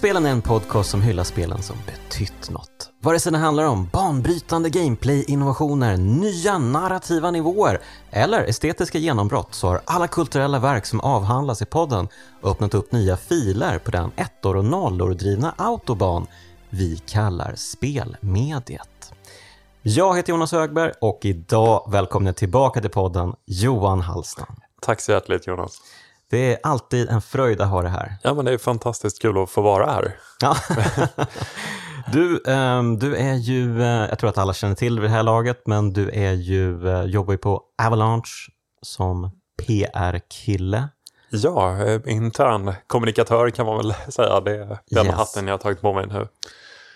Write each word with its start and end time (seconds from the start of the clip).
Spelen 0.00 0.26
är 0.26 0.30
en 0.30 0.42
podcast 0.42 0.90
som 0.90 1.02
hyllar 1.02 1.24
spelen 1.24 1.62
som 1.62 1.76
betytt 1.86 2.50
något. 2.50 2.90
Vare 3.00 3.20
sig 3.20 3.32
det 3.32 3.38
handlar 3.38 3.64
om 3.64 3.88
banbrytande 3.92 4.70
gameplay-innovationer, 4.70 5.96
nya 5.96 6.58
narrativa 6.58 7.30
nivåer 7.30 7.80
eller 8.10 8.44
estetiska 8.44 8.98
genombrott 8.98 9.54
så 9.54 9.68
har 9.68 9.80
alla 9.84 10.08
kulturella 10.08 10.58
verk 10.58 10.86
som 10.86 11.00
avhandlas 11.00 11.62
i 11.62 11.64
podden 11.64 12.08
öppnat 12.42 12.74
upp 12.74 12.92
nya 12.92 13.16
filer 13.16 13.78
på 13.78 13.90
den 13.90 14.10
ettor 14.16 14.56
och 14.56 14.64
nollor 14.64 15.14
drivna 15.14 15.54
autobahn 15.58 16.26
vi 16.70 16.96
kallar 16.96 17.54
spelmediet. 17.56 19.12
Jag 19.82 20.16
heter 20.16 20.32
Jonas 20.32 20.52
Högberg 20.52 20.92
och 21.00 21.20
idag 21.22 21.88
välkomnar 21.92 22.28
jag 22.28 22.36
tillbaka 22.36 22.80
till 22.80 22.90
podden 22.90 23.34
Johan 23.46 24.00
Hallstam. 24.00 24.56
Tack 24.82 25.00
så 25.00 25.12
hjärtligt 25.12 25.46
Jonas. 25.46 25.80
Det 26.30 26.52
är 26.52 26.58
alltid 26.62 27.08
en 27.08 27.22
fröjd 27.22 27.60
att 27.60 27.68
ha 27.68 27.82
det 27.82 27.88
här. 27.88 28.16
Ja, 28.22 28.34
men 28.34 28.44
det 28.44 28.52
är 28.52 28.58
fantastiskt 28.58 29.22
kul 29.22 29.42
att 29.42 29.50
få 29.50 29.62
vara 29.62 29.86
här. 29.86 30.16
Ja. 30.40 30.56
Du, 32.12 32.42
um, 32.46 32.98
du 32.98 33.16
är 33.16 33.34
ju, 33.34 33.78
uh, 33.78 33.86
jag 33.86 34.18
tror 34.18 34.30
att 34.30 34.38
alla 34.38 34.54
känner 34.54 34.74
till 34.74 34.94
det 34.94 35.00
vid 35.00 35.10
det 35.10 35.14
här 35.14 35.22
laget, 35.22 35.66
men 35.66 35.92
du 35.92 36.10
är 36.10 36.32
ju, 36.32 36.86
uh, 36.86 37.04
jobbar 37.04 37.32
ju 37.32 37.38
på 37.38 37.62
Avalanche 37.82 38.50
som 38.82 39.30
PR-kille. 39.66 40.88
Ja, 41.30 41.84
eh, 41.84 42.00
intern 42.06 42.74
kommunikatör 42.86 43.50
kan 43.50 43.66
man 43.66 43.76
väl 43.76 43.94
säga. 44.08 44.40
Det 44.40 44.56
är 44.56 44.78
den 44.90 45.06
yes. 45.06 45.14
hatten 45.14 45.46
jag 45.46 45.54
har 45.54 45.58
tagit 45.58 45.80
på 45.80 45.92
mig 45.92 46.06
nu. 46.06 46.28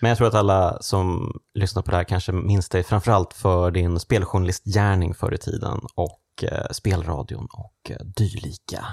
Men 0.01 0.09
jag 0.09 0.17
tror 0.17 0.27
att 0.27 0.33
alla 0.33 0.77
som 0.81 1.37
lyssnar 1.53 1.83
på 1.83 1.91
det 1.91 1.97
här 1.97 2.03
kanske 2.03 2.31
minns 2.31 2.69
dig 2.69 2.83
framförallt 2.83 3.33
för 3.33 3.71
din 3.71 3.99
speljournalistgärning 3.99 5.13
förr 5.13 5.33
i 5.33 5.37
tiden 5.37 5.79
och 5.95 6.43
spelradion 6.71 7.47
och 7.53 7.91
dylika. 8.17 8.85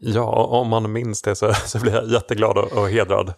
Ja, 0.00 0.44
om 0.44 0.68
man 0.68 0.92
minns 0.92 1.22
det 1.22 1.36
så, 1.36 1.52
så 1.66 1.78
blir 1.78 1.92
jag 1.92 2.08
jätteglad 2.08 2.58
och, 2.58 2.72
och 2.72 2.90
hedrad. 2.90 3.34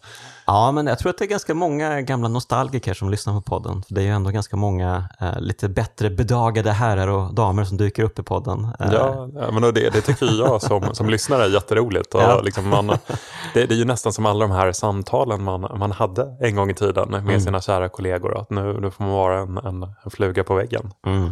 Ja, 0.47 0.73
men 0.73 0.87
jag 0.87 0.99
tror 0.99 1.11
att 1.11 1.19
det 1.19 1.25
är 1.25 1.29
ganska 1.29 1.55
många 1.55 2.01
gamla 2.01 2.29
nostalgiker 2.29 2.95
som 2.95 3.11
lyssnar 3.11 3.35
på 3.35 3.41
podden. 3.41 3.83
Det 3.89 4.01
är 4.01 4.05
ju 4.05 4.11
ändå 4.11 4.31
ganska 4.31 4.57
många 4.57 5.09
eh, 5.21 5.41
lite 5.41 5.69
bättre 5.69 6.11
bedagade 6.11 6.71
herrar 6.71 7.09
och 7.09 7.35
damer 7.35 7.65
som 7.65 7.77
dyker 7.77 8.03
upp 8.03 8.19
i 8.19 8.23
podden. 8.23 8.69
Eh. 8.81 8.93
Ja, 8.93 9.29
men 9.53 9.63
det, 9.63 9.71
det 9.71 10.01
tycker 10.01 10.27
jag 10.27 10.63
som, 10.63 10.95
som 10.95 11.11
lyssnare 11.11 11.45
är 11.45 11.49
jätteroligt. 11.49 12.15
Och 12.15 12.21
ja. 12.21 12.41
liksom 12.41 12.69
man, 12.69 12.87
det, 12.87 13.67
det, 13.67 13.75
är 13.75 13.79
ju 13.79 13.85
nästan 13.85 14.13
som 14.13 14.27
alla 14.27 14.47
de 14.47 14.51
här 14.51 14.73
samtalen 14.73 15.43
man, 15.43 15.61
man 15.61 15.93
hade 15.93 16.37
en 16.41 16.57
gång 16.57 16.71
i 16.71 16.75
tiden 16.75 17.11
med 17.11 17.21
mm. 17.21 17.41
sina 17.41 17.61
kära 17.61 17.89
kollegor. 17.89 18.39
Att 18.39 18.51
nu, 18.51 18.81
nu 18.81 18.91
får 18.91 19.05
man 19.05 19.13
vara 19.13 19.39
en, 19.39 19.59
en, 19.59 19.83
en 19.83 20.11
fluga 20.11 20.45
på 20.45 20.55
väggen. 20.55 20.93
Mm. 21.07 21.31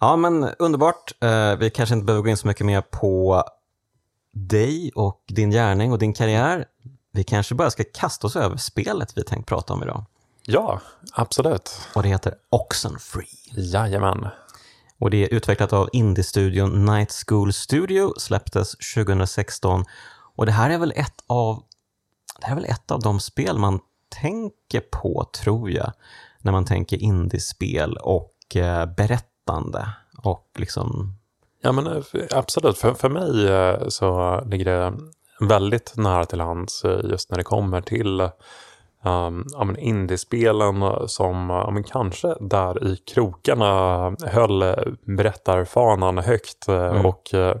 Ja, 0.00 0.16
men 0.16 0.48
underbart. 0.58 1.12
Eh, 1.22 1.56
vi 1.58 1.70
kanske 1.70 1.94
inte 1.94 2.04
behöver 2.04 2.22
gå 2.22 2.28
in 2.28 2.36
så 2.36 2.46
mycket 2.46 2.66
mer 2.66 2.80
på 2.80 3.44
dig 4.46 4.90
och 4.94 5.24
din 5.28 5.50
gärning 5.50 5.92
och 5.92 5.98
din 5.98 6.12
karriär. 6.12 6.64
Vi 7.12 7.24
kanske 7.24 7.54
bara 7.54 7.70
ska 7.70 7.84
kasta 7.94 8.26
oss 8.26 8.36
över 8.36 8.56
spelet 8.56 9.18
vi 9.18 9.24
tänkt 9.24 9.46
prata 9.46 9.72
om 9.72 9.82
idag. 9.82 10.04
Ja, 10.42 10.80
absolut. 11.12 11.80
Och 11.94 12.02
det 12.02 12.08
heter 12.08 12.34
Oxenfree. 12.50 13.26
Jajamän. 13.50 14.28
Och 14.98 15.10
det 15.10 15.24
är 15.24 15.34
utvecklat 15.34 15.72
av 15.72 15.88
indie-studion 15.92 16.84
Night 16.84 17.24
School 17.26 17.52
Studio, 17.52 18.12
släpptes 18.18 18.76
2016. 18.94 19.84
Och 20.36 20.46
det 20.46 20.52
här 20.52 20.70
är 20.70 20.78
väl 20.78 20.92
ett 20.96 21.24
av, 21.26 21.62
det 22.40 22.46
här 22.46 22.52
är 22.52 22.60
väl 22.60 22.70
ett 22.70 22.90
av 22.90 23.00
de 23.00 23.20
spel 23.20 23.58
man 23.58 23.80
tänker 24.20 24.80
på, 24.80 25.30
tror 25.42 25.70
jag, 25.70 25.92
när 26.38 26.52
man 26.52 26.64
tänker 26.64 27.02
indiespel 27.02 27.96
och 27.96 28.56
eh, 28.56 28.86
berättande 28.86 29.88
och 30.22 30.50
liksom 30.58 31.17
Ja 31.60 31.72
men 31.72 31.86
eh, 31.86 32.02
absolut, 32.30 32.78
för, 32.78 32.94
för 32.94 33.08
mig 33.08 33.48
eh, 33.48 33.88
så 33.88 34.40
ligger 34.46 34.64
det 34.64 34.92
väldigt 35.40 35.96
nära 35.96 36.24
till 36.24 36.40
hands 36.40 36.84
eh, 36.84 37.00
just 37.04 37.30
när 37.30 37.38
det 37.38 37.44
kommer 37.44 37.80
till 37.80 38.20
um, 39.04 39.46
ja, 39.52 39.66
indiespelen 39.78 41.08
som 41.08 41.50
ja, 41.50 41.70
men 41.70 41.82
kanske 41.84 42.34
där 42.40 42.84
i 42.84 42.96
krokarna 42.96 44.16
höll 44.26 44.74
berättarfanan 45.16 46.18
högt 46.18 46.68
mm. 46.68 47.06
och 47.06 47.30
uh, 47.34 47.54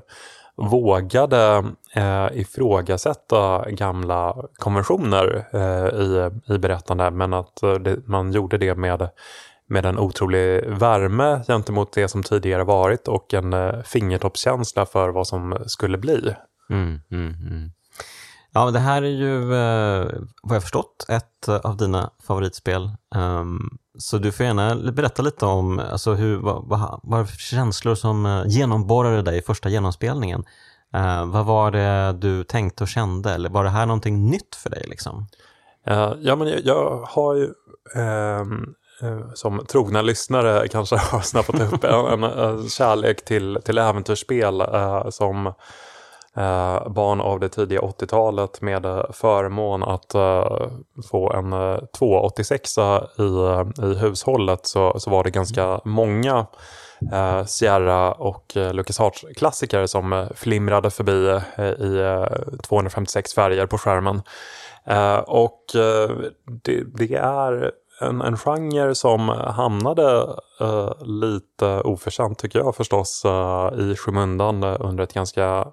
vågade 0.56 1.64
uh, 1.96 2.40
ifrågasätta 2.40 3.70
gamla 3.70 4.36
konventioner 4.56 5.46
uh, 5.54 6.00
i, 6.00 6.30
i 6.54 6.58
berättande 6.58 7.10
men 7.10 7.34
att 7.34 7.60
det, 7.60 8.06
man 8.06 8.32
gjorde 8.32 8.58
det 8.58 8.74
med 8.74 9.08
med 9.68 9.86
en 9.86 9.98
otrolig 9.98 10.64
värme 10.66 11.44
gentemot 11.46 11.92
det 11.92 12.08
som 12.08 12.22
tidigare 12.22 12.64
varit 12.64 13.08
och 13.08 13.34
en 13.34 13.52
eh, 13.52 13.82
fingertoppskänsla 13.82 14.86
för 14.86 15.08
vad 15.08 15.26
som 15.26 15.58
skulle 15.66 15.98
bli. 15.98 16.34
Mm, 16.70 17.00
mm, 17.10 17.34
mm. 17.50 17.70
Ja, 18.52 18.64
men 18.64 18.74
det 18.74 18.80
här 18.80 19.02
är 19.02 19.06
ju, 19.06 19.54
eh, 19.54 20.20
vad 20.42 20.56
jag 20.56 20.62
förstått, 20.62 21.06
ett 21.08 21.48
av 21.48 21.76
dina 21.76 22.10
favoritspel. 22.26 22.90
Um, 23.14 23.78
så 23.98 24.18
du 24.18 24.32
får 24.32 24.46
gärna 24.46 24.92
berätta 24.92 25.22
lite 25.22 25.46
om 25.46 25.78
alltså, 25.78 26.14
hur, 26.14 26.36
vad, 26.36 26.64
vad, 26.68 27.00
vad 27.02 27.30
för 27.30 27.36
känslor 27.36 27.94
som 27.94 28.26
uh, 28.26 28.46
genomborrade 28.46 29.22
dig 29.22 29.38
i 29.38 29.42
första 29.42 29.68
genomspelningen. 29.68 30.44
Uh, 30.96 31.26
vad 31.26 31.46
var 31.46 31.70
det 31.70 32.12
du 32.12 32.44
tänkte 32.44 32.84
och 32.84 32.88
kände? 32.88 33.34
Eller 33.34 33.50
var 33.50 33.64
det 33.64 33.70
här 33.70 33.86
någonting 33.86 34.30
nytt 34.30 34.54
för 34.54 34.70
dig? 34.70 34.86
Liksom? 34.88 35.26
Ja, 36.20 36.36
men 36.36 36.48
jag, 36.48 36.60
jag 36.64 37.00
har 37.08 37.34
ju 37.34 37.48
Eh, 37.94 38.44
som 39.34 39.66
trogna 39.66 40.02
lyssnare 40.02 40.68
kanske 40.68 40.96
har 41.10 41.20
snappat 41.20 41.72
upp 41.72 41.84
en, 41.84 42.24
en 42.24 42.68
kärlek 42.68 43.24
till, 43.24 43.58
till 43.64 43.78
äventyrsspel 43.78 44.60
eh, 44.60 45.08
som 45.08 45.46
eh, 46.36 46.88
barn 46.88 47.20
av 47.20 47.40
det 47.40 47.48
tidiga 47.48 47.80
80-talet 47.80 48.60
med 48.60 48.82
förmån 49.12 49.82
att 49.82 50.14
eh, 50.14 50.68
få 51.10 51.32
en 51.32 51.52
eh, 51.52 51.78
286 51.98 52.78
i, 52.78 53.22
i 53.82 53.94
hushållet 53.94 54.66
så, 54.66 54.98
så 54.98 55.10
var 55.10 55.24
det 55.24 55.30
ganska 55.30 55.80
många 55.84 56.46
eh, 57.12 57.44
Sierra 57.44 58.12
och 58.12 58.56
eh, 58.56 58.72
LucasArts-klassiker 58.72 59.86
som 59.86 60.12
eh, 60.12 60.26
flimrade 60.34 60.90
förbi 60.90 61.40
eh, 61.56 61.64
i 61.64 62.26
256 62.62 63.34
färger 63.34 63.66
på 63.66 63.78
skärmen. 63.78 64.22
och 65.26 65.64
det, 66.64 66.84
det 66.96 67.14
är 67.14 67.72
en, 68.00 68.20
en 68.20 68.36
genre 68.36 68.94
som 68.94 69.28
hamnade 69.28 70.26
uh, 70.60 70.92
lite 71.00 71.80
oförtjänt 71.80 72.38
tycker 72.38 72.58
jag 72.58 72.76
förstås 72.76 73.22
uh, 73.26 73.80
i 73.80 73.96
skymundan 73.96 74.64
under 74.64 75.04
ett 75.04 75.14
ganska 75.14 75.68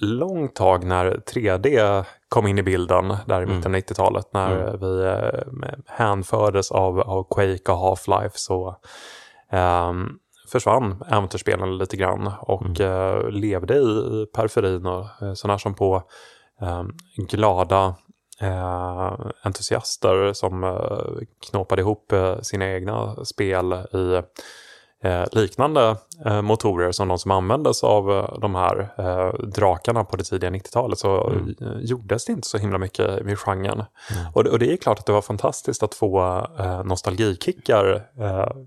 långt 0.00 0.54
tag 0.54 0.84
när 0.84 1.10
3D 1.10 2.04
kom 2.28 2.46
in 2.46 2.58
i 2.58 2.62
bilden 2.62 3.16
där 3.26 3.42
i 3.42 3.46
mitten 3.46 3.74
av 3.74 3.80
90-talet 3.80 4.34
mm. 4.34 4.50
när 4.50 4.68
mm. 4.68 4.80
vi 4.80 4.86
uh, 4.86 5.74
hänfördes 5.86 6.72
av, 6.72 7.00
av 7.00 7.26
Quake 7.30 7.72
och 7.72 7.78
Half-Life 7.78 8.32
så 8.34 8.76
um, 9.52 10.18
försvann 10.48 11.04
äventyrsspelen 11.10 11.78
lite 11.78 11.96
grann 11.96 12.30
och 12.40 12.80
mm. 12.80 12.92
uh, 12.92 13.30
levde 13.30 13.74
i 13.74 14.26
periferin 14.34 14.86
och 14.86 15.06
sådana 15.34 15.58
som 15.58 15.74
på 15.74 16.02
um, 16.60 16.96
glada 17.16 17.86
eh, 17.86 17.94
entusiaster 19.42 20.32
som 20.32 20.64
eh, 20.64 21.26
knåpade 21.50 21.82
ihop 21.82 22.12
eh, 22.12 22.40
sina 22.40 22.72
egna 22.72 23.24
spel 23.24 23.72
i 23.72 24.22
eh, 25.04 25.24
liknande 25.32 25.96
eh, 26.26 26.42
motorer 26.42 26.92
som 26.92 27.08
de 27.08 27.18
som 27.18 27.30
användes 27.30 27.84
av 27.84 28.10
eh, 28.10 28.38
de 28.38 28.54
här 28.54 28.90
drakarna 29.56 30.04
på 30.04 30.16
det 30.16 30.24
tidiga 30.24 30.50
90-talet 30.50 30.98
så 30.98 31.30
mm. 31.30 31.54
gjordes 31.80 32.24
det 32.24 32.32
inte 32.32 32.48
så 32.48 32.58
himla 32.58 32.78
mycket 32.78 33.22
vid 33.22 33.38
genren. 33.38 33.84
Mm. 34.10 34.32
Och, 34.34 34.46
och, 34.46 34.58
det 34.58 34.72
är 34.72 34.76
klart 34.76 34.98
att 34.98 35.06
det 35.06 35.12
var 35.12 35.22
fantastiskt 35.22 35.82
att 35.82 35.94
få 35.94 36.46
nostalgikickar 36.84 38.06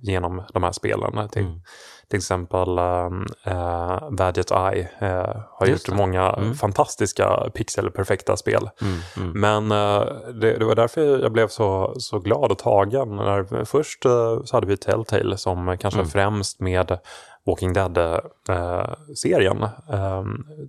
genom 0.01 0.43
de 0.53 0.63
här 0.63 0.71
spelen. 0.71 1.29
Till, 1.29 1.41
mm. 1.41 1.61
Till 2.09 2.17
exempel 2.17 2.77
äh, 2.77 4.09
Badget 4.11 4.51
Eye 4.51 4.89
äh, 4.99 5.41
har 5.49 5.67
Just 5.67 5.87
gjort 5.87 5.95
det. 5.95 6.01
många 6.01 6.29
mm. 6.29 6.55
fantastiska 6.55 7.49
pixelperfekta 7.53 8.37
spel. 8.37 8.69
Mm, 8.81 8.99
mm. 9.17 9.41
Men 9.41 9.71
äh, 9.71 10.07
det, 10.41 10.57
det, 10.57 10.65
var 10.65 10.75
därför 10.75 11.19
jag 11.19 11.31
blev 11.31 11.47
så, 11.47 11.95
så 11.97 12.19
glad 12.19 12.51
och 12.51 12.57
tagen. 12.57 13.15
När, 13.15 13.65
först 13.65 14.03
så 14.03 14.47
hade 14.51 14.67
vi 14.67 14.77
Telltale 14.77 15.37
som 15.37 15.77
kanske 15.77 15.99
mm. 15.99 16.09
främst 16.09 16.59
med 16.59 16.99
Walking 17.47 17.73
Dead-serien 17.73 19.63
eh, 19.63 20.23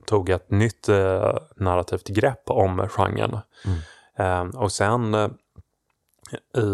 tog 0.06 0.31
ett 0.31 0.50
nytt 0.50 0.88
eh, 0.88 1.37
narrativt 1.56 2.08
grepp 2.08 2.43
om 2.50 2.88
genren. 2.88 3.38
Mm. 3.64 3.79
Eh, 4.17 4.61
och 4.61 4.73
sen 4.73 5.14
i, 6.55 6.67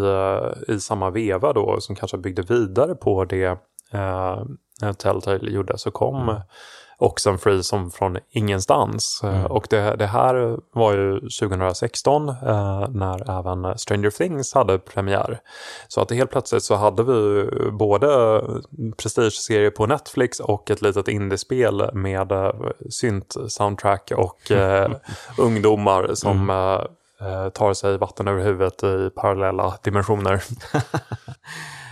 i 0.73 0.79
samma 0.79 1.09
veva 1.09 1.53
då 1.53 1.81
som 1.81 1.95
kanske 1.95 2.17
byggde 2.17 2.41
vidare 2.41 2.95
på 2.95 3.25
det 3.25 3.57
eh, 3.95 4.93
Telltale 4.93 5.51
gjorde 5.51 5.77
så 5.77 5.91
kom 5.91 6.29
mm. 6.29 6.41
Oxenfree 6.97 7.63
som 7.63 7.91
från 7.91 8.17
ingenstans. 8.29 9.21
Eh, 9.23 9.39
mm. 9.39 9.51
Och 9.51 9.67
det, 9.69 9.95
det, 9.95 10.05
här 10.05 10.57
var 10.73 10.93
ju 10.93 11.19
2016 11.19 12.29
eh, 12.29 12.89
när 12.89 13.39
även 13.39 13.77
Stranger 13.77 14.09
Things 14.09 14.53
hade 14.53 14.79
premiär. 14.79 15.39
Så 15.87 16.01
att 16.01 16.11
helt 16.11 16.31
plötsligt 16.31 16.63
så 16.63 16.75
hade 16.75 17.03
vi 17.03 17.49
både 17.71 18.41
prestige-serie 18.97 19.71
på 19.71 19.85
Netflix 19.85 20.39
och 20.39 20.71
ett 20.71 20.81
litet 20.81 21.07
indiespel 21.07 21.89
med 21.93 22.31
eh, 22.31 22.51
synt-soundtrack 22.89 24.11
och 24.11 24.51
eh, 24.51 24.91
ungdomar 25.37 26.09
som 26.13 26.49
mm. 26.49 26.81
eh, 27.21 27.49
tar 27.49 27.73
sig 27.73 27.97
vatten 27.97 28.27
över 28.27 28.43
huvudet 28.43 28.83
i 28.83 29.09
parallella 29.15 29.73
dimensioner. 29.83 30.43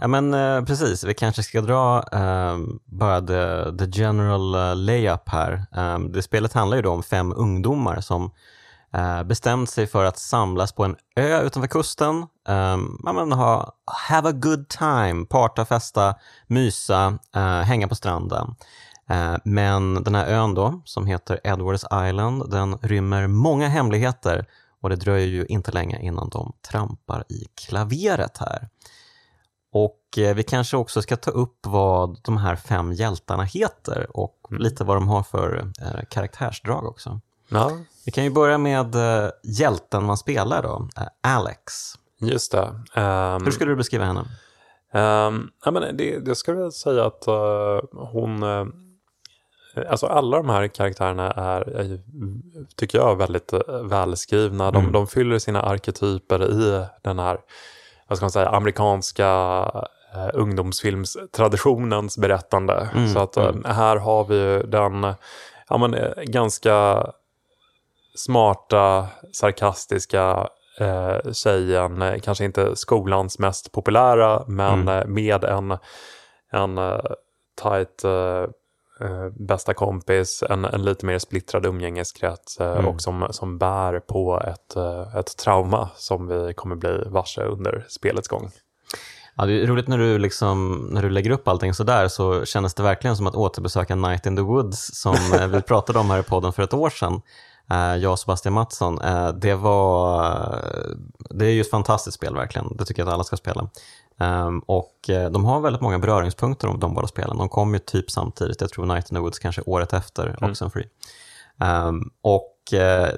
ja, 0.00 0.08
men 0.08 0.34
eh, 0.34 0.64
precis. 0.64 1.04
Vi 1.04 1.14
kanske 1.14 1.42
ska 1.42 1.60
dra 1.60 2.04
eh, 2.12 2.58
bara 2.84 3.20
the, 3.20 3.76
the 3.78 4.00
general 4.00 4.54
eh, 4.54 4.76
layup 4.76 5.28
här. 5.28 5.66
Um, 5.72 6.12
det 6.12 6.22
spelet 6.22 6.52
handlar 6.52 6.76
ju 6.76 6.82
då 6.82 6.90
om 6.90 7.02
fem 7.02 7.32
ungdomar 7.36 8.00
som 8.00 8.30
uh, 8.96 9.22
bestämt 9.22 9.70
sig 9.70 9.86
för 9.86 10.04
att 10.04 10.18
samlas 10.18 10.72
på 10.72 10.84
en 10.84 10.96
ö 11.16 11.42
utanför 11.42 11.68
kusten. 11.68 12.26
Ehm, 12.48 13.00
um, 13.06 13.14
man 13.14 13.32
ha, 13.32 13.72
have 13.86 14.28
a 14.28 14.32
good 14.32 14.68
time, 14.68 15.26
parta, 15.26 15.64
festa, 15.64 16.14
mysa, 16.46 17.18
uh, 17.36 17.42
hänga 17.42 17.88
på 17.88 17.94
stranden. 17.94 18.54
Men 19.44 20.04
den 20.04 20.14
här 20.14 20.26
ön 20.26 20.54
då, 20.54 20.82
som 20.84 21.06
heter 21.06 21.40
Edwards 21.44 21.84
Island, 22.08 22.50
den 22.50 22.78
rymmer 22.78 23.26
många 23.26 23.68
hemligheter 23.68 24.46
och 24.80 24.90
det 24.90 24.96
dröjer 24.96 25.26
ju 25.26 25.46
inte 25.46 25.72
länge 25.72 26.00
innan 26.02 26.28
de 26.28 26.52
trampar 26.70 27.24
i 27.28 27.44
klaveret 27.54 28.38
här. 28.38 28.68
Och 29.84 30.18
eh, 30.18 30.34
vi 30.34 30.42
kanske 30.42 30.76
också 30.76 31.02
ska 31.02 31.16
ta 31.16 31.30
upp 31.30 31.58
vad 31.66 32.18
de 32.22 32.36
här 32.36 32.56
fem 32.56 32.92
hjältarna 32.92 33.42
heter 33.42 34.06
och 34.16 34.40
mm. 34.50 34.62
lite 34.62 34.84
vad 34.84 34.96
de 34.96 35.08
har 35.08 35.22
för 35.22 35.72
eh, 35.80 36.04
karaktärsdrag 36.10 36.84
också. 36.84 37.20
Ja. 37.48 37.72
Vi 38.06 38.12
kan 38.12 38.24
ju 38.24 38.30
börja 38.30 38.58
med 38.58 38.94
eh, 38.94 39.30
hjälten 39.42 40.04
man 40.04 40.16
spelar 40.16 40.62
då, 40.62 40.88
Alex. 41.22 41.72
Just 42.20 42.52
det. 42.52 42.66
Um, 43.00 43.44
Hur 43.44 43.50
skulle 43.50 43.72
du 43.72 43.76
beskriva 43.76 44.04
henne? 44.04 44.20
Um, 44.92 45.50
ja, 45.64 45.70
men 45.70 45.96
det, 45.96 46.18
det 46.18 46.34
skulle 46.34 46.60
jag 46.60 46.72
säga 46.72 47.04
att 47.04 47.28
uh, 47.28 48.04
hon 48.12 48.42
uh, 48.42 48.66
Alltså 49.88 50.06
alla 50.06 50.36
de 50.36 50.48
här 50.48 50.68
karaktärerna 50.68 51.30
är, 51.32 51.60
är 51.60 52.00
tycker 52.76 52.98
jag, 52.98 53.16
väldigt 53.16 53.52
välskrivna. 53.82 54.70
De, 54.70 54.80
mm. 54.80 54.92
de 54.92 55.06
fyller 55.06 55.38
sina 55.38 55.62
arketyper 55.62 56.50
i 56.50 56.86
den 57.02 57.18
här 57.18 57.38
vad 58.08 58.18
ska 58.18 58.24
man 58.24 58.30
säga, 58.30 58.48
amerikanska 58.48 59.60
uh, 60.16 60.28
ungdomsfilmstraditionens 60.32 62.18
berättande. 62.18 62.88
Mm. 62.94 63.08
Så 63.08 63.18
att 63.18 63.36
uh, 63.36 63.64
här 63.64 63.96
har 63.96 64.24
vi 64.24 64.62
den 64.66 65.14
ja, 65.68 65.78
men, 65.78 65.96
ganska 66.24 67.06
smarta, 68.16 69.06
sarkastiska 69.32 70.48
eh, 70.80 71.32
tjejen, 71.32 72.02
eh, 72.02 72.20
kanske 72.20 72.44
inte 72.44 72.76
skolans 72.76 73.38
mest 73.38 73.72
populära, 73.72 74.44
men 74.46 74.80
mm. 74.80 74.88
Eh, 74.88 75.06
med 75.06 75.44
en, 75.44 75.78
en 76.52 77.00
tight 77.62 78.04
uh, 78.04 78.46
bästa 79.32 79.74
kompis, 79.74 80.42
en, 80.50 80.64
en 80.64 80.82
lite 80.82 81.06
mer 81.06 81.18
splittrad 81.18 81.66
umgängeskrets 81.66 82.60
uh, 82.60 82.66
mm. 82.66 82.86
och 82.86 83.00
som, 83.00 83.26
som 83.30 83.58
bär 83.58 84.00
på 84.00 84.40
ett, 84.40 84.76
ett 85.18 85.36
trauma 85.36 85.88
som 85.96 86.28
vi 86.28 86.54
kommer 86.54 86.76
bli 86.76 87.02
varse 87.06 87.42
under 87.42 87.86
spelets 87.88 88.28
gång. 88.28 88.50
Ja, 89.36 89.46
det 89.46 89.62
är 89.62 89.66
roligt 89.66 89.88
när 89.88 89.98
du, 89.98 90.18
liksom, 90.18 90.88
när 90.92 91.02
du 91.02 91.10
lägger 91.10 91.30
upp 91.30 91.48
allting 91.48 91.74
sådär 91.74 92.08
så 92.08 92.44
kändes 92.44 92.74
det 92.74 92.82
verkligen 92.82 93.16
som 93.16 93.26
att 93.26 93.34
återbesöka 93.34 93.94
Night 93.94 94.26
in 94.26 94.36
the 94.36 94.42
Woods 94.42 95.00
som 95.00 95.16
vi 95.52 95.62
pratade 95.66 95.98
om 95.98 96.10
här 96.10 96.20
i 96.20 96.22
podden 96.22 96.52
för 96.52 96.62
ett 96.62 96.74
år 96.74 96.90
sedan. 96.90 97.20
Jag 98.00 98.12
och 98.12 98.18
Sebastian 98.18 98.54
Mattsson. 98.54 98.98
Det, 99.40 99.54
var, 99.54 100.64
det 101.30 101.46
är 101.46 101.50
ju 101.50 101.60
ett 101.60 101.70
fantastiskt 101.70 102.16
spel 102.16 102.34
verkligen. 102.34 102.76
Det 102.76 102.84
tycker 102.84 103.02
jag 103.02 103.08
att 103.08 103.14
alla 103.14 103.24
ska 103.24 103.36
spela. 103.36 103.68
Um, 104.20 104.58
och 104.58 105.10
uh, 105.10 105.30
de 105.30 105.44
har 105.44 105.60
väldigt 105.60 105.82
många 105.82 105.98
beröringspunkter 105.98 106.68
om 106.68 106.80
de 106.80 106.94
båda 106.94 107.06
spelen. 107.06 107.38
De 107.38 107.48
kom 107.48 107.74
ju 107.74 107.78
typ 107.78 108.10
samtidigt. 108.10 108.60
Jag 108.60 108.70
tror 108.70 108.86
Night 108.86 109.10
in 109.10 109.16
the 109.16 109.20
Woods 109.20 109.38
kanske 109.38 109.62
året 109.66 109.92
efter 109.92 110.26
mm. 110.26 110.50
Oxenfree. 110.50 110.88
Um, 111.60 112.10
och 112.22 112.52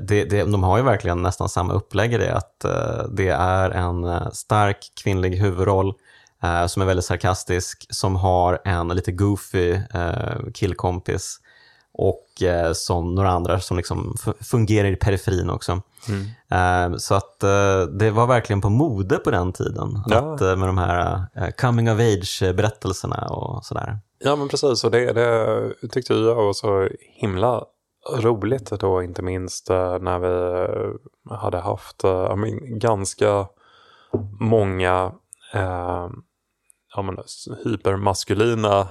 det, 0.01 0.25
det, 0.25 0.45
de 0.45 0.63
har 0.63 0.79
ju 0.79 0.85
verkligen 0.85 1.23
nästan 1.23 1.49
samma 1.49 1.73
upplägg 1.73 2.13
i 2.13 2.19
det. 2.19 2.35
Att 2.35 2.65
det 3.11 3.29
är 3.29 3.71
en 3.71 4.31
stark 4.33 4.79
kvinnlig 5.03 5.37
huvudroll 5.37 5.95
som 6.69 6.83
är 6.83 6.87
väldigt 6.87 7.05
sarkastisk, 7.05 7.87
som 7.91 8.17
har 8.17 8.59
en 8.65 8.89
lite 8.89 9.13
goofy 9.13 9.79
killkompis 10.55 11.41
och 11.99 12.43
eh, 12.43 12.73
som 12.73 13.15
några 13.15 13.31
andra 13.31 13.61
som 13.61 13.77
liksom 13.77 14.15
fungerar 14.41 14.89
i 14.89 14.97
periferin 14.97 15.51
också. 15.51 15.83
Mm. 16.09 16.93
Eh, 16.93 16.97
så 16.97 17.15
att 17.15 17.43
eh, 17.43 17.83
det 17.83 18.11
var 18.11 18.27
verkligen 18.27 18.61
på 18.61 18.71
mode 18.71 19.17
på 19.17 19.31
den 19.31 19.53
tiden 19.53 20.03
ja. 20.07 20.17
att, 20.17 20.41
eh, 20.41 20.57
med 20.57 20.69
de 20.69 20.79
här 20.79 21.27
eh, 21.37 21.49
coming 21.51 21.91
of 21.91 21.99
age-berättelserna 21.99 23.27
och 23.29 23.65
sådär. 23.65 23.99
Ja 24.19 24.37
men 24.37 24.49
precis, 24.49 24.85
och 24.85 24.91
det, 24.91 25.13
det 25.13 25.89
tyckte 25.91 26.15
jag 26.15 26.35
var 26.35 26.53
så 26.53 26.89
himla 27.01 27.65
roligt 28.17 28.71
då 28.71 29.03
inte 29.03 29.23
minst 29.23 29.71
eh, 29.71 29.99
när 29.99 30.19
vi 30.19 31.37
hade 31.37 31.59
haft 31.59 32.03
men, 32.37 32.79
ganska 32.79 33.47
många 34.41 35.13
ja, 36.95 37.03
men, 37.03 37.19
hypermaskulina 37.65 38.89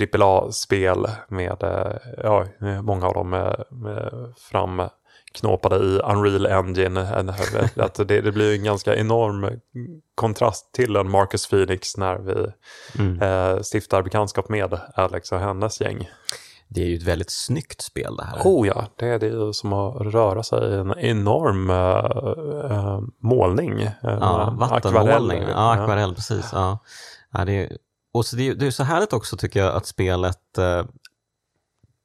AAA-spel 0.00 1.06
med, 1.28 1.62
eh, 1.62 1.96
ja, 2.22 2.46
många 2.82 3.06
av 3.06 3.14
dem 3.14 3.30
med, 3.30 3.64
med 3.70 4.34
framknåpade 4.36 5.76
i 5.76 5.98
Unreal 5.98 6.46
Engine. 6.46 7.00
Att 7.76 7.94
det, 7.94 8.20
det 8.20 8.32
blir 8.32 8.54
en 8.54 8.64
ganska 8.64 8.96
enorm 8.96 9.60
kontrast 10.14 10.72
till 10.74 10.96
en 10.96 11.10
Marcus 11.10 11.46
Phoenix 11.46 11.96
när 11.96 12.18
vi 12.18 12.46
mm. 12.98 13.22
eh, 13.22 13.62
stiftar 13.72 14.02
bekantskap 14.02 14.48
med 14.48 14.80
Alex 14.94 15.32
och 15.32 15.40
hennes 15.40 15.80
gäng. 15.80 16.08
Det 16.68 16.82
är 16.82 16.86
ju 16.86 16.96
ett 16.96 17.02
väldigt 17.02 17.30
snyggt 17.30 17.80
spel 17.80 18.16
det 18.16 18.24
här. 18.24 18.38
Oh 18.44 18.66
ja, 18.66 18.86
det 18.96 19.06
är 19.06 19.18
det 19.18 19.26
ju 19.26 19.52
som 19.52 19.72
att 19.72 20.00
röra 20.00 20.42
sig 20.42 20.70
i 20.70 20.74
en 20.74 20.98
enorm 20.98 21.70
äh, 21.70 23.00
målning. 23.18 23.88
Ja, 24.02 24.56
vattenmålning. 24.58 25.42
Akvarell, 25.42 25.48
ja, 25.48 25.72
akvarell, 25.72 26.14
precis. 26.14 26.50
Ja. 26.52 26.78
Ja, 27.36 27.44
det 27.44 27.52
är 27.52 27.78
och 28.14 28.26
så 28.26 28.36
det, 28.36 28.54
det 28.54 28.66
är 28.66 28.70
så 28.70 28.84
härligt 28.84 29.12
också 29.12 29.36
tycker 29.36 29.60
jag 29.60 29.74
att 29.74 29.86
spelet, 29.86 30.58
eh, 30.58 30.84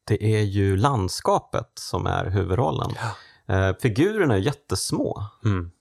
det 0.04 0.24
är 0.24 0.42
ju 0.42 0.78
landskapet 0.78 1.72
som 1.75 2.06
är 2.06 2.25
huvudrollen. 2.25 2.92
Ja. 2.96 3.16
Eh, 3.56 3.75
figurerna 3.82 4.34
är 4.34 4.39
jättesmå. 4.39 5.24
Mm. 5.46 5.72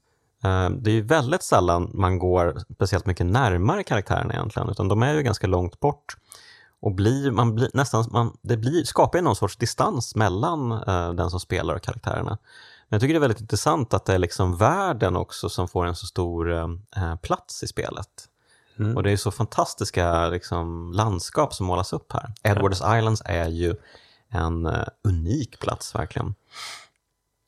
Eh, 0.44 0.70
det 0.70 0.90
är 0.90 0.94
ju 0.94 1.02
väldigt 1.02 1.42
sällan 1.42 1.90
man 1.94 2.18
går 2.18 2.58
speciellt 2.74 3.06
mycket 3.06 3.26
närmare 3.26 3.82
karaktärerna 3.82 4.34
egentligen, 4.34 4.68
utan 4.68 4.88
de 4.88 5.02
är 5.02 5.14
ju 5.14 5.22
ganska 5.22 5.46
långt 5.46 5.80
bort. 5.80 6.16
Och 6.80 6.94
blir, 6.94 7.30
man 7.30 7.54
blir, 7.54 7.70
nästan, 7.74 8.04
man, 8.10 8.36
det 8.42 8.56
blir, 8.56 8.84
skapar 8.84 9.18
ju 9.18 9.24
någon 9.24 9.36
sorts 9.36 9.56
distans 9.56 10.14
mellan 10.14 10.72
uh, 10.72 11.12
den 11.12 11.30
som 11.30 11.40
spelar 11.40 11.74
och 11.74 11.82
karaktärerna. 11.82 12.38
Men 12.88 12.96
jag 12.96 13.00
tycker 13.00 13.14
det 13.14 13.18
är 13.18 13.20
väldigt 13.28 13.40
intressant 13.40 13.94
att 13.94 14.04
det 14.04 14.14
är 14.14 14.18
liksom 14.18 14.56
världen 14.56 15.16
också 15.16 15.48
som 15.48 15.68
får 15.68 15.86
en 15.86 15.96
så 15.96 16.06
stor 16.06 16.50
uh, 16.50 17.16
plats 17.22 17.62
i 17.62 17.66
spelet. 17.66 18.28
Mm. 18.78 18.96
Och 18.96 19.02
det 19.02 19.10
är 19.10 19.16
så 19.16 19.30
fantastiska 19.30 20.28
liksom, 20.28 20.92
landskap 20.92 21.54
som 21.54 21.66
målas 21.66 21.92
upp 21.92 22.12
här. 22.12 22.32
Edwards 22.42 22.80
ja. 22.80 22.98
Islands 22.98 23.22
är 23.24 23.48
ju 23.48 23.74
en 24.28 24.66
uh, 24.66 24.84
unik 25.04 25.60
plats 25.60 25.94
verkligen. 25.94 26.34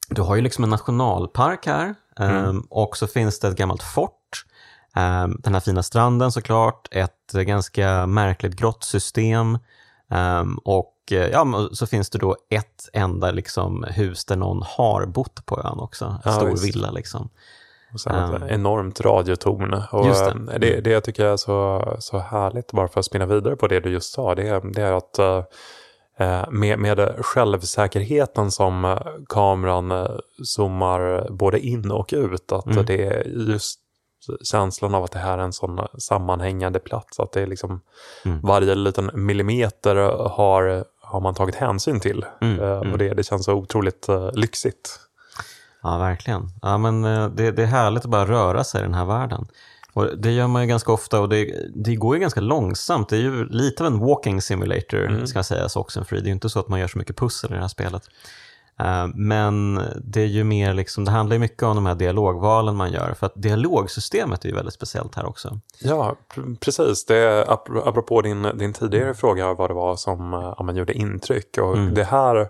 Du 0.09 0.23
har 0.23 0.37
ju 0.37 0.43
liksom 0.43 0.65
en 0.65 0.71
nationalpark 0.71 1.67
här 1.67 1.95
mm. 2.17 2.45
um, 2.45 2.67
och 2.71 2.97
så 2.97 3.07
finns 3.07 3.39
det 3.39 3.49
ett 3.49 3.57
gammalt 3.57 3.83
fort. 3.83 4.45
Um, 4.97 5.41
den 5.43 5.55
här 5.55 5.61
fina 5.61 5.83
stranden 5.83 6.33
såklart, 6.33 6.89
ett 6.91 7.33
ganska 7.33 8.07
märkligt 8.07 8.57
grottsystem 8.57 9.59
um, 10.09 10.59
och 10.65 10.97
uh, 11.13 11.19
ja, 11.19 11.69
så 11.73 11.87
finns 11.87 12.11
det 12.11 12.19
då 12.19 12.37
ett 12.51 12.89
enda 12.93 13.31
liksom, 13.31 13.85
hus 13.89 14.25
där 14.25 14.37
någon 14.37 14.63
har 14.67 15.07
bott 15.07 15.47
på 15.47 15.61
ön 15.61 15.79
också. 15.79 16.05
En 16.05 16.21
ja, 16.25 16.33
stor 16.33 16.51
visst. 16.51 16.65
villa 16.65 16.91
liksom. 16.91 17.29
Och 17.93 18.01
sen 18.01 18.35
um, 18.35 18.43
enormt 18.49 19.01
radiotorn. 19.01 19.83
Och 19.93 20.05
det. 20.05 20.53
Eh, 20.53 20.59
det, 20.61 20.81
det 20.81 20.91
jag 20.91 21.05
tycker 21.05 21.25
är 21.25 21.37
så, 21.37 21.85
så 21.99 22.19
härligt, 22.19 22.73
bara 22.73 22.89
för 22.89 23.01
att 23.01 23.07
spinna 23.07 23.27
vidare 23.27 23.57
på 23.57 23.67
det 23.67 23.81
du 23.81 23.91
just 23.91 24.13
sa, 24.13 24.35
det, 24.35 24.49
är, 24.49 24.73
det 24.73 24.83
är 24.83 24.93
att 24.93 25.19
uh, 25.19 26.51
med, 26.51 26.79
med 26.79 27.17
självsäkerheten 27.21 28.51
som 28.51 28.99
kameran 29.29 30.09
zoomar 30.43 31.31
både 31.31 31.61
in 31.61 31.91
och 31.91 32.11
ut, 32.13 32.53
att 32.53 32.67
mm. 32.67 32.85
det 32.87 33.07
är 33.07 33.25
just 33.25 33.81
känslan 34.43 34.95
av 34.95 35.05
att 35.05 35.13
det 35.13 35.19
här 35.19 35.39
är 35.39 35.43
en 35.43 35.53
sån 35.53 35.81
sammanhängande 35.99 36.79
plats, 36.79 37.21
att 37.21 37.33
det 37.33 37.41
är 37.41 37.47
liksom 37.47 37.81
mm. 38.25 38.41
varje 38.41 38.75
liten 38.75 39.11
millimeter 39.15 39.97
har, 40.29 40.85
har 41.03 41.21
man 41.21 41.35
tagit 41.35 41.55
hänsyn 41.55 42.01
till. 42.01 42.25
Mm. 42.41 42.61
Uh, 42.61 42.79
och 42.79 42.85
mm. 42.85 42.99
det, 42.99 43.15
det 43.15 43.23
känns 43.23 43.45
så 43.45 43.55
otroligt 43.55 44.09
uh, 44.09 44.31
lyxigt. 44.33 45.01
Ja, 45.83 45.99
verkligen. 45.99 46.49
Ja, 46.63 46.79
men 46.79 47.05
eh, 47.05 47.29
det, 47.29 47.51
det 47.51 47.63
är 47.63 47.67
härligt 47.67 48.05
att 48.05 48.11
bara 48.11 48.27
röra 48.27 48.65
sig 48.65 48.81
i 48.81 48.83
den 48.85 48.95
här 48.95 49.05
världen. 49.05 49.47
Och 49.93 50.19
det 50.19 50.33
gör 50.33 50.47
man 50.47 50.63
ju 50.63 50.69
ganska 50.69 50.93
ofta 50.93 51.21
och 51.21 51.29
det, 51.29 51.69
det 51.75 51.95
går 51.95 52.15
ju 52.17 52.21
ganska 52.21 52.41
långsamt. 52.41 53.09
Det 53.09 53.17
är 53.17 53.21
ju 53.21 53.49
lite 53.49 53.83
av 53.83 53.87
en 53.87 53.99
walking 53.99 54.43
simulator, 54.43 55.07
mm. 55.07 55.27
ska 55.27 55.43
sägas. 55.43 55.73
För 55.73 56.11
det 56.11 56.21
är 56.21 56.25
ju 56.25 56.33
inte 56.33 56.49
så 56.49 56.61
att 56.61 56.69
man 56.69 56.81
gör 56.81 56.89
så 56.89 56.99
mycket 56.99 57.17
pussel 57.17 57.51
i 57.51 57.55
det 57.55 57.61
här 57.61 57.69
spelet. 57.69 58.03
Uh, 58.81 59.07
men 59.15 59.81
det 60.05 60.21
är 60.21 60.27
ju 60.27 60.45
mer 60.45 60.75
liksom, 60.75 61.05
det 61.05 61.11
handlar 61.11 61.35
ju 61.35 61.41
mycket 61.41 61.63
om 61.63 61.77
de 61.77 61.87
här 61.87 61.95
dialogvalen 61.95 62.77
man 62.77 62.93
gör. 62.93 63.15
För 63.15 63.27
att 63.27 63.33
dialogsystemet 63.35 64.45
är 64.45 64.49
ju 64.49 64.55
väldigt 64.55 64.75
speciellt 64.75 65.15
här 65.15 65.27
också. 65.27 65.59
Ja, 65.81 66.17
precis. 66.61 67.05
Det, 67.05 67.47
apropå 67.85 68.23
din, 68.23 68.43
din 68.43 68.73
tidigare 68.73 69.15
fråga 69.15 69.55
vad 69.55 69.71
det 69.71 69.75
var 69.75 69.97
som 69.97 70.35
uh, 70.35 70.63
man 70.63 70.77
gjorde 70.77 70.93
intryck. 70.93 71.59
Och 71.59 71.77
mm. 71.77 71.95
det 71.95 72.05
här 72.05 72.49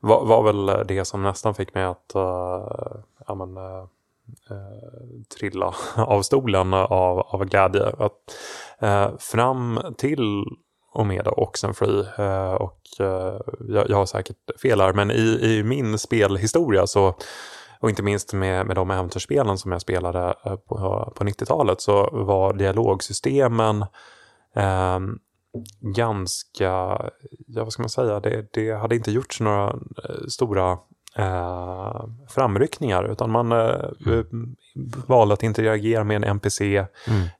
var, 0.00 0.24
var 0.24 0.42
väl 0.42 0.86
det 0.86 1.04
som 1.04 1.22
nästan 1.22 1.54
fick 1.54 1.74
mig 1.74 1.84
att 1.84 2.12
uh, 2.16 3.02
ja, 3.26 3.34
men, 3.34 3.56
uh, 3.56 3.84
trilla 5.38 5.74
av 5.96 6.22
stolen 6.22 6.74
av, 6.74 7.20
av 7.20 7.44
glädje. 7.44 7.86
Att, 7.86 8.12
fram 9.18 9.80
till 9.98 10.44
och 10.92 11.06
med 11.06 11.28
Oxenfree 11.28 12.06
och 12.56 12.80
jag, 13.68 13.90
jag 13.90 13.96
har 13.96 14.06
säkert 14.06 14.60
fel 14.62 14.80
här 14.80 14.92
men 14.92 15.10
i, 15.10 15.38
i 15.42 15.62
min 15.64 15.98
spelhistoria 15.98 16.86
så 16.86 17.14
och 17.80 17.88
inte 17.88 18.02
minst 18.02 18.32
med, 18.32 18.66
med 18.66 18.76
de 18.76 18.90
äventyrsspelen 18.90 19.58
som 19.58 19.72
jag 19.72 19.80
spelade 19.80 20.34
på, 20.42 21.12
på 21.16 21.24
90-talet 21.24 21.80
så 21.80 22.08
var 22.12 22.52
dialogsystemen 22.52 23.82
eh, 24.54 24.98
ganska, 25.80 26.64
ja 27.46 27.64
vad 27.64 27.72
ska 27.72 27.82
man 27.82 27.90
säga, 27.90 28.20
det, 28.20 28.52
det 28.52 28.72
hade 28.72 28.96
inte 28.96 29.10
gjorts 29.10 29.40
några 29.40 29.66
eh, 29.68 30.26
stora 30.28 30.78
eh, 31.16 32.04
framryckningar 32.28 33.04
utan 33.12 33.30
man 33.30 33.52
eh, 33.52 33.84
mm. 34.06 34.56
valde 35.06 35.34
att 35.34 35.42
interagera 35.42 36.04
med 36.04 36.16
en 36.16 36.24
NPC, 36.24 36.60
mm. 36.60 36.88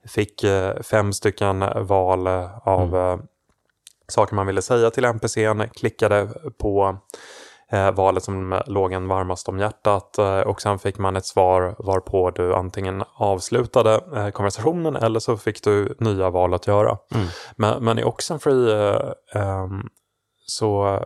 fick 0.05 0.45
eh, 0.45 0.81
fem 0.83 1.13
stycken 1.13 1.65
val 1.87 2.27
av 2.63 2.95
mm. 2.95 3.21
Eh, 3.21 3.25
saker 4.09 4.35
man 4.35 4.47
ville 4.47 4.63
säga 4.63 4.91
till 4.91 5.05
NPCn, 5.05 5.69
klickade 5.75 6.29
på 6.59 6.99
eh, 7.71 7.91
valet 7.93 8.25
som 8.25 8.61
låg 8.67 8.93
en 8.93 9.09
varmast 9.09 9.49
om 9.49 9.59
hjärtat 9.59 10.19
eh, 10.19 10.41
och 10.41 10.63
sen 10.63 10.79
fick 10.79 10.99
man 10.99 11.17
ett 11.17 11.27
svar 11.27 11.75
varpå 11.79 12.31
du 12.31 12.55
antingen 12.55 13.05
avslutade 13.15 14.01
eh, 14.17 14.31
konversationen 14.31 14.97
eller 14.97 15.21
så 15.21 15.37
fick 15.37 15.65
du 15.65 15.95
nya 15.99 16.31
val 16.31 16.55
att 16.55 16.67
göra. 16.67 16.99
Mm. 17.15 17.27
Men, 17.57 17.85
men, 17.85 17.99
i 17.99 18.05
Oxenfree 18.05 18.89
eh, 18.89 19.13
ehm, 19.35 19.89
så 20.47 21.01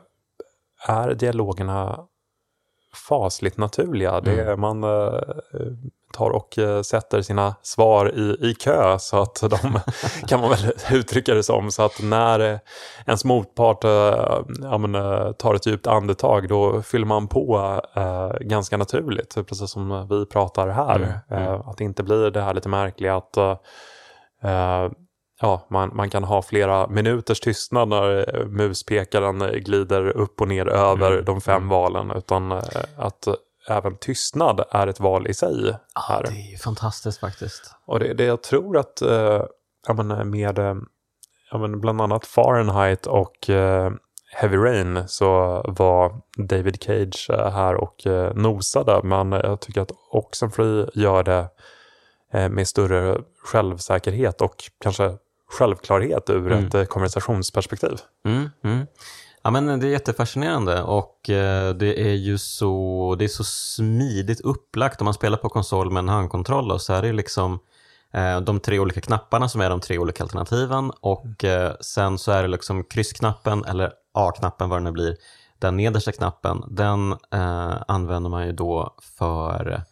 är 0.86 1.14
dialogerna 1.14 2.06
fasligt 3.08 3.56
naturliga. 3.56 4.18
Mm. 4.18 4.24
Det, 4.24 4.56
man 4.56 4.84
eh, 4.84 5.20
tar 6.14 6.30
och 6.30 6.58
eh, 6.58 6.82
sätter 6.82 7.22
sina 7.22 7.54
svar 7.62 8.12
i, 8.14 8.50
i 8.50 8.54
kö 8.54 8.98
så 8.98 9.22
att 9.22 9.40
de 9.40 9.80
kan 10.28 10.40
man 10.40 10.50
väl 10.50 10.72
uttrycka 10.92 11.34
det 11.34 11.42
som. 11.42 11.70
Så 11.70 11.82
att 11.82 12.02
när 12.02 12.40
eh, 12.40 12.58
ens 13.06 13.24
motpart 13.24 13.84
ja, 14.62 14.78
men, 14.78 14.92
tar 15.34 15.54
ett 15.54 15.66
djupt 15.66 15.86
andetag 15.86 16.48
då 16.48 16.82
fyller 16.82 17.06
man 17.06 17.28
på 17.28 17.80
eh, 17.94 18.32
ganska 18.40 18.76
naturligt. 18.76 19.34
Precis 19.34 19.70
som 19.70 20.06
vi 20.10 20.26
pratar 20.26 20.68
här. 20.68 20.96
Mm, 20.96 21.46
mm. 21.46 21.60
att 21.60 21.76
det 21.76 21.84
inte 21.84 22.02
blir 22.02 22.30
det 22.30 22.40
här 22.40 22.54
lite 22.54 22.68
märkliga 22.68 23.16
att 23.16 23.36
eh, 23.36 23.56
ja, 25.40 25.66
man, 25.70 25.90
man 25.96 26.10
kan 26.10 26.24
ha 26.24 26.42
flera 26.42 26.88
minuters 26.88 27.40
tystnad 27.40 27.88
när 27.88 28.44
muspekaren 28.44 29.38
glider 29.38 30.06
upp 30.06 30.40
och 30.40 30.48
ner 30.48 30.66
över 30.68 31.12
mm. 31.12 31.24
de 31.24 31.40
fem 31.40 31.56
mm. 31.56 31.68
valen. 31.68 32.10
Utan 32.10 32.52
att 32.96 33.28
även 33.68 33.96
tystnad 33.96 34.64
är 34.70 34.86
ett 34.86 35.00
val 35.00 35.28
i 35.28 35.34
sig. 35.34 35.76
Ja, 35.94 36.22
det 36.24 36.30
är 36.30 36.50
ju 36.50 36.56
fantastiskt 36.56 37.20
faktiskt. 37.20 37.74
Och 37.86 37.98
det, 38.00 38.14
det 38.14 38.24
jag 38.24 38.42
tror 38.42 38.78
att 38.78 39.02
eh, 39.02 39.44
menar, 39.94 40.24
med 40.24 40.58
eh, 40.58 40.74
menar, 41.52 41.76
bland 41.78 42.00
annat 42.00 42.26
Fahrenheit 42.26 43.06
och 43.06 43.50
eh, 43.50 43.92
Heavy 44.34 44.56
Rain 44.56 45.08
så 45.08 45.62
var 45.68 46.20
David 46.36 46.82
Cage 46.82 47.30
eh, 47.30 47.50
här 47.50 47.74
och 47.74 48.06
eh, 48.06 48.34
nosade. 48.34 49.00
Men 49.04 49.32
jag 49.32 49.60
tycker 49.60 49.80
att 49.80 49.92
Oxenfree 50.10 50.90
gör 50.94 51.22
det 51.22 51.48
eh, 52.32 52.48
med 52.48 52.68
större 52.68 53.20
självsäkerhet 53.44 54.40
och 54.40 54.54
kanske 54.80 55.16
självklarhet 55.50 56.30
ur 56.30 56.52
mm. 56.52 56.66
ett 56.66 56.88
konversationsperspektiv. 56.88 57.98
Mm, 58.26 58.50
mm. 58.64 58.86
Ja, 59.46 59.50
men 59.50 59.80
det 59.80 59.86
är 59.86 59.90
jättefascinerande 59.90 60.82
och 60.82 61.30
eh, 61.30 61.74
det 61.74 62.10
är 62.10 62.14
ju 62.14 62.38
så, 62.38 63.16
det 63.18 63.24
är 63.24 63.28
så 63.28 63.44
smidigt 63.44 64.40
upplagt. 64.40 65.00
Om 65.00 65.04
man 65.04 65.14
spelar 65.14 65.38
på 65.38 65.48
konsol 65.48 65.90
med 65.90 65.98
en 65.98 66.08
handkontroll 66.08 66.80
så 66.80 66.92
är 66.92 67.02
det 67.02 67.12
liksom 67.12 67.58
eh, 68.12 68.40
de 68.40 68.60
tre 68.60 68.78
olika 68.78 69.00
knapparna 69.00 69.48
som 69.48 69.60
är 69.60 69.70
de 69.70 69.80
tre 69.80 69.98
olika 69.98 70.22
alternativen 70.22 70.92
och 71.00 71.44
eh, 71.44 71.72
sen 71.80 72.18
så 72.18 72.32
är 72.32 72.42
det 72.42 72.48
liksom 72.48 72.84
kryssknappen 72.84 73.64
eller 73.64 73.92
A-knappen 74.14 74.68
vad 74.68 74.78
det 74.78 74.84
nu 74.84 74.92
blir. 74.92 75.16
Den 75.58 75.76
nedersta 75.76 76.12
knappen, 76.12 76.64
den 76.68 77.12
eh, 77.12 77.82
använder 77.88 78.30
man 78.30 78.46
ju 78.46 78.52
då 78.52 78.94
för 79.18 79.82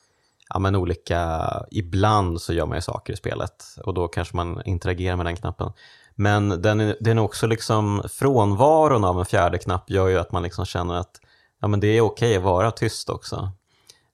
ja, 0.49 0.59
men 0.59 0.77
olika, 0.77 1.49
ibland 1.71 2.41
så 2.41 2.53
gör 2.53 2.67
man 2.67 2.77
ju 2.77 2.83
saker 2.83 3.13
i 3.13 3.17
spelet 3.17 3.65
och 3.85 3.95
då 3.95 4.09
kanske 4.09 4.37
man 4.37 4.63
interagerar 4.65 5.17
med 5.17 5.27
den 5.27 5.37
knappen. 5.37 5.73
Men 6.15 6.63
den 6.63 6.81
är, 6.81 6.97
den 7.01 7.19
är 7.19 7.23
också 7.23 7.47
liksom, 7.47 8.03
frånvaron 8.09 9.05
av 9.05 9.19
en 9.19 9.27
fjärde 9.27 9.59
knapp 9.59 9.91
gör 9.91 10.09
ju 10.09 10.19
att 10.19 10.33
man 10.33 10.43
liksom 10.43 10.65
känner 10.65 10.95
att 10.95 11.21
ja, 11.61 11.69
men 11.69 11.81
det 11.81 11.87
är 11.87 12.01
okej 12.01 12.37
att 12.37 12.43
vara 12.43 12.71
tyst 12.71 13.11
också. 13.11 13.53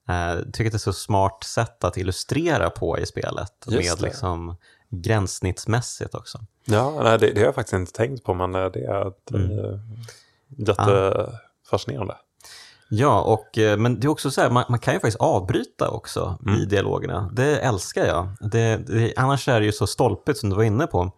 Eh, 0.08 0.14
jag 0.16 0.52
tycker 0.52 0.66
att 0.66 0.72
det 0.72 0.74
är 0.74 0.76
ett 0.76 0.82
så 0.82 0.92
smart 0.92 1.44
sätt 1.44 1.84
att 1.84 1.96
illustrera 1.96 2.70
på 2.70 2.98
i 2.98 3.06
spelet. 3.06 3.52
Just 3.66 3.90
med 3.90 3.98
det. 3.98 4.02
liksom 4.02 4.56
gränssnittsmässigt 4.90 6.14
också. 6.14 6.38
Ja, 6.64 7.00
nej, 7.02 7.18
det, 7.18 7.32
det 7.32 7.40
har 7.40 7.46
jag 7.46 7.54
faktiskt 7.54 7.74
inte 7.74 7.92
tänkt 7.92 8.24
på 8.24 8.34
men 8.34 8.52
det 8.52 8.84
är 8.84 9.08
ett, 9.08 9.30
mm. 9.30 9.58
äh, 9.58 9.80
jättefascinerande. 10.48 12.16
Ja, 12.90 13.20
och, 13.20 13.58
eh, 13.58 13.78
men 13.78 14.00
det 14.00 14.06
är 14.06 14.08
också 14.08 14.30
så 14.30 14.40
här, 14.40 14.50
man, 14.50 14.64
man 14.68 14.78
kan 14.78 14.94
ju 14.94 15.00
faktiskt 15.00 15.20
avbryta 15.20 15.90
också 15.90 16.38
mm. 16.46 16.60
i 16.60 16.64
dialogerna. 16.64 17.30
Det 17.32 17.58
älskar 17.58 18.06
jag. 18.06 18.28
Det, 18.40 18.76
det, 18.76 19.14
annars 19.16 19.48
är 19.48 19.60
det 19.60 19.66
ju 19.66 19.72
så 19.72 19.86
stolpigt 19.86 20.38
som 20.38 20.50
du 20.50 20.56
var 20.56 20.62
inne 20.62 20.86
på. 20.86 21.12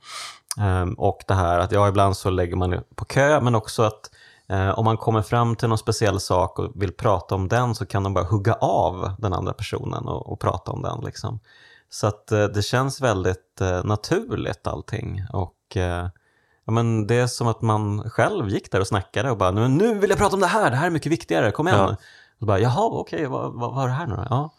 Um, 0.59 0.95
och 0.95 1.25
det 1.29 1.35
här 1.35 1.59
att 1.59 1.73
ja, 1.73 1.89
ibland 1.89 2.17
så 2.17 2.31
lägger 2.31 2.57
man 2.57 2.83
på 2.95 3.05
kö, 3.05 3.41
men 3.41 3.55
också 3.55 3.83
att 3.83 4.11
uh, 4.53 4.79
om 4.79 4.85
man 4.85 4.97
kommer 4.97 5.23
fram 5.23 5.57
till 5.57 5.69
någon 5.69 5.79
speciell 5.79 6.21
sak 6.21 6.59
och 6.59 6.73
vill 6.75 6.93
prata 6.93 7.35
om 7.35 7.49
den 7.49 7.75
så 7.75 7.87
kan 7.87 8.03
de 8.03 8.15
bara 8.15 8.25
hugga 8.25 8.55
av 8.55 9.13
den 9.19 9.33
andra 9.33 9.53
personen 9.53 10.09
och, 10.09 10.33
och 10.33 10.41
prata 10.41 10.73
om 10.73 10.83
den. 10.83 11.01
Liksom. 11.05 11.41
Så 11.91 12.07
att 12.07 12.29
uh, 12.33 12.45
det 12.45 12.63
känns 12.63 13.01
väldigt 13.01 13.59
uh, 13.63 13.85
naturligt 13.85 14.67
allting. 14.67 15.25
Och 15.33 15.57
ja, 16.65 16.73
men 16.73 17.07
det 17.07 17.15
är 17.15 17.27
som 17.27 17.49
att 17.49 17.63
man 17.63 18.11
själv 18.11 18.49
gick 18.49 18.73
där 18.73 18.81
och 18.81 18.87
snackade 18.87 19.31
och 19.31 19.37
bara 19.37 19.51
nu 19.51 19.99
vill 19.99 20.11
jag 20.11 20.19
prata 20.19 20.37
om 20.37 20.41
det 20.41 20.47
här, 20.47 20.71
det 20.71 20.77
här 20.77 20.87
är 20.87 20.91
mycket 20.91 21.13
viktigare, 21.13 21.51
kom 21.51 21.69
igen. 21.69 21.81
Ja. 21.81 21.97
Och 22.41 22.47
bara, 22.47 22.59
Jaha, 22.59 22.87
okej, 22.87 23.17
okay, 23.17 23.27
vad, 23.27 23.53
vad, 23.53 23.75
vad 23.75 23.85
är 23.85 23.89
det 23.89 23.95
här 23.95 24.07
nu 24.07 24.17
då? 24.17 24.27
Ja. 24.31 24.51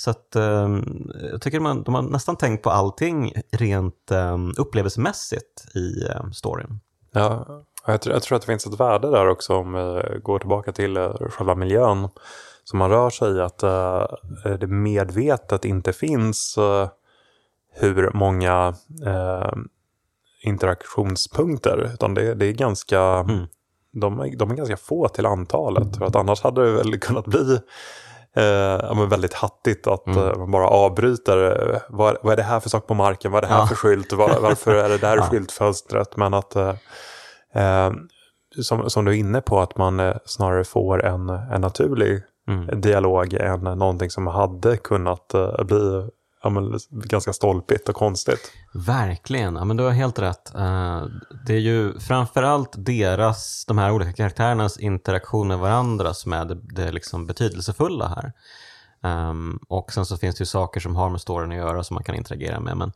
Så 0.00 0.10
att, 0.10 0.36
um, 0.36 1.10
jag 1.32 1.40
tycker 1.40 1.60
man, 1.60 1.82
de 1.82 1.94
har 1.94 2.02
nästan 2.02 2.36
tänkt 2.36 2.62
på 2.62 2.70
allting 2.70 3.32
rent 3.52 4.10
um, 4.10 4.54
upplevelsemässigt 4.58 5.76
i 5.76 6.04
um, 6.04 6.32
storyn. 6.32 6.80
Ja, 7.12 7.46
jag 7.86 8.00
tror, 8.00 8.14
jag 8.14 8.22
tror, 8.22 8.36
att 8.36 8.42
det 8.42 8.46
finns 8.46 8.66
ett 8.66 8.80
värde 8.80 9.10
där 9.10 9.28
också 9.28 9.54
om 9.54 9.72
vi 9.72 10.18
går 10.22 10.38
tillbaka 10.38 10.72
till 10.72 10.96
uh, 10.96 11.28
själva 11.28 11.54
miljön 11.54 12.08
som 12.64 12.78
man 12.78 12.90
rör 12.90 13.10
sig 13.10 13.36
i. 13.36 13.40
Att 13.40 13.64
uh, 13.64 14.56
det 14.58 14.66
medvetet 14.66 15.64
inte 15.64 15.92
finns 15.92 16.58
uh, 16.58 16.88
hur 17.72 18.10
många 18.14 18.74
interaktionspunkter. 20.42 21.90
Utan 21.94 22.14
det, 22.14 22.34
det 22.34 22.46
är 22.46 22.52
ganska... 22.52 23.00
Mm. 23.00 23.46
De, 23.92 24.36
de, 24.36 24.50
är 24.50 24.54
ganska 24.54 24.76
få 24.76 25.08
till 25.08 25.26
antalet. 25.26 25.96
För 25.96 26.04
att 26.04 26.16
annars 26.16 26.42
hade 26.42 26.64
det 26.64 26.72
väl 26.72 26.98
kunnat 26.98 27.26
bli 27.26 27.60
eh, 28.36 28.44
ja, 28.44 29.06
väldigt 29.10 29.34
hattigt 29.34 29.86
att 29.86 30.06
mm. 30.06 30.18
eh, 30.18 30.38
man 30.38 30.50
bara 30.50 30.68
avbryter. 30.68 31.70
Eh, 31.72 31.80
vad, 31.88 32.16
vad, 32.22 32.32
är 32.32 32.36
det 32.36 32.42
här 32.42 32.60
för 32.60 32.68
sak 32.68 32.86
på 32.86 32.94
marken? 32.94 33.32
Vad 33.32 33.44
är 33.44 33.48
det 33.48 33.54
här 33.54 33.60
ja. 33.60 33.66
för 33.66 33.74
skylt? 33.74 34.12
Var, 34.12 34.38
varför 34.42 34.74
är 34.74 34.88
det 34.88 34.98
där 34.98 35.16
ja. 35.16 35.22
skyltfönstret? 35.22 36.16
Men 36.16 36.34
att, 36.34 36.56
eh, 36.56 36.74
eh, 37.54 37.92
som, 38.62 38.90
som 38.90 39.04
du 39.04 39.10
är 39.10 39.16
inne 39.16 39.40
på, 39.40 39.60
att 39.60 39.76
man 39.76 40.14
snarare 40.24 40.64
får 40.64 41.04
en, 41.04 41.28
en 41.28 41.60
naturlig 41.60 42.22
mm. 42.48 42.80
dialog 42.80 43.34
än 43.34 43.60
någonting 43.60 44.10
som 44.10 44.26
hade 44.26 44.76
kunnat 44.76 45.34
bli 45.58 46.08
ja, 46.42 46.50
men, 46.50 46.78
ganska 46.90 47.32
stolpigt 47.32 47.88
och 47.88 47.94
konstigt. 47.94 48.52
Verkligen, 48.74 49.56
ja, 49.56 49.64
men 49.64 49.76
du 49.76 49.84
har 49.84 49.90
helt 49.90 50.18
rätt. 50.18 50.52
Uh, 50.54 51.04
det 51.46 51.54
är 51.54 51.60
ju 51.60 51.98
framförallt 51.98 52.74
deras, 52.76 53.64
de 53.64 53.78
här 53.78 53.90
olika 53.90 54.12
karaktärernas 54.12 54.78
interaktion 54.78 55.48
med 55.48 55.58
varandra 55.58 56.14
som 56.14 56.32
är 56.32 56.44
det, 56.44 56.54
det 56.54 56.92
liksom 56.92 57.26
betydelsefulla 57.26 58.08
här. 58.08 58.32
Um, 59.02 59.58
och 59.68 59.92
sen 59.92 60.06
så 60.06 60.16
finns 60.16 60.36
det 60.36 60.42
ju 60.42 60.46
saker 60.46 60.80
som 60.80 60.96
har 60.96 61.10
med 61.10 61.20
storyn 61.20 61.50
att 61.50 61.56
göra 61.56 61.84
som 61.84 61.94
man 61.94 62.04
kan 62.04 62.14
interagera 62.14 62.60
med. 62.60 62.76
Men 62.76 62.92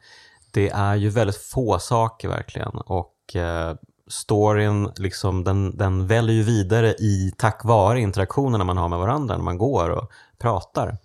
det 0.50 0.68
är 0.68 0.94
ju 0.94 1.08
väldigt 1.08 1.36
få 1.36 1.78
saker 1.78 2.28
verkligen. 2.28 2.68
Och 2.68 3.36
uh, 3.36 3.76
storyn 4.08 4.90
liksom, 4.96 5.44
den, 5.44 5.76
den 5.76 6.06
väljer 6.06 6.36
ju 6.36 6.42
vidare 6.42 6.88
i 6.88 7.32
tack 7.38 7.64
vare 7.64 8.00
interaktionerna 8.00 8.64
man 8.64 8.78
har 8.78 8.88
med 8.88 8.98
varandra 8.98 9.36
när 9.36 9.44
man 9.44 9.58
går 9.58 9.90
och 9.90 10.10
pratar. 10.38 10.98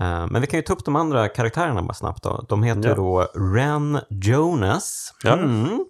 Eh, 0.00 0.26
men 0.26 0.40
vi 0.40 0.46
kan 0.46 0.58
ju 0.58 0.62
ta 0.62 0.72
upp 0.72 0.84
de 0.84 0.96
andra 0.96 1.28
karaktärerna 1.28 1.82
bara 1.82 1.94
snabbt. 1.94 2.22
Då. 2.22 2.44
De 2.48 2.62
heter 2.62 2.88
ja. 2.88 2.94
då 2.94 3.20
Ren 3.34 4.00
Jonas 4.08 5.14
ja. 5.22 5.32
mm, 5.32 5.84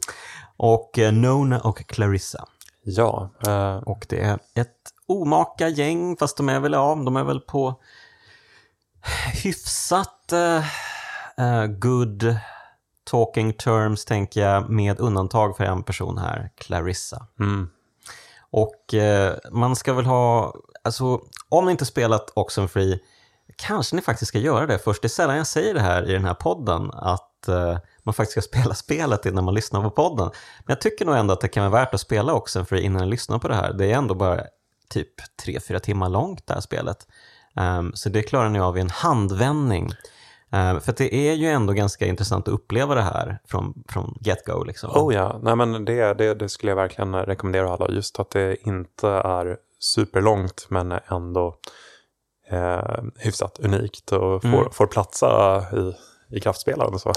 och 0.57 0.99
eh, 0.99 1.13
Nona 1.13 1.61
och 1.61 1.87
Clarissa. 1.87 2.49
Ja. 2.83 3.31
Uh... 3.47 3.77
Och 3.77 4.07
det 4.09 4.21
är 4.21 4.39
ett 4.55 4.77
omaka 5.07 5.69
gäng, 5.69 6.17
fast 6.17 6.37
de 6.37 6.49
är 6.49 6.61
väl, 6.61 6.73
ja, 6.73 7.03
de 7.05 7.17
är 7.17 7.25
väl 7.25 7.41
på 7.41 7.81
hyfsat 9.43 10.33
uh, 10.33 11.67
good 11.67 12.37
talking 13.11 13.53
terms, 13.53 14.05
tänker 14.05 14.41
jag, 14.41 14.71
med 14.71 15.01
undantag 15.01 15.57
för 15.57 15.65
en 15.65 15.83
person 15.83 16.19
här, 16.19 16.51
Clarissa. 16.57 17.27
Mm. 17.41 17.71
Och 18.51 18.95
eh, 18.95 19.35
man 19.51 19.77
ska 19.77 19.93
väl 19.93 20.07
ha, 20.07 20.55
alltså 20.85 21.21
om 21.49 21.65
ni 21.65 21.71
inte 21.71 21.87
spelat 21.87 22.33
Oxenfree, 22.35 22.99
kanske 23.61 23.97
ni 23.97 24.03
faktiskt 24.03 24.29
ska 24.29 24.39
göra 24.39 24.67
det 24.67 24.79
först. 24.79 25.03
Det 25.03 25.07
är 25.07 25.09
sällan 25.09 25.37
jag 25.37 25.47
säger 25.47 25.75
det 25.75 25.81
här 25.81 26.11
i 26.11 26.13
den 26.13 26.25
här 26.25 26.35
podden, 26.35 26.91
att 26.93 27.49
eh, 27.49 27.79
man 28.03 28.15
faktiskt 28.15 28.33
ska 28.33 28.41
spela 28.59 28.75
spelet 28.75 29.27
innan 29.27 29.45
man 29.45 29.55
lyssnar 29.55 29.83
på 29.83 29.91
podden. 29.91 30.31
Men 30.59 30.73
jag 30.73 30.81
tycker 30.81 31.05
nog 31.05 31.17
ändå 31.17 31.33
att 31.33 31.41
det 31.41 31.49
kan 31.49 31.71
vara 31.71 31.85
värt 31.85 31.95
att 31.95 32.01
spela 32.01 32.33
också. 32.33 32.65
För 32.65 32.77
innan 32.77 33.03
ni 33.03 33.09
lyssnar 33.09 33.39
på 33.39 33.49
det 33.49 33.55
här. 33.55 33.73
Det 33.73 33.93
är 33.93 33.97
ändå 33.97 34.15
bara 34.15 34.41
typ 34.89 35.09
3-4 35.47 35.79
timmar 35.79 36.09
långt 36.09 36.47
det 36.47 36.55
här 36.55 36.61
spelet. 36.61 37.07
Um, 37.57 37.93
så 37.95 38.09
det 38.09 38.23
klarar 38.23 38.49
ni 38.49 38.61
av 38.61 38.79
i 38.79 38.81
en 38.81 38.91
handvändning. 38.91 39.91
Um, 40.53 40.81
för 40.81 40.95
det 40.97 41.15
är 41.15 41.35
ju 41.35 41.47
ändå 41.47 41.73
ganska 41.73 42.07
intressant 42.07 42.49
att 42.49 42.55
uppleva 42.55 42.95
det 42.95 43.03
här 43.03 43.39
från, 43.45 43.85
från 43.89 44.19
get-go. 44.21 44.65
Liksom. 44.65 44.91
Oh 44.91 45.15
ja, 45.15 45.41
Nej, 45.43 45.57
men 45.57 45.85
det, 45.85 46.15
det, 46.15 46.35
det 46.35 46.49
skulle 46.49 46.71
jag 46.71 46.77
verkligen 46.77 47.15
rekommendera 47.15 47.73
alla. 47.73 47.91
Just 47.91 48.21
att 48.21 48.31
det 48.31 48.69
inte 48.69 49.09
är 49.09 49.57
superlångt 49.79 50.67
men 50.69 50.93
ändå 50.93 51.57
eh, 52.51 53.03
hyfsat 53.17 53.59
unikt 53.59 54.13
och 54.13 54.43
får, 54.43 54.49
mm. 54.49 54.73
får 54.73 54.87
platsa 54.87 55.65
i, 55.73 55.95
i 56.37 56.41
kraftspelaren. 56.41 56.99
Så. 56.99 57.13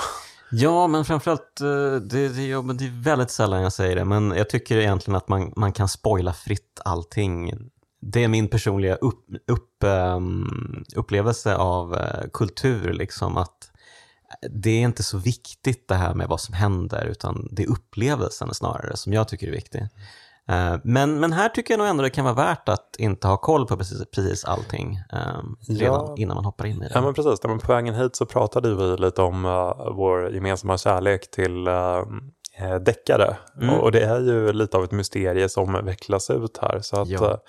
Ja, 0.52 0.88
men 0.88 1.06
framförallt, 1.06 1.62
eh, 1.62 1.96
det, 1.96 2.30
det, 2.30 2.48
ja, 2.48 2.62
det 2.62 2.86
är 2.86 3.04
väldigt 3.04 3.32
sällan 3.32 3.62
jag 3.62 3.74
säger 3.74 3.96
det, 3.96 4.06
men 4.06 4.32
jag 4.32 4.50
tycker 4.50 4.78
egentligen 4.78 5.16
att 5.16 5.28
man, 5.28 5.54
man 5.56 5.72
kan 5.72 5.88
spoila 5.88 6.34
fritt 6.34 6.82
allting. 6.86 7.54
Det 8.02 8.24
är 8.24 8.28
min 8.28 8.48
personliga 8.48 8.96
upp, 8.96 9.26
upp, 9.48 9.84
um, 9.84 10.84
upplevelse 10.96 11.56
av 11.56 11.94
uh, 11.94 12.30
kultur, 12.34 12.94
liksom 12.94 13.38
att 13.38 13.72
det 14.50 14.70
är 14.70 14.82
inte 14.82 15.04
så 15.04 15.18
viktigt 15.18 15.88
det 15.88 15.96
här 15.96 16.14
med 16.14 16.28
vad 16.28 16.42
som 16.42 16.54
händer, 16.54 17.06
utan 17.06 17.48
det 17.52 17.64
är 17.64 17.68
upplevelsen 17.68 18.54
snarare 18.54 18.98
som 18.98 19.14
jag 19.14 19.28
tycker 19.28 19.48
är 19.48 19.52
viktig. 19.52 19.88
Eh, 20.50 20.76
men, 20.84 21.20
men 21.20 21.34
här 21.34 21.50
tycker 21.50 21.74
jag 21.74 21.80
nog 21.80 21.88
ändå 21.88 22.04
det 22.04 22.10
kan 22.10 22.26
vara 22.26 22.36
värt 22.36 22.70
att 22.70 22.96
inte 22.98 23.28
ha 23.28 23.38
koll 23.38 23.68
på 23.68 23.78
precis, 23.78 24.12
precis 24.16 24.46
allting 24.46 25.00
um, 25.38 25.58
redan 25.80 26.06
ja. 26.08 26.16
innan 26.18 26.36
man 26.36 26.46
hoppar 26.46 26.66
in 26.66 26.76
i 26.76 26.80
det. 26.80 26.92
Ja, 26.94 27.02
men 27.02 27.14
precis. 27.14 27.44
Men 27.44 27.60
på 27.60 27.74
vägen 27.74 27.96
hit 27.96 28.16
så 28.16 28.26
pratade 28.26 28.76
vi 28.76 28.98
lite 28.98 29.22
om 29.22 29.46
uh, 29.46 29.94
vår 29.96 30.30
gemensamma 30.34 30.78
kärlek 30.78 31.32
till 31.32 31.68
uh, 31.68 32.06
deckare. 32.82 33.38
Mm. 33.62 33.80
Och, 33.80 33.92
det 33.92 34.04
är 34.04 34.20
ju 34.20 34.54
lite 34.54 34.78
av 34.78 34.84
ett 34.84 34.92
mysterie 34.92 35.50
som 35.50 35.86
vecklas 35.86 36.30
ut 36.30 36.58
här. 36.62 36.80
Så 36.82 37.02
att, 37.02 37.10
ja. 37.10 37.40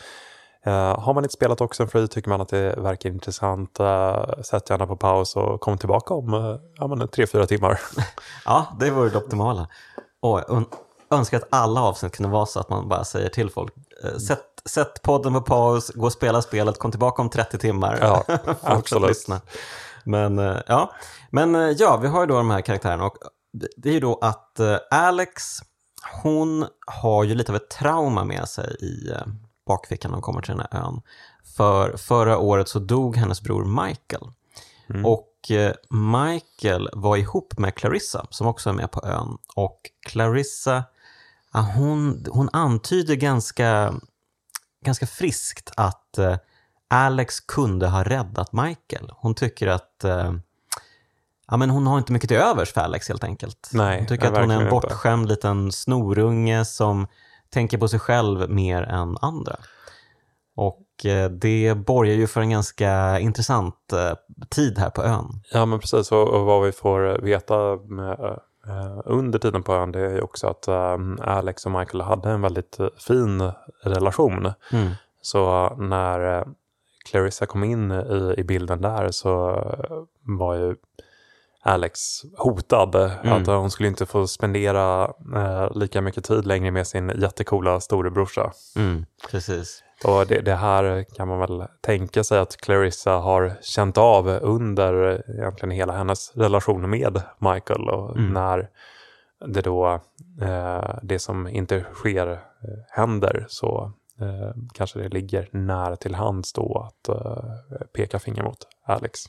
Uh, 0.67 0.73
har 1.01 1.15
man 1.15 1.25
inte 1.25 1.35
spelat 1.35 1.61
Oxenfree 1.61 2.09
tycker 2.09 2.29
man 2.29 2.41
att 2.41 2.49
det 2.49 2.75
verkar 2.77 3.11
intressant, 3.11 3.81
uh, 3.81 4.43
sätt 4.43 4.71
gärna 4.71 4.87
på 4.87 4.97
paus 4.97 5.37
och 5.37 5.61
kom 5.61 5.79
tillbaka 5.79 6.15
om 6.15 6.35
uh, 6.35 6.57
ja, 6.79 7.07
tre, 7.07 7.27
fyra 7.27 7.47
timmar. 7.47 7.81
ja, 8.45 8.77
det 8.81 8.91
vore 8.91 9.11
det 9.11 9.19
optimala. 9.19 9.69
Och 10.23 10.51
önskar 11.15 11.37
att 11.37 11.49
alla 11.51 11.83
avsnitt 11.83 12.13
kunde 12.13 12.33
vara 12.33 12.47
så 12.47 12.61
att 12.61 12.69
man 12.69 12.89
bara 12.89 13.05
säger 13.05 13.29
till 13.29 13.51
folk, 13.51 13.75
eh, 14.05 14.17
sätt, 14.17 14.45
sätt 14.65 15.03
podden 15.03 15.33
på 15.33 15.41
paus, 15.41 15.91
gå 15.95 16.07
och 16.07 16.13
spela 16.13 16.43
spelet, 16.43 16.79
kom 16.79 16.91
tillbaka 16.91 17.23
om 17.23 17.31
30 17.31 17.59
timmar. 17.59 17.99
Ja, 18.01 18.25
absolut. 18.63 19.09
lyssna. 19.09 19.41
Men 20.05 20.39
eh, 20.39 20.57
ja. 20.67 20.93
Men 21.31 21.55
eh, 21.55 21.71
ja, 21.71 21.97
vi 21.97 22.09
har 22.09 22.21
ju 22.21 22.27
då 22.27 22.35
de 22.35 22.51
här 22.51 22.61
karaktärerna 22.61 23.05
och 23.05 23.17
det 23.77 23.89
är 23.89 23.93
ju 23.93 24.01
då 24.01 24.19
att 24.23 24.61
Alex, 24.91 25.43
hon 26.23 26.67
har 26.87 27.25
ju 27.25 27.35
lite 27.35 27.53
av 27.53 27.57
ett 27.57 27.71
trauma 27.71 28.25
med 28.25 28.49
sig 28.49 28.77
i 28.81 29.13
bakfickan 29.67 30.11
när 30.11 30.17
hon 30.17 30.23
kommer 30.23 30.43
till 30.43 30.57
den 30.57 30.67
här 30.71 30.81
ön. 30.81 31.01
För 31.57 31.97
förra 31.97 32.39
året 32.39 32.69
så 32.69 32.79
dog 32.79 33.17
hennes 33.17 33.43
bror 33.43 33.87
Michael. 33.87 34.31
Mm. 34.91 35.07
Och 35.07 35.31
Michael 35.91 36.89
var 36.93 37.17
ihop 37.17 37.59
med 37.59 37.75
Clarissa 37.75 38.27
som 38.31 38.47
också 38.47 38.71
är 38.71 38.75
med 38.75 38.91
på 38.91 39.01
ön. 39.05 39.39
Och 39.57 39.81
Clarissa 40.07 40.85
hon, 41.63 42.27
hon 42.31 42.49
antyder 42.53 43.15
ganska, 43.15 43.95
ganska 44.85 45.07
friskt 45.07 45.71
att 45.77 46.19
eh, 46.19 46.37
Alex 46.89 47.41
kunde 47.41 47.89
ha 47.89 48.05
räddat 48.05 48.53
Michael. 48.53 49.13
Hon 49.17 49.35
tycker 49.35 49.67
att 49.67 50.05
eh, 50.05 50.33
ja, 51.49 51.57
men 51.57 51.71
hon 51.71 51.87
har 51.87 51.99
inte 51.99 52.13
mycket 52.13 52.29
till 52.29 52.37
övers 52.37 52.73
för 52.73 52.81
Alex 52.81 53.09
helt 53.09 53.25
enkelt. 53.25 53.71
Nej, 53.73 53.99
hon 53.99 54.07
tycker 54.07 54.33
att 54.33 54.39
hon 54.39 54.51
är 54.51 54.63
en 54.63 54.71
bortskämd 54.71 55.23
inte. 55.23 55.35
liten 55.35 55.73
snorunge 55.73 56.65
som 56.65 57.07
tänker 57.51 57.79
på 57.79 57.89
sig 57.89 57.99
själv 57.99 58.51
mer 58.51 58.83
än 58.83 59.17
andra. 59.21 59.57
Och 60.57 61.07
eh, 61.07 61.31
det 61.31 61.75
borgar 61.75 62.15
ju 62.15 62.27
för 62.27 62.41
en 62.41 62.51
ganska 62.51 63.21
intressant 63.21 63.75
tid 64.51 64.79
här 64.79 64.91
på 64.91 65.03
ön. 65.03 65.43
Ja 65.53 65.67
men 65.67 65.79
precis, 65.79 66.13
och 66.13 66.45
vad 66.45 66.63
vi 66.63 66.73
får 66.73 67.23
veta 67.23 67.77
med 67.77 68.39
under 69.05 69.39
tiden 69.39 69.63
på 69.63 69.75
ön 69.75 69.93
det 69.93 70.01
är 70.01 70.11
ju 70.11 70.21
också 70.21 70.47
att 70.47 70.69
um, 70.69 71.19
Alex 71.23 71.67
och 71.67 71.73
Michael 71.73 72.01
hade 72.01 72.31
en 72.31 72.43
väldigt 72.43 72.81
uh, 72.81 72.89
fin 72.99 73.51
relation. 73.83 74.53
Mm. 74.73 74.91
Så 75.21 75.75
när 75.77 76.45
Clarissa 77.05 77.47
kom 77.47 77.65
in 77.65 77.91
i, 77.91 78.35
i 78.39 78.45
bilden 78.45 78.81
där 78.81 79.11
så 79.11 79.65
var 80.23 80.55
ju 80.55 80.77
Alex 81.65 82.01
hotad. 82.37 82.95
Mm. 82.95 83.33
Att 83.33 83.47
hon 83.47 83.71
skulle 83.71 83.89
inte 83.89 84.07
få 84.07 84.27
spendera 84.27 85.13
lika 85.75 86.01
mycket 86.01 86.25
tid 86.25 86.47
längre 86.47 86.71
med 86.71 86.87
sin 86.87 87.13
jättekola 87.17 87.81
storebrorsa. 87.81 88.53
Mm, 88.77 89.07
precis. 89.31 89.83
Och 90.05 90.27
det, 90.27 90.41
det, 90.41 90.55
här 90.55 91.05
kan 91.17 91.29
man 91.29 91.39
väl 91.39 91.65
tänka 91.81 92.25
sig 92.25 92.39
att 92.39 92.57
Clarissa 92.57 93.11
har 93.11 93.53
känt 93.63 93.99
av 93.99 94.29
under 94.29 95.23
egentligen 95.39 95.71
hela 95.71 95.93
hennes 95.93 96.33
relation 96.37 96.91
med 96.91 97.23
Michael. 97.39 97.89
Och 97.89 98.17
mm. 98.17 98.33
när 98.33 98.69
det 99.47 99.61
då, 99.61 100.01
eh, 100.43 100.99
det 101.03 101.19
som 101.19 101.49
inte 101.49 101.85
sker 101.93 102.33
eh, 102.33 102.39
händer 102.89 103.45
så 103.49 103.93
eh, 104.21 104.63
kanske 104.75 104.99
det 104.99 105.09
ligger 105.09 105.49
nära 105.51 105.97
till 105.97 106.15
hands 106.15 106.53
då 106.53 106.89
att 106.89 107.09
eh, 107.09 107.87
peka 107.93 108.19
finger 108.19 108.43
mot 108.43 108.59
Alex. 108.87 109.21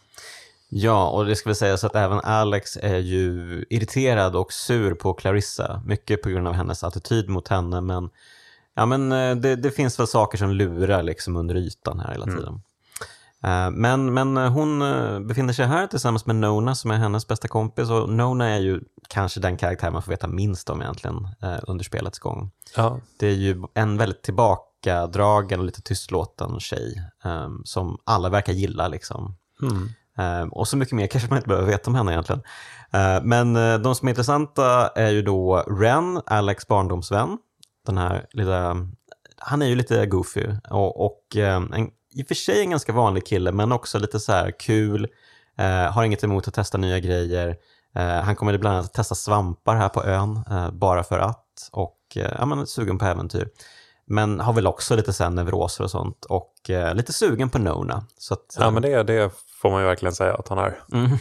Ja, 0.70 1.10
och 1.10 1.26
det 1.26 1.36
ska 1.36 1.50
väl 1.50 1.56
sägas 1.56 1.84
att 1.84 1.96
även 1.96 2.20
Alex 2.20 2.78
är 2.82 2.98
ju 2.98 3.66
irriterad 3.70 4.36
och 4.36 4.54
sur 4.54 4.94
på 4.94 5.14
Clarissa. 5.14 5.82
Mycket 5.86 6.22
på 6.22 6.30
grund 6.30 6.48
av 6.48 6.54
hennes 6.54 6.84
attityd 6.84 7.30
mot 7.30 7.48
henne, 7.48 7.82
men 7.82 8.10
Ja, 8.76 8.86
men 8.86 9.12
eh, 9.12 9.36
det, 9.36 9.56
det, 9.56 9.72
finns 9.72 10.00
väl 10.00 10.08
saker 10.08 10.38
som 10.38 10.52
lurar 10.52 11.04
liksom 11.04 11.36
under 11.36 11.56
ytan 11.56 12.00
här 12.00 12.12
hela 12.12 12.24
mm. 12.24 12.38
tiden. 12.38 12.62
Mm. 13.42 13.74
Men, 13.74 14.14
men 14.14 14.38
eh, 14.38 14.52
hon 14.52 14.80
befinner 15.28 15.54
sig 15.54 15.66
här 15.66 15.88
tillsammans 15.88 16.26
med 16.26 16.36
Nona 16.36 16.76
som 16.76 16.92
är 16.92 16.96
hennes 16.96 17.28
bästa 17.28 17.48
kompis 17.48 17.90
och 17.90 18.10
Nona 18.10 18.50
är 18.50 18.60
ju 18.60 18.82
kanske 19.08 19.40
den 19.40 19.58
karaktär 19.58 19.92
man 19.92 20.02
får 20.02 20.12
veta 20.12 20.28
minst 20.28 20.70
om 20.70 20.82
egentligen 20.82 21.28
under 21.68 21.84
spelets 21.84 22.20
gång. 22.20 22.52
Ja. 22.76 23.00
Det 23.20 23.28
är 23.28 23.36
ju 23.36 23.64
en 23.74 23.98
väldigt 23.98 24.22
tillbakadragen 24.22 25.60
och 25.60 25.66
lite 25.66 25.82
tystlåten 25.82 26.60
tjej 26.60 27.02
som 27.64 27.98
alla 28.04 28.30
verkar 28.30 28.54
gilla 28.54 28.88
liksom. 28.88 29.36
Mm. 29.62 29.90
Ehm, 30.18 30.50
och 30.50 30.68
så 30.68 30.78
mycket 30.78 30.96
mer 30.96 31.08
kanske 31.08 31.30
man 31.30 31.38
inte 31.38 31.48
behöver 31.48 31.68
veta 31.68 31.90
om 31.90 31.96
henne 31.96 32.12
egentligen. 32.12 32.42
Ehm, 32.92 33.30
men 33.30 33.56
eh, 33.56 33.78
de 33.78 33.96
som 33.96 34.08
är 34.08 34.10
intressanta 34.10 34.88
är 34.88 35.10
ju 35.10 35.22
då 35.22 35.58
Ren, 35.58 36.22
Alex 36.26 36.68
barndomsvän, 36.68 37.38
den 37.86 37.98
här 37.98 38.26
lilla, 38.32 38.76
han 39.38 39.62
är 39.62 39.66
ju 39.66 39.76
lite 39.76 40.06
goofy 40.06 40.48
och, 40.70 41.06
och 41.06 41.36
ehm, 41.36 41.74
en, 41.74 41.90
i 42.16 42.24
och 42.24 42.28
för 42.28 42.36
sig 42.36 42.62
en 42.62 42.70
ganska 42.70 42.94
vanlig 42.94 43.26
kille 43.26 43.52
men 43.52 43.72
också 43.72 44.00
lite 44.00 44.20
så 44.20 44.32
här 44.32 44.52
kul, 44.60 45.08
har 45.92 46.04
inget 46.04 46.24
emot 46.24 46.48
att 46.48 46.54
testa 46.54 46.78
nya 46.78 47.00
grejer. 47.00 47.56
Han 48.24 48.36
kommer 48.36 48.58
bland 48.58 48.78
annat 48.78 48.94
testa 48.94 49.16
svampar 49.16 49.76
här 49.76 49.90
på 49.90 50.04
ön 50.04 50.44
eh, 50.50 50.72
bara 50.72 51.04
för 51.04 51.20
att 51.20 51.70
och 51.72 52.00
eh, 52.16 52.32
ja, 52.40 52.46
man 52.46 52.60
är 52.60 52.66
sugen 52.66 52.98
på 52.98 53.06
äventyr. 53.06 53.50
Men 54.06 54.40
har 54.40 54.54
väl 54.54 54.68
också 54.68 54.96
lite 54.96 55.14
sen 55.14 55.36
neuroser 55.36 55.84
och 55.84 55.92
sånt 55.92 56.26
och 56.26 56.70
eh, 56.70 56.96
lite 56.96 57.14
sugen 57.14 57.50
på 57.50 57.60
Nona. 57.60 58.06
Så 58.18 58.34
att, 58.34 58.56
ja 58.60 58.72
men 58.72 58.82
det, 58.82 59.04
det 59.04 59.32
får 59.62 59.72
man 59.72 59.82
ju 59.82 59.88
verkligen 59.88 60.16
säga 60.16 60.34
att 60.34 60.48
han 60.48 60.58
är. 60.58 60.80
Mm. 60.94 61.18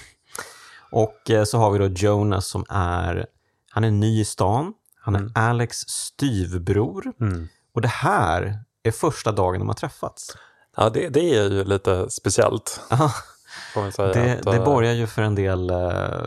Och 0.91 1.31
så 1.47 1.59
har 1.59 1.71
vi 1.71 1.79
då 1.79 1.87
Jonas 1.87 2.47
som 2.47 2.65
är, 2.69 3.27
han 3.71 3.85
är 3.85 3.91
ny 3.91 4.21
i 4.21 4.25
stan, 4.25 4.73
han 5.01 5.15
är 5.15 5.19
mm. 5.19 5.33
Alex 5.35 5.77
styvbror. 5.77 7.13
Mm. 7.21 7.49
Och 7.75 7.81
det 7.81 7.89
här 7.89 8.59
är 8.83 8.91
första 8.91 9.33
dagen 9.33 9.59
de 9.59 9.69
har 9.69 9.75
träffats. 9.75 10.37
Ja, 10.77 10.91
det, 10.91 11.09
det 11.09 11.21
är 11.21 11.51
ju 11.51 11.65
lite 11.65 12.11
speciellt. 12.11 12.81
det, 13.97 14.39
att, 14.39 14.43
det 14.43 14.57
eh, 14.57 14.65
borgar 14.65 14.93
ju 14.93 15.07
för 15.07 15.23
en 15.23 15.35
del, 15.35 15.71
eh, 15.71 15.77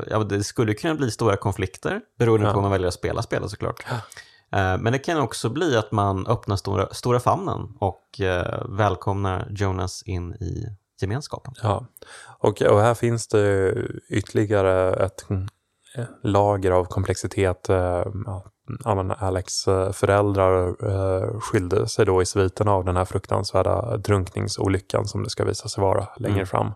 ja, 0.10 0.24
det 0.30 0.44
skulle 0.44 0.74
kunna 0.74 0.96
bli 0.96 1.12
stora 1.12 1.38
konflikter 1.38 2.02
beroende 2.20 2.48
ja. 2.48 2.54
på 2.54 2.58
hur 2.58 2.62
man 2.62 2.72
väljer 2.72 2.88
att 2.88 2.94
spela 2.94 3.22
spelet 3.22 3.50
såklart. 3.50 3.86
Ja. 3.90 3.96
Eh, 4.60 4.78
men 4.80 4.94
det 4.94 5.00
kan 5.00 5.20
också 5.20 5.50
bli 5.50 5.78
att 5.78 5.92
man 5.92 6.28
öppnar 6.28 6.56
stora, 6.56 6.94
stora 6.94 7.20
famnen 7.20 7.78
och 7.80 8.04
välkomnar 8.70 9.48
Jonas 9.50 10.04
in 10.04 10.34
i 10.34 10.66
gemenskapen. 11.02 11.54
Ja, 11.64 11.86
och, 12.40 12.62
och 12.62 12.82
här 12.82 12.94
finns 12.94 13.28
det 13.28 13.74
ytterligare 14.10 15.06
ett 15.06 15.26
lager 16.24 16.72
av 16.72 16.86
komplexitet 16.86 17.70
ja, 18.84 19.16
Alex 19.20 19.68
eh, 19.68 19.92
föräldrar 19.92 20.68
eh, 20.68 21.40
skilde 21.40 21.88
sig 21.88 22.06
då 22.06 22.22
i 22.22 22.26
sviten 22.26 22.68
av 22.68 22.86
den 22.86 22.98
här 22.98 23.06
fruktansvärda 23.06 23.98
drunkningsolyckan 23.98 25.06
som 25.06 25.24
det 25.24 25.30
ska 25.30 25.46
visa 25.46 25.70
sig 25.70 25.82
vara 25.82 26.08
längre 26.18 26.36
mm. 26.36 26.48
fram. 26.48 26.74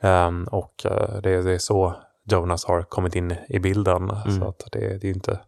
Mm. 0.00 0.28
Um, 0.28 0.44
och 0.44 0.74
det, 1.22 1.30
är 1.30 1.58
så 1.58 1.96
Jonas 2.28 2.64
har 2.64 2.82
kommit 2.82 3.14
in 3.14 3.34
i 3.48 3.58
bilden. 3.58 4.10
Mm. 4.10 4.38
Så 4.40 4.48
att 4.48 4.62
det, 4.72 4.98
det 4.98 5.08
är 5.08 5.12
inte 5.14 5.40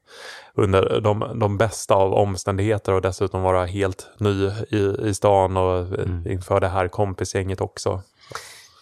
under 0.55 1.01
de, 1.01 1.39
de 1.39 1.59
bästa 1.59 1.95
av 1.95 2.13
omständigheter 2.15 2.93
och 2.93 3.03
dessutom 3.03 3.43
vara 3.43 3.65
helt 3.67 4.09
ny 4.19 4.51
i, 4.71 4.97
i 5.09 5.15
stan 5.15 5.57
och 5.57 5.79
Mm. 5.79 6.27
inför 6.27 6.61
det 6.61 6.69
här 6.69 6.89
kompisgänget 6.89 7.61
också. 7.61 8.03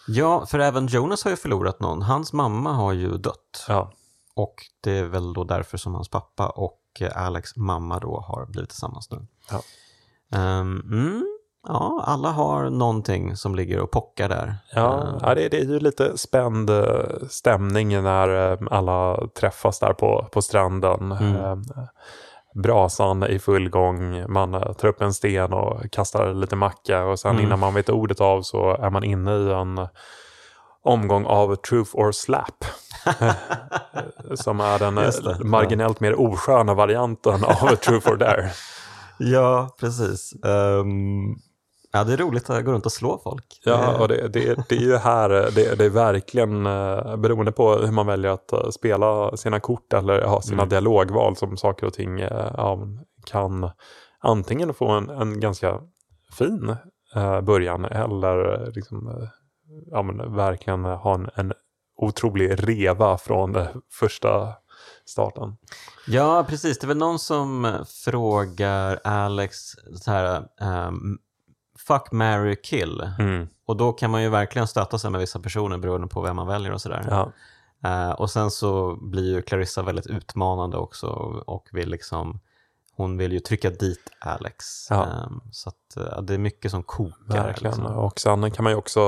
Ja, 0.07 0.45
för 0.45 0.59
även 0.59 0.87
Jonas 0.87 1.23
har 1.23 1.31
ju 1.31 1.37
förlorat 1.37 1.79
någon. 1.79 2.01
Hans 2.01 2.33
mamma 2.33 2.73
har 2.73 2.93
ju 2.93 3.17
dött. 3.17 3.65
Ja, 3.67 3.91
Och 4.33 4.55
det 4.81 4.91
är 4.97 5.03
väl 5.03 5.33
då 5.33 5.43
därför 5.43 5.77
som 5.77 5.95
hans 5.95 6.09
pappa 6.09 6.49
och 6.49 6.81
Alex 7.15 7.55
mamma 7.55 7.99
då 7.99 8.19
har 8.27 8.45
blivit 8.45 8.69
tillsammans 8.69 9.11
nu. 9.11 9.27
Ja. 9.51 9.61
Ehm, 10.37 10.81
mm, 10.91 11.36
ja, 11.67 12.03
alla 12.07 12.29
har 12.31 12.69
någonting 12.69 13.35
som 13.35 13.55
ligger 13.55 13.79
och 13.79 13.91
pockar 13.91 14.29
där. 14.29 14.55
ja, 14.73 15.01
Ehm, 15.03 15.15
ja 15.21 15.35
det, 15.35 15.49
det 15.49 15.57
är 15.57 15.63
ju 15.65 15.79
lite 15.79 16.17
spänd 16.17 16.69
eh, 16.69 16.99
stämning 17.29 18.03
när 18.03 18.51
eh, 18.51 18.57
alla 18.71 19.27
träffas 19.39 19.79
där 19.79 19.93
på, 19.93 20.27
på 20.31 20.41
stranden. 20.41 21.11
Mm. 21.11 21.35
Eh, 21.35 21.55
Brasan 22.63 23.23
i 23.23 23.39
full 23.39 23.69
gång, 23.69 24.31
man 24.33 24.53
eh, 24.53 24.73
tar 24.73 24.87
upp 24.87 25.01
en 25.01 25.13
sten 25.13 25.53
och 25.53 25.91
kastar 25.91 26.33
lite 26.33 26.55
macka 26.55 27.03
och 27.05 27.19
sen 27.19 27.31
Mm. 27.31 27.43
innan 27.45 27.59
man 27.59 27.73
vet 27.73 27.89
ordet 27.89 28.21
av 28.21 28.41
så 28.41 28.71
är 28.79 28.89
man 28.89 29.03
inne 29.03 29.31
i 29.35 29.51
en 29.51 29.87
omgång 30.83 31.25
av 31.25 31.55
Truth 31.55 31.91
or 31.95 32.11
Slap. 32.11 32.65
Eh, 33.21 33.33
som 34.35 34.59
är 34.59 34.79
den 34.79 34.97
eh, 34.97 35.03
det, 35.23 35.43
marginellt 35.43 35.99
mer 35.99 36.19
osköna 36.21 36.73
varianten 36.73 37.43
av 37.43 37.75
Truth 37.75 38.09
or 38.11 38.15
Dare. 38.15 38.49
Ja, 39.19 39.69
precis. 39.79 40.33
Ehm, 40.45 41.35
ja, 41.97 42.03
det 42.03 42.13
är 42.13 42.17
roligt 42.17 42.49
att 42.49 42.65
gå 42.65 42.71
runt 42.71 42.85
och 42.85 42.91
slå 42.91 43.19
folk. 43.23 43.61
Ja, 43.63 43.97
och 43.99 44.07
det, 44.07 44.27
det, 44.27 44.69
det 44.69 44.75
är 44.75 44.79
ju 44.81 44.95
här, 44.95 45.29
eh, 45.29 45.51
det, 45.55 45.75
det 45.77 45.85
är 45.85 45.89
verkligen 45.89 46.65
eh, 46.65 47.15
beroende 47.17 47.51
på 47.51 47.75
hur 47.75 47.91
man 47.91 48.07
väljer 48.07 48.31
att 48.31 48.53
eh, 48.53 48.69
spela 48.69 49.37
sina 49.37 49.59
kort 49.59 49.93
eller 49.93 50.21
ha 50.21 50.41
sina 50.41 50.63
Mm. 50.63 50.69
dialogval 50.69 51.35
som 51.35 51.57
saker 51.57 51.87
och 51.87 51.93
ting 51.93 52.19
ja, 52.19 52.79
kan 53.25 53.69
antingen 54.19 54.73
få 54.73 54.89
en, 54.89 55.09
en 55.09 55.39
ganska 55.39 55.79
fin 56.37 56.75
eh, 57.15 57.41
början 57.41 57.85
eller 57.85 58.65
liksom, 58.75 59.27
ja, 59.91 60.01
men 60.03 60.35
verkligen 60.35 60.83
ha 60.83 61.13
en, 61.15 61.29
en 61.35 61.53
otrolig 62.01 62.67
reva 62.69 63.17
från 63.17 63.57
första 63.99 64.53
starten. 65.05 65.57
Ja, 66.07 66.45
precis. 66.49 66.79
Det 66.79 66.85
är 66.85 66.87
väl 66.87 66.97
någon 66.97 67.19
som 67.19 67.73
frågar 68.05 68.99
Alex 69.03 69.57
så 69.95 70.11
här, 70.11 70.43
ehm, 70.61 71.17
fuck, 71.87 72.11
marry, 72.11 72.55
kill. 72.55 73.11
Mm. 73.19 73.47
Och 73.65 73.77
då 73.77 73.91
kan 73.91 74.11
man 74.11 74.23
ju 74.23 74.29
verkligen 74.29 74.67
stöta 74.67 74.99
sig 74.99 75.11
med 75.11 75.21
vissa 75.21 75.39
personer 75.39 75.77
beroende 75.77 76.07
på 76.07 76.21
vem 76.21 76.35
man 76.35 76.47
väljer 76.47 76.71
och 76.71 76.81
sådär. 76.81 77.05
Ja. 77.09 77.31
Eh, 77.83 78.11
och 78.11 78.29
sen 78.29 78.51
så 78.51 78.95
blir 79.01 79.33
ju 79.35 79.41
Clarissa 79.41 79.83
väldigt 79.83 80.07
utmanande 80.07 80.77
också 80.77 81.07
och, 81.45 81.67
vill 81.71 81.89
liksom 81.89 82.39
hon 82.91 83.17
vill 83.17 83.33
ju 83.33 83.39
trycka 83.39 83.69
dit 83.69 84.09
Alex. 84.19 84.87
Ja. 84.89 85.05
Ehm, 85.05 85.41
så 85.51 85.69
att, 85.69 85.97
eh, 85.97 86.21
det 86.21 86.33
är 86.33 86.37
mycket 86.37 86.71
som 86.71 86.83
kokar. 86.83 87.43
Verkligen. 87.43 87.75
Liksom. 87.75 87.95
Och 87.95 88.19
sen 88.19 88.51
kan 88.51 88.63
man 88.63 88.71
ju 88.71 88.77
också, 88.77 88.99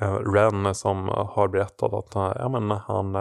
äh, 0.00 0.14
Ren 0.14 0.74
som 0.74 1.08
har 1.08 1.48
berättat 1.48 1.92
att 1.92 2.14
äh, 2.14 2.32
ja, 2.36 2.48
men 2.48 2.70
han 2.70 3.14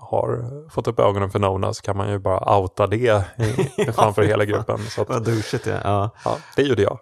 har 0.00 0.68
fått 0.70 0.88
upp 0.88 1.00
ögonen 1.00 1.30
för 1.30 1.38
Nona 1.38 1.74
så 1.74 1.82
kan 1.82 1.96
man 1.96 2.10
ju 2.10 2.18
bara 2.18 2.58
outa 2.58 2.86
det 2.86 2.96
i, 2.96 3.92
framför 3.92 4.22
hela 4.22 4.44
gruppen. 4.44 4.78
Så 4.78 5.02
att, 5.02 5.08
Vad 5.08 5.24
douchigt 5.24 5.64
det 5.64 5.72
är. 5.72 5.80
Ja. 5.84 6.10
ja, 6.24 6.36
det 6.56 6.62
gjorde 6.62 6.82
jag. 6.82 6.98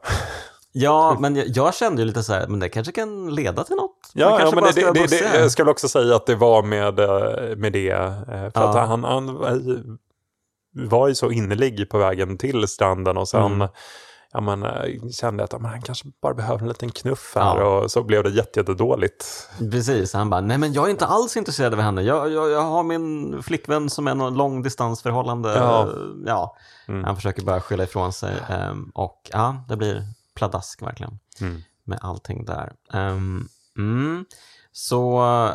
Ja, 0.81 1.17
men 1.21 1.37
jag, 1.37 1.47
jag 1.49 1.75
kände 1.75 2.03
ju 2.03 2.07
lite 2.09 2.23
så 2.23 2.33
här, 2.33 2.47
men 2.47 2.61
det 2.61 2.69
kanske 2.69 2.93
kan 2.93 3.35
leda 3.35 3.65
till 3.65 3.77
något. 3.77 3.91
Man 4.15 4.23
Ja, 4.23 4.41
ja 4.41 4.51
men 4.55 4.65
det, 4.65 4.73
ska 4.73 4.93
det, 4.93 5.07
det, 5.07 5.35
jag 5.35 5.57
väl 5.59 5.69
också 5.69 5.89
säga 5.89 6.17
att 6.17 6.27
det 6.27 6.35
var 6.35 6.63
med, 6.63 7.01
äh, 7.01 7.57
med 7.57 7.73
det. 7.73 7.91
äh, 7.91 8.23
För 8.27 8.51
Ja. 8.55 8.69
att 8.81 8.89
han, 8.89 9.05
han 9.05 9.35
var- 10.89 11.09
ju 11.09 11.15
så 11.15 11.31
innerlig 11.31 11.91
på 11.91 11.99
vägen 11.99 12.39
till 12.39 12.69
stranden 12.69 13.17
och 13.17 13.29
sen 13.29 13.53
Mm. 13.53 13.69
ja, 14.33 14.41
men, 14.41 14.63
äh, 14.63 15.09
kände 15.13 15.45
att 15.45 15.53
ja, 15.53 15.59
han 15.63 15.83
kanske 15.83 16.07
bara 16.23 16.35
behöver 16.35 16.61
en 16.63 16.69
liten 16.69 16.91
knuff 16.91 17.33
här 17.35 17.61
Ja. 17.61 17.65
och 17.79 17.91
så 17.91 18.03
blev 18.03 18.23
det 18.23 18.31
jätte, 18.31 18.61
jättedåligt. 18.61 19.49
Precis, 19.71 20.13
han 20.15 20.31
bara, 20.31 20.41
nej 20.41 20.59
men 20.59 20.73
jag 20.73 20.87
är 20.87 20.91
inte 20.91 21.07
alls 21.07 21.37
intresserad 21.37 21.75
av 21.75 21.81
henne. 21.81 22.03
Jag, 22.03 22.33
jag, 22.33 22.51
jag 22.51 22.63
har 22.63 22.83
min 22.83 23.43
flickvän 23.43 23.91
som 23.91 24.09
är 24.09 24.15
någon 24.15 24.35
långdistansförhållande. 24.35 25.55
Ja. 25.55 25.89
ja. 26.27 26.57
Mm. 26.89 27.05
Han 27.05 27.17
försöker 27.17 27.43
bara 27.43 27.61
skylla 27.61 27.85
ifrån 27.85 28.13
sig. 28.13 28.35
ehm, 28.51 28.91
och 28.95 29.21
ja, 29.33 29.57
det 29.69 29.77
blir 29.77 30.03
pladask 30.37 30.83
verkligen 30.83 31.19
Mm. 31.41 31.63
med 31.85 31.99
allting 32.03 32.45
där. 32.45 32.73
Ehm, 32.93 33.49
mm. 33.79 34.25
Så 34.73 35.03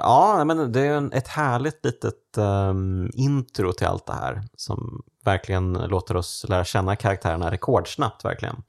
ja, 0.03 0.43
men 0.45 0.71
det 0.71 0.81
är 0.81 0.93
en, 0.93 1.13
ett 1.13 1.27
härligt 1.27 1.85
litet 1.85 2.37
ehm, 2.37 3.09
intro 3.13 3.73
till 3.73 3.87
allt 3.87 4.05
det 4.05 4.13
här 4.13 4.43
som 4.57 5.01
verkligen 5.23 5.73
låter 5.73 6.17
oss 6.17 6.45
lära 6.49 6.63
känna 6.63 6.95
karaktärerna 6.95 7.51
rekordsnabbt 7.51 8.25
verkligen. 8.25 8.63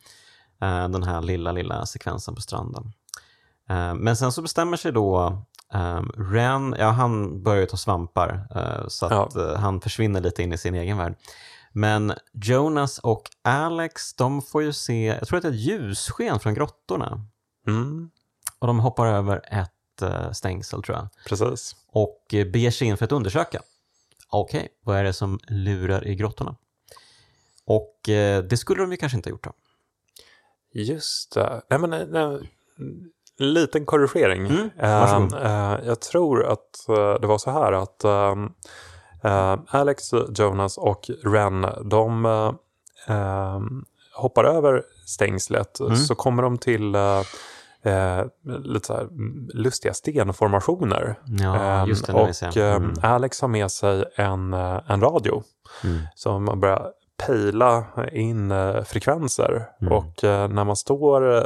Eh, 0.61 0.89
den 0.89 1.03
här 1.03 1.23
lilla, 1.23 1.53
lilla 1.53 1.87
sekvensen 1.87 2.35
på 2.35 2.41
stranden. 2.41 2.93
Eh, 3.69 3.95
men 3.95 4.17
sen 4.17 4.33
så 4.33 4.43
bestämmer 4.43 4.77
sig 4.77 4.93
då 4.93 5.43
um, 5.75 6.13
Ren, 6.33 6.77
ja 6.79 6.89
han 6.91 7.43
börjar 7.43 7.61
ju 7.61 7.67
ta 7.67 7.77
svampar 7.77 8.47
eh, 8.55 8.89
så 8.89 9.07
att 9.07 9.37
eh, 9.37 9.55
han 9.57 9.81
försvinner 9.81 10.21
lite 10.21 10.43
in 10.43 10.53
i 10.53 10.59
sin 10.59 10.75
egen 10.75 10.99
värld. 10.99 11.15
Men 11.73 12.13
Jonas 12.33 12.99
och 12.99 13.31
Alex, 13.43 14.15
de 14.15 14.43
får 14.43 14.63
ju 14.63 14.73
se, 14.73 15.05
jag 15.07 15.29
tror 15.29 15.37
att 15.37 15.43
det 15.43 15.49
är 15.49 15.53
ett 15.53 15.59
ljussken 15.59 16.41
från 16.41 16.55
grottorna. 16.55 17.27
Mm. 17.67 18.11
Och 18.59 18.67
de 18.67 18.81
hoppar 18.81 19.07
över 19.07 19.41
ett 19.51 20.03
eh, 20.03 20.31
stängsel 20.33 20.83
tror 20.83 20.97
jag. 20.97 21.09
Precis. 21.27 21.77
Och 21.89 22.35
eh, 22.35 22.47
beger 22.47 22.71
sig 22.71 22.89
in 22.89 22.97
för 22.97 23.05
att 23.05 23.13
undersöka. 23.13 23.63
Okej, 24.29 24.69
vad 24.85 24.97
är 24.97 25.05
det 25.05 25.13
som 25.13 25.39
lurar 25.49 26.07
i 26.07 26.15
grottorna? 26.15 26.57
Och 27.65 28.09
eh, 28.09 28.43
det 28.43 28.57
skulle 28.57 28.83
de 28.83 28.91
ju 28.91 28.97
kanske 28.97 29.17
inte 29.17 29.29
ha 29.29 29.33
gjort 29.33 29.45
då. 29.45 29.53
Just 30.75 31.35
det. 31.35 31.63
Nej, 31.71 31.79
men, 31.79 31.91
nej, 31.91 32.07
nej. 32.11 32.53
Liten 33.39 33.87
korrigering. 33.87 34.47
Mm. 34.47 34.71
Eh, 34.79 35.17
eh, 35.17 35.87
jag 35.87 36.01
tror 36.01 36.45
att 36.45 36.85
det 37.21 37.27
var 37.27 37.39
så 37.39 37.51
här 37.51 37.73
att 37.73 38.05
ehm, 38.05 38.45
eh, 38.45 38.51
Alex, 39.69 40.11
Jonas 40.39 40.79
och 40.79 41.11
Ren, 41.25 41.67
de 41.85 42.25
eh, 43.09 43.61
hoppar 44.15 44.45
över 44.45 44.83
stängslet. 45.07 45.81
Mm. 45.81 45.97
Så 45.97 46.15
kommer 46.15 46.43
de 46.43 46.59
till 46.59 46.95
eh, 46.95 47.21
eh, 47.83 48.25
lite 48.45 48.87
så 48.87 48.95
här 48.95 49.09
lustiga 49.55 49.95
stenformationer. 49.95 51.19
Ja, 51.25 51.57
Ehm, 51.57 51.89
just 51.89 52.07
det. 52.07 52.13
Och 52.13 52.57
ehm, 52.57 52.83
Mm. 52.85 52.95
Alex 53.03 53.41
har 53.41 53.49
med 53.49 53.71
sig 53.71 54.05
en, 54.17 54.53
eh, 54.53 54.81
en 54.87 55.01
radio. 55.01 55.43
Mm. 55.85 56.45
Man 56.45 56.61
börjar 56.61 56.91
pejla 57.27 57.85
in 58.13 58.51
eh, 58.51 58.83
frekvenser. 58.85 59.69
Mm. 59.81 59.93
Och 59.93 60.25
eh, 60.25 60.49
när 60.49 60.65
man 60.65 60.77
står 60.77 61.37
eh, 61.37 61.45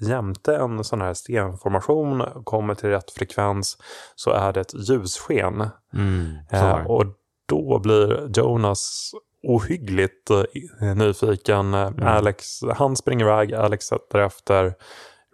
jämte 0.00 0.56
en 0.56 0.84
sån 0.84 1.00
här 1.00 1.14
stenformation 1.14 2.22
kommer 2.44 2.74
till 2.74 2.88
rätt 2.88 3.10
frekvens 3.10 3.78
så 4.14 4.30
är 4.30 4.52
det 4.52 4.60
ett 4.60 4.74
ljussken. 4.74 5.70
Mm. 5.94 6.36
Eh, 6.50 6.86
och 6.86 7.04
då 7.48 7.78
blir 7.78 8.38
Jonas 8.38 9.10
ohyggligt 9.42 10.30
eh, 10.30 10.94
nyfiken. 10.96 11.74
Mm. 11.74 12.06
Alex, 12.06 12.60
han 12.74 12.96
springer 12.96 13.24
iväg, 13.24 13.54
Alex 13.54 13.84
sätter 13.84 14.18
efter. 14.18 14.74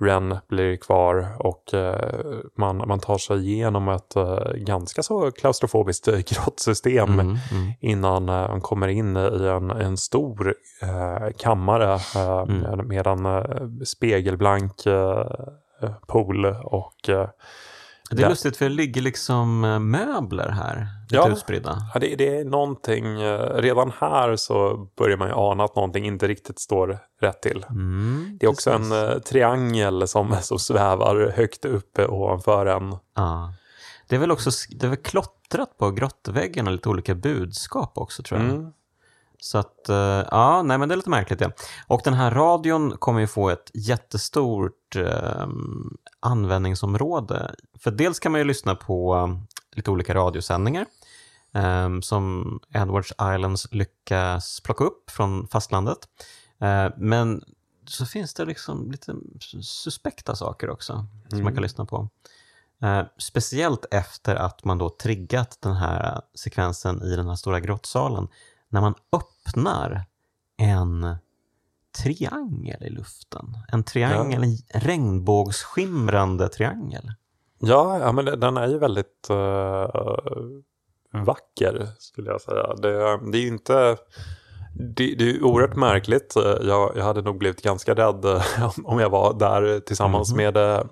Ren 0.01 0.37
blir 0.49 0.77
kvar 0.77 1.37
och 1.39 1.75
eh, 1.75 2.25
man, 2.59 2.77
man 2.77 2.99
tar 3.01 3.19
sig 3.19 3.53
igenom 3.53 3.89
ett 3.89 4.17
eh, 4.17 4.53
ganska 4.55 5.03
så 5.03 5.31
klaustrofobiskt 5.31 6.09
eh, 6.09 6.19
grottsystem 6.27 7.13
Mm, 7.13 7.21
mm. 7.21 7.73
innan 7.81 8.29
eh, 8.29 8.35
han 8.49 8.61
kommer 8.61 8.89
in 8.89 9.17
i 9.17 9.47
en, 9.47 9.71
en 9.71 9.97
stor 9.97 10.55
eh, 10.83 11.31
kammare 11.39 11.95
eh, 11.95 12.43
Mm. 12.49 12.89
med, 12.89 13.07
en 13.07 13.27
eh, 13.27 13.45
spegelblank 13.85 14.87
eh, 14.87 15.27
pool 16.07 16.45
och 16.65 17.09
eh, 17.09 17.29
Det 18.17 18.23
är 18.23 18.29
lustigt 18.29 18.57
för 18.57 18.65
det 18.69 18.75
ligger 18.75 19.03
liksom 19.03 19.65
eh, 19.65 19.79
möbler 19.79 20.49
här, 20.49 20.87
lite 21.03 21.15
Ja. 21.17 21.29
utspridda. 21.29 21.77
ja, 21.95 22.01
det, 22.01 22.15
det 22.17 22.39
är 22.39 22.45
någonting, 22.45 23.21
eh, 23.23 23.55
redan 23.55 23.93
här 24.01 24.37
så 24.37 24.77
börjar 24.99 25.17
man 25.17 25.29
ju 25.29 25.35
ana 25.35 25.65
att 25.65 25.77
någonting 25.77 26.07
inte 26.07 26.29
riktigt 26.29 26.59
står 26.59 26.99
rätt 27.21 27.43
till. 27.43 27.67
Mm, 27.71 28.37
Det 28.41 28.47
är 28.47 28.51
också 28.51 28.71
precis. 28.71 28.93
en 28.93 29.09
eh, 29.11 29.19
triangel 29.19 30.09
som, 30.09 30.37
som 30.43 30.59
svävar 30.59 31.33
högt 31.37 31.65
uppe 31.65 32.07
ovanför 32.07 32.67
en. 32.67 32.97
Ja. 33.17 33.53
Det 34.09 34.17
är 34.17 34.21
väl 34.21 34.31
också 34.31 34.51
det 34.71 34.87
är 34.87 34.91
väl 34.91 34.99
klottrat 34.99 35.79
på 35.79 35.91
grottväggarna, 35.91 36.71
lite 36.71 36.89
olika 36.89 37.15
budskap 37.15 37.93
också 37.99 38.23
tror 38.23 38.41
jag. 38.41 38.51
Mm. 38.51 38.73
Så 39.39 39.59
att, 39.59 39.89
eh, 39.89 39.97
ja, 40.31 40.63
nej 40.63 40.79
men 40.79 40.89
det 40.89 40.95
är 40.95 40.97
lite 40.97 41.11
märkligt 41.11 41.41
ja. 41.41 41.51
Och 41.87 42.01
den 42.05 42.15
här 42.15 42.31
radion 42.31 42.97
kommer 42.99 43.21
ju 43.21 43.27
få 43.27 43.51
ett 43.51 43.71
jättestort 43.75 44.97
eh, 44.97 45.47
användningsområde. 46.21 47.55
För 47.79 47.91
dels 47.91 48.19
kan 48.19 48.33
man 48.33 48.41
ju 48.41 48.45
lyssna 48.45 48.75
på 48.75 49.15
eh, 49.15 49.39
lite 49.77 49.91
olika 49.91 50.15
radiosändningar 50.15 50.87
eh, 51.55 52.01
som 52.01 52.59
Edwards 52.75 53.13
Islands 53.35 53.69
lyckas 53.73 54.61
plocka 54.61 54.85
upp 54.85 55.11
från 55.11 55.49
fastlandet. 55.49 55.99
Eh, 56.61 56.89
men 56.97 57.43
så 57.87 58.07
finns 58.07 58.35
det 58.35 58.45
liksom 58.45 58.91
lite 58.91 59.15
suspekta 59.63 60.37
saker 60.37 60.71
också 60.71 60.93
som 61.29 61.39
man 61.39 61.47
kan 61.47 61.53
Mm. 61.53 61.63
lyssna 61.63 61.85
på. 61.85 62.09
Eh, 62.83 63.03
speciellt 63.19 63.87
efter 63.91 64.37
att 64.37 64.65
man 64.65 64.79
då 64.79 64.89
triggat 64.91 65.59
den 65.61 65.75
här 65.75 66.21
sekvensen 66.35 67.03
i 67.03 67.17
den 67.17 67.29
här 67.29 67.37
stora 67.37 67.61
grottsalen. 67.61 68.29
När 68.69 68.81
man 68.81 68.95
öppnar 69.13 70.05
en 70.57 71.17
triangel 72.03 72.83
i 72.83 72.91
luften. 72.91 73.57
En 73.69 73.85
triangel, 73.85 74.43
en 74.43 74.81
regnbågsskimrande 74.81 76.49
triangel. 76.49 77.13
Ja, 77.59 77.99
ja 77.99 78.13
men 78.13 78.25
den 78.25 78.57
är 78.57 78.69
ju 78.69 78.79
väldigt 78.79 79.29
uh, 79.31 79.87
vacker 81.25 81.89
skulle 81.99 82.31
jag 82.31 82.41
säga. 82.41 82.75
Det, 82.75 83.21
det 83.33 83.39
är 83.39 83.47
inte... 83.47 83.97
Det, 84.77 85.15
det, 85.19 85.31
är 85.31 85.45
oerhört 85.45 85.77
märkligt. 85.77 86.33
Jag, 86.37 86.97
jag 86.97 87.05
hade 87.05 87.23
nog 87.23 87.39
blivit 87.39 87.63
ganska 87.63 87.95
rädd 87.95 88.25
eh, 88.25 88.71
om 88.85 89.01
jag 89.01 89.11
var 89.11 89.39
där 89.39 89.81
tillsammans 89.81 90.33
mm 90.33 90.55
med 90.55 90.57
eh, 90.57 90.85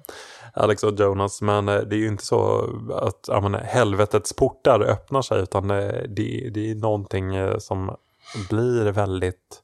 Alex 0.53 0.83
och 0.83 1.01
Jonas. 1.01 1.43
Men 1.43 1.67
det 1.67 1.73
är 1.73 1.99
ju 1.99 2.09
inte 2.09 2.25
så 2.25 2.71
att 2.95 3.25
ja, 3.29 3.41
men, 3.41 3.55
helvetets 3.55 4.33
portar 4.33 4.81
öppnar 4.81 5.23
sig 5.23 5.43
utan 5.43 5.69
det, 5.69 6.07
det 6.55 6.71
är 6.71 6.75
någonting 6.75 7.33
som 7.59 7.97
blir 8.49 8.93
väldigt 8.93 9.63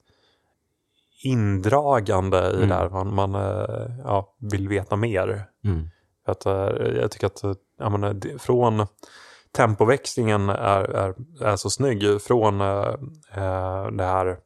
indragande 1.23 2.37
i 2.37 2.55
mm. 2.55 2.69
det 2.69 2.75
här. 2.75 2.89
Man, 2.89 3.15
man 3.15 3.33
ja, 4.03 4.35
vill 4.39 4.67
veta 4.67 4.95
mer. 4.95 5.43
Mm. 5.63 5.89
Att, 6.25 6.45
jag 6.95 7.11
tycker 7.11 7.27
att 7.27 7.43
jag 7.77 7.91
menar, 7.91 8.37
från 8.37 8.87
tempoväxlingen 9.51 10.49
är, 10.49 10.83
är, 10.83 11.15
är 11.41 11.55
så 11.55 11.69
snygg 11.69 12.21
från 12.21 12.61
äh, 12.61 13.87
det 13.91 14.03
här 14.03 14.37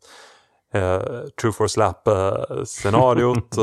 äh, 0.74 1.30
True 1.42 1.52
for 1.52 1.68
Slap-scenariot 1.68 3.58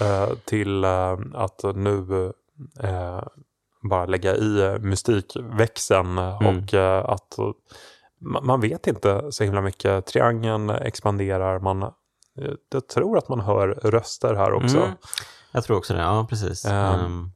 äh, 0.00 0.34
till 0.44 0.84
att 0.84 1.62
nu 1.74 2.32
bara 3.82 4.06
lägga 4.06 4.36
i 4.36 4.78
mystikväxeln 4.80 6.18
mm. 6.18 6.46
och 6.46 6.74
att 7.14 7.38
man 8.20 8.60
vet 8.60 8.86
inte 8.86 9.32
så 9.32 9.44
himla 9.44 9.60
mycket. 9.60 10.06
Triangeln 10.06 10.70
expanderar, 10.70 11.58
man, 11.58 11.92
jag 12.72 12.88
tror 12.88 13.18
att 13.18 13.28
man 13.28 13.40
hör 13.40 13.68
röster 13.68 14.34
här 14.34 14.52
också. 14.52 14.78
Mm. 14.78 14.90
Jag 15.52 15.64
tror 15.64 15.76
också 15.76 15.94
det, 15.94 16.00
ja 16.00 16.26
precis. 16.30 16.64
Um. 16.64 17.32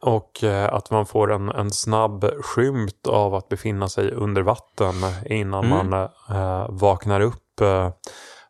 Och 0.00 0.44
eh, 0.44 0.74
att 0.74 0.90
man 0.90 1.06
får 1.06 1.32
en, 1.32 1.48
en 1.48 1.70
snabb 1.70 2.24
skymt 2.42 3.06
av 3.06 3.34
att 3.34 3.48
befinna 3.48 3.88
sig 3.88 4.10
under 4.10 4.42
vatten 4.42 4.94
innan 5.26 5.64
mm. 5.64 5.90
man 5.90 6.08
äh, 6.30 6.66
vaknar 6.68 7.20
upp 7.20 7.60
äh, 7.60 7.90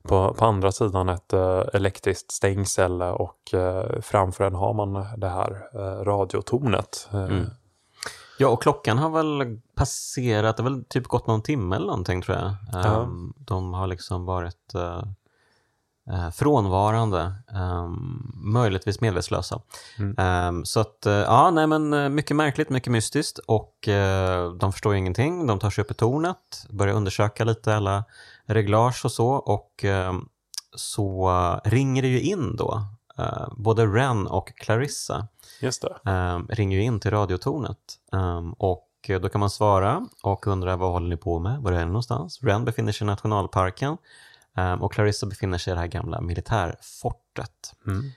på, 0.03 0.35
på 0.35 0.45
andra 0.45 0.73
sidan 0.73 1.09
ett 1.09 1.33
äh, 1.33 1.63
elektriskt 1.73 2.33
stängsel 2.33 3.03
och 3.03 3.55
framför 4.01 4.45
en 4.45 4.55
har 4.55 4.75
man 4.75 5.07
det 5.17 5.29
här 5.29 5.69
radiotornet. 6.05 7.09
Mm. 7.13 7.47
Ja, 8.39 8.49
och 8.49 8.63
klockan 8.63 8.99
har 8.99 9.11
väl 9.11 9.61
passerat, 9.75 10.57
det 10.57 10.63
har 10.63 10.71
väl 10.71 10.85
typ 10.85 11.07
gått 11.07 11.27
någon 11.27 11.43
timme 11.43 11.77
eller 11.77 11.87
någonting 11.87 12.23
tror 12.23 12.37
jag. 12.37 12.55
Ja. 12.73 12.97
Um, 12.97 13.35
de 13.37 13.75
har 13.75 13.87
liksom 13.87 14.25
varit 14.25 14.75
eh, 14.75 16.31
frånvarande, 16.31 17.33
eh, 17.53 17.89
möjligtvis 18.35 19.01
medvetslösa. 19.01 19.61
Mm. 19.99 20.19
Eh, 20.19 20.65
så 20.65 20.81
att, 20.81 21.07
eh, 21.07 21.13
ja, 21.13 21.51
nej 21.51 21.67
men 21.67 21.93
eh, 21.93 22.09
mycket 22.09 22.37
märkligt, 22.37 22.71
mycket 22.71 22.93
mystiskt 22.93 23.39
och 23.39 23.89
eh, 23.89 24.53
de 24.53 24.73
förstår 24.73 24.95
ingenting. 24.95 25.47
De 25.47 25.59
tar 25.59 25.71
sig 25.71 25.85
upp 25.85 25.91
i 25.91 25.95
tornet, 25.95 26.67
börjar 26.71 26.95
undersöka 26.95 27.45
lite 27.45 27.77
alla 27.77 28.05
reglage 28.55 29.05
och 29.05 29.13
så 29.13 29.29
och 29.29 29.85
ehm, 29.85 30.29
så 30.75 31.31
ringer 31.65 32.03
det 32.03 32.09
ju 32.09 32.21
in 32.21 32.57
då, 32.57 32.83
både 33.57 33.87
Ren 33.87 34.27
och 34.27 34.57
Clarissa 34.57 35.29
Just 35.61 35.85
ehm, 36.07 36.47
ringer 36.51 36.77
ju 36.77 36.83
in 36.83 37.01
till 37.01 37.11
radiotornet 37.11 37.79
ehm, 38.13 38.53
och 38.53 38.89
då 39.21 39.29
kan 39.29 39.41
man 39.41 39.51
svara 39.51 40.07
och 40.23 40.47
undra 40.47 40.77
vad 40.77 40.93
håller 40.93 41.09
ni 41.09 41.17
på 41.17 41.39
med, 41.39 41.63
var 41.63 41.73
är 41.73 41.79
ni 41.79 41.87
någonstans? 41.87 42.43
Ren 42.43 42.65
befinner 42.65 42.93
sig 42.93 43.05
i 43.05 43.07
nationalparken 43.07 43.97
Um, 44.57 44.83
och 44.83 44.93
Clarissa 44.93 45.27
befinner 45.27 45.59
sig 45.59 45.71
i 45.71 45.75
det 45.75 45.81
här 45.81 45.87
gamla 45.87 46.21
militärfortet. 46.21 47.75
Mm. 47.87 48.13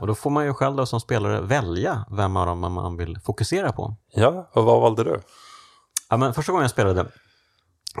Och 0.00 0.06
då 0.06 0.14
får 0.14 0.30
man 0.30 0.44
ju 0.44 0.54
själv 0.54 0.76
då 0.76 0.86
som 0.86 1.00
spelare 1.00 1.40
välja 1.40 2.04
vem 2.10 2.36
av 2.36 2.46
dem 2.46 2.58
man 2.58 2.96
vill 2.96 3.18
fokusera 3.20 3.72
på. 3.72 3.96
Ja, 4.12 4.50
och 4.52 4.64
vad 4.64 4.80
valde 4.80 5.04
du? 5.04 5.20
Ja, 6.10 6.16
men 6.16 6.34
första 6.34 6.52
gången 6.52 6.62
jag 6.62 6.70
spelade 6.70 7.06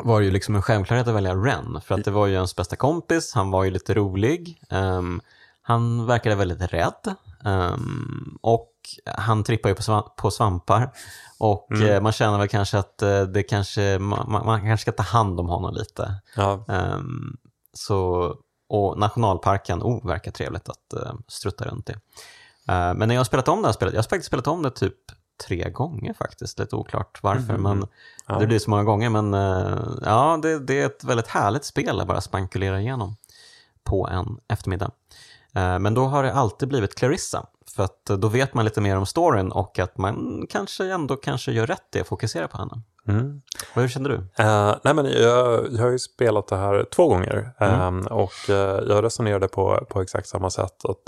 var 0.04 0.20
ju 0.20 0.30
liksom 0.30 0.54
en 0.54 0.62
självklarhet 0.62 1.08
att 1.08 1.14
välja 1.14 1.34
Ren, 1.34 1.80
för 1.80 1.94
att 1.94 2.04
det 2.04 2.10
var 2.10 2.26
ju 2.26 2.34
ens 2.34 2.56
bästa 2.56 2.76
kompis, 2.76 3.32
han 3.34 3.50
var 3.50 3.64
ju 3.64 3.70
lite 3.70 3.94
rolig, 3.94 4.62
um, 4.70 5.20
han 5.62 6.06
verkade 6.06 6.34
väldigt 6.34 6.72
rädd 6.72 7.14
um, 7.44 8.38
och 8.42 8.72
han 9.04 9.44
trippar 9.44 9.68
ju 9.68 9.74
på, 9.74 9.82
svamp, 9.82 10.16
på 10.16 10.30
svampar 10.30 10.90
och 11.38 11.72
mm. 11.72 11.88
uh, 11.88 12.00
man 12.00 12.12
känner 12.12 12.38
väl 12.38 12.48
kanske 12.48 12.78
att 12.78 13.02
uh, 13.02 13.22
det 13.22 13.42
kanske, 13.42 13.98
man, 13.98 14.46
man, 14.46 14.60
kanske 14.60 14.82
ska 14.82 14.92
ta 14.92 15.02
hand 15.02 15.40
om 15.40 15.48
honom 15.48 15.74
lite. 15.74 16.14
Ja. 16.36 16.64
Um, 16.68 17.36
så, 17.72 18.34
och 18.68 18.98
nationalparken, 18.98 19.82
oh, 19.82 20.06
verkar 20.06 20.30
trevligt 20.30 20.68
att 20.68 20.94
uh, 20.96 21.12
strutta 21.28 21.64
runt 21.64 21.90
i. 21.90 21.94
Men 22.68 22.98
när 22.98 23.14
jag 23.14 23.20
har 23.20 23.24
spelat 23.24 23.48
om 23.48 23.62
det 23.62 23.68
här 23.68 23.72
spelet, 23.72 23.94
jag 23.94 23.98
har 23.98 24.02
faktiskt 24.02 24.26
spelat 24.26 24.46
om 24.46 24.62
det 24.62 24.70
typ 24.70 24.94
tre 25.46 25.70
gånger 25.70 26.12
faktiskt, 26.12 26.58
lite 26.58 26.76
oklart 26.76 27.18
varför, 27.22 27.54
mm. 27.54 27.62
men 27.62 27.88
ja. 28.26 28.38
det 28.38 28.46
blir 28.46 28.58
så 28.58 28.70
många 28.70 28.84
gånger. 28.84 29.10
Men 29.10 29.34
uh, 29.34 29.98
ja, 30.04 30.38
det, 30.42 30.58
det, 30.58 30.82
är 30.82 30.86
ett 30.86 31.04
väldigt 31.04 31.28
härligt 31.28 31.64
spel 31.64 32.00
att 32.00 32.06
bara 32.06 32.20
spankulera 32.20 32.80
igenom 32.80 33.16
på 33.84 34.08
en 34.08 34.38
eftermiddag. 34.48 34.90
Men 35.80 35.94
då 35.94 36.04
har 36.04 36.22
det 36.22 36.32
alltid 36.32 36.68
blivit 36.68 36.94
Clarissa, 36.94 37.46
för 37.76 37.82
att 37.82 38.04
då 38.04 38.28
vet 38.28 38.54
man 38.54 38.64
lite 38.64 38.80
mer 38.80 38.96
om 38.96 39.06
storyn 39.06 39.52
och 39.52 39.78
att 39.78 39.98
man 39.98 40.46
kanske 40.50 40.92
ändå 40.92 41.16
kanske 41.16 41.52
gör 41.52 41.66
rätt 41.66 41.96
i 41.96 42.00
att 42.00 42.06
fokusera 42.06 42.48
på 42.48 42.58
henne. 42.58 42.82
Mm. 43.08 43.42
Hur 43.74 43.88
kände 43.88 44.08
du? 44.08 44.16
Uh, 44.16 44.76
nej 44.84 44.94
men 44.94 45.06
jag, 45.06 45.66
jag 45.72 45.82
har 45.82 45.90
ju 45.90 45.98
spelat 45.98 46.48
det 46.48 46.56
här 46.56 46.84
två 46.84 47.08
gånger 47.08 47.52
mm. 47.58 47.98
uh, 47.98 48.06
och 48.06 48.32
uh, 48.48 48.56
jag 48.88 49.04
resonerade 49.04 49.48
på, 49.48 49.86
på 49.90 50.02
exakt 50.02 50.28
samma 50.28 50.50
sätt. 50.50 50.84
Att, 50.84 51.06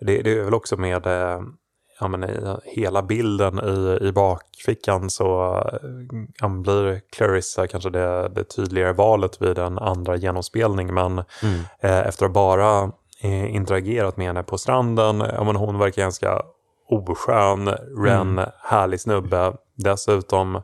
det, 0.00 0.22
det, 0.22 0.30
är 0.30 0.44
väl 0.44 0.54
också 0.54 0.76
med 0.76 1.06
ja, 2.00 2.08
men 2.08 2.26
hela 2.64 3.02
bilden 3.02 3.58
i, 3.58 3.98
i 4.08 4.12
bakfickan 4.12 5.10
så 5.10 5.60
ja, 6.40 6.48
blir 6.48 7.00
Clarissa 7.16 7.66
kanske 7.66 7.90
det, 7.90 8.28
det 8.28 8.44
tydligare 8.44 8.92
valet 8.92 9.42
vid 9.42 9.58
en 9.58 9.78
andra 9.78 10.16
genomspelning. 10.16 10.94
Men 10.94 11.22
mm. 11.42 11.60
efter 11.80 12.26
att 12.26 12.32
bara 12.32 12.92
interagerat 13.48 14.16
med 14.16 14.26
henne 14.26 14.42
på 14.42 14.58
stranden, 14.58 15.20
ja, 15.20 15.44
men 15.44 15.56
hon 15.56 15.78
verkar 15.78 16.02
ganska 16.02 16.42
oskön, 16.88 17.68
Ren, 18.04 18.38
mm. 18.38 18.50
härlig 18.62 19.00
snubbe. 19.00 19.52
Dessutom 19.74 20.62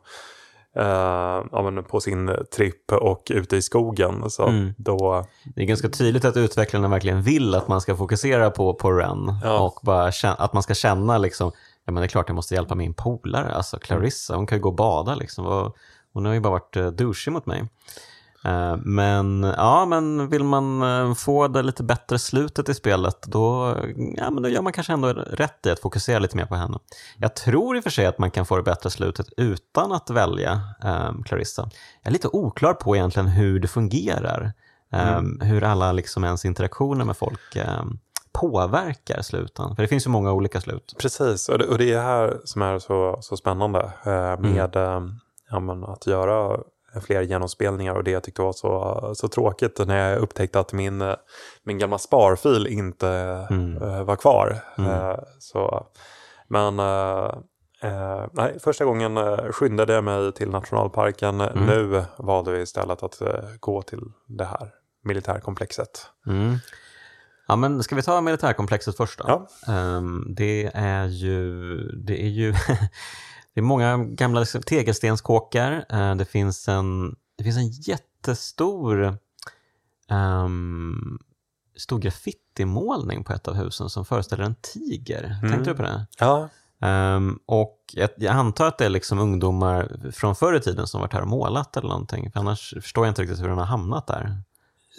eh, 0.77 1.45
ja, 1.53 1.83
på 1.89 2.01
sin 2.01 2.37
tripp 2.57 2.93
och 2.93 3.27
ute 3.31 3.57
i 3.57 3.63
skogen. 3.63 4.31
Så 4.31 4.47
mm. 4.47 4.75
då... 4.77 5.25
Det 5.55 5.63
är 5.63 5.67
ganska 5.67 5.89
tydligt 5.89 6.25
att 6.25 6.37
utvecklarna 6.37 6.89
verkligen 6.89 7.23
vill 7.23 7.55
att 7.55 7.69
man 7.69 7.81
ska 7.81 7.97
fokusera 7.97 8.51
på, 8.51 8.75
på 8.75 8.93
Ren 8.93 9.39
ja. 9.43 9.59
och 9.59 9.81
bara 9.83 10.13
känna, 10.13 10.35
att 10.35 10.53
man 10.53 10.63
ska 10.63 10.75
känna 10.75 11.19
liksom, 11.19 11.53
ja 11.85 11.93
men 11.93 12.01
det 12.01 12.07
är 12.07 12.09
klart 12.09 12.29
jag 12.29 12.37
måste 12.37 12.55
hjälpa 12.55 12.75
min 12.75 12.95
polare, 12.95 13.55
alltså 13.55 13.79
Clarissa, 13.79 14.37
hon 14.37 14.47
kan 14.47 14.59
ju 14.59 14.63
gå 14.63 14.69
och 14.69 14.77
bada 14.77 15.15
liksom. 15.15 15.47
Och 15.47 15.77
hon 16.13 16.25
har 16.25 16.33
ju 16.33 16.41
bara 16.41 16.51
varit 16.51 16.77
uh, 16.77 16.87
douchig 16.87 17.33
mot 17.33 17.47
mig. 17.47 17.69
Eh, 18.45 18.77
men, 18.77 19.43
ja, 19.57 19.87
men 19.87 20.29
vill 20.29 20.45
man 20.45 20.83
eh, 20.83 21.15
få 21.15 21.49
det 21.49 21.63
lite 21.63 21.83
bättre 21.83 22.19
slutet 22.19 22.69
i 22.69 22.75
spelet 22.75 23.23
då, 23.23 23.77
ja, 24.17 24.31
men 24.31 24.43
då 24.43 24.49
gör 24.49 24.63
man 24.63 24.73
kanske 24.73 24.93
ändå 24.93 25.09
rätt 25.13 25.67
i 25.67 25.71
att 25.71 25.81
fokusera 25.81 26.19
lite 26.19 26.37
mer 26.37 26.47
på 26.47 26.55
henne. 26.55 26.79
Jag 27.19 27.37
tror 27.37 27.77
i 27.77 27.81
och 27.81 27.83
för 27.83 27.91
sig 27.91 28.07
att 28.07 28.19
man 28.19 28.31
kan 28.31 28.47
få 28.47 28.57
det 28.57 28.63
bättre 28.63 28.91
slutet 28.91 29.27
utan 29.37 29.93
att 29.93 30.11
välja 30.11 30.61
um, 30.85 31.23
Clarissa. 31.23 31.63
Jag 32.03 32.09
är 32.09 32.13
lite 32.13 32.29
oklar 32.29 32.75
på 32.75 32.97
egentligen 32.97 33.29
hur 33.29 33.61
det 33.61 33.69
fungerar. 33.69 34.53
Um, 34.93 35.01
mm. 35.01 35.41
Hur 35.41 35.65
alla 35.65 35.93
liksom 35.93 36.25
ens 36.25 36.45
interaktioner 36.45 37.05
med 37.05 37.17
folk 37.17 37.57
um, 37.57 37.99
påverkar 38.33 39.23
sluten. 39.23 39.77
För 39.77 39.83
det 39.83 39.89
finns 39.89 40.07
ju 40.07 40.11
många 40.11 40.33
olika 40.33 40.61
slut. 40.61 40.95
Precis, 40.99 41.49
och 41.49 41.59
det, 41.59 41.67
och 41.67 41.79
det 41.79 41.93
är 41.93 42.03
här 42.03 42.41
som 42.45 42.63
är 42.63 42.79
så, 42.79 43.19
så 43.21 43.37
spännande 43.37 43.79
uh, 43.79 44.41
med 44.41 44.77
mm. 44.77 45.21
ja, 45.51 45.61
men 45.61 45.85
att 45.85 46.07
göra 46.07 46.59
fler 47.01 47.23
genomspelningar 47.23 47.95
och 47.95 48.05
det 48.05 48.11
jag 48.11 48.23
tyckte 48.23 48.43
var 48.43 48.53
så, 48.53 49.13
så 49.17 49.29
tråkigt 49.29 49.81
när 49.87 50.11
jag 50.11 50.19
upptäckte 50.19 50.61
att 50.61 50.73
min, 50.73 51.15
min 51.63 51.79
gamla 51.79 51.99
sparfil 51.99 52.67
inte 52.67 53.09
mm. 53.51 53.83
uh, 53.83 54.03
var 54.03 54.17
kvar. 54.17 54.59
Mm. 54.79 54.91
Uh, 54.91 55.17
så, 55.39 55.87
men 56.49 56.81
uh, 56.81 58.27
nej, 58.33 58.59
första 58.61 58.85
gången 58.85 59.19
uh, 59.19 59.53
skyndade 59.53 59.93
jag 59.93 60.05
mig 60.05 60.33
till 60.33 60.51
nationalparken. 60.51 61.41
Mm. 61.41 61.67
Nu 61.67 62.05
valde 62.19 62.51
vi 62.53 62.63
istället 62.63 63.03
att 63.03 63.23
gå 63.61 63.83
till 63.83 64.03
det 64.27 64.45
här 64.45 64.71
militärkomplexet. 65.05 66.07
Mm. 66.27 66.59
Ja, 67.47 67.57
men 67.57 67.83
ska 67.83 67.97
vi 67.97 68.03
ta 68.03 68.21
militärkomplexet 68.21 68.97
först 68.97 69.19
då? 69.19 69.49
Ja. 69.67 69.97
Um, 69.97 70.35
det 70.37 70.71
är 70.75 71.07
ju, 71.07 71.77
det 71.93 72.23
är 72.23 72.29
ju 72.29 72.55
Det 73.55 73.61
är 73.61 73.63
många 73.63 73.97
gamla 73.97 74.45
tegelstenskåkar. 74.45 75.85
Eh, 75.89 76.15
det 76.15 76.25
finns 76.25 76.69
en, 76.69 77.17
det 77.37 77.45
finns 77.45 77.57
en 77.57 77.71
jättestor 77.71 79.19
um, 80.11 81.19
stor 81.77 81.99
graffitimålning 81.99 83.25
på 83.25 83.33
ett 83.33 83.49
av 83.49 83.55
husen 83.55 83.91
som 83.91 84.05
föreställer 84.05 84.45
en 84.45 84.55
tiger. 84.55 85.39
Mm. 85.43 85.53
Tänkte 85.53 85.71
du 85.71 85.77
på 85.77 85.83
det? 85.83 86.07
Ja. 86.19 86.49
Um, 86.81 87.39
och 87.47 87.79
jag, 87.93 88.11
jag, 88.17 88.35
antar 88.35 88.67
att 88.67 88.79
det 88.79 88.85
är 88.85 88.91
liksom 88.91 89.19
ungdomar 89.19 90.11
från 90.13 90.37
förr 90.37 90.57
i 90.57 90.61
tiden 90.61 90.87
som 90.87 91.01
varit 91.01 91.13
här 91.13 91.23
och 91.23 91.29
målat 91.29 91.77
eller 91.77 91.89
någonting. 91.89 92.31
För 92.33 92.41
annars 92.41 92.75
förstår 92.83 93.07
jag 93.07 93.11
inte 93.11 93.23
riktigt 93.23 93.41
hur 93.41 93.49
den 93.49 93.59
har 93.59 93.65
hamnat 93.65 94.07
där. 94.07 94.39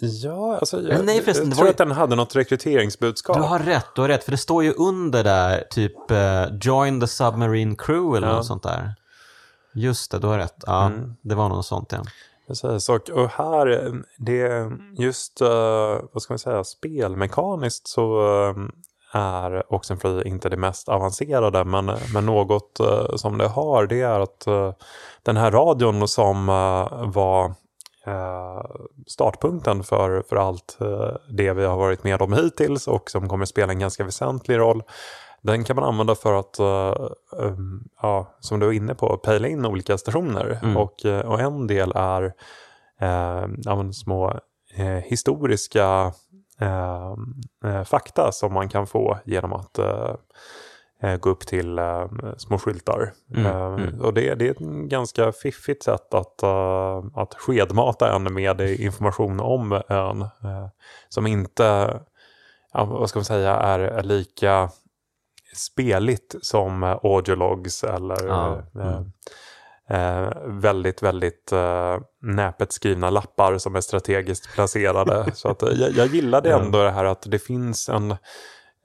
Ja, 0.01 0.57
alltså 0.57 0.81
jag, 0.81 1.05
Nej, 1.05 1.21
förresten, 1.21 1.47
jag 1.47 1.55
tror 1.55 1.67
ju- 1.67 1.71
att 1.71 1.77
den 1.77 1.91
hade 1.91 2.15
något 2.15 2.35
rekryteringsbudskap. 2.35 3.35
Du 3.37 3.41
har 3.43 3.59
rätt, 3.59 3.85
du 3.95 4.01
har 4.01 4.07
rätt. 4.07 4.23
För 4.23 4.31
det 4.31 4.37
står 4.37 4.63
ju 4.63 4.73
under 4.73 5.23
där, 5.23 5.63
typ 5.69 6.11
eh, 6.11 6.45
“Join 6.61 7.01
the 7.01 7.07
submarine 7.07 7.75
crew” 7.75 8.17
eller 8.17 8.27
Ja. 8.27 8.33
något 8.35 8.45
sånt 8.45 8.63
där. 8.63 8.93
Just 9.73 10.11
det, 10.11 10.19
du 10.19 10.27
har 10.27 10.37
rätt. 10.37 10.63
Ja, 10.65 10.85
Mm. 10.85 11.15
det 11.21 11.35
var 11.35 11.49
något 11.49 11.65
sånt 11.65 11.91
ja. 11.91 11.99
Precis, 12.47 12.89
och, 12.89 13.09
och 13.09 13.29
här, 13.29 13.91
det 14.17 14.71
just, 14.97 15.41
eh, 15.41 15.47
vad 16.11 16.21
ska 16.21 16.33
man 16.33 16.39
säga, 16.39 16.63
spelmekaniskt 16.63 17.87
så 17.87 18.19
eh, 18.49 18.55
är 19.21 19.73
Oxenfree 19.73 20.23
inte 20.27 20.49
det 20.49 20.57
mest 20.57 20.89
avancerade, 20.89 21.63
men, 21.65 21.91
men 22.13 22.25
något 22.25 22.79
eh, 22.79 23.15
som 23.15 23.37
det 23.37 23.47
har, 23.47 23.85
det 23.87 24.01
är 24.01 24.19
att 24.19 24.47
eh, 24.47 24.73
den 25.23 25.37
här 25.37 25.51
radion 25.51 26.07
som 26.07 26.49
eh, 26.49 27.07
var 27.13 27.53
startpunkten 29.07 29.83
för, 29.83 30.21
för 30.29 30.35
allt 30.35 30.77
eh, 30.81 31.11
det 31.29 31.53
vi 31.53 31.65
har 31.65 31.77
varit 31.77 32.03
med 32.03 32.21
om 32.21 32.33
hittills 32.33 32.87
och 32.87 33.09
som 33.09 33.29
kommer 33.29 33.45
spela 33.45 33.73
en 33.73 33.79
ganska 33.79 34.03
väsentlig 34.03 34.57
roll. 34.57 34.83
Den 35.41 35.63
kan 35.63 35.75
man 35.75 35.85
använda 35.85 36.15
för 36.15 36.33
att, 36.33 36.59
eh, 36.59 37.07
um, 37.31 37.87
ja, 38.01 38.35
som 38.39 38.59
du 38.59 38.67
är 38.67 38.71
inne 38.71 38.95
på, 38.95 39.17
pejla 39.17 39.47
in 39.47 39.65
olika 39.65 39.97
stationer. 39.97 40.59
Mm. 40.63 40.77
Och, 40.77 41.05
eh, 41.05 41.19
och 41.19 41.39
en 41.39 41.67
del 41.67 41.91
är 41.95 42.33
eh, 42.99 43.91
små 43.91 44.39
eh, 44.75 44.85
historiska 44.85 46.11
eh, 46.59 47.13
eh, 47.65 47.83
fakta 47.83 48.31
som 48.31 48.53
man 48.53 48.69
kan 48.69 48.87
få 48.87 49.19
genom 49.25 49.53
att 49.53 49.79
eh, 49.79 49.85
eh, 49.85 50.15
gå 51.21 51.29
upp 51.29 51.47
till 51.47 51.79
eh, 51.79 52.07
små 52.37 52.57
skyltar. 52.57 53.13
Mm, 53.35 53.45
Eh, 53.45 53.65
mm. 53.65 54.01
Och 54.01 54.13
det, 54.13 54.35
det 54.35 54.47
är 54.47 54.51
ett 54.51 54.89
ganska 54.89 55.31
fiffigt 55.31 55.83
sätt 55.83 56.13
att, 56.13 56.43
eh, 56.43 57.03
att 57.15 57.33
skedmata 57.33 58.15
en 58.15 58.33
med 58.33 58.61
information 58.61 59.39
om 59.39 59.81
ön. 59.89 60.21
eh, 60.21 60.67
som 61.09 61.27
inte, 61.27 61.99
vad 62.73 63.09
ska 63.09 63.19
man 63.19 63.25
säga, 63.25 63.55
är, 63.55 64.03
lika 64.03 64.69
speligt 65.55 66.35
som 66.41 66.83
eh, 66.83 66.97
audiologs 67.03 67.83
eller 67.83 68.27
Ja, 68.27 68.61
eh, 68.75 68.87
mm. 68.87 69.11
eh, 69.89 70.33
väldigt, 70.45 71.03
väldigt 71.03 71.51
eh, 71.51 71.97
näpet 72.21 72.71
skrivna 72.71 73.09
lappar 73.09 73.57
som 73.57 73.75
är 73.75 73.81
strategiskt 73.81 74.53
placerade. 74.53 75.31
Så 75.33 75.49
att, 75.49 75.63
eh, 75.63 75.69
jag, 75.69 75.91
jag 75.91 76.07
gillade 76.07 76.53
ändå 76.53 76.83
det 76.83 76.91
här 76.91 77.05
att 77.05 77.31
det 77.31 77.39
finns 77.39 77.89
en, 77.89 78.15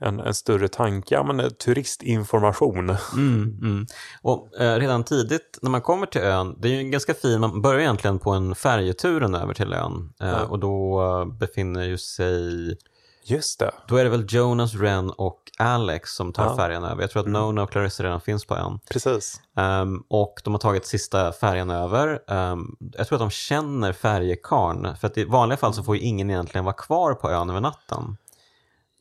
en, 0.01 0.21
en 0.21 0.35
större 0.35 0.69
tanke, 0.69 1.15
ja, 1.15 1.23
men, 1.23 1.41
eh, 1.41 1.49
turistinformation. 1.49 2.91
Mm, 3.13 3.59
mm. 3.63 3.87
Och 4.23 4.61
eh, 4.61 4.77
redan 4.79 5.05
tidigt 5.05 5.59
när 5.63 5.71
man 5.71 5.83
kommer 5.83 6.07
till 6.07 6.21
ön, 6.21 6.57
det 6.59 6.69
är 6.69 6.73
ju 6.73 6.79
en 6.79 6.91
ganska 6.91 7.15
fin, 7.15 7.41
man 7.41 7.63
börjar 7.63 7.81
egentligen 7.81 8.19
på 8.19 8.31
en 8.31 8.55
färjeturen 8.55 9.35
över 9.35 9.55
till 9.55 9.73
ön. 9.73 10.13
Eh, 10.21 10.29
Ja. 10.29 10.45
Och 10.45 10.59
då 10.59 11.03
eh, 11.03 11.39
befinner 11.39 11.85
ju 11.85 11.99
sig, 11.99 12.77
Just 13.25 13.59
det. 13.59 13.71
då 13.89 13.97
är 13.97 14.05
det 14.05 14.11
väl 14.11 14.27
Jonas, 14.29 14.75
Ren 14.75 15.11
och 15.11 15.37
Alex 15.59 16.11
som 16.11 16.33
tar 16.33 16.45
Ja. 16.45 16.57
färjan 16.57 16.85
över. 16.85 17.01
Jag 17.03 17.11
tror 17.11 17.21
att 17.21 17.27
Mm. 17.27 17.41
Nona 17.43 17.63
och 17.63 17.71
Clarissa 17.71 18.03
redan 18.05 18.21
finns 18.21 18.45
på 18.45 18.57
ön. 18.57 18.79
Precis. 18.91 19.41
Ehm, 19.57 20.03
och 20.09 20.41
de 20.45 20.55
har 20.55 20.59
tagit 20.59 20.87
sista 20.87 21.33
färjan 21.33 21.71
över. 21.71 22.21
Ehm, 22.29 22.77
jag 22.93 23.09
tror 23.09 23.17
att 23.17 23.21
de 23.23 23.31
känner 23.31 23.93
färjekarn. 23.93 24.97
För 25.01 25.07
att 25.07 25.19
i 25.19 25.25
vanliga 25.25 25.57
fall 25.57 25.75
så 25.75 25.83
får 25.83 25.97
ju 25.97 26.03
ingen 26.03 26.31
egentligen 26.31 26.65
vara 26.65 26.75
kvar 26.75 27.15
på 27.15 27.31
ön 27.31 27.51
över 27.51 27.61
natten. 27.61 28.17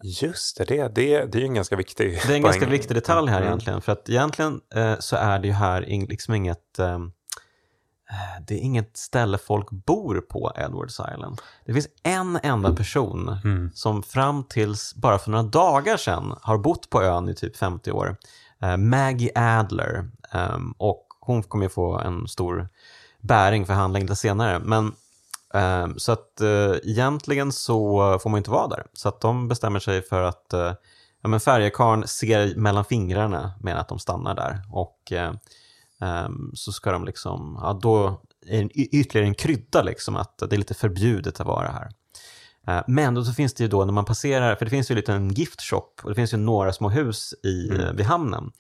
Just 0.04 0.58
det, 0.58 0.64
det, 0.66 0.88
det, 0.96 1.26
det 1.26 1.38
är 1.38 1.40
ju 1.40 1.46
en 1.48 1.54
ganska 1.54 1.76
viktig 1.76 2.20
Det 2.28 2.32
är 2.34 2.36
en 2.36 2.42
ganska 2.42 2.66
viktig 2.66 2.96
detalj 2.98 3.30
här 3.30 3.38
Mm. 3.38 3.48
egentligen. 3.48 3.82
För 3.82 3.92
att 3.92 4.10
egentligen 4.10 4.62
eh, 4.76 4.96
så 5.00 5.16
är 5.16 5.40
det 5.40 5.48
ju 5.48 5.54
här 5.54 5.82
liksom 6.10 6.34
inget 6.34 6.80
ehm, 6.80 7.12
eh, 8.10 8.44
det 8.48 8.54
är 8.56 8.60
inget 8.60 8.98
ställe 8.98 9.38
folk 9.38 9.70
bor 9.72 10.22
på 10.22 10.52
Edwards 10.56 11.00
Island. 11.14 11.42
Det 11.66 11.74
finns 11.74 11.88
en 12.04 12.40
enda 12.44 12.76
person 12.76 13.40
Mm. 13.44 13.72
som 13.74 14.04
fram 14.04 14.44
tills 14.44 14.96
bara 14.96 15.18
för 15.20 15.32
några 15.32 15.44
dagar 15.44 15.98
sedan 15.98 16.36
har 16.42 16.58
bott 16.58 16.90
på 16.90 17.04
ön 17.04 17.30
i 17.30 17.36
typ 17.36 17.58
50 17.58 17.92
år. 17.92 18.18
Eh, 18.62 18.78
Maggie 18.78 19.32
Adler. 19.36 20.10
Ehm, 20.32 20.72
och 20.78 21.06
hon 21.20 21.44
kommer 21.44 21.66
ju 21.66 21.70
få 21.70 21.98
en 22.00 22.28
stor 22.28 22.70
bäring 23.22 23.66
för 23.66 23.74
handling 23.74 24.04
lite 24.04 24.16
senare. 24.16 24.60
Men, 24.60 24.92
så 25.98 26.12
att 26.12 26.42
eh, 26.42 26.76
egentligen 26.84 27.52
så 27.52 28.20
får 28.20 28.30
man 28.30 28.38
inte 28.38 28.52
vara 28.52 28.68
där. 28.68 28.86
Så 28.94 29.10
att 29.10 29.22
de 29.22 29.48
bestämmer 29.48 29.80
sig 29.80 30.02
för 30.02 30.22
att 30.24 30.54
eh, 30.54 30.74
ja, 31.22 31.30
men 31.30 31.40
färjekarn 31.40 32.08
ser 32.08 32.56
mellan 32.56 32.86
fingrarna 32.86 33.52
med 33.62 33.80
att 33.80 33.88
de 33.88 34.00
stannar 34.00 34.36
där. 34.36 34.62
Och 34.72 35.12
eh, 35.12 35.34
ehm, 36.02 36.52
så 36.54 36.72
ska 36.72 36.92
de 36.92 37.06
liksom, 37.06 37.60
ja 37.62 37.80
då 37.82 38.22
är 38.48 38.64
det 38.64 38.70
ytterligare 38.76 39.28
en 39.28 39.36
krydda 39.36 39.82
liksom 39.84 40.16
att 40.16 40.38
det 40.38 40.54
är 40.56 40.58
lite 40.58 40.74
förbjudet 40.74 41.40
att 41.40 41.48
vara 41.48 41.68
här. 41.72 41.90
Eh, 42.68 42.84
Men 42.88 43.14
då 43.14 43.24
så 43.24 43.34
finns 43.34 43.54
det 43.54 43.64
ju 43.64 43.70
då 43.70 43.86
när 43.86 43.94
man 43.94 44.06
passerar, 44.06 44.56
för 44.56 44.66
det 44.66 44.72
finns 44.72 44.92
ju 44.92 44.94
en 44.94 44.98
liten 44.98 45.30
gift 45.30 45.62
shop 45.62 45.90
och 46.04 46.10
det 46.10 46.16
finns 46.16 46.34
ju 46.34 46.38
några 46.38 46.74
små 46.74 46.90
hus 46.90 47.34
i, 47.44 47.70
Mm. 47.70 47.96
vid 47.96 48.06
hamnen. 48.06 48.52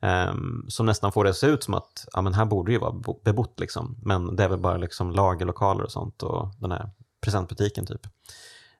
Ehm, 0.00 0.64
som 0.68 0.86
nästan 0.86 1.12
får 1.12 1.24
det 1.24 1.30
att 1.30 1.36
se 1.36 1.46
ut 1.46 1.64
som 1.64 1.74
att 1.74 2.06
ja, 2.12 2.20
men 2.20 2.34
här 2.34 2.44
borde 2.44 2.68
det 2.68 2.72
ju 2.72 2.80
vara 2.80 2.92
bo- 2.92 3.20
bebott. 3.24 3.60
Liksom. 3.60 3.96
Men 4.02 4.36
det 4.36 4.44
är 4.44 4.48
väl 4.48 4.58
bara 4.58 4.76
liksom 4.76 5.10
lagerlokaler 5.10 5.84
och 5.84 5.92
sånt 5.92 6.22
och 6.22 6.48
den 6.58 6.72
här 6.72 6.90
presentbutiken 7.20 7.86
typ. 7.86 8.06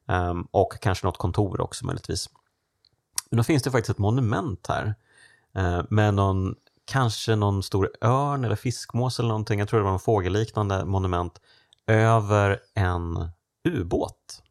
Ehm, 0.07 0.47
och 0.51 0.73
kanske 0.81 1.07
något 1.07 1.17
kontor 1.17 1.61
också 1.61 1.85
möjligtvis. 1.85 2.29
Men 3.29 3.37
då 3.37 3.43
finns 3.43 3.63
det 3.63 3.71
faktiskt 3.71 3.89
ett 3.89 3.97
monument 3.97 4.67
här 4.69 4.95
eh, 5.55 5.81
med 5.89 6.13
någon, 6.13 6.55
kanske 6.85 7.35
någon 7.35 7.63
stor 7.63 7.89
örn 8.01 8.43
eller 8.45 8.55
fiskmås 8.55 9.19
eller 9.19 9.29
någonting. 9.29 9.59
Jag 9.59 9.67
tror 9.69 9.79
det 9.79 9.83
var 9.85 9.93
en 9.93 9.99
fågelliknande 9.99 10.85
monument 10.85 11.41
över 11.87 12.59
en 12.73 13.29
ubåt 13.63 14.41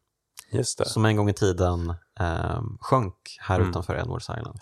som 0.85 1.05
en 1.05 1.15
gång 1.15 1.29
i 1.29 1.33
tiden 1.33 1.93
eh, 2.19 2.61
sjönk 2.79 3.37
här 3.39 3.55
Mm. 3.55 3.69
utanför 3.69 3.95
Edwards 3.95 4.29
Island. 4.29 4.59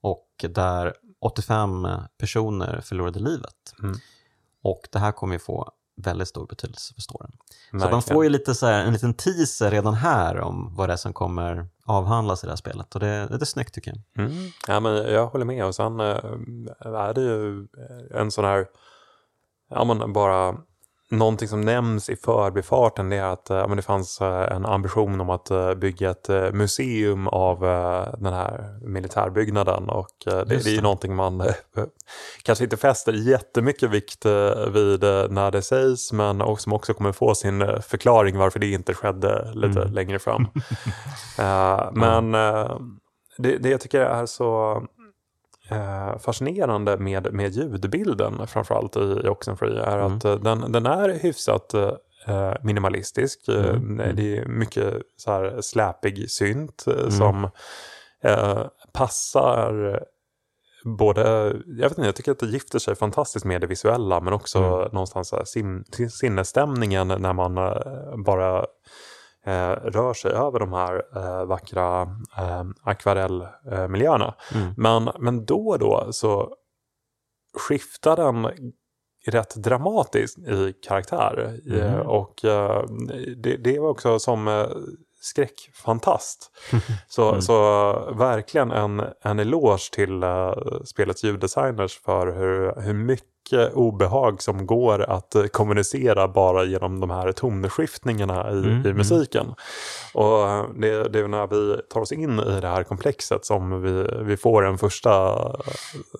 Och 0.00 0.44
där 0.50 0.94
85 1.22 1.88
personer 2.18 2.80
förlorade 2.80 3.20
livet. 3.20 3.74
Mm. 3.82 3.96
Och 4.62 4.88
det 4.92 4.98
här 4.98 5.12
kommer 5.12 5.34
ju 5.34 5.38
få 5.38 5.72
väldigt 5.96 6.28
stor 6.28 6.46
betydelse 6.46 6.94
för 6.94 7.00
storyn. 7.00 7.32
Så 7.70 7.90
man 7.90 8.02
får 8.02 8.24
ju 8.24 8.30
lite 8.30 8.54
så 8.54 8.66
här, 8.66 8.84
en 8.84 8.92
liten 8.92 9.14
teaser 9.14 9.70
redan 9.70 9.94
här 9.94 10.40
om 10.40 10.74
vad 10.76 10.88
det 10.88 10.92
är 10.92 10.96
som 10.96 11.12
kommer 11.12 11.66
avhandlas 11.84 12.44
i 12.44 12.46
det 12.46 12.50
här 12.50 12.56
spelet. 12.56 12.94
Och 12.94 13.00
det, 13.00 13.26
det 13.30 13.40
är 13.40 13.44
snyggt 13.44 13.74
tycker 13.74 13.94
jag. 14.14 14.26
Mm. 14.26 14.50
Ja, 14.68 14.80
men 14.80 15.12
jag 15.12 15.26
håller 15.26 15.44
med. 15.44 15.64
Och 15.64 15.74
sen 15.74 16.00
eh, 16.00 16.16
är 16.80 17.14
det 17.14 17.20
ju 17.20 17.66
en 18.14 18.30
sån 18.30 18.44
här, 18.44 18.66
ja 19.70 19.84
men 19.84 20.12
bara 20.12 20.56
någonting 21.12 21.48
som 21.48 21.60
nämns 21.60 22.08
i 22.08 22.16
förbifarten 22.16 23.12
är 23.12 23.22
att 23.22 23.50
eh, 23.50 23.68
men 23.68 23.76
det 23.76 23.82
fanns 23.82 24.20
eh, 24.20 24.56
en 24.56 24.66
ambition 24.66 25.20
om 25.20 25.30
att 25.30 25.50
eh, 25.50 25.74
bygga 25.74 26.10
ett 26.10 26.28
museum 26.52 27.28
av 27.28 27.60
den 28.18 28.32
här 28.32 28.78
militärbyggnaden 28.82 29.88
och 29.88 30.06
det, 30.24 30.44
det 30.44 30.54
är 30.54 30.68
ju 30.68 30.80
någonting 30.80 31.14
man 31.14 31.42
kanske 32.42 32.64
inte 32.64 32.76
fäster 32.76 33.12
jättemycket 33.12 33.90
vikt 33.90 34.26
vid 34.72 35.02
när 35.30 35.50
det 35.50 35.62
sägs 35.62 36.12
men 36.12 36.40
och 36.40 36.60
som 36.60 36.72
också 36.72 36.94
kommer 36.94 37.12
få 37.12 37.34
sin 37.34 37.66
förklaring 37.82 38.38
varför 38.38 38.58
det 38.58 38.66
inte 38.70 38.94
skedde 38.94 39.52
lite 39.54 39.80
Mm. 39.80 39.92
längre 39.92 40.18
fram. 40.18 40.46
Men 41.92 42.32
det, 43.38 43.58
det 43.58 43.68
jag 43.68 43.80
tycker 43.80 44.00
är 44.00 44.26
så 44.26 44.82
fascinerande 46.18 46.96
med, 46.96 47.32
med 47.32 47.50
ljudbilden 47.52 48.46
framförallt 48.46 48.96
i, 48.96 49.20
i 49.24 49.28
Oxenfree 49.28 49.80
är 49.82 49.98
Mm. 49.98 50.16
att 50.16 50.24
eh, 50.24 50.34
den, 50.34 50.72
den 50.72 50.86
är 50.86 51.08
hyfsat 51.08 51.74
eh, 51.74 52.54
minimalistisk. 52.62 53.48
Eh, 53.48 53.54
Mm, 53.68 54.00
mm. 54.00 54.16
Det 54.16 54.38
är 54.38 54.46
mycket 54.46 54.94
så 55.16 55.30
här 55.32 55.60
släpig 55.60 56.30
synt 56.30 56.84
eh, 56.86 56.92
Mm. 56.98 57.10
som 57.10 57.44
eh, 58.24 58.62
passar 58.92 60.00
både, 60.84 61.22
jag 61.66 61.88
vet 61.88 61.98
inte, 61.98 62.08
jag 62.08 62.16
tycker 62.16 62.32
att 62.32 62.38
det 62.38 62.46
gifter 62.46 62.78
sig 62.78 62.94
fantastiskt 62.94 63.44
med 63.44 63.60
det 63.60 63.66
visuella 63.66 64.20
men 64.20 64.32
också 64.32 64.58
Mm. 64.58 64.88
någonstans 64.92 65.34
sin, 65.44 65.84
sin, 65.84 66.10
sinnesstämningen 66.10 67.08
när 67.08 67.32
man 67.32 67.58
eh, 67.58 68.16
bara 68.24 68.58
eh, 68.58 68.64
rör 69.84 70.14
sig 70.14 70.32
över 70.32 70.58
de 70.58 70.72
här 70.72 71.02
eh, 71.16 71.44
vackra 71.44 72.02
eh, 72.38 72.64
akvarellmiljöerna. 72.82 74.34
Mm. 74.54 74.74
Men, 74.76 75.10
men 75.18 75.44
då 75.44 75.68
och 75.68 75.78
då 75.78 76.08
så 76.12 76.54
skiftar 77.58 78.16
den 78.16 78.48
rätt 79.26 79.54
dramatiskt 79.54 80.38
i 80.38 80.74
karaktär. 80.82 81.58
Eh, 81.72 81.98
Och 81.98 82.44
eh, 82.44 82.84
det, 83.36 83.56
det 83.56 83.78
var 83.78 83.88
också 83.88 84.18
som 84.18 84.48
eh, 84.48 84.66
skräckfantast. 85.22 86.50
så, 87.08 87.28
Mm. 87.28 87.42
så 87.42 87.92
verkligen 88.14 88.70
en, 88.70 89.02
en 89.22 89.38
eloge 89.38 89.90
till 89.92 90.24
uh, 90.24 90.54
spelets 90.84 91.24
ljuddesigners 91.24 92.00
för 92.00 92.26
hur, 92.26 92.80
hur 92.80 92.92
mycket 92.92 93.72
obehag 93.74 94.42
som 94.42 94.66
går 94.66 95.02
att 95.02 95.36
uh, 95.36 95.46
kommunicera 95.46 96.28
bara 96.28 96.64
genom 96.64 97.00
de 97.00 97.10
här 97.10 97.32
tonskiftningarna 97.32 98.50
i, 98.50 98.52
Mm, 98.52 98.68
i 98.68 98.72
mm. 98.72 98.96
musiken. 98.96 99.54
Och 100.14 100.44
uh, 100.44 100.64
det, 100.76 101.08
det 101.08 101.18
är 101.18 101.28
när 101.28 101.46
vi 101.46 101.82
tar 101.90 102.00
oss 102.00 102.12
in 102.12 102.38
i 102.40 102.60
det 102.60 102.68
här 102.68 102.82
komplexet 102.82 103.44
som 103.44 103.82
vi, 103.82 104.06
vi 104.24 104.36
får 104.36 104.64
en 104.66 104.78
första, 104.78 105.10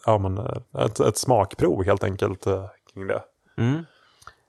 ja 0.07 0.19
men 0.19 0.39
ett, 0.79 1.01
ett 1.01 1.19
smakprov 1.19 1.85
helt 1.85 2.05
enkelt 2.05 2.45
kring 2.93 3.07
det. 3.07 3.23
Mm. 3.59 3.85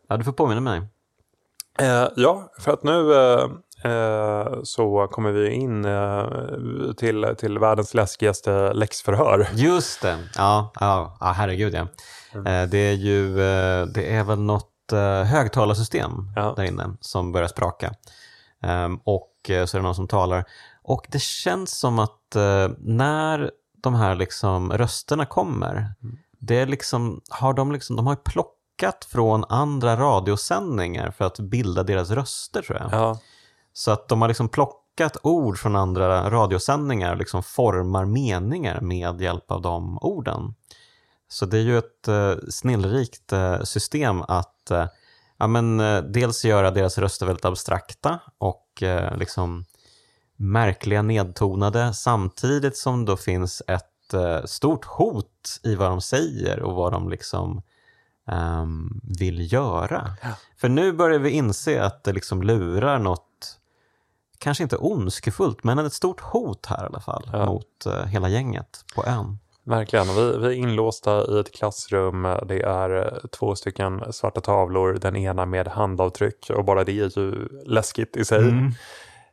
Ja, 0.07 0.17
du 0.17 0.23
får 0.23 0.31
påminna 0.31 0.61
mig. 0.61 0.81
Eh, 1.79 2.07
ja, 2.15 2.51
för 2.59 2.71
att 2.73 2.83
nu 2.83 3.13
eh, 3.13 3.39
eh, 3.39 3.49
så 4.63 5.07
kommer 5.11 5.31
vi 5.31 5.49
in 5.51 5.85
eh, 5.85 6.25
till, 6.97 7.35
till 7.37 7.59
världens 7.59 7.93
läskigaste 7.93 8.73
läxförhör. 8.73 9.47
Just 9.53 10.01
det. 10.01 10.17
Ja, 10.37 10.71
ja, 10.79 11.17
ja 11.19 11.25
herregud 11.31 11.73
ja. 11.73 11.87
Mm. 12.33 12.47
Eh, 12.47 12.69
Det 12.69 12.77
är 12.77 12.93
ju, 12.93 13.29
eh, 13.41 13.85
det 13.85 14.13
är 14.15 14.23
väl 14.23 14.39
något 14.39 14.91
eh, 14.93 15.23
högtalarsystem 15.23 16.11
Ja. 16.35 16.53
där 16.57 16.63
inne 16.63 16.89
som 16.99 17.31
börjar 17.31 17.47
spraka. 17.47 17.93
Ehm, 18.63 18.99
Och 19.03 19.49
eh, 19.49 19.65
så 19.65 19.77
är 19.77 19.79
det 19.79 19.83
någon 19.83 19.95
som 19.95 20.07
talar. 20.07 20.45
Och 20.83 21.05
det 21.09 21.21
känns 21.21 21.79
som 21.79 21.99
att 21.99 22.35
eh, 22.35 22.69
när 22.79 23.51
de 23.83 23.93
här 23.95 24.15
liksom 24.15 24.71
rösterna 24.73 25.25
kommer, 25.25 25.73
Mm. 26.03 26.17
det 26.39 26.55
är 26.55 26.65
liksom, 26.65 27.21
har 27.29 27.53
de, 27.53 27.71
liksom, 27.71 27.95
de 27.95 28.07
har 28.07 28.15
plockat 28.15 29.05
från 29.11 29.43
andra 29.49 29.95
radiosändningar 29.95 31.11
för 31.11 31.25
att 31.25 31.39
bilda 31.39 31.83
deras 31.83 32.09
röster 32.11 32.61
tror 32.61 32.77
jag. 32.79 32.89
Ja, 32.91 33.19
Så 33.73 33.91
att 33.91 34.07
de 34.07 34.21
har 34.21 34.27
liksom 34.27 34.49
plockat 34.49 35.17
ord 35.23 35.57
från 35.57 35.75
andra 35.75 36.29
radiosändningar 36.29 37.11
och 37.11 37.17
liksom 37.17 37.43
formar 37.43 38.05
meningar 38.05 38.81
med 38.81 39.21
hjälp 39.21 39.51
av 39.51 39.61
de 39.61 39.97
orden. 40.01 40.55
Så 41.27 41.45
det 41.45 41.57
är 41.57 41.61
ju 41.61 41.77
ett 41.77 42.07
eh, 42.07 42.35
snillrikt 42.49 43.33
eh, 43.33 43.61
system 43.61 44.21
att 44.21 44.71
eh, 44.71 44.87
ja, 45.37 45.47
men, 45.47 45.79
eh, 45.79 46.01
dels 46.01 46.45
göra 46.45 46.71
deras 46.71 46.97
röster 46.97 47.25
väldigt 47.25 47.45
abstrakta 47.45 48.19
och 48.37 48.83
liksom 49.15 49.65
märkliga 50.35 51.01
nedtonade 51.01 51.93
samtidigt 51.93 52.77
som 52.77 53.05
då 53.05 53.17
finns 53.17 53.61
ett 53.67 54.13
eh, 54.13 54.43
stort 54.45 54.85
hot 54.85 55.59
i 55.63 55.75
vad 55.75 55.89
de 55.89 56.01
säger 56.01 56.59
och 56.59 56.75
vad 56.75 56.91
de 56.91 57.09
liksom 57.09 57.61
ehm, 58.27 59.01
vill 59.19 59.53
göra. 59.53 60.15
Ja. 60.21 60.29
För 60.57 60.69
nu 60.69 60.91
börjar 60.91 61.19
vi 61.19 61.29
inse 61.29 61.83
att 61.83 62.03
det 62.03 62.13
liksom 62.13 62.43
lurar 62.43 62.99
något, 62.99 63.27
kanske 64.43 64.63
inte 64.63 64.77
ondskefullt, 64.77 65.63
men 65.63 65.79
ett 65.79 65.93
stort 65.93 66.19
hot 66.21 66.65
här 66.65 66.83
i 66.83 66.87
alla 66.87 66.99
fall 66.99 67.29
Ja. 67.33 67.45
mot 67.45 67.85
eh, 67.85 68.05
hela 68.05 68.29
gänget 68.29 68.85
på 68.95 69.05
ön. 69.05 69.39
verkligen. 69.65 70.07
Vi, 70.15 70.37
vi 70.37 70.45
är 70.47 70.51
inlåsta 70.51 71.31
i 71.31 71.39
ett 71.39 71.53
klassrum. 71.53 72.23
Det 72.23 72.61
är 72.61 72.89
eh, 73.05 73.27
två 73.29 73.55
stycken 73.55 74.13
svarta 74.13 74.41
tavlor, 74.41 74.93
den 75.01 75.15
ena 75.15 75.45
med 75.45 75.67
handavtryck 75.67 76.49
och 76.49 76.65
bara 76.65 76.83
det 76.83 76.91
är 76.91 77.19
ju 77.19 77.47
läskigt 77.65 78.17
i 78.17 78.25
sig. 78.25 78.39
Mm. 78.49 78.71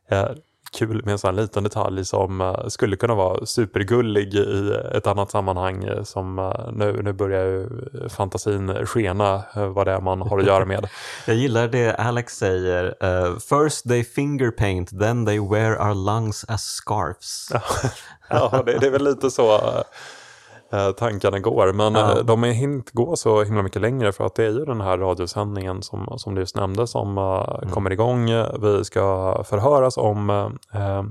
Eh, 0.09 0.29
kul 0.77 1.01
med 1.05 1.11
en 1.11 1.19
sån 1.19 1.35
här 1.35 1.41
liten 1.41 1.63
detalj 1.63 2.05
som 2.05 2.41
eh, 2.41 2.67
skulle 2.67 2.95
kunna 2.95 3.15
vara 3.15 3.45
supergullig 3.45 4.33
i 4.33 4.77
ett 4.93 5.07
annat 5.07 5.31
sammanhang 5.31 5.83
eh, 5.83 6.03
som 6.03 6.39
eh, 6.39 6.71
nu, 6.73 7.01
nu 7.03 7.13
börjar 7.13 7.45
ju 7.45 7.69
fantasin 8.09 8.85
skena 8.85 9.43
vad 9.55 9.87
det 9.87 9.91
är 9.91 10.01
man 10.01 10.21
har 10.21 10.39
att 10.39 10.45
göra 10.45 10.65
med. 10.65 10.87
Jag 11.25 11.35
gillar 11.35 11.67
det 11.67 11.95
Alex 11.95 12.37
säger, 12.37 12.95
eh, 12.99 13.37
first 13.37 13.87
they 13.87 14.03
finger 14.03 14.51
paint, 14.51 14.99
then 14.99 15.25
they 15.25 15.39
wear 15.39 15.89
our 15.89 15.95
lungs 15.95 16.45
as 16.47 16.63
scarves. 16.63 17.49
ja, 18.29 18.63
det, 18.65 18.77
det 18.77 18.87
är 18.87 18.91
väl 18.91 19.03
lite 19.03 19.31
så 19.31 19.59
tankarna 20.97 21.39
går. 21.39 21.73
Men 21.73 21.93
Ja. 21.95 22.11
eh, 22.17 22.23
de 22.25 22.43
är 22.43 22.63
inte 22.63 22.91
gå 22.93 23.15
så 23.15 23.43
himla 23.43 23.63
mycket 23.63 23.81
längre 23.81 24.11
för 24.11 24.25
att 24.25 24.35
det 24.35 24.45
är 24.45 24.49
ju 24.51 24.65
den 24.65 24.81
här 24.81 24.97
radiosändningen 24.97 25.83
som, 25.83 26.13
som 26.17 26.35
du 26.35 26.41
just 26.41 26.55
nämnde 26.55 26.87
som 26.87 27.17
eh, 27.17 27.69
kommer 27.73 27.91
igång. 27.91 28.25
Vi 28.61 28.83
ska 28.83 29.35
förhöras 29.43 29.97
om 29.97 30.29
eh, 30.73 31.03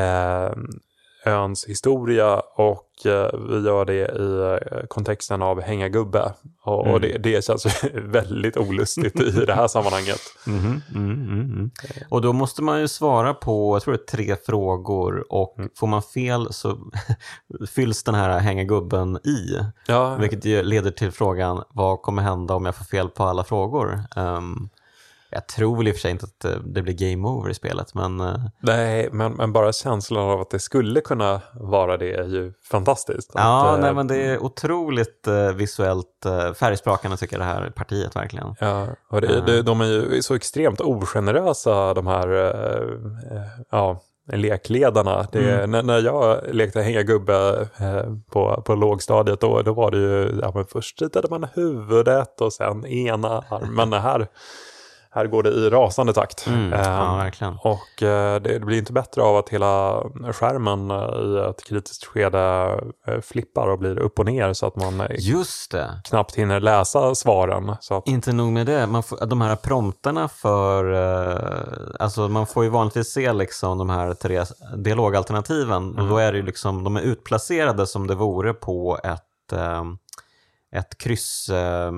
eh, 0.00 0.50
öns 1.26 1.64
historia 1.66 2.40
och 2.56 3.06
eh, 3.06 3.30
vi 3.48 3.60
gör 3.66 3.84
det 3.84 3.94
i 3.94 4.52
eh, 4.80 4.86
kontexten 4.88 5.42
av 5.42 5.60
hänga 5.60 5.88
gubbe. 5.88 6.32
Och, 6.62 6.86
Mm. 6.86 7.00
det, 7.00 7.18
det 7.18 7.44
känns 7.44 7.84
väldigt 7.94 8.56
olustigt 8.56 9.20
i 9.20 9.30
det 9.30 9.54
här 9.54 9.68
sammanhanget. 9.68 10.20
Mm, 10.46 10.82
mm, 10.94 11.20
mm. 11.30 11.70
Och 12.08 12.22
då 12.22 12.32
måste 12.32 12.62
man 12.62 12.80
ju 12.80 12.88
svara 12.88 13.34
på, 13.34 13.74
jag 13.76 13.82
tror 13.82 13.94
det 13.94 14.00
är 14.02 14.16
tre 14.16 14.36
frågor 14.46 15.32
och 15.32 15.56
får 15.78 15.86
man 15.86 16.02
fel 16.02 16.52
så 16.52 16.78
fylls 17.70 18.02
den 18.04 18.14
här 18.14 18.38
hänga 18.38 18.64
gubben 18.64 19.16
i. 19.16 19.58
Ja, 19.86 20.14
Vilket 20.14 20.44
leder 20.44 20.90
till 20.90 21.12
frågan, 21.12 21.62
vad 21.68 22.02
kommer 22.02 22.22
hända 22.22 22.54
om 22.54 22.64
jag 22.66 22.74
får 22.74 22.84
fel 22.84 23.08
på 23.08 23.24
alla 23.24 23.44
frågor? 23.44 24.00
Ehm, 24.16 24.68
jag 25.30 25.46
tror 25.48 25.76
väl 25.76 25.88
i 25.88 25.90
och 25.90 25.94
för 25.94 26.00
sig 26.00 26.10
inte 26.10 26.26
att 26.26 26.44
eh, 26.44 26.60
det 26.64 26.82
blir 26.82 26.94
game 27.10 27.28
over 27.28 27.50
i 27.50 27.54
spelet, 27.54 27.94
men 27.94 28.20
eh, 28.20 28.34
Nej, 28.60 29.08
men, 29.12 29.32
men 29.32 29.52
bara 29.52 29.72
känslan 29.72 30.30
av 30.30 30.40
att 30.40 30.50
det 30.50 30.58
skulle 30.58 31.00
kunna 31.00 31.40
vara 31.54 31.96
det 31.96 32.14
är 32.14 32.24
ju 32.24 32.52
fantastiskt. 32.70 33.30
ja, 33.34 33.68
att, 33.70 33.76
eh, 33.76 33.82
nej, 33.82 33.94
men 33.94 34.06
det 34.06 34.16
är 34.16 34.42
otroligt 34.42 35.28
visuellt 35.54 36.26
färgsprakande 36.54 37.16
tycker 37.16 37.38
jag 37.38 37.46
det 37.46 37.52
här 37.52 37.70
partiet 37.70 38.16
verkligen. 38.16 38.54
Ja, 38.60 38.86
och 39.08 39.20
det, 39.20 39.40
det, 39.46 39.62
de 39.62 39.80
är 39.80 39.84
ju 39.84 40.22
så 40.22 40.34
extremt 40.34 40.80
ogenerösa 40.80 41.94
de 41.94 42.06
här 42.06 42.28
ja, 43.70 44.00
lekledarna. 44.32 45.26
Det, 45.32 45.40
Mm. 45.54 45.70
när, 45.70 45.82
när 45.82 45.98
jag 45.98 46.40
lekte 46.54 46.82
hänga 46.82 47.02
gubbe 47.02 47.68
eh, 47.78 48.14
på, 48.30 48.62
på 48.66 48.74
lågstadiet 48.74 49.40
då, 49.40 49.62
då 49.62 49.72
var 49.72 49.90
det 49.90 49.96
ju, 49.98 50.38
ja, 50.42 50.52
men 50.54 50.64
först 50.64 51.02
ritade 51.02 51.28
man 51.30 51.46
huvudet 51.54 52.40
och 52.40 52.52
sen 52.52 52.86
ena 52.86 53.44
armen. 53.48 53.92
här, 53.92 54.28
här 55.12 55.26
går 55.26 55.42
det 55.42 55.50
i 55.50 55.70
rasande 55.70 56.12
takt. 56.12 56.46
Mm, 56.46 56.72
ja, 56.72 57.16
verkligen. 57.16 57.56
Och 57.62 58.02
eh, 58.02 58.40
det, 58.40 58.60
blir 58.60 58.78
inte 58.78 58.92
bättre 58.92 59.22
av 59.22 59.36
att 59.36 59.48
hela 59.48 60.02
skärmen 60.32 60.90
eh, 60.90 60.96
i 60.96 61.50
ett 61.50 61.64
kritiskt 61.64 62.04
skede 62.04 62.78
eh, 63.06 63.20
flippar 63.20 63.68
och 63.68 63.78
blir 63.78 63.98
upp 63.98 64.18
och 64.18 64.26
ner 64.26 64.52
så 64.52 64.66
att 64.66 64.76
man 64.76 65.06
Just 65.18 65.70
det. 65.70 66.00
knappt 66.04 66.34
hinner 66.34 66.60
läsa 66.60 67.14
svaren. 67.14 67.70
Att, 67.70 68.08
Inte 68.08 68.32
nog 68.32 68.52
med 68.52 68.66
det, 68.66 68.86
man 68.86 69.02
får, 69.02 69.26
de 69.26 69.40
här 69.40 69.56
prompterna 69.56 70.28
för, 70.28 70.84
alltså 72.00 72.28
man 72.28 72.46
får 72.46 72.64
ju 72.64 72.70
vanligtvis 72.70 73.12
se 73.12 73.32
liksom 73.32 73.78
de 73.78 73.90
här 73.90 74.14
tre 74.14 74.44
dialogalternativen 74.76 75.98
och 75.98 76.08
då 76.08 76.18
är 76.18 76.32
det 76.32 76.38
ju 76.38 76.44
liksom, 76.44 76.84
de 76.84 76.96
är 76.96 77.00
utplacerade 77.00 77.86
som 77.86 78.06
det 78.06 78.14
vore 78.14 78.52
på 78.54 78.98
ett, 79.04 79.52
ett 80.72 80.98
kryss, 80.98 81.48
eh, 81.48 81.92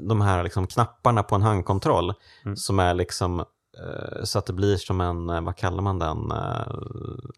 de 0.00 0.20
här 0.20 0.42
liksom 0.44 0.66
knapparna 0.66 1.22
på 1.22 1.34
en 1.34 1.42
handkontroll 1.42 2.14
Mm. 2.44 2.56
som 2.56 2.78
är 2.78 2.94
liksom 2.94 3.40
eh, 3.40 4.24
så 4.24 4.38
att 4.38 4.46
det 4.46 4.52
blir 4.52 4.76
som 4.76 5.00
en, 5.00 5.30
eh, 5.30 5.40
vad 5.40 5.56
kallar 5.56 5.82
man 5.82 5.98
den, 5.98 6.30
Eh, 6.32 6.72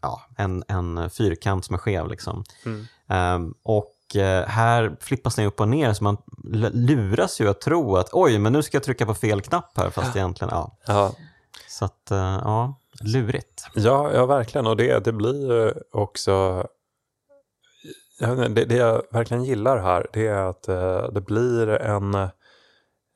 ja, 0.03 0.23
en, 0.37 0.65
en 0.69 1.11
fyrkant 1.11 1.65
som 1.65 1.75
är 1.75 1.79
skev 1.79 2.09
liksom. 2.09 2.45
Mm. 2.65 2.87
Ehm, 3.09 3.55
och 3.63 3.95
här 4.47 4.97
flippas 5.01 5.35
den 5.35 5.47
upp 5.47 5.61
och 5.61 5.69
ner 5.69 5.93
så 5.93 6.05
man 6.05 6.17
luras 6.73 7.41
ju 7.41 7.49
att 7.49 7.61
tro 7.61 7.97
att 7.97 8.09
oj, 8.13 8.39
men 8.39 8.53
nu 8.53 8.63
ska 8.63 8.77
jag 8.77 8.83
trycka 8.83 9.07
på 9.07 9.15
fel 9.15 9.41
knapp 9.41 9.77
här 9.77 9.91
fast 9.91 10.17
egentligen, 10.17 10.51
ja. 10.55 10.77
ja, 10.87 11.13
Så 11.69 11.85
att, 11.85 12.07
ja, 12.11 12.75
lurigt. 13.01 13.67
Ja, 13.75 14.13
ja 14.13 14.27
verkligen. 14.27 14.67
Och 14.67 14.77
det, 14.77 15.05
det 15.05 15.13
blir 15.13 15.53
ju 15.53 15.73
också... 15.93 16.67
Det, 18.19 18.65
det 18.65 18.77
jag 18.77 19.03
verkligen 19.11 19.45
gillar 19.45 19.79
här 19.79 20.07
det 20.13 20.27
är 20.27 20.45
att 20.45 20.69
eh, 20.69 21.09
det 21.13 21.21
blir 21.21 21.69
en, 21.69 22.15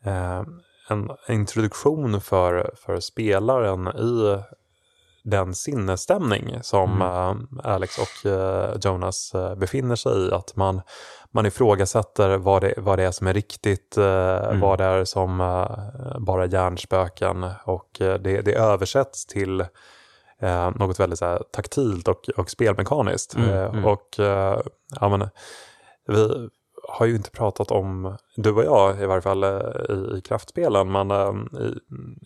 eh, 0.05 0.43
en 0.89 1.11
introduktion 1.29 2.21
för, 2.21 2.71
för 2.77 3.01
spelaren 3.01 3.89
i 3.89 4.43
den 5.25 5.55
sinnesstämning 5.55 6.59
som 6.63 7.03
eh, 7.03 7.71
Alex 7.73 7.99
och 7.99 8.31
Jonas 8.85 9.33
befinner 9.57 9.97
sig 9.97 10.27
i. 10.27 10.33
Att 10.33 10.57
man, 10.57 10.81
man 11.31 11.47
ifrågasätter 11.47 12.37
vad 12.37 12.63
det, 12.63 12.75
vad 12.77 12.99
det 12.99 13.05
är 13.05 13.11
som 13.11 13.27
är 13.27 13.35
riktigt, 13.35 13.97
eh, 13.97 14.61
vad 14.61 14.79
det 14.79 14.85
är 14.85 15.05
som 15.05 15.39
bara 16.19 16.47
hjärnspöken. 16.47 17.47
Och 17.65 17.91
det, 17.99 18.19
det 18.21 18.55
översätts 18.55 19.27
till 19.27 19.65
eh, 20.43 20.71
något 20.71 21.01
väldigt 21.01 21.19
så 21.19 21.25
här, 21.25 21.43
taktilt 21.53 22.09
och, 22.09 22.29
och 22.37 22.51
spelmekaniskt. 22.51 23.35
Mm, 23.35 23.49
Eh, 23.49 23.65
mm. 23.65 23.85
Och 23.85 24.19
eh, 24.19 24.61
ja, 25.01 25.09
men, 25.09 25.29
vi, 26.07 26.49
har 26.89 27.07
ju 27.07 27.17
inte 27.17 27.31
pratat 27.31 27.71
om, 27.71 28.17
du 28.37 28.53
och 28.53 28.65
jag 28.65 29.03
i 29.03 29.07
varje 29.07 29.23
fall 29.23 29.45
eh, 29.45 29.51
i, 29.89 30.19
i 30.19 30.21
kraftspelen, 30.25 30.93
men 30.93 31.11
äh, 31.11 31.33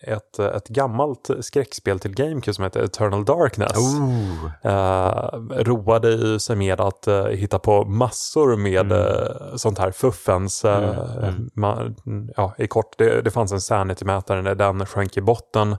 i 0.07 0.11
ett, 0.11 0.39
ett 0.39 0.69
gammalt 0.69 1.31
skräckspel 1.41 1.99
till 1.99 2.15
GameCube 2.15 2.55
som 2.55 2.65
heter 2.65 2.83
Eternal 2.83 3.25
Darkness. 3.25 3.77
Oh. 3.77 4.73
Äh, 4.73 5.63
roade 5.65 6.11
ju 6.11 6.39
sig 6.39 6.57
med 6.57 6.81
att 6.81 7.07
äh, 7.07 7.25
hitta 7.25 7.59
på 7.59 7.85
massor 7.85 8.57
med 8.57 8.93
mm. 8.93 9.59
sånt 9.59 9.79
här 9.79 9.91
fuffens. 9.91 10.65
Mm. 10.65 10.91
Mm. 11.23 11.51
Man, 11.55 11.97
ja, 12.37 12.55
I 12.59 12.67
kort, 12.67 12.99
det, 12.99 13.23
det 13.23 13.31
fanns 13.31 13.53
en 13.53 13.61
sanity-mätare 13.61 14.43
när 14.43 14.55
den 14.55 14.87
sjönk 14.87 15.17
i 15.17 15.21
botten. 15.21 15.77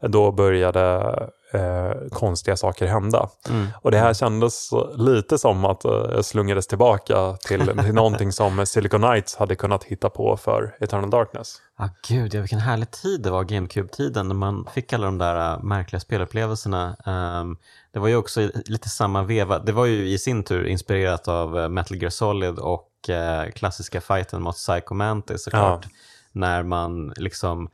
Då 0.00 0.32
började 0.32 1.28
eh, 1.52 2.08
konstiga 2.12 2.56
saker 2.56 2.86
hända. 2.86 3.28
Mm. 3.48 3.66
Och 3.82 3.90
det 3.90 3.98
här 3.98 4.14
kändes 4.14 4.70
lite 4.96 5.38
som 5.38 5.64
att 5.64 5.84
eh, 5.84 6.20
slungades 6.20 6.66
tillbaka 6.66 7.36
till, 7.46 7.66
till 7.84 7.94
någonting 7.94 8.32
som 8.32 8.66
Silicon 8.66 9.00
Knights 9.00 9.36
hade 9.36 9.56
kunnat 9.56 9.84
hitta 9.84 10.10
på 10.10 10.36
för 10.36 10.76
Eternal 10.80 11.10
Darkness. 11.10 11.56
Ah, 11.76 11.88
gud, 12.08 12.34
ja, 12.34 12.40
vilken 12.40 12.58
härlig 12.58 12.90
tid 12.90 13.22
det 13.22 13.30
var, 13.30 13.44
GameCube-tiden, 13.44 14.28
när 14.28 14.34
man 14.34 14.66
fick 14.74 14.92
alla 14.92 15.06
de 15.06 15.18
där 15.18 15.54
uh, 15.54 15.62
märkliga 15.62 16.00
spelupplevelserna. 16.00 16.96
Um, 17.06 17.58
det 17.92 17.98
var 17.98 18.08
ju 18.08 18.16
också 18.16 18.50
lite 18.64 18.88
samma 18.88 19.22
veva, 19.22 19.58
det 19.58 19.72
var 19.72 19.86
ju 19.86 20.08
i 20.08 20.18
sin 20.18 20.44
tur 20.44 20.66
inspirerat 20.66 21.28
av 21.28 21.56
uh, 21.56 21.68
Metal 21.68 21.96
Gear 21.96 22.10
Solid 22.10 22.58
och 22.58 22.90
uh, 23.08 23.50
klassiska 23.52 24.00
fighten 24.00 24.42
mot 24.42 24.56
Psycho 24.56 24.94
Mantis 24.94 25.44
såklart. 25.44 25.84
Ja. 25.84 25.90
När 26.32 26.62
man 26.62 27.12
liksom 27.16 27.68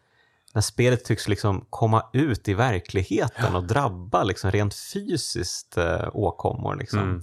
när 0.55 0.63
spelet 0.63 1.05
tycks 1.05 1.29
liksom 1.29 1.67
komma 1.71 2.03
ut 2.13 2.49
i 2.49 2.55
verkligheten 2.55 3.53
ja. 3.53 3.57
och 3.57 3.65
drabba 3.65 4.23
liksom 4.23 4.51
rent 4.51 4.75
fysiskt 4.75 5.77
eh, 5.77 6.09
åkommor. 6.13 6.77
Liksom. 6.77 7.01
Mm. 7.01 7.23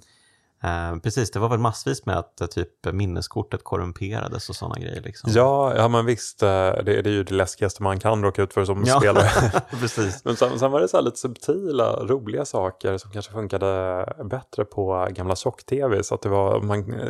Eh, 0.63 0.99
precis, 1.01 1.31
det 1.31 1.39
var 1.39 1.49
väl 1.49 1.59
massvis 1.59 2.05
med 2.05 2.17
att 2.17 2.41
eh, 2.41 2.47
typ 2.47 2.93
minneskortet 2.93 3.63
korrumperades 3.63 4.49
och 4.49 4.55
sådana 4.55 4.75
grejer. 4.75 5.01
Liksom. 5.01 5.31
Ja, 5.33 5.75
ja, 5.75 5.87
men 5.87 6.05
visst, 6.05 6.43
eh, 6.43 6.49
det, 6.49 6.83
det, 6.83 7.09
är 7.09 7.13
ju 7.13 7.23
det 7.23 7.33
läskigaste 7.33 7.83
man 7.83 7.99
kan 7.99 8.23
råka 8.23 8.43
ut 8.43 8.53
för 8.53 8.65
som 8.65 8.83
ja. 8.85 8.99
spelare. 8.99 9.61
precis. 9.79 10.25
Men 10.25 10.35
sen, 10.35 10.59
sen, 10.59 10.71
var 10.71 10.79
det 10.79 10.87
så 10.87 11.01
lite 11.01 11.17
subtila, 11.17 12.05
roliga 12.05 12.45
saker 12.45 12.97
som 12.97 13.11
kanske 13.11 13.31
funkade 13.31 14.05
bättre 14.23 14.65
på 14.65 15.07
gamla 15.11 15.35
tjock-tv. 15.35 16.03
Så 16.03 16.15
att 16.15 16.21
det 16.21 16.29
var, 16.29 16.61
man 16.61 16.93
eh, 16.93 17.07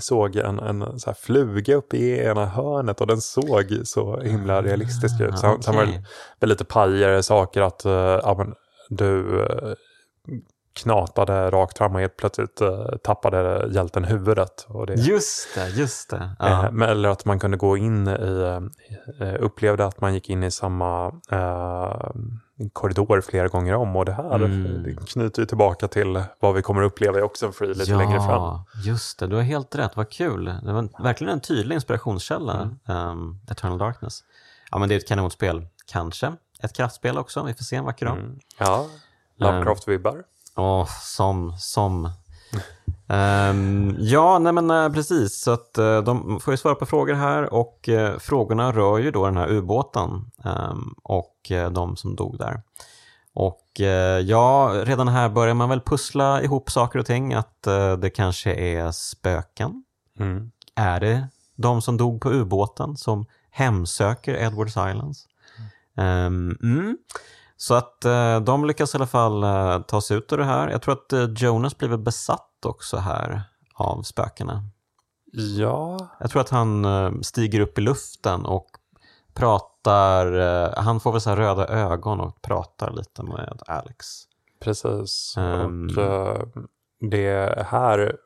såg 0.00 0.36
en, 0.36 0.58
en 0.58 1.00
så 1.00 1.10
här 1.10 1.16
fluga 1.20 1.74
uppe 1.74 1.96
i 1.96 2.24
ena 2.24 2.46
hörnet 2.46 3.00
och 3.00 3.06
den 3.06 3.20
såg 3.20 3.80
så 3.84 4.20
himla 4.20 4.62
realistisk 4.62 5.20
ut. 5.20 5.38
Sen, 5.38 5.50
okay. 5.50 5.62
sen 5.62 5.74
var 5.74 5.88
det 6.38 6.46
lite 6.46 6.64
pajigare 6.64 7.22
saker 7.22 7.62
att 7.62 7.86
uh, 7.86 7.92
ja, 7.92 8.34
men, 8.38 8.54
du 8.88 9.06
uh, 9.06 9.74
knatade 10.72 11.50
rakt 11.50 11.78
fram 11.78 11.94
och 11.94 12.00
helt 12.00 12.16
plötsligt 12.16 12.62
uh, 12.62 12.86
tappade 13.02 13.68
hjälten 13.70 14.04
huvudet. 14.04 14.66
Och 14.68 14.86
det, 14.86 14.94
just 14.94 15.54
det, 15.54 15.68
just 15.68 16.10
det. 16.10 16.30
Ja. 16.38 16.70
Uh, 16.72 16.82
eller 16.82 17.08
att 17.08 17.24
man 17.24 17.38
kunde 17.38 17.56
gå 17.56 17.76
in 17.76 18.08
i, 18.08 18.60
upplevde 19.38 19.86
att 19.86 20.00
man 20.00 20.14
gick 20.14 20.30
in 20.30 20.42
i 20.42 20.50
samma 20.50 21.12
korridor 22.72 23.20
flera 23.20 23.48
gånger 23.48 23.74
om 23.74 23.96
och 23.96 24.04
det 24.04 24.12
här 24.12 24.34
mm. 24.34 24.96
knyter 24.96 25.42
ju 25.42 25.46
tillbaka 25.46 25.88
till 25.88 26.22
vad 26.40 26.54
vi 26.54 26.62
kommer 26.62 26.82
uppleva 26.82 27.18
i 27.18 27.22
Oxenfree 27.22 27.74
lite 27.74 27.90
ja, 27.90 27.98
längre 27.98 28.20
fram. 28.20 28.60
Just 28.84 29.18
det. 29.18 29.26
Du 29.26 29.36
har 29.36 29.42
helt 29.42 29.74
rätt. 29.74 29.96
Vad 29.96 30.10
kul. 30.10 30.44
Det 30.44 30.72
var 30.72 31.02
verkligen 31.02 31.32
en 31.32 31.40
tydlig 31.40 31.74
inspirationskälla, 31.74 32.70
mm. 32.86 33.08
um, 33.10 33.40
Eternal 33.50 33.78
Darkness. 33.78 34.24
Ja, 34.70 34.78
men 34.78 34.88
det 34.88 34.94
är 34.94 34.96
ett 34.96 35.08
kanonspel. 35.08 35.66
Kanske 35.86 36.32
ett 36.60 36.72
kraftspel 36.72 37.18
också. 37.18 37.42
Vi 37.42 37.54
får 37.54 37.64
se 37.64 37.76
en 37.76 37.84
vacker 37.84 38.06
dag. 38.06 38.18
Mm. 38.18 38.38
Ja, 38.58 38.86
Lovecraft-vibbar. 39.38 40.22
Um, 40.56 40.86
som, 41.02 41.56
som. 41.58 42.10
Um, 43.08 43.96
ja, 43.98 44.38
nej 44.38 44.52
men 44.52 44.70
uh, 44.70 44.92
precis. 44.92 45.40
Så 45.40 45.50
att 45.50 45.78
uh, 45.78 46.02
de 46.02 46.40
får 46.40 46.52
ju 46.52 46.58
svara 46.58 46.74
på 46.74 46.86
frågor 46.86 47.14
här 47.14 47.54
och 47.54 47.88
uh, 47.88 48.18
frågorna 48.18 48.72
rör 48.72 48.98
ju 48.98 49.10
då 49.10 49.24
den 49.24 49.36
här 49.36 49.50
ubåten 49.50 50.10
um, 50.44 50.94
och 51.02 51.52
de 51.70 51.96
som 51.96 52.16
dog 52.16 52.38
där. 52.38 52.62
Och 53.34 53.80
ja, 54.24 54.72
redan 54.84 55.08
här 55.08 55.28
börjar 55.28 55.54
man 55.54 55.68
väl 55.68 55.80
pussla 55.80 56.42
ihop 56.42 56.70
saker 56.70 56.98
och 56.98 57.06
ting. 57.06 57.34
Att 57.34 57.62
det 57.98 58.10
kanske 58.10 58.54
är 58.54 58.90
spöken. 58.90 59.84
Mm. 60.18 60.50
Är 60.74 61.00
det 61.00 61.28
de 61.56 61.82
som 61.82 61.96
dog 61.96 62.20
på 62.20 62.30
ubåten 62.30 62.96
som 62.96 63.26
hemsöker 63.50 64.34
Edwards 64.34 64.72
Islands? 64.72 65.26
Um, 65.96 66.58
mm. 66.62 66.98
Så 67.56 67.74
att 67.74 68.00
de 68.44 68.64
lyckas 68.64 68.94
i 68.94 68.96
alla 68.96 69.06
fall 69.06 69.44
ta 69.82 70.00
sig 70.00 70.16
ut 70.16 70.32
ur 70.32 70.38
det 70.38 70.44
här. 70.44 70.68
Jag 70.68 70.82
tror 70.82 70.94
att 70.94 71.40
Jonas 71.40 71.78
blir 71.78 71.88
väl 71.88 71.98
besatt 72.64 72.74
också 72.74 72.96
här 72.96 73.42
av 73.74 74.02
spökena. 74.02 74.62
Ja. 75.32 76.08
Jag 76.20 76.30
tror 76.30 76.42
att 76.42 76.50
han 76.50 76.84
eh, 76.84 77.12
stiger 77.22 77.60
upp 77.60 77.78
i 77.78 77.80
luften 77.80 78.44
och 78.46 78.66
pratar, 79.34 80.32
eh, 80.38 80.72
han 80.76 81.00
får 81.00 81.12
väl 81.12 81.20
så 81.20 81.36
röda 81.36 81.66
ögon 81.66 82.20
och 82.20 82.42
pratar 82.42 82.92
lite 82.92 83.22
med 83.22 83.62
Alex. 83.66 84.06
Precis, 84.60 85.34
um, 85.36 85.88
och 85.88 85.98
uh, 85.98 86.42
det 87.10 87.66
här 87.66 88.16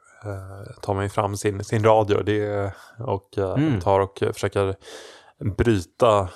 tar 0.80 0.95
man 0.95 1.03
ju 1.03 1.09
fram 1.09 1.36
sin, 1.36 1.64
sin 1.64 1.84
radio 1.84 2.22
det, 2.22 2.72
och 2.99 3.39
mm. 3.39 3.80
tar 3.80 4.01
och 4.01 4.18
försöker 4.32 4.76
bryta 5.57 6.28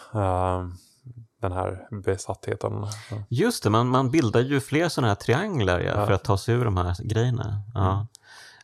den 1.42 1.52
här 1.52 1.88
besattheten. 2.04 2.86
Just 3.28 3.62
det, 3.62 3.70
man, 3.70 3.88
man 3.88 4.10
bildar 4.10 4.40
ju 4.40 4.60
fler 4.60 4.88
sådana 4.88 5.08
här 5.08 5.14
trianglar 5.14 5.80
ja, 5.80 5.92
ja. 5.96 6.06
för 6.06 6.12
att 6.12 6.24
ta 6.24 6.38
sig 6.38 6.54
ur 6.54 6.64
de 6.64 6.76
här 6.76 6.96
grejerna. 7.04 7.62
Ja. 7.74 7.92
Mm. 7.92 8.06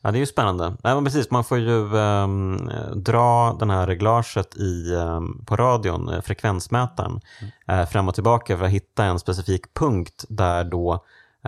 Ja, 0.03 0.11
det 0.11 0.19
är 0.19 0.21
ju 0.21 0.27
spännande. 0.27 0.69
Nej, 0.69 0.95
men 0.95 1.05
precis, 1.05 1.31
man 1.31 1.45
får 1.45 1.59
ju 1.59 1.97
um, 1.97 2.71
dra 2.95 3.57
den 3.61 3.71
här 3.71 3.87
reglaget 3.87 4.57
i, 4.57 4.95
um, 4.95 5.45
på 5.47 5.57
radion, 5.57 6.09
eh, 6.09 6.21
frekvensmätaren, 6.21 7.21
mm. 7.41 7.81
uh, 7.81 7.87
fram 7.87 8.09
och 8.09 8.15
tillbaka 8.15 8.59
för 8.59 8.65
att 8.65 8.71
hitta 8.71 9.05
en 9.05 9.19
specifik 9.19 9.75
punkt 9.75 10.25
där 10.29 10.65
då 10.65 10.95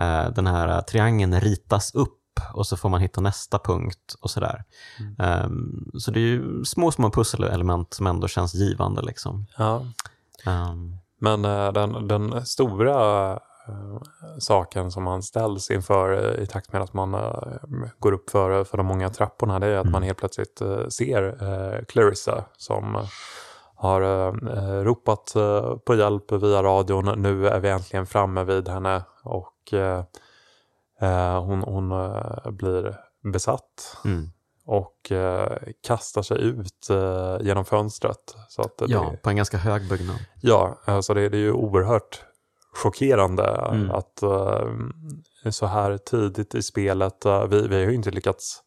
uh, 0.01 0.33
den 0.33 0.47
här 0.47 0.81
triangeln 0.81 1.41
ritas 1.41 1.95
upp 1.95 2.17
och 2.53 2.67
så 2.67 2.77
får 2.77 2.89
man 2.89 3.01
hitta 3.01 3.21
nästa 3.21 3.59
punkt 3.59 4.15
och 4.21 4.29
sådär. 4.29 4.63
Mm. 4.99 5.45
Um, 5.45 5.91
så 5.99 6.11
det 6.11 6.19
är 6.19 6.21
ju 6.21 6.65
små, 6.65 6.91
små 6.91 7.11
pusselelement 7.11 7.93
som 7.93 8.07
ändå 8.07 8.27
känns 8.27 8.53
givande. 8.53 9.01
Liksom. 9.01 9.45
Ja. 9.57 9.85
Men 11.21 11.45
uh, 11.45 11.73
den, 11.73 12.07
den 12.07 12.45
stora 12.45 13.33
uh, 13.69 14.01
saken 14.39 14.91
som 14.91 15.03
man 15.03 15.23
ställs 15.23 15.71
inför 15.71 16.11
uh, 16.11 16.43
i 16.43 16.47
takt 16.47 16.73
med 16.73 16.81
att 16.81 16.93
man 16.93 17.11
går 17.99 18.11
upp 18.11 18.29
för, 18.29 18.63
för 18.63 18.77
de 18.77 18.85
många 18.85 19.09
trapporna 19.09 19.59
det 19.59 19.67
är 19.67 19.77
att 19.77 19.83
mm. 19.83 19.91
man 19.91 20.03
helt 20.03 20.17
plötsligt 20.17 20.61
ser 20.89 21.85
Clarissa 21.85 22.45
som 22.57 23.05
har 23.75 24.01
ropat 24.83 25.33
på 25.85 25.95
hjälp 25.95 26.31
via 26.31 26.63
radion. 26.63 27.21
Nu 27.21 27.47
är 27.47 27.59
vi 27.59 27.69
äntligen 27.69 28.05
framme 28.05 28.43
vid 28.43 28.67
henne 28.67 29.03
och 29.23 29.73
hon, 31.41 31.63
hon 31.63 31.89
blir 32.57 32.97
besatt. 33.23 33.97
Mm 34.05 34.31
och 34.65 35.11
eh, 35.11 35.57
kastar 35.87 36.21
sig 36.21 36.41
ut 36.41 36.89
eh, 36.89 37.37
genom 37.41 37.65
fönstret. 37.65 38.35
Så 38.49 38.61
att 38.61 38.81
ja, 38.87 39.09
det, 39.11 39.17
på 39.17 39.29
en 39.29 39.35
ganska 39.35 39.57
hög 39.57 39.89
byggnad. 39.89 40.15
Ja, 40.41 40.77
alltså 40.85 41.13
det, 41.13 41.29
det 41.29 41.37
är 41.37 41.41
ju 41.41 41.51
oerhört 41.51 42.23
chockerande 42.73 43.43
mm. 43.71 43.91
att 43.91 44.21
eh, 44.21 44.67
så 45.49 45.65
här 45.65 45.97
tidigt 45.97 46.55
i 46.55 46.63
spelet, 46.63 47.25
eh, 47.25 47.45
vi, 47.45 47.67
vi 47.67 47.75
har 47.75 47.91
ju 47.91 47.95
inte 47.95 48.11
lyckats 48.11 48.63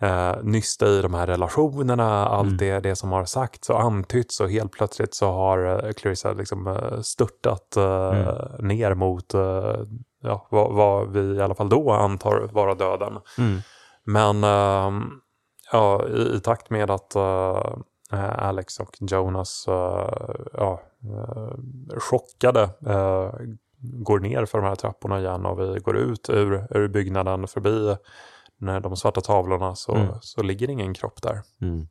eh, 0.00 0.34
nysta 0.42 0.88
i 0.88 1.02
de 1.02 1.14
här 1.14 1.26
relationerna, 1.26 2.26
allt 2.26 2.46
mm. 2.46 2.56
det, 2.56 2.80
det 2.80 2.96
som 2.96 3.12
har 3.12 3.24
sagts 3.24 3.70
och 3.70 3.82
antytts 3.82 4.40
och 4.40 4.50
helt 4.50 4.72
plötsligt 4.72 5.14
så 5.14 5.32
har 5.32 5.84
eh, 5.86 5.92
Clarissa 5.92 6.32
liksom 6.32 6.66
eh, 6.66 7.00
störtat 7.00 7.76
eh, 7.76 8.08
mm. 8.08 8.68
ner 8.68 8.94
mot 8.94 9.34
eh, 9.34 9.76
ja, 10.22 10.46
vad, 10.50 10.74
vad, 10.74 11.12
vi 11.12 11.20
i 11.20 11.40
alla 11.40 11.54
fall 11.54 11.68
då 11.68 11.90
antar 11.90 12.48
vara 12.52 12.74
döden. 12.74 13.18
Mm. 13.38 13.60
Men 14.06 14.44
uh, 14.44 15.02
ja, 15.72 16.08
i, 16.08 16.36
i, 16.36 16.40
takt 16.40 16.70
med 16.70 16.90
att 16.90 17.16
uh, 17.16 17.74
Alex 18.38 18.80
och 18.80 18.96
Jonas 19.00 19.66
uh, 19.68 20.08
ja, 20.52 20.82
chockade 21.98 22.70
går 23.80 24.18
ner 24.20 24.44
för 24.44 24.58
de 24.58 24.66
här 24.66 24.74
trapporna 24.74 25.20
igen 25.20 25.46
och 25.46 25.60
vi 25.60 25.80
går 25.80 25.96
ut 25.96 26.30
ur, 26.30 26.66
ur 26.70 26.88
byggnaden 26.88 27.48
förbi 27.48 27.96
när 28.58 28.80
de 28.80 28.96
svarta 28.96 29.20
tavlorna 29.20 29.74
så, 29.74 29.94
mm. 29.94 30.14
så 30.20 30.42
ligger 30.42 30.70
ingen 30.70 30.94
kropp 30.94 31.22
där. 31.22 31.42
Mm. 31.60 31.88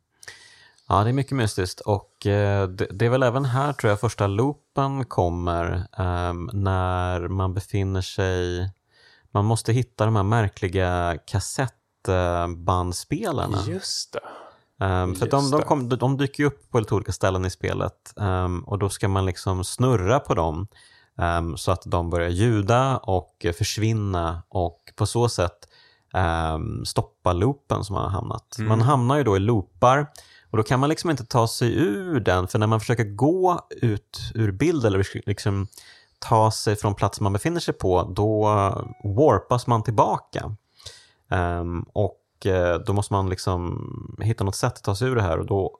Ja, 0.88 1.04
det 1.04 1.10
är 1.10 1.12
mycket 1.12 1.36
mystiskt 1.36 1.80
och 1.80 2.26
eh, 2.26 2.68
det, 2.68 2.86
det, 2.90 3.06
är 3.06 3.10
väl 3.10 3.22
även 3.22 3.44
här 3.44 3.72
tror 3.72 3.90
jag 3.90 4.00
första 4.00 4.26
loopen 4.26 5.04
kommer 5.04 5.72
eh, 5.98 6.34
när 6.52 7.28
man 7.28 7.54
befinner 7.54 8.00
sig, 8.00 8.70
man 9.30 9.44
måste 9.44 9.72
hitta 9.72 10.04
de 10.04 10.16
här 10.16 10.22
märkliga 10.22 11.18
kassett 11.26 11.74
bandspelare. 12.56 13.72
Just 13.72 14.12
det. 14.12 14.20
Um, 14.78 15.14
för 15.14 15.26
de, 15.26 15.50
de, 15.50 15.62
kom, 15.62 15.88
de, 15.88 16.16
dyker 16.16 16.42
ju 16.42 16.46
upp 16.46 16.70
på 16.70 16.80
lite 16.80 16.94
olika 16.94 17.12
ställen 17.12 17.44
i 17.44 17.50
spelet 17.50 18.12
um, 18.16 18.64
och 18.64 18.78
då 18.78 18.88
ska 18.88 19.08
man 19.08 19.26
liksom 19.26 19.64
snurra 19.64 20.20
på 20.20 20.34
dem 20.34 20.66
um, 21.16 21.56
så 21.56 21.72
att 21.72 21.82
de 21.84 22.10
börjar 22.10 22.28
ljuda 22.28 22.96
och 22.96 23.46
försvinna 23.58 24.42
och 24.48 24.92
på 24.96 25.06
så 25.06 25.28
sätt 25.28 25.68
stoppa 26.84 27.32
loopen 27.32 27.84
som 27.84 27.94
man 27.94 28.02
har 28.02 28.10
hamnat. 28.10 28.58
Mm. 28.58 28.68
Man 28.68 28.80
hamnar 28.80 29.16
ju 29.16 29.24
då 29.24 29.36
i 29.36 29.40
loopar 29.40 30.06
och 30.50 30.56
då 30.56 30.62
kan 30.62 30.80
man 30.80 30.88
liksom 30.88 31.10
inte 31.10 31.24
ta 31.24 31.48
sig 31.48 31.74
ur 31.74 32.20
den, 32.20 32.48
för 32.48 32.58
när 32.58 32.66
man 32.66 32.80
försöker 32.80 33.04
gå 33.04 33.60
ut 33.70 34.32
ur 34.34 34.52
bild 34.52 34.84
eller 34.84 35.28
liksom 35.28 35.66
ta 36.18 36.50
sig 36.50 36.76
från 36.76 36.94
platsen 36.94 37.24
man 37.24 37.32
befinner 37.32 37.60
sig 37.60 37.74
på, 37.74 38.02
då 38.02 38.44
warpas 39.04 39.66
man 39.66 39.82
tillbaka. 39.82 40.56
Um, 41.30 41.82
och 41.92 42.22
uh, 42.46 42.74
då 42.86 42.92
måste 42.92 43.12
man 43.12 43.28
liksom 43.30 44.16
hitta 44.22 44.44
något 44.44 44.56
sätt 44.56 44.72
att 44.76 44.82
ta 44.84 44.94
sig 44.94 45.08
ur 45.08 45.16
det 45.16 45.22
här 45.22 45.38
och 45.38 45.46
då 45.46 45.78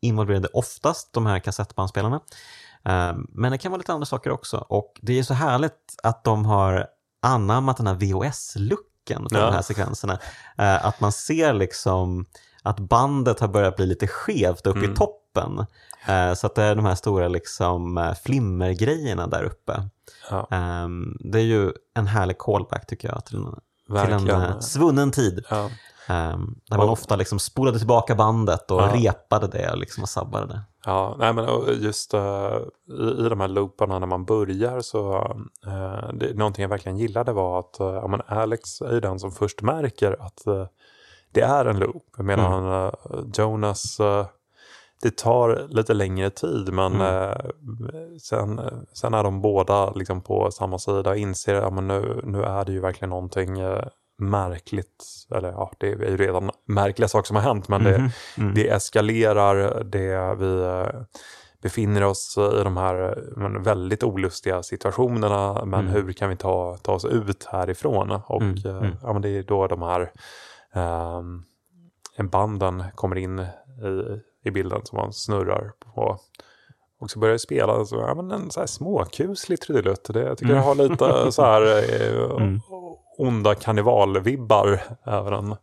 involverar 0.00 0.40
det 0.40 0.48
oftast 0.48 1.12
de 1.12 1.26
här 1.26 1.38
kassettbandspelarna. 1.38 2.20
Um, 2.84 3.26
men 3.30 3.52
det 3.52 3.58
kan 3.58 3.70
vara 3.72 3.78
lite 3.78 3.92
andra 3.92 4.06
saker 4.06 4.30
också 4.30 4.56
och 4.68 4.98
det 5.02 5.18
är 5.18 5.22
så 5.22 5.34
härligt 5.34 5.94
att 6.02 6.24
de 6.24 6.44
har 6.44 6.86
anammat 7.22 7.76
den 7.76 7.86
här 7.86 7.94
VHS-looken 7.94 9.28
för 9.28 9.38
Ja. 9.38 9.46
de 9.46 9.52
här 9.54 9.62
sekvenserna. 9.62 10.12
Uh, 10.60 10.86
att 10.86 11.00
man 11.00 11.12
ser 11.12 11.54
liksom 11.54 12.26
att 12.62 12.78
bandet 12.80 13.40
har 13.40 13.48
börjat 13.48 13.76
bli 13.76 13.86
lite 13.86 14.06
skevt 14.06 14.66
uppe 14.66 14.78
Mm. 14.78 14.92
i 14.92 14.96
toppen. 14.96 15.66
Eh, 16.08 16.34
Så 16.34 16.46
att 16.46 16.54
det 16.54 16.62
är 16.62 16.74
de 16.74 16.84
här 16.84 16.94
stora 16.94 17.28
liksom 17.28 17.98
eh, 17.98 18.14
flimmergrejerna 18.24 19.26
där 19.26 19.42
uppe. 19.44 19.88
Ja, 20.30 20.48
Ehm, 20.50 21.16
Det 21.20 21.38
är 21.38 21.42
ju 21.42 21.72
en 21.94 22.06
härlig 22.06 22.38
callback 22.38 22.86
tycker 22.86 23.08
jag 23.08 23.24
till 23.24 23.44
en, 23.88 23.94
till 24.04 24.12
en 24.12 24.24
verkligen. 24.24 24.42
eh, 24.42 24.58
svunnen 24.58 25.10
tid. 25.10 25.44
Ja. 25.50 25.70
Ehm, 26.08 26.54
Där 26.70 26.76
man 26.76 26.86
Och- 26.86 26.92
ofta 26.92 27.16
liksom 27.16 27.38
spolade 27.38 27.78
tillbaka 27.78 28.14
bandet 28.14 28.70
och 28.70 28.80
Ja. 28.82 28.90
repade 28.94 29.46
det 29.46 29.70
och 29.70 29.78
liksom 29.78 30.02
och 30.02 30.08
sabbade 30.08 30.46
det. 30.46 30.60
Ja, 30.84 31.16
nej 31.18 31.32
men 31.32 31.46
just 31.82 32.14
eh, 32.14 32.58
i, 33.00 33.26
i 33.26 33.28
de 33.28 33.40
här 33.40 33.48
looparna 33.48 33.98
när 33.98 34.06
man 34.06 34.24
börjar 34.24 34.80
så 34.80 35.14
uh, 35.66 36.12
det, 36.14 36.34
någonting 36.36 36.62
jag 36.62 36.68
verkligen 36.68 36.98
gillade 36.98 37.32
var 37.32 37.58
att 37.58 37.76
uh, 37.80 37.86
ja, 37.86 38.06
men 38.08 38.20
Alex 38.26 38.80
är 38.80 38.92
ju 38.92 39.00
den 39.00 39.20
som 39.20 39.32
först 39.32 39.62
märker 39.62 40.16
att 40.20 40.46
eh, 40.46 40.66
det 41.32 41.40
är 41.40 41.64
en 41.64 41.78
loop. 41.78 42.04
Medan 42.18 42.64
uh, 42.64 42.90
Jonas, 43.34 44.00
det 45.06 45.16
tar 45.16 45.66
lite 45.68 45.94
längre 45.94 46.30
tid 46.30 46.72
men 46.72 46.94
Mm. 46.94 47.06
eh, 47.24 47.50
sen, 48.22 48.60
sen 48.92 49.14
är 49.14 49.22
de 49.24 49.40
båda 49.40 49.90
liksom 49.90 50.20
på 50.20 50.50
samma 50.50 50.78
sida 50.78 51.10
och 51.10 51.16
inser 51.16 51.54
att 51.54 51.62
ja, 51.62 51.70
men 51.70 51.88
nu, 51.88 52.20
nu 52.24 52.42
är 52.42 52.64
det 52.64 52.72
ju 52.72 52.80
verkligen 52.80 53.10
någonting 53.10 53.58
eh, 53.58 53.84
märkligt. 54.18 55.04
Eller 55.34 55.48
ja, 55.48 55.70
det 55.78 55.86
är 55.92 56.10
ju 56.10 56.16
redan 56.16 56.50
märkliga 56.66 57.08
saker 57.08 57.26
som 57.26 57.36
har 57.36 57.42
hänt 57.42 57.68
men 57.68 57.84
det, 57.84 57.98
Mhm. 57.98 58.10
Mm. 58.38 58.54
det 58.54 58.68
eskalerar, 58.68 59.84
det 59.84 60.34
vi 60.34 60.62
eh, 60.62 61.02
befinner 61.62 62.04
oss 62.04 62.38
i 62.60 62.64
de 62.64 62.76
här 62.76 63.18
men, 63.36 63.62
väldigt 63.62 64.02
olustiga 64.02 64.62
situationerna. 64.62 65.64
Men 65.64 65.80
Mm. 65.80 65.92
hur 65.92 66.12
kan 66.12 66.28
vi 66.30 66.36
ta, 66.36 66.76
ta 66.82 66.92
oss 66.92 67.04
ut 67.04 67.44
härifrån? 67.44 68.10
Och 68.26 68.42
Mm, 68.42 68.56
eh, 68.64 68.76
mm. 68.76 68.96
Ja, 69.02 69.12
men 69.12 69.22
det 69.22 69.28
är 69.28 69.42
då 69.42 69.66
de 69.66 69.82
här 69.82 70.12
ehm, 70.74 71.42
banden 72.30 72.84
kommer 72.94 73.16
in 73.16 73.38
i, 73.38 73.44
i 74.46 74.50
bilden 74.50 74.80
som 74.84 74.96
man 74.96 75.12
snurrar 75.12 75.72
på. 75.94 76.18
Och 77.00 77.10
så 77.10 77.18
börjar 77.18 77.32
det 77.32 77.38
spela 77.38 77.84
så, 77.84 77.96
ja, 77.96 78.14
men 78.14 78.30
en 78.30 78.50
så 78.50 78.60
här 78.60 78.66
småkuslig 78.66 79.60
trudelutt. 79.60 80.04
Det, 80.14 80.20
jag 80.22 80.38
tycker 80.38 80.52
Mm. 80.52 80.62
det 80.62 80.68
har 80.68 80.74
lite 80.74 81.32
så 81.32 81.42
här 81.42 81.62
eh, 82.02 82.30
Mm. 82.42 82.60
onda 83.18 83.54
karnevalvibbar 83.54 84.80
över 85.06 85.30
den. 85.30 85.56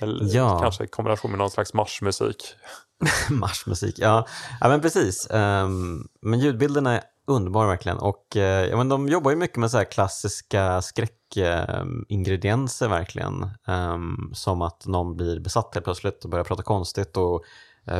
Eller 0.00 0.36
Ja. 0.36 0.58
kanske 0.58 0.84
i 0.84 0.86
kombination 0.86 1.30
med 1.30 1.38
någon 1.38 1.50
slags 1.50 1.74
marschmusik. 1.74 2.54
Marschmusik, 3.30 3.98
ja. 3.98 4.26
ja 4.60 4.68
men 4.68 4.80
precis. 4.80 5.30
Ehm, 5.30 6.08
men 6.22 6.38
ljudbilderna 6.40 6.92
är 6.96 7.02
underbara 7.26 7.66
verkligen. 7.66 7.98
Och 7.98 8.36
eh, 8.36 8.66
ja, 8.68 8.76
men 8.76 8.88
de 8.88 9.08
jobbar 9.08 9.30
ju 9.30 9.36
mycket 9.36 9.56
med 9.56 9.70
så 9.70 9.76
här 9.78 9.84
klassiska 9.84 10.82
skräckingredienser 10.82 12.88
verkligen. 12.88 13.50
Ehm, 13.66 14.30
som 14.34 14.62
att 14.62 14.86
någon 14.86 15.16
blir 15.16 15.40
besatt 15.40 15.70
helt 15.74 15.84
plötsligt 15.84 16.24
och 16.24 16.30
börjar 16.30 16.44
prata 16.44 16.62
konstigt 16.62 17.16
och 17.16 17.42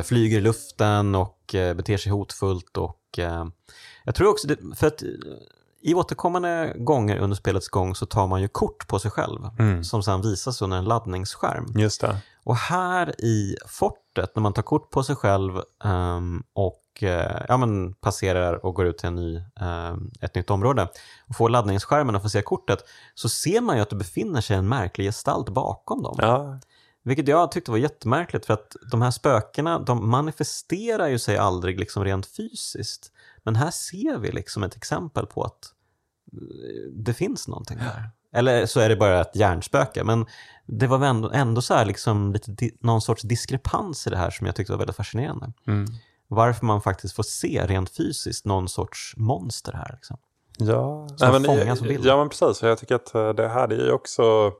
flyger 0.03 0.37
i 0.37 0.41
luften 0.41 1.15
och 1.15 1.55
eh, 1.55 1.73
beter 1.73 1.97
sig 1.97 2.11
hotfullt. 2.11 2.77
Och, 2.77 3.19
eh, 3.19 3.45
jag 4.03 4.15
tror 4.15 4.29
också, 4.29 4.47
det, 4.47 4.57
för 4.75 4.87
att 4.87 5.03
eh, 5.03 5.09
i 5.81 5.93
återkommande 5.93 6.73
gånger 6.77 7.17
under 7.17 7.37
spelets 7.37 7.69
gång 7.69 7.95
så 7.95 8.05
tar 8.05 8.27
man 8.27 8.41
ju 8.41 8.47
kort 8.47 8.87
på 8.87 8.99
sig 8.99 9.11
själv 9.11 9.39
Mm. 9.59 9.83
som 9.83 10.03
sedan 10.03 10.21
visas 10.21 10.61
under 10.61 10.77
en 10.77 10.85
laddningsskärm. 10.85 11.65
Just 11.75 12.01
det. 12.01 12.17
Och 12.43 12.55
här 12.55 13.21
i 13.21 13.55
fortet, 13.67 14.35
när 14.35 14.41
man 14.41 14.53
tar 14.53 14.61
kort 14.61 14.89
på 14.91 15.03
sig 15.03 15.15
själv 15.15 15.61
ehm, 15.83 16.43
och 16.53 17.03
eh, 17.03 17.41
ja, 17.47 17.57
men 17.57 17.93
passerar 17.93 18.65
och 18.65 18.73
går 18.75 18.85
ut 18.85 18.97
till 18.97 19.07
en 19.07 19.15
ny, 19.15 19.41
ehm, 19.59 20.11
ett 20.21 20.35
nytt 20.35 20.49
område 20.49 20.87
och 21.29 21.35
får 21.35 21.49
laddningsskärmen 21.49 22.15
och 22.15 22.21
får 22.21 22.29
se 22.29 22.41
kortet, 22.41 22.79
så 23.15 23.29
ser 23.29 23.61
man 23.61 23.75
ju 23.75 23.81
att 23.81 23.89
det 23.89 23.95
befinner 23.95 24.41
sig 24.41 24.57
en 24.57 24.67
märklig 24.69 25.05
gestalt 25.07 25.49
bakom 25.49 26.03
dem. 26.03 26.15
Ja, 26.19 26.59
Vilket 27.05 27.27
jag 27.27 27.51
tyckte 27.51 27.71
var 27.71 27.77
jättemärkligt 27.77 28.45
för 28.45 28.53
att 28.53 28.75
de 28.91 29.01
här 29.01 29.11
spökena, 29.11 29.79
de 29.79 30.09
manifesterar 30.09 31.07
ju 31.07 31.19
sig 31.19 31.37
aldrig 31.37 31.79
liksom 31.79 32.03
rent 32.03 32.25
fysiskt. 32.25 33.11
Men 33.43 33.55
här 33.55 33.71
ser 33.71 34.17
vi 34.17 34.31
liksom 34.31 34.63
ett 34.63 34.75
exempel 34.75 35.25
på 35.25 35.43
att 35.43 35.73
eh, 36.33 36.91
det 36.93 37.13
finns 37.13 37.47
någonting 37.47 37.77
där. 37.77 38.09
Eller 38.33 38.65
så 38.65 38.79
är 38.79 38.89
det 38.89 38.95
bara 38.95 39.21
ett 39.21 39.35
hjärnspöke. 39.35 40.03
Men 40.03 40.25
det 40.65 40.87
var 40.87 40.97
väl 40.97 41.09
ändå, 41.09 41.31
ändå 41.31 41.61
så 41.61 41.73
här 41.73 41.85
liksom 41.85 42.33
lite 42.33 42.69
någon 42.79 43.01
sorts 43.01 43.21
diskrepans 43.21 44.07
i 44.07 44.09
det 44.09 44.17
här 44.17 44.29
som 44.29 44.47
jag 44.47 44.55
tyckte 44.55 44.73
var 44.73 44.79
väldigt 44.79 44.95
fascinerande. 44.95 45.53
mm. 45.67 45.85
Varför 46.27 46.65
man 46.65 46.81
faktiskt 46.81 47.15
får 47.15 47.23
se 47.23 47.65
rent 47.67 47.89
fysiskt 47.89 48.45
någon 48.45 48.69
sorts 48.69 49.13
monster 49.17 49.73
här. 49.73 49.91
Liksom. 49.93 50.17
ja. 50.57 51.07
Som 51.17 51.31
men, 51.31 51.43
fångas 51.43 51.79
på 51.79 51.85
bilden. 51.85 52.07
ja 52.07 52.17
men 52.17 52.29
precis. 52.29 52.63
Jag 52.63 52.77
tycker 52.77 52.95
att 52.95 53.15
eh, 53.15 53.29
det 53.29 53.47
här 53.47 53.67
är 53.67 53.85
ju 53.85 53.91
också 53.91 54.53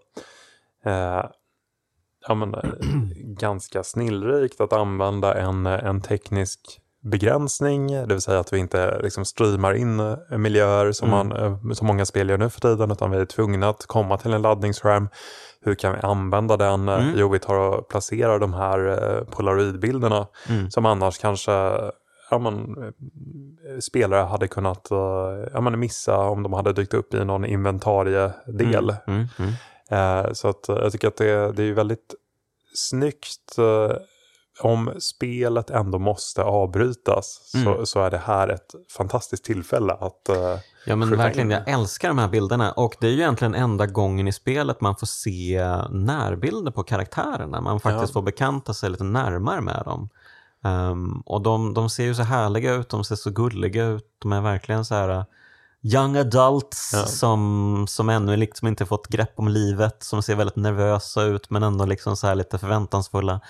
eh, 0.85 1.25
ja, 2.27 2.35
men, 2.35 2.53
eh, 2.55 2.61
ganska 3.39 3.83
snillrikt 3.83 4.61
att 4.61 4.73
använda 4.73 5.33
en, 5.33 5.65
en 5.65 6.01
teknisk 6.01 6.59
begränsning, 7.03 7.87
det 7.91 8.05
vill 8.07 8.21
säga 8.21 8.39
att 8.39 8.53
vi 8.53 8.57
inte 8.57 8.99
liksom 9.03 9.25
streamar 9.25 9.73
in 9.73 9.99
eh, 9.99 10.37
miljöer 10.37 10.91
som, 10.91 11.13
Mm. 11.13 11.27
man, 11.27 11.37
eh, 11.37 11.71
som 11.73 11.87
många 11.87 12.05
spel 12.05 12.29
gör 12.29 12.37
nu 12.37 12.49
för 12.49 12.61
tiden, 12.61 12.91
utan 12.91 13.11
vi 13.11 13.17
är 13.17 13.25
tvungna 13.25 13.69
att 13.69 13.85
komma 13.85 14.17
till 14.17 14.33
en 14.33 14.41
laddningsskärm. 14.41 15.09
Hur 15.61 15.75
kan 15.75 15.93
vi 15.93 15.99
använda 15.99 16.57
den? 16.57 16.89
Mm. 16.89 17.13
Jo, 17.17 17.29
vi 17.29 17.39
tar 17.39 17.55
och 17.55 17.87
placerar 17.89 18.39
de 18.39 18.53
här 18.53 18.87
eh, 18.87 19.23
polaroidbilderna 19.23 20.27
Mm. 20.49 20.71
som 20.71 20.85
annars 20.85 21.17
kanske 21.17 21.51
ja, 22.31 22.37
eh, 22.37 23.79
spelare 23.79 24.21
hade 24.23 24.47
kunnat 24.47 24.91
eh, 24.91 24.97
ja, 25.53 25.61
men, 25.61 25.79
missa 25.79 26.17
om 26.17 26.43
de 26.43 26.53
hade 26.53 26.73
dykt 26.73 26.93
upp 26.93 27.13
i 27.13 27.25
någon 27.25 27.45
inventariedel. 27.45 28.95
Mm. 29.07 29.25
Eh, 29.91 30.33
så 30.33 30.47
att, 30.47 30.69
eh, 30.69 30.75
jag 30.75 30.91
tycker 30.91 31.07
att 31.07 31.17
det, 31.17 31.51
det 31.51 31.63
är 31.63 31.73
väldigt 31.73 32.15
snyggt 32.75 33.57
eh, 33.57 33.97
om 34.61 34.91
spelet 34.99 35.69
ändå 35.69 35.99
måste 35.99 36.43
avbrytas 36.43 37.41
så, 37.51 37.57
Mm. 37.57 37.85
så 37.85 37.99
är 38.03 38.11
det 38.11 38.17
här 38.17 38.47
ett 38.47 38.75
fantastiskt 38.97 39.45
tillfälle 39.45 39.93
att 39.93 40.29
eh, 40.29 40.57
Ja 40.87 40.95
men 40.95 41.17
verkligen, 41.17 41.51
in. 41.51 41.57
jag 41.65 41.69
älskar 41.79 42.07
de 42.07 42.17
här 42.17 42.27
bilderna 42.27 42.71
och 42.71 42.95
det 42.99 43.07
är 43.07 43.11
ju 43.11 43.17
egentligen 43.17 43.55
enda 43.55 43.85
gången 43.85 44.27
i 44.27 44.33
spelet 44.33 44.81
man 44.81 44.95
får 44.95 45.07
se 45.07 45.65
närbilder 45.89 46.71
på 46.71 46.83
karaktärerna. 46.83 47.61
Man 47.61 47.79
faktiskt 47.79 48.09
Ja. 48.09 48.13
får 48.13 48.21
bekanta 48.21 48.73
sig 48.73 48.89
lite 48.89 49.03
närmare 49.03 49.61
med 49.61 49.81
dem. 49.85 50.09
Ehm, 50.63 51.21
och 51.25 51.41
de, 51.41 51.73
de 51.73 51.89
ser 51.89 52.03
ju 52.03 52.15
så 52.15 52.23
härliga 52.23 52.73
ut, 52.73 52.89
de 52.89 53.03
ser 53.03 53.15
så 53.15 53.29
gulliga 53.29 53.85
ut, 53.85 54.05
de 54.19 54.33
är 54.33 54.41
verkligen 54.41 54.85
så 54.85 54.95
här 54.95 55.09
uh, 55.09 55.23
young 55.93 56.17
adults 56.17 56.89
Ja. 56.93 57.05
som, 57.05 57.85
som 57.89 58.09
ännu 58.09 58.37
liksom 58.37 58.67
inte 58.67 58.85
fått 58.85 59.07
grepp 59.07 59.33
om 59.35 59.47
livet, 59.47 60.03
som 60.03 60.23
ser 60.23 60.35
väldigt 60.35 60.55
nervösa 60.55 61.21
ut 61.23 61.49
men 61.49 61.63
ändå 61.63 61.85
liksom 61.85 62.17
så 62.17 62.27
här 62.27 62.35
lite 62.35 62.57
förväntansfulla. 62.57 63.41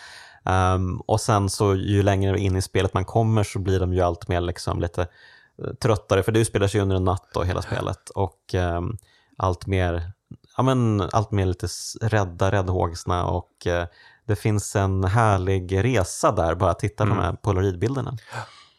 Ehm, 0.46 0.98
och 1.00 1.22
sen 1.22 1.50
så 1.50 1.76
ju 1.76 2.04
längre 2.04 2.40
in 2.40 2.56
i 2.56 2.62
spelet 2.62 2.94
man 2.94 3.06
kommer 3.06 3.44
så 3.44 3.60
blir 3.60 3.80
de 3.80 3.94
ju 3.94 4.02
allt 4.02 4.28
mer 4.28 4.42
liksom 4.42 4.80
lite 4.82 5.02
eh, 5.02 5.74
tröttare, 5.82 6.24
för 6.24 6.32
det 6.32 6.40
utspelar 6.40 6.68
sig 6.68 6.82
under 6.82 6.96
en 6.96 7.04
natt 7.06 7.30
då 7.34 7.44
hela 7.44 7.62
spelet 7.62 8.10
och 8.10 8.54
ehm, 8.54 8.98
allt 9.38 9.66
mer, 9.68 10.12
ja 10.58 10.64
men 10.64 11.02
allt 11.14 11.32
mer 11.32 11.46
lite 11.46 11.68
rädda, 12.02 12.52
räddhågsna 12.52 13.26
och 13.26 13.68
eh, 13.68 13.86
det 14.28 14.36
finns 14.36 14.76
en 14.76 15.04
härlig 15.04 15.84
resa 15.84 16.32
där, 16.32 16.56
bara 16.56 16.74
titta 16.74 17.04
på 17.04 17.12
Mm. 17.12 17.18
de 17.18 17.24
här 17.24 17.34
polaroidbilderna. 17.34 18.18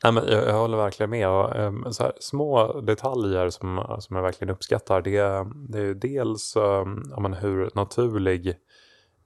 Nej, 0.05 0.13
men 0.13 0.29
jag, 0.29 0.49
jag 0.49 0.55
håller 0.55 0.77
verkligen 0.77 1.11
med. 1.11 1.29
Ehm, 1.57 1.93
så 1.93 2.03
här, 2.03 2.13
små 2.21 2.81
detaljer 2.81 3.51
som, 3.51 3.97
som 3.99 4.17
jag 4.17 4.23
verkligen 4.23 4.55
uppskattar 4.55 5.01
det, 5.01 5.47
det 5.69 5.79
är 5.79 5.83
ju 5.83 5.95
dels 5.95 6.57
um, 6.57 7.03
ja, 7.11 7.21
men 7.21 7.35
hur 7.35 7.71
naturlig 7.75 8.57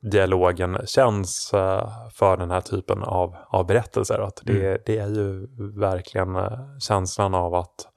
dialogen 0.03 0.79
känns 0.87 1.55
eh, 1.55 1.89
för 2.14 2.37
den 2.37 2.51
här 2.51 2.61
typen 2.61 3.03
av, 3.03 3.37
av 3.49 3.66
berättelser. 3.66 4.18
Att 4.18 4.41
det, 4.45 4.66
Mm. 4.66 4.79
det 4.87 4.99
är 4.99 5.09
ju 5.09 5.47
verkligen 5.81 6.37
eh, 6.37 6.59
känslan 6.79 7.35
av 7.35 7.55
att 7.55 7.89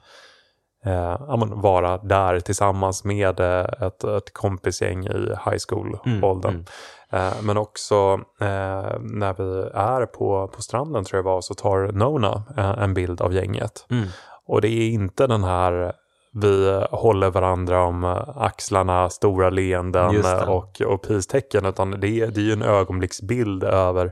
eh, 0.85 1.37
men 1.37 1.61
vara 1.61 1.97
där 1.97 2.39
tillsammans 2.39 3.03
med 3.03 3.39
eh, 3.39 3.87
ett, 3.87 4.03
ett 4.03 4.33
kompisgäng 4.33 5.05
i 5.05 5.29
high 5.45 5.59
school-åldern. 5.67 6.53
Mm, 6.53 6.65
Eh, 7.13 7.41
men 7.41 7.57
också 7.57 8.19
eh, 8.41 8.99
när 8.99 9.33
vi 9.33 9.69
är 9.73 10.05
på, 10.05 10.47
på 10.47 10.61
stranden 10.61 11.03
tror 11.03 11.17
jag 11.17 11.23
var 11.23 11.41
så 11.41 11.53
tar 11.53 11.91
Nona 11.91 12.43
eh, 12.57 12.83
en 12.83 12.93
bild 12.93 13.21
av 13.21 13.33
gänget. 13.33 13.85
Mm. 13.89 14.07
Och 14.45 14.61
det 14.61 14.67
är 14.67 14.89
inte 14.89 15.27
den 15.27 15.43
här 15.43 15.93
vi 16.35 16.85
håller 16.91 17.29
varandra 17.29 17.83
om 17.83 18.03
axlarna, 18.35 19.09
stora 19.09 19.49
leenden 19.49 20.23
och, 20.47 20.81
och 20.81 21.01
peace-tecken, 21.01 21.65
utan 21.65 21.91
det 21.91 22.07
är, 22.07 22.27
det 22.27 22.39
är 22.39 22.43
ju 22.43 22.53
en 22.53 22.63
ögonblicksbild 22.63 23.63
över 23.63 24.11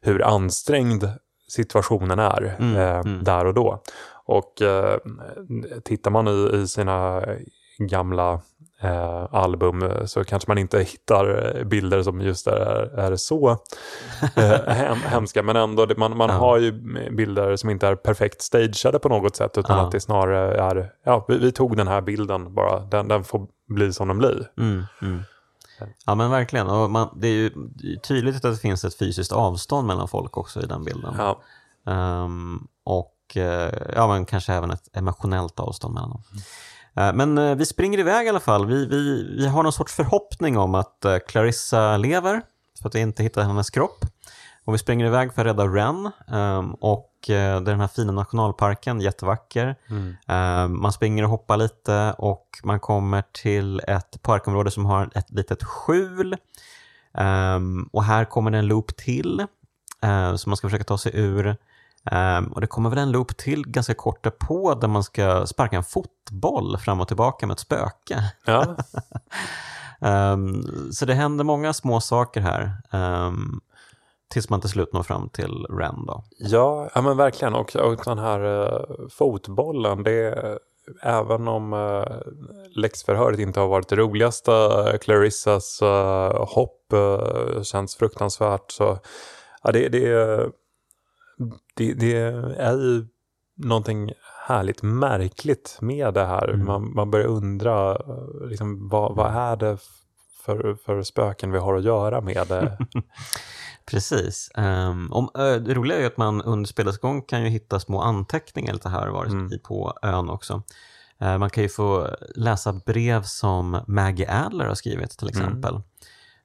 hur 0.00 0.22
ansträngd 0.22 1.08
situationen 1.48 2.18
är 2.18 2.56
mm, 2.58 2.76
eh, 2.76 2.98
mm. 2.98 3.24
där 3.24 3.44
och 3.44 3.54
då. 3.54 3.82
Och 4.30 4.62
eh, 4.62 4.98
tittar 5.84 6.10
man 6.10 6.28
i, 6.28 6.50
i 6.62 6.68
sina 6.68 7.24
gamla 7.78 8.40
eh, 8.80 9.34
album 9.34 9.92
så 10.06 10.24
kanske 10.24 10.50
man 10.50 10.58
inte 10.58 10.78
hittar 10.78 11.64
bilder 11.64 12.02
som 12.02 12.20
just 12.20 12.46
är, 12.46 12.98
är 12.98 13.16
så 13.16 13.50
eh, 14.36 14.66
hem, 14.66 14.98
hemska. 14.98 15.42
Men 15.42 15.56
ändå, 15.56 15.86
man, 15.96 16.16
man 16.16 16.30
ja. 16.30 16.36
har 16.36 16.58
ju 16.58 16.72
bilder 17.10 17.56
som 17.56 17.70
inte 17.70 17.86
är 17.86 17.94
perfekt 17.94 18.42
stageade 18.42 18.98
på 18.98 19.08
något 19.08 19.36
sätt. 19.36 19.58
Utan 19.58 19.78
ja. 19.78 19.84
att 19.84 19.92
det 19.92 20.00
snarare 20.00 20.54
är, 20.54 20.92
ja 21.04 21.24
vi, 21.28 21.38
vi, 21.38 21.52
tog 21.52 21.76
den 21.76 21.88
här 21.88 22.00
bilden 22.00 22.54
bara, 22.54 22.80
den, 22.80 23.08
den 23.08 23.24
får 23.24 23.46
bli 23.68 23.92
som 23.92 24.08
den 24.08 24.18
blir. 24.18 24.50
Mm, 24.58 24.84
mm. 25.02 25.22
Ja 26.06 26.14
men 26.14 26.30
verkligen, 26.30 26.66
och 26.66 26.90
man, 26.90 27.08
det 27.16 27.28
är 27.28 27.32
ju 27.32 27.50
tydligt 28.02 28.36
att 28.36 28.42
det 28.42 28.56
finns 28.56 28.84
ett 28.84 28.98
fysiskt 28.98 29.32
avstånd 29.32 29.86
mellan 29.86 30.08
folk 30.08 30.36
också 30.36 30.62
i 30.62 30.66
den 30.66 30.84
bilden. 30.84 31.14
Ja. 31.18 31.42
Um, 32.24 32.68
och 32.84 33.16
uh, 33.36 33.70
ja, 33.94 34.08
men 34.08 34.24
kanske 34.24 34.52
även 34.52 34.70
ett 34.70 34.96
emotionellt 34.96 35.60
avstånd 35.60 35.94
mellan 35.94 36.10
dem. 36.10 36.22
Mm. 36.32 36.42
Eh, 36.96 37.12
men 37.12 37.38
eh, 37.38 37.54
vi 37.54 37.66
springer 37.66 37.98
iväg 37.98 38.26
i 38.26 38.28
alla 38.28 38.40
fall. 38.40 38.66
Vi, 38.66 38.86
vi, 38.86 39.34
vi 39.36 39.46
har 39.46 39.62
någon 39.62 39.72
sorts 39.72 39.94
förhoppning 39.94 40.58
om 40.58 40.74
att 40.74 41.04
eh, 41.04 41.18
Clarissa 41.18 41.96
lever, 41.96 42.42
för 42.82 42.88
att 42.88 42.94
vi 42.94 43.00
inte 43.00 43.22
hittar 43.22 43.42
hennes 43.42 43.70
kropp. 43.70 44.04
Och 44.64 44.74
vi 44.74 44.78
springer 44.78 45.06
iväg 45.06 45.32
för 45.34 45.42
att 45.42 45.46
rädda 45.46 45.66
Ren. 45.66 46.10
Ehm, 46.28 46.74
och 46.74 47.14
det 47.26 47.34
är 47.34 47.60
den 47.60 47.80
här 47.80 47.88
fina 47.88 48.12
nationalparken, 48.12 49.00
jättevacker. 49.00 49.76
Mm. 49.90 50.16
Ehm, 50.26 50.80
man 50.82 50.92
springer 50.92 51.24
och 51.24 51.30
hoppar 51.30 51.56
lite 51.56 52.14
och 52.18 52.46
man 52.64 52.80
kommer 52.80 53.22
till 53.32 53.80
ett 53.80 54.22
parkområde 54.22 54.70
som 54.70 54.86
har 54.86 55.10
ett 55.14 55.30
litet 55.30 55.64
skjul. 55.64 56.36
Ehm, 57.14 57.88
och 57.92 58.04
här 58.04 58.24
kommer 58.24 58.50
det 58.50 58.58
en 58.58 58.66
loop 58.66 58.96
till 58.96 59.46
som 60.36 60.50
man 60.50 60.56
ska 60.56 60.68
försöka 60.68 60.84
ta 60.84 60.98
sig 60.98 61.12
ur. 61.14 61.56
Um, 62.12 62.52
och 62.52 62.60
det 62.60 62.66
kommer 62.66 62.90
väl 62.90 62.98
en 62.98 63.12
loop 63.12 63.36
till 63.36 63.66
ganska 63.66 63.94
kort 63.94 64.24
därpå 64.24 64.74
där 64.74 64.88
man 64.88 65.04
ska 65.04 65.46
sparka 65.46 65.76
en 65.76 65.84
fotboll 65.84 66.78
fram 66.78 67.00
och 67.00 67.08
tillbaka 67.08 67.46
med 67.46 67.54
ett 67.54 67.60
spöke. 67.60 68.32
Ja. 68.46 68.76
um, 70.32 70.62
så 70.92 71.04
det 71.04 71.14
händer 71.14 71.44
många 71.44 71.72
små 71.72 72.00
saker 72.00 72.40
här. 72.40 72.72
Um, 73.26 73.60
tills 74.28 74.50
man 74.50 74.60
till 74.60 74.70
slut 74.70 74.92
når 74.92 75.02
fram 75.02 75.28
till 75.28 75.66
Ren 75.70 76.06
då. 76.06 76.24
Ja, 76.38 76.90
ja 76.94 77.02
men 77.02 77.16
verkligen. 77.16 77.54
Och, 77.54 77.76
och 77.76 77.96
den 78.04 78.18
här 78.18 78.40
uh, 78.44 79.08
fotbollen, 79.10 80.02
det 80.02 80.58
även 81.02 81.48
om 81.48 81.72
uh, 81.72 82.04
läxförhöret 82.76 83.38
inte 83.38 83.60
har 83.60 83.68
varit 83.68 83.88
det 83.88 83.96
roligaste, 83.96 84.50
uh, 84.50 84.96
Clarissas 84.98 85.82
uh, 85.82 86.44
hopp 86.44 86.92
uh, 86.92 87.62
känns 87.62 87.96
fruktansvärt. 87.96 88.70
Så, 88.70 88.98
ja, 89.62 89.72
det, 89.72 89.88
det, 89.88 90.48
det, 91.80 91.94
det 91.94 92.16
är 92.58 92.76
ju 92.76 93.06
någonting 93.56 94.12
härligt 94.46 94.82
märkligt 94.82 95.78
med 95.80 96.14
det 96.14 96.24
här. 96.24 96.48
Mm. 96.48 96.66
Man, 96.66 96.94
man 96.94 97.10
börjar 97.10 97.26
undra, 97.26 97.98
liksom, 98.48 98.88
vad, 98.88 99.16
vad 99.16 99.34
är 99.34 99.56
det 99.56 99.78
för, 100.44 100.74
för 100.84 101.02
spöken 101.02 101.52
vi 101.52 101.58
har 101.58 101.74
att 101.74 101.84
göra 101.84 102.20
med 102.20 102.46
det? 102.48 102.78
Precis. 103.86 104.50
Um, 104.56 105.12
om, 105.12 105.30
det 105.34 105.74
roliga 105.74 105.96
är 105.96 106.00
ju 106.00 106.06
att 106.06 106.16
man 106.16 106.42
under 106.42 106.68
spelets 106.68 106.98
gång 106.98 107.22
kan 107.22 107.42
ju 107.42 107.48
hitta 107.48 107.80
små 107.80 108.00
anteckningar 108.00 108.72
lite 108.72 108.88
här 108.88 109.08
och 109.08 109.14
var 109.14 109.24
mm. 109.24 109.50
på 109.64 109.94
ön 110.02 110.30
också. 110.30 110.62
Uh, 111.22 111.38
man 111.38 111.50
kan 111.50 111.62
ju 111.62 111.68
få 111.68 112.08
läsa 112.34 112.72
brev 112.72 113.22
som 113.22 113.80
Maggie 113.86 114.44
Adler 114.44 114.66
har 114.66 114.74
skrivit 114.74 115.10
till 115.10 115.28
mm. 115.28 115.40
exempel. 115.40 115.80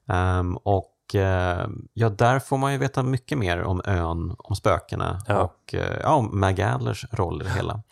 Mm. 0.08 0.38
Um, 0.38 0.56
och 0.56 0.95
Eh, 1.14 1.66
ja, 1.92 2.08
där 2.08 2.38
får 2.38 2.58
man 2.58 2.72
ju 2.72 2.78
veta 2.78 3.02
mycket 3.02 3.38
mer 3.38 3.62
om 3.62 3.82
ön, 3.84 4.34
om 4.38 4.56
spökena 4.56 5.18
ja. 5.26 5.40
och 5.40 5.74
eh, 5.74 5.96
ja, 6.02 6.14
om 6.14 6.40
Mag 6.40 6.60
Adlers 6.60 7.06
roll 7.12 7.42
i 7.42 7.44
det 7.44 7.50
hela. 7.50 7.82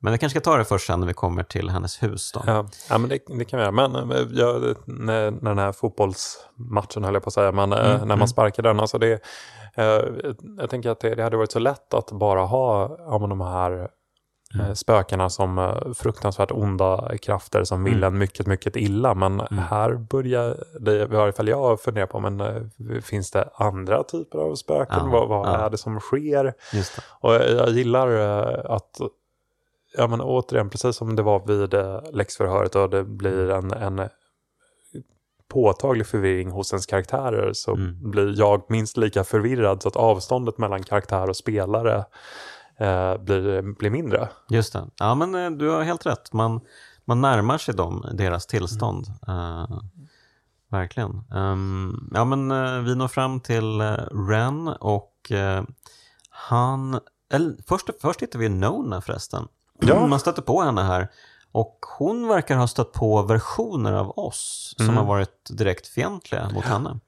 Men 0.00 0.12
vi 0.12 0.18
kanske 0.18 0.40
ska 0.40 0.50
ta 0.50 0.56
det 0.56 0.64
först 0.64 0.86
sen 0.86 1.00
när 1.00 1.06
vi 1.06 1.14
kommer 1.14 1.42
till 1.42 1.70
hennes 1.70 2.02
hus. 2.02 2.32
Då. 2.32 2.42
Ja, 2.46 2.66
ja 2.90 2.98
men 2.98 3.08
det, 3.08 3.18
det 3.38 3.44
kan 3.44 3.58
vi 3.58 3.64
göra. 3.64 3.88
Men 3.88 4.10
eh, 4.10 4.26
ja, 4.30 4.74
när, 4.84 5.30
när 5.30 5.50
den 5.50 5.58
här 5.58 5.72
fotbollsmatchen 5.72 7.04
höll 7.04 7.14
jag 7.14 7.22
på 7.22 7.28
att 7.28 7.34
säga, 7.34 7.52
men 7.52 7.72
mm, 7.72 7.98
när 7.98 8.06
man 8.06 8.12
mm. 8.12 8.28
sparkar 8.28 8.62
den, 8.62 8.80
alltså 8.80 8.98
det, 8.98 9.20
jag 10.58 10.70
tänker 10.70 10.90
att 10.90 11.00
det, 11.00 11.14
det, 11.14 11.22
hade 11.22 11.36
varit 11.36 11.52
så 11.52 11.58
lätt 11.58 11.94
att 11.94 12.12
bara 12.12 12.44
ha 12.44 12.96
ja, 12.98 13.18
de 13.18 13.40
här 13.40 13.88
Mm. 14.54 14.66
Eh, 14.66 14.72
spökena 14.72 15.30
som 15.30 15.58
eh, 15.58 15.92
fruktansvärt 15.94 16.50
onda 16.50 17.18
krafter 17.22 17.64
som 17.64 17.84
vill 17.84 17.96
mm. 17.96 18.12
en 18.12 18.18
mycket, 18.18 18.46
mycket 18.46 18.76
illa. 18.76 19.14
Men 19.14 19.40
mm. 19.40 19.58
här 19.58 19.94
börjar 19.94 20.64
det, 20.80 21.02
i 21.02 21.04
varje 21.04 21.32
fall 21.32 21.48
jag 21.48 21.80
fundera 21.80 22.06
på, 22.06 22.20
men 22.20 22.40
eh, 22.40 23.00
finns 23.02 23.30
det 23.30 23.48
andra 23.54 24.02
typer 24.02 24.38
av 24.38 24.54
spöken? 24.54 24.98
Ja, 24.98 25.10
vad, 25.10 25.28
vad 25.28 25.48
ja. 25.48 25.56
är 25.56 25.70
det 25.70 25.78
som 25.78 26.00
sker? 26.00 26.44
Det. 26.44 27.02
Och 27.20 27.34
jag, 27.34 27.50
jag, 27.50 27.70
gillar 27.70 28.08
att, 28.66 29.00
ja 29.96 30.06
men 30.06 30.20
återigen, 30.20 30.70
precis 30.70 30.96
som 30.96 31.16
det 31.16 31.22
var 31.22 31.46
vid 31.46 31.74
läxförhöret 32.14 32.76
och 32.76 32.90
det 32.90 33.04
blir 33.04 33.50
en, 33.50 33.72
en 33.72 34.08
påtaglig 35.48 36.06
förvirring 36.06 36.50
hos 36.50 36.72
ens 36.72 36.86
karaktärer 36.86 37.52
så 37.52 37.74
mm. 37.74 38.10
blir 38.10 38.38
jag 38.38 38.62
minst 38.68 38.96
lika 38.96 39.24
förvirrad 39.24 39.82
så 39.82 39.88
att 39.88 39.96
avståndet 39.96 40.58
mellan 40.58 40.82
karaktär 40.82 41.28
och 41.28 41.36
spelare 41.36 42.04
eh, 42.78 43.16
blir, 43.16 43.62
blir 43.78 43.90
mindre. 43.90 44.28
Just 44.48 44.72
det. 44.72 44.86
Ja, 44.98 45.14
men 45.14 45.34
eh, 45.34 45.50
du 45.50 45.68
har 45.68 45.82
helt 45.82 46.06
rätt. 46.06 46.32
Man, 46.32 46.60
man 47.04 47.20
närmar 47.20 47.58
sig 47.58 47.74
dem, 47.74 48.06
deras 48.12 48.46
tillstånd. 48.46 49.06
Mm. 49.28 49.38
Uh, 49.38 49.80
verkligen. 50.68 51.24
Um, 51.30 52.10
ja, 52.14 52.24
men 52.24 52.50
uh, 52.50 52.80
vi 52.80 52.94
når 52.94 53.08
fram 53.08 53.40
till 53.40 53.80
uh, 53.80 54.28
Ren 54.28 54.68
och 54.68 55.32
han... 56.30 57.00
Eller, 57.32 57.54
först, 57.68 57.90
först 58.00 58.22
hittar 58.22 58.38
vi 58.38 58.48
Nona 58.48 59.00
förresten. 59.00 59.48
Ja. 59.80 60.06
Man 60.06 60.20
stöter 60.20 60.42
på 60.42 60.62
henne 60.62 60.82
här. 60.82 61.08
Och 61.52 61.78
hon 61.98 62.28
verkar 62.28 62.56
ha 62.56 62.66
stött 62.66 62.92
på 62.92 63.22
versioner 63.22 63.92
av 63.92 64.18
oss 64.18 64.74
som 64.76 64.84
mm. 64.84 64.96
har 64.96 65.04
varit 65.04 65.50
direkt 65.50 65.86
fientliga 65.86 66.50
mot 66.54 66.64
henne. 66.64 67.00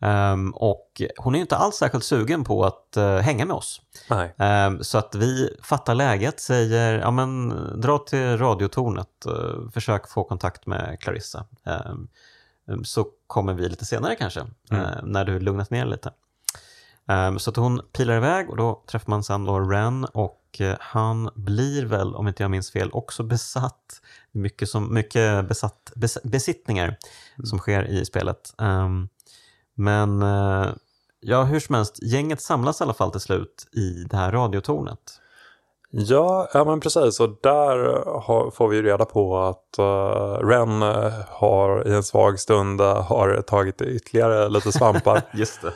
Um, 0.00 0.50
och 0.50 1.02
hon 1.16 1.34
är 1.34 1.38
inte 1.38 1.56
alls 1.56 1.76
särskilt 1.76 2.04
sugen 2.04 2.44
på 2.44 2.64
att 2.64 2.94
uh, 2.96 3.16
hänga 3.16 3.44
med 3.44 3.56
oss. 3.56 3.80
Um, 4.66 4.84
så 4.84 4.98
att 4.98 5.14
vi 5.14 5.56
fattar 5.62 5.94
läget, 5.94 6.40
säger 6.40 6.98
ja, 6.98 7.10
men, 7.10 7.48
dra 7.80 7.98
till 7.98 8.38
radiotornet, 8.38 9.26
uh, 9.26 9.70
försök 9.70 10.08
få 10.08 10.24
kontakt 10.24 10.66
med 10.66 11.00
Clarissa. 11.00 11.44
Um, 11.64 12.08
så 12.84 13.06
kommer 13.26 13.54
vi 13.54 13.68
lite 13.68 13.84
senare 13.84 14.14
kanske, 14.14 14.40
mm. 14.70 14.82
uh, 14.82 14.90
när 15.02 15.24
du 15.24 15.40
lugnat 15.40 15.70
ner 15.70 15.86
lite. 15.86 16.12
så 17.38 17.50
att 17.50 17.56
hon 17.56 17.80
pilar 17.92 18.16
iväg 18.16 18.50
och 18.50 18.56
då 18.56 18.82
träffar 18.86 19.10
man 19.10 19.24
sen 19.24 19.44
då 19.44 19.60
Ren 19.60 20.04
och 20.04 20.42
han 20.80 21.30
blir 21.34 21.86
väl, 21.86 22.14
om 22.14 22.28
inte 22.28 22.42
jag 22.42 22.50
minns 22.50 22.70
fel, 22.70 22.90
också 22.92 23.22
besatt. 23.22 24.00
Mycket, 24.32 24.68
som, 24.68 24.94
mycket 24.94 25.48
besatt, 25.48 25.92
bes, 25.94 26.18
besittningar 26.22 26.84
mm. 26.84 27.46
som 27.46 27.58
sker 27.58 27.84
i 27.84 28.04
spelet. 28.04 28.54
Um, 28.58 29.08
men 29.76 30.22
eh, 30.22 30.68
ja, 31.20 31.42
hur 31.42 31.60
som 31.60 31.74
helst, 31.74 32.02
gänget 32.02 32.40
samlas 32.40 32.80
i 32.80 32.84
alla 32.84 32.94
fall 32.94 33.10
till 33.10 33.20
slut 33.20 33.68
i 33.72 34.04
det 34.10 34.16
här 34.16 34.32
radiotornet. 34.32 35.20
Ja, 35.90 36.48
ja 36.52 36.64
men 36.64 36.80
precis. 36.80 37.20
Och 37.20 37.38
där 37.42 37.76
har, 38.20 38.50
får 38.50 38.68
vi 38.68 38.82
reda 38.82 39.04
på 39.04 39.38
att 39.38 39.76
uh, 39.78 40.46
Ren 40.46 40.82
eh, 40.82 41.12
har 41.28 41.88
i 41.88 41.94
en 41.94 42.02
svag 42.02 42.40
stund 42.40 42.80
uh, 42.80 42.86
har 42.86 43.42
tagit 43.42 43.82
ytterligare 43.82 44.48
lite 44.48 44.72
svampar. 44.72 45.22
Just 45.34 45.62
det. 45.62 45.72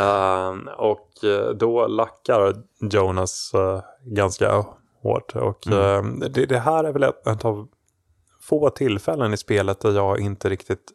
Uh, 0.00 0.68
och 0.76 1.08
då 1.54 1.86
lackar 1.86 2.54
Jonas 2.80 3.52
ganska 4.04 4.64
hårt. 5.02 5.36
Och 5.36 5.66
mm. 5.66 6.20
det, 6.20 6.46
det, 6.46 6.58
här 6.58 6.84
är 6.84 6.92
väl 6.92 7.02
ett, 7.02 7.26
ett 7.26 7.44
av 7.44 7.68
få 8.40 8.70
tillfällen 8.70 9.34
i 9.34 9.36
spelet 9.36 9.80
där 9.80 9.92
jag 9.92 10.20
inte 10.20 10.48
riktigt 10.48 10.92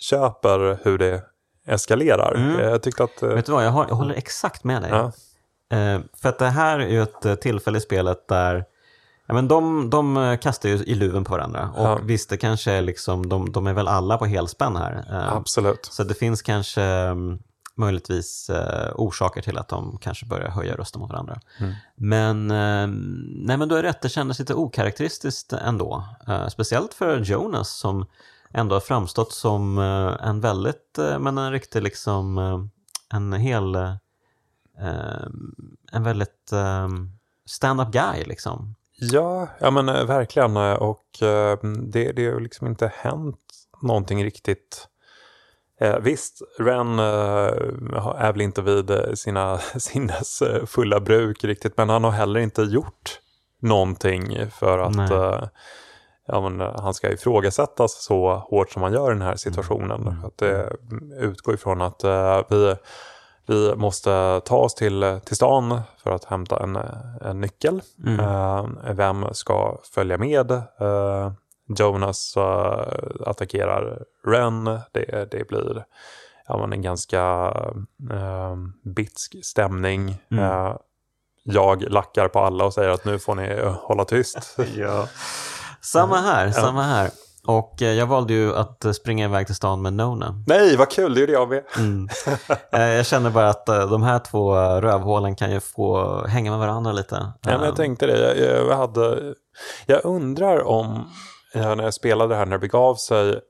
köper 0.00 0.78
hur 0.82 0.98
det 0.98 1.22
eskalerar. 1.66 2.34
Mm. 2.34 2.60
Jag 2.60 2.82
tyckte 2.82 3.04
att... 3.04 3.22
Eh, 3.22 3.28
Vet 3.28 3.46
du 3.46 3.52
vad, 3.52 3.64
jag, 3.64 3.70
har, 3.70 3.86
jag 3.88 3.94
håller 3.94 4.14
exakt 4.14 4.64
med 4.64 4.82
dig. 4.82 4.90
Ja. 4.90 5.12
Eh, 5.76 6.00
för 6.22 6.28
att 6.28 6.38
det 6.38 6.48
här 6.48 6.78
är 6.78 6.88
ju 6.88 7.02
ett 7.02 7.24
eh, 7.24 7.34
tillfälle 7.34 7.78
i 7.78 7.80
spelet 7.80 8.28
där 8.28 8.64
Ja, 9.26 9.34
men 9.34 9.48
de, 9.48 9.90
de 9.90 10.36
kastar 10.40 10.68
ju 10.68 10.74
i 10.74 10.94
luven 10.94 11.24
på 11.24 11.32
varandra 11.32 11.70
och 11.76 11.86
ja. 11.86 11.98
visst, 12.02 12.30
det 12.30 12.36
kanske 12.36 12.72
är 12.72 12.82
liksom, 12.82 13.28
de, 13.28 13.52
de 13.52 13.66
är 13.66 13.72
väl 13.72 13.88
alla 13.88 14.18
på 14.18 14.26
helspänn 14.26 14.76
här. 14.76 15.04
Absolut. 15.10 15.88
Så 15.92 16.04
det 16.04 16.14
finns 16.14 16.42
kanske 16.42 16.82
um, 16.82 17.38
möjligtvis 17.76 18.50
orsaker 18.94 19.42
till 19.42 19.58
att 19.58 19.68
de 19.68 19.98
kanske 20.00 20.26
börjar 20.26 20.48
höja 20.48 20.74
rösten 20.74 21.00
mot 21.00 21.10
varandra. 21.10 21.40
Mm. 21.60 21.74
Men, 21.96 22.48
nej 23.46 23.56
men 23.56 23.68
du 23.68 23.74
har 23.74 23.82
rätt, 23.82 24.02
det 24.02 24.08
kändes 24.08 24.38
lite 24.38 24.54
okaraktäristiskt 24.54 25.52
ändå. 25.52 26.04
Speciellt 26.48 26.94
för 26.94 27.18
Jonas 27.18 27.70
som 27.70 28.06
ändå 28.54 28.74
har 28.74 28.80
framstått 28.80 29.32
som 29.32 29.78
eh, 29.78 30.28
en 30.28 30.40
väldigt, 30.40 30.98
eh, 30.98 31.18
men 31.18 31.38
en 31.38 31.52
riktig 31.52 31.82
liksom, 31.82 32.38
eh, 32.38 32.60
en 33.16 33.32
hel, 33.32 33.74
en 35.92 36.02
väldigt 36.02 36.52
stand-up 37.46 37.92
guy 37.92 38.24
liksom. 38.24 38.74
Ja, 38.96 39.48
ja 39.58 39.70
men 39.70 39.86
verkligen. 39.86 40.56
Och 40.56 41.04
det, 41.92 42.12
det 42.12 42.24
har 42.24 42.32
ju 42.32 42.40
liksom 42.40 42.66
inte 42.66 42.92
hänt 42.94 43.38
någonting 43.82 44.24
riktigt. 44.24 44.88
Eh, 45.80 45.98
visst, 45.98 46.42
Ren 46.58 46.98
eh, 46.98 47.04
är 48.18 48.32
väl 48.32 48.40
inte 48.40 48.62
vid 48.62 48.90
sina 49.14 49.58
sinnes 49.78 50.42
fulla 50.66 51.00
bruk 51.00 51.44
riktigt, 51.44 51.76
men 51.76 51.88
han 51.88 52.04
har 52.04 52.10
heller 52.10 52.40
inte 52.40 52.62
gjort 52.62 53.20
någonting 53.60 54.50
för 54.50 54.78
att 54.78 55.10
eh, 55.10 55.48
ja, 56.26 56.40
men, 56.40 56.60
eh, 56.60 56.80
han 56.80 56.94
ska 56.94 57.12
ifrågasättas 57.12 58.04
så 58.04 58.34
hårt 58.34 58.70
som 58.70 58.82
han 58.82 58.92
gör 58.92 59.10
i 59.10 59.14
den 59.14 59.22
här 59.22 59.36
situationen. 59.36 60.00
Mm. 60.00 60.24
Att 60.24 60.38
det 60.38 60.76
utgår 61.18 61.54
ifrån 61.54 61.82
att 61.82 62.04
eh, 62.04 62.40
vi, 62.48 62.76
vi 63.46 63.74
måste 63.76 64.40
ta 64.44 64.56
oss 64.56 64.74
till, 64.74 65.20
till 65.24 65.36
stan 65.36 65.80
för 66.02 66.10
att 66.10 66.24
hämta 66.24 66.62
en, 66.62 66.78
en 67.20 67.40
nyckel. 67.40 67.82
Mm. 68.06 68.20
Eh, 68.20 68.94
vem 68.94 69.26
ska 69.32 69.78
följa 69.94 70.18
med? 70.18 70.50
Eh, 70.50 71.32
Jonas 71.78 72.36
eh, 72.36 72.86
attackerar 73.26 74.02
Ren. 74.26 74.64
Det, 74.92 75.30
det 75.30 75.48
blir 75.48 75.84
ja, 76.46 76.56
men 76.56 76.72
en 76.72 76.82
ganska 76.82 77.52
eh, 78.10 78.56
bitsk 78.82 79.36
stämning. 79.42 80.16
Mm. 80.30 80.44
Eh, 80.44 80.76
jag 81.42 81.82
lackar 81.82 82.28
på 82.28 82.40
alla 82.40 82.64
och 82.64 82.74
säger 82.74 82.90
att 82.90 83.04
nu 83.04 83.18
får 83.18 83.34
ni 83.34 83.48
eh, 83.48 83.72
hålla 83.72 84.04
tyst. 84.04 84.56
Ja. 84.76 85.08
Samma 85.84 86.16
här, 86.16 86.50
samma 86.50 86.82
här. 86.82 87.10
Och 87.46 87.82
eh, 87.82 87.92
jag 87.92 88.06
valde 88.06 88.32
ju 88.32 88.56
att 88.56 88.84
eh, 88.84 88.92
springa 88.92 89.24
iväg 89.24 89.46
till 89.46 89.54
stan 89.54 89.82
med 89.82 89.92
Nona. 89.92 90.42
Nej, 90.46 90.76
vad 90.76 90.90
kul, 90.90 91.14
det 91.14 91.20
gjorde 91.20 91.32
jag 91.32 91.48
med. 91.48 91.64
Mm. 91.76 92.08
Eh, 92.72 92.88
jag 92.88 93.06
känner 93.06 93.30
bara 93.30 93.48
att 93.48 93.66
de 93.66 94.02
här 94.02 94.18
två 94.18 94.54
rövhålen 94.56 95.36
kan 95.36 95.50
ju 95.50 95.60
få 95.60 96.18
hänga 96.26 96.50
med 96.50 96.60
varandra 96.60 96.92
lite. 96.92 97.32
Ja, 97.42 97.58
men 97.58 97.62
jag 97.62 97.76
tänkte 97.76 98.06
det. 98.06 98.36
Jag, 98.38 98.66
jag, 98.66 98.76
hade, 98.76 99.34
jag 99.86 100.04
undrar 100.04 100.66
om 100.66 101.10
jag, 101.54 101.76
när 101.76 101.84
jag 101.84 101.94
spelade 101.94 102.34
det 102.34 102.38
här 102.38 102.46
när 102.46 102.52
det 102.52 102.58
begav 102.58 102.94
sig 102.94 103.40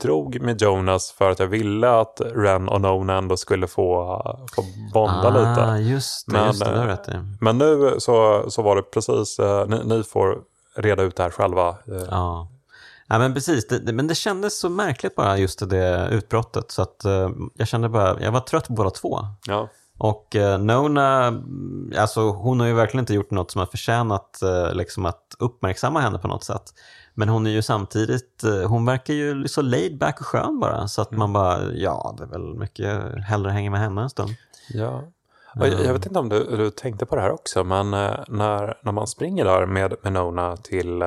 drog 0.00 0.40
med 0.40 0.62
Jonas 0.62 1.14
för 1.18 1.30
att 1.30 1.38
jag 1.38 1.46
ville 1.46 1.90
att 1.90 2.20
Ren 2.20 2.68
och 2.68 2.80
Nona 2.80 3.16
ändå 3.16 3.36
skulle 3.36 3.66
få, 3.66 4.22
få 4.54 4.62
bonda 4.94 5.28
ah, 5.28 5.30
lite. 5.30 5.90
Just 5.90 6.26
det, 6.26 6.32
Men, 6.32 6.46
just 6.46 6.64
det, 6.64 6.98
det. 7.06 7.24
Men 7.40 7.58
nu 7.58 7.94
så, 7.98 8.44
så 8.48 8.62
var 8.62 8.76
det 8.76 8.82
precis, 8.82 9.38
ni, 9.68 9.84
ni 9.84 10.02
får 10.02 10.38
reda 10.78 11.02
ut 11.02 11.16
det 11.16 11.22
här 11.22 11.30
själva. 11.30 11.68
Eh, 11.68 12.04
Ja. 12.10 12.48
ja, 13.06 13.18
men 13.18 13.34
precis. 13.34 13.68
Det, 13.68 13.78
det, 13.78 13.92
men 13.92 14.06
det 14.06 14.14
kändes 14.14 14.60
så 14.60 14.68
märkligt 14.68 15.14
bara 15.16 15.38
just 15.38 15.70
det 15.70 16.08
utbrottet. 16.10 16.70
Så 16.70 16.82
att 16.82 17.04
eh, 17.04 17.30
jag 17.54 17.68
kände 17.68 17.88
bara, 17.88 18.20
jag 18.20 18.32
var 18.32 18.40
trött 18.40 18.66
på 18.66 18.72
båda 18.72 18.90
två. 18.90 19.18
Ja. 19.46 19.68
Och 19.98 20.36
eh, 20.36 20.58
Nona, 20.58 21.26
mm, 21.26 21.92
alltså 21.98 22.20
hon 22.30 22.60
har 22.60 22.66
ju 22.66 22.72
verkligen 22.74 23.02
inte 23.02 23.14
gjort 23.14 23.30
något 23.30 23.50
som 23.50 23.58
har 23.58 23.66
förtjänat 23.66 24.42
eh, 24.42 24.74
liksom 24.74 25.06
att 25.06 25.22
uppmärksamma 25.38 26.00
henne 26.00 26.18
på 26.18 26.28
något 26.28 26.44
sätt. 26.44 26.62
Men 27.14 27.28
hon 27.28 27.46
är 27.46 27.50
ju 27.50 27.62
samtidigt, 27.62 28.44
eh, 28.44 28.68
hon 28.68 28.84
verkar 28.84 29.14
ju 29.14 29.48
så 29.48 29.62
laid 29.62 29.98
back 29.98 30.20
och 30.20 30.26
skön 30.26 30.60
bara. 30.60 30.88
Så 30.88 31.02
att 31.02 31.10
man 31.10 31.32
bara, 31.32 31.72
ja 31.72 32.14
det 32.18 32.24
är 32.24 32.28
väl 32.28 32.54
mycket 32.54 33.18
hellre 33.24 33.50
hänga 33.50 33.70
med 33.70 33.80
henne 33.80 34.02
en 34.02 34.10
stund. 34.10 34.30
Ja. 34.70 35.02
Jag, 35.58 35.84
jag 35.84 35.92
vet 35.92 36.06
inte 36.06 36.18
om 36.18 36.28
du, 36.28 36.56
du 36.56 36.70
tänkte 36.70 37.06
på 37.06 37.16
det 37.16 37.22
här 37.22 37.30
också, 37.30 37.64
men 37.64 37.94
eh, 37.94 38.14
när, 38.28 38.78
när 38.82 38.92
man 38.92 39.06
springer 39.06 39.44
där 39.44 39.66
med, 39.66 40.12
Nona 40.12 40.56
till, 40.56 41.02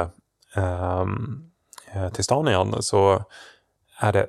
ehm, 0.55 1.51
eh, 1.93 2.09
till 2.09 2.23
stan 2.23 2.47
igen 2.47 2.75
så 2.79 3.23
är 3.99 4.13
det 4.13 4.27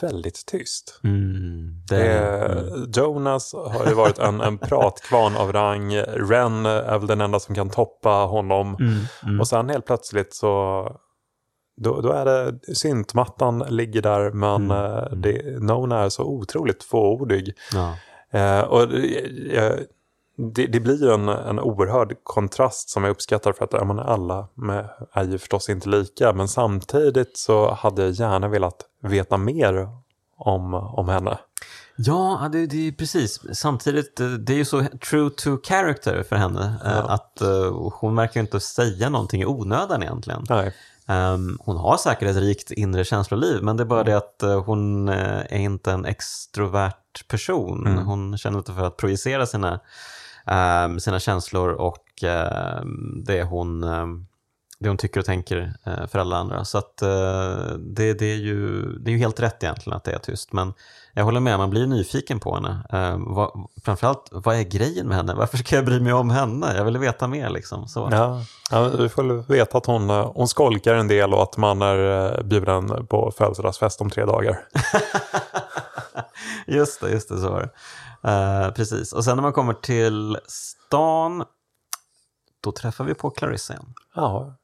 väldigt 0.00 0.46
tyst. 0.46 1.00
Mm, 1.04 1.82
det, 1.88 2.18
mm. 2.18 2.90
Jonas 2.94 3.54
har 3.54 3.86
ju 3.86 3.94
varit 3.94 4.18
en, 4.18 4.40
en 4.40 4.58
pratkvarn 4.58 5.36
av 5.36 5.52
rang. 5.52 5.96
Ren 5.96 6.66
är 6.66 6.98
väl 6.98 7.06
den 7.06 7.20
enda 7.20 7.40
som 7.40 7.54
kan 7.54 7.70
toppa 7.70 8.10
honom. 8.10 8.76
Mm, 8.80 8.98
mm. 9.22 9.40
Och 9.40 9.48
sen 9.48 9.68
helt 9.68 9.86
plötsligt 9.86 10.34
så 10.34 10.86
då, 11.76 12.00
då 12.00 12.12
är 12.12 12.24
det 12.24 12.74
syntmattan 12.74 13.58
ligger 13.58 14.02
där 14.02 14.30
men 14.30 14.70
Mm, 14.70 14.70
eh, 14.70 15.04
det, 15.12 15.60
Nona 15.60 15.98
är 15.98 16.08
så 16.08 16.24
otroligt 16.24 16.82
fåordig. 16.82 17.54
ja. 17.72 17.94
Eh, 18.32 18.60
och 18.60 18.88
det, 20.36 20.66
det, 20.66 20.80
blir 20.80 21.10
en, 21.10 21.28
en 21.28 21.60
oerhörd 21.60 22.16
kontrast 22.22 22.90
som 22.90 23.04
jag 23.04 23.10
uppskattar 23.10 23.52
för 23.52 23.64
att 23.64 23.72
ja, 23.72 23.84
men 23.84 23.98
alla 23.98 24.48
med, 24.54 24.88
är 25.12 25.24
ju 25.24 25.38
förstås 25.38 25.68
inte 25.68 25.88
lika. 25.88 26.32
Men 26.32 26.48
samtidigt 26.48 27.36
så 27.36 27.72
hade 27.74 28.02
jag 28.02 28.10
gärna 28.10 28.48
velat 28.48 28.76
veta 29.02 29.36
mer 29.36 29.88
om, 30.36 30.74
om 30.74 31.08
henne. 31.08 31.38
Ja, 31.96 32.48
det, 32.52 32.66
det 32.66 32.88
är 32.88 32.92
precis. 32.92 33.40
Samtidigt, 33.52 34.20
eh, 34.20 34.28
det 34.28 34.52
är 34.52 34.56
ju 34.56 34.64
så 34.64 34.84
true 35.10 35.30
to 35.30 35.58
character 35.62 36.22
för 36.22 36.36
henne. 36.36 36.74
eh, 36.84 36.90
Ja. 36.92 37.08
Att 37.08 37.40
eh, 37.40 37.90
hon 37.92 38.16
verkar 38.16 38.40
inte 38.40 38.60
säga 38.60 39.08
någonting 39.08 39.42
i 39.42 39.46
onödan 39.46 40.02
egentligen. 40.02 40.44
Nej. 40.48 40.74
Ehm, 41.12 41.58
hon 41.60 41.76
har 41.76 41.96
säkert 41.96 42.28
ett 42.28 42.36
rikt 42.36 42.70
inre 42.70 43.04
känsloliv, 43.04 43.62
men 43.62 43.76
det 43.76 43.82
är 43.82 43.84
bara 43.84 44.04
det 44.04 44.16
att 44.16 44.42
eh, 44.42 44.64
hon 44.64 45.08
eh, 45.08 45.38
är 45.38 45.58
inte 45.58 45.92
en 45.92 46.04
extrovert 46.04 47.28
person. 47.28 47.86
Mm. 47.86 48.04
Hon 48.04 48.38
känner 48.38 48.58
inte 48.58 48.72
för 48.72 48.86
att 48.86 48.96
projicera 48.96 49.46
sina, 49.46 49.80
ehm, 50.46 51.00
sina 51.00 51.20
känslor 51.20 51.68
och 51.68 52.24
ehm, 52.24 53.24
det, 53.24 53.42
hon, 53.42 53.84
ehm, 53.84 54.26
det 54.82 54.88
hon 54.88 54.96
tycker 54.96 55.20
och 55.20 55.26
tänker 55.26 55.74
eh, 55.84 56.06
för 56.06 56.18
alla 56.18 56.36
andra. 56.36 56.64
Så 56.64 56.78
att, 56.78 57.02
eh, 57.02 57.76
det, 57.78 58.14
det, 58.14 58.26
är 58.26 58.36
ju, 58.36 58.82
det 58.98 59.10
är 59.10 59.12
ju 59.12 59.18
helt 59.18 59.40
rätt 59.40 59.62
egentligen 59.62 59.96
att 59.96 60.04
det 60.04 60.12
är 60.12 60.18
tyst. 60.18 60.52
Men 60.52 60.74
jag 61.14 61.24
håller 61.24 61.40
med, 61.40 61.58
man 61.58 61.70
blir 61.70 61.86
nyfiken 61.86 62.40
på 62.40 62.54
henne. 62.54 62.82
Vad, 63.18 63.68
framförallt, 63.84 64.28
vad 64.30 64.56
är 64.56 64.62
grejen 64.62 65.08
med 65.08 65.16
henne? 65.16 65.34
Varför 65.34 65.58
ska 65.58 65.76
jag 65.76 65.84
bry 65.84 66.00
mig 66.00 66.12
om 66.12 66.30
henne? 66.30 66.76
Jag 66.76 66.84
vill 66.84 66.98
veta 66.98 67.28
mer. 67.28 67.50
Liksom. 67.50 67.88
Så. 67.88 68.08
Ja, 68.12 68.40
ja, 68.70 68.88
vi 68.88 69.08
får 69.08 69.52
veta 69.52 69.78
att 69.78 69.86
hon, 69.86 70.10
eh, 70.10 70.32
hon 70.34 70.48
skolkar 70.48 70.94
en 70.94 71.08
del 71.08 71.34
och 71.34 71.42
att 71.42 71.56
man 71.56 71.82
är 71.82 72.36
eh, 72.38 72.42
bjuden 72.42 73.06
på 73.06 73.32
födelsedagsfest 73.38 74.00
om 74.00 74.10
tre 74.10 74.24
dagar. 74.24 74.60
just 76.66 77.00
det, 77.00 77.10
just 77.10 77.28
det, 77.28 77.38
så 77.38 77.50
var 77.50 77.60
det. 77.60 77.70
Eh, 78.30 78.70
precis. 78.70 79.12
Och 79.12 79.24
sen 79.24 79.36
när 79.36 79.42
man 79.42 79.52
kommer 79.52 79.74
till 79.74 80.38
stan, 80.46 81.44
då 82.62 82.72
träffar 82.72 83.04
vi 83.04 83.14
på 83.14 83.30
Clarissa 83.30 83.72
igen. 83.72 83.94
Ja, 84.14 84.54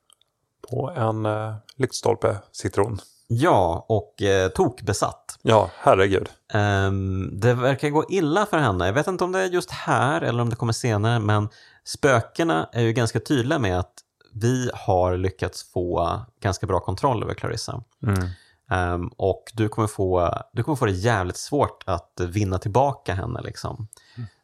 på 0.70 0.90
en 0.96 1.26
uh, 1.26 1.54
lyktstolpe 1.76 2.36
sitter 2.52 2.82
hon. 2.82 3.00
Ja, 3.30 3.86
och 3.88 4.22
eh, 4.22 4.48
tokbesatt. 4.48 5.38
Ja, 5.42 5.70
herregud. 5.78 6.28
Ehm, 6.52 7.30
det 7.40 7.54
verkar 7.54 7.88
gå 7.88 8.04
illa 8.08 8.46
för 8.46 8.58
henne. 8.58 8.86
Jag 8.86 8.92
vet 8.92 9.06
inte 9.06 9.24
om 9.24 9.32
det 9.32 9.40
är 9.40 9.46
just 9.46 9.70
här 9.70 10.20
eller 10.20 10.42
om 10.42 10.50
det 10.50 10.56
kommer 10.56 10.72
senare, 10.72 11.18
men 11.20 11.48
spökena 11.84 12.68
är 12.72 12.82
ju 12.82 12.92
ganska 12.92 13.20
tydliga 13.20 13.58
med 13.58 13.78
att 13.78 13.92
vi 14.34 14.70
har 14.74 15.16
lyckats 15.16 15.72
få 15.72 16.18
ganska 16.42 16.66
bra 16.66 16.80
kontroll 16.80 17.22
över 17.22 17.34
Clarissa. 17.34 17.82
Mm. 18.06 18.28
Ehm, 18.70 19.08
och 19.16 19.44
du 19.54 19.68
kommer, 19.68 19.88
få, 19.88 20.32
du 20.52 20.62
kommer 20.62 20.76
få 20.76 20.86
det 20.86 20.92
jävligt 20.92 21.36
svårt 21.36 21.84
att 21.86 22.20
vinna 22.20 22.58
tillbaka 22.58 23.14
henne. 23.14 23.40
Liksom. 23.44 23.88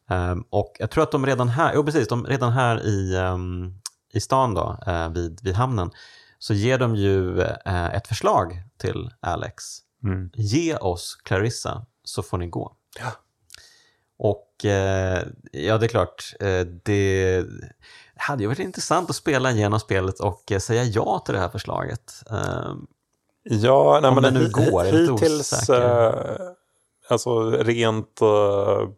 Ehm, 0.09 0.43
och 0.49 0.75
jag 0.79 0.91
tror 0.91 1.03
att 1.03 1.11
de 1.11 1.25
redan 1.25 1.49
här, 1.49 1.71
jo 1.75 1.83
precis, 1.83 2.07
de 2.07 2.25
redan 2.25 2.51
här 2.51 2.85
i, 2.85 3.15
ehm, 3.15 3.73
i 4.15 4.21
stan 4.21 4.53
då, 4.53 4.77
eh, 4.87 5.09
vid, 5.09 5.39
vid 5.43 5.55
hamnen, 5.55 5.91
så 6.39 6.53
ger 6.53 6.77
de 6.77 6.95
ju 6.95 7.41
eh, 7.41 7.85
ett 7.95 8.07
förslag 8.07 8.61
till 8.77 9.09
Alex. 9.19 9.63
Mm. 10.03 10.29
Ge 10.33 10.75
oss 10.75 11.15
Clarissa 11.23 11.85
så 12.03 12.23
får 12.23 12.37
ni 12.37 12.47
gå. 12.47 12.75
Ja. 12.99 13.11
Och 14.17 14.65
eh, 14.65 15.23
ja, 15.51 15.77
det 15.77 15.85
är 15.85 15.87
klart, 15.87 16.33
det 16.83 17.43
hade 18.15 18.43
ju 18.43 18.47
varit 18.47 18.59
intressant 18.59 19.09
att 19.09 19.15
spela 19.15 19.51
igenom 19.51 19.79
spelet 19.79 20.19
och 20.19 20.51
säga 20.59 20.83
ja 20.83 21.19
till 21.25 21.33
det 21.33 21.39
här 21.39 21.49
förslaget. 21.49 22.23
Ehm, 22.29 22.87
Ja, 23.49 23.99
nej, 24.01 24.09
Om 24.09 24.15
men 24.15 24.23
det 24.33 24.39
nu 24.39 24.49
går, 24.49 24.65
jag 24.85 24.87
är 24.87 24.91
lite 24.91 25.13
hittills, 25.13 25.53
osäker. 25.53 26.39
alltså 27.09 27.49
rent 27.51 28.21
eh, 28.21 28.89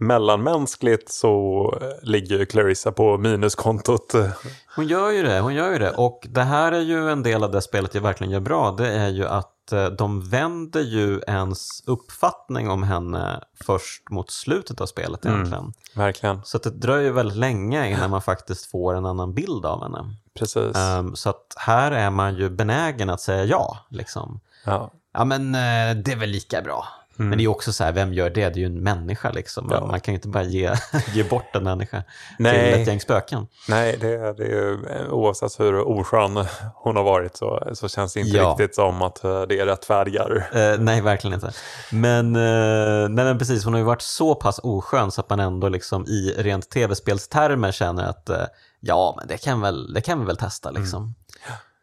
mellanmänskligt 0.00 1.12
så 1.12 1.64
eh, 1.82 2.08
ligger 2.08 2.38
ju 2.38 2.46
Clarissa 2.46 2.92
på 2.92 3.18
minuskontot. 3.18 4.14
Hon 4.76 4.86
gör 4.86 5.10
ju 5.10 5.22
det, 5.22 5.40
hon 5.40 5.54
gör 5.54 5.72
ju 5.72 5.78
det. 5.78 5.90
Och 5.90 6.26
det 6.30 6.42
här 6.42 6.72
är 6.72 6.80
ju 6.80 7.10
en 7.10 7.22
del 7.22 7.44
av 7.44 7.50
det 7.50 7.62
spelet 7.62 7.94
jag 7.94 8.02
verkligen 8.02 8.32
gör 8.32 8.40
bra. 8.40 8.70
Det 8.70 8.88
är 8.88 9.08
ju 9.08 9.26
att 9.26 9.72
eh, 9.72 9.86
de 9.86 10.28
vänder 10.28 10.80
ju 10.80 11.20
ens 11.26 11.82
uppfattning 11.86 12.70
om 12.70 12.82
henne 12.82 13.40
först 13.64 14.10
mot 14.10 14.30
slutet 14.30 14.80
av 14.80 14.86
spelet 14.86 15.24
Mm. 15.24 15.36
egentligen. 15.36 15.72
Verkligen, 15.94 16.40
Så 16.44 16.58
det 16.58 16.70
dröjer 16.70 17.12
väldigt 17.12 17.38
länge 17.38 17.90
innan 17.90 18.10
man 18.10 18.22
faktiskt 18.22 18.70
får 18.70 18.94
en 18.94 19.06
annan 19.06 19.34
bild 19.34 19.66
av 19.66 19.82
henne. 19.82 20.14
precis. 20.38 20.76
Ehm, 20.76 21.16
så 21.16 21.30
att 21.30 21.54
här 21.56 21.92
är 21.92 22.10
man 22.10 22.34
ju 22.36 22.50
benägen 22.50 23.10
att 23.10 23.20
säga 23.20 23.44
ja. 23.44 23.78
Liksom. 23.88 24.40
ja. 24.64 24.90
Ja 25.12 25.24
men 25.24 25.54
eh, 25.54 26.02
det 26.04 26.12
är 26.12 26.16
väl 26.16 26.28
lika 26.30 26.62
bra. 26.62 26.84
Men 27.28 27.30
det 27.30 27.36
är 27.36 27.44
ju 27.44 27.48
också 27.48 27.72
så 27.72 27.84
här, 27.84 27.92
vem 27.92 28.12
gör 28.12 28.30
det? 28.30 28.48
Det 28.48 28.56
är 28.56 28.60
ju 28.60 28.66
en 28.66 28.82
människa 28.82 29.30
liksom. 29.30 29.68
Ja. 29.70 29.86
Man 29.86 30.00
kan 30.00 30.14
ju 30.14 30.16
inte 30.16 30.28
bara 30.28 30.42
ge, 30.44 30.74
ge 31.14 31.24
bort 31.24 31.56
en 31.56 31.64
människa 31.64 32.02
Nej. 32.38 32.72
till 32.72 32.82
ett 32.82 32.88
gäng 32.88 33.00
spöken. 33.00 33.46
Nej, 33.68 33.96
det, 34.00 34.08
är- 34.14 34.34
det 34.34 34.42
är 34.44 34.48
ju, 34.48 34.86
eh, 34.90 35.12
oavsett 35.12 35.60
hur 35.60 35.80
oskön 35.88 36.44
hon 36.74 36.96
har 36.96 37.02
varit 37.04 37.36
så, 37.36 37.68
så 37.72 37.88
känns 37.88 38.14
det 38.14 38.20
inte 38.20 38.36
Ja. 38.36 38.48
riktigt 38.50 38.74
som 38.74 39.02
att 39.02 39.24
eh, 39.24 39.42
det 39.42 39.66
rättfärdigar. 39.66 40.48
Eh, 40.52 40.78
nej, 40.80 41.00
verkligen 41.00 41.34
inte. 41.34 41.52
Men, 41.92 42.36
eh, 42.36 43.08
nej, 43.08 43.24
men 43.24 43.38
precis, 43.38 43.64
hon 43.64 43.72
har 43.74 43.78
ju 43.80 43.86
varit 43.86 44.02
så 44.02 44.34
pass 44.34 44.60
oskön 44.62 45.10
så 45.10 45.20
att 45.20 45.30
man 45.30 45.40
ändå 45.40 45.68
liksom 45.68 46.06
i 46.06 46.34
rent 46.38 46.70
tv-spelstermer 46.70 47.72
känner 47.72 48.04
att 48.04 48.28
eh, 48.28 48.44
Ja, 48.80 49.14
men 49.18 49.28
det 49.28 49.38
kan, 49.38 49.60
väl, 49.60 49.92
det 49.92 50.00
kan 50.00 50.20
vi 50.20 50.26
väl 50.26 50.36
testa 50.36 50.70
liksom. 50.70 51.14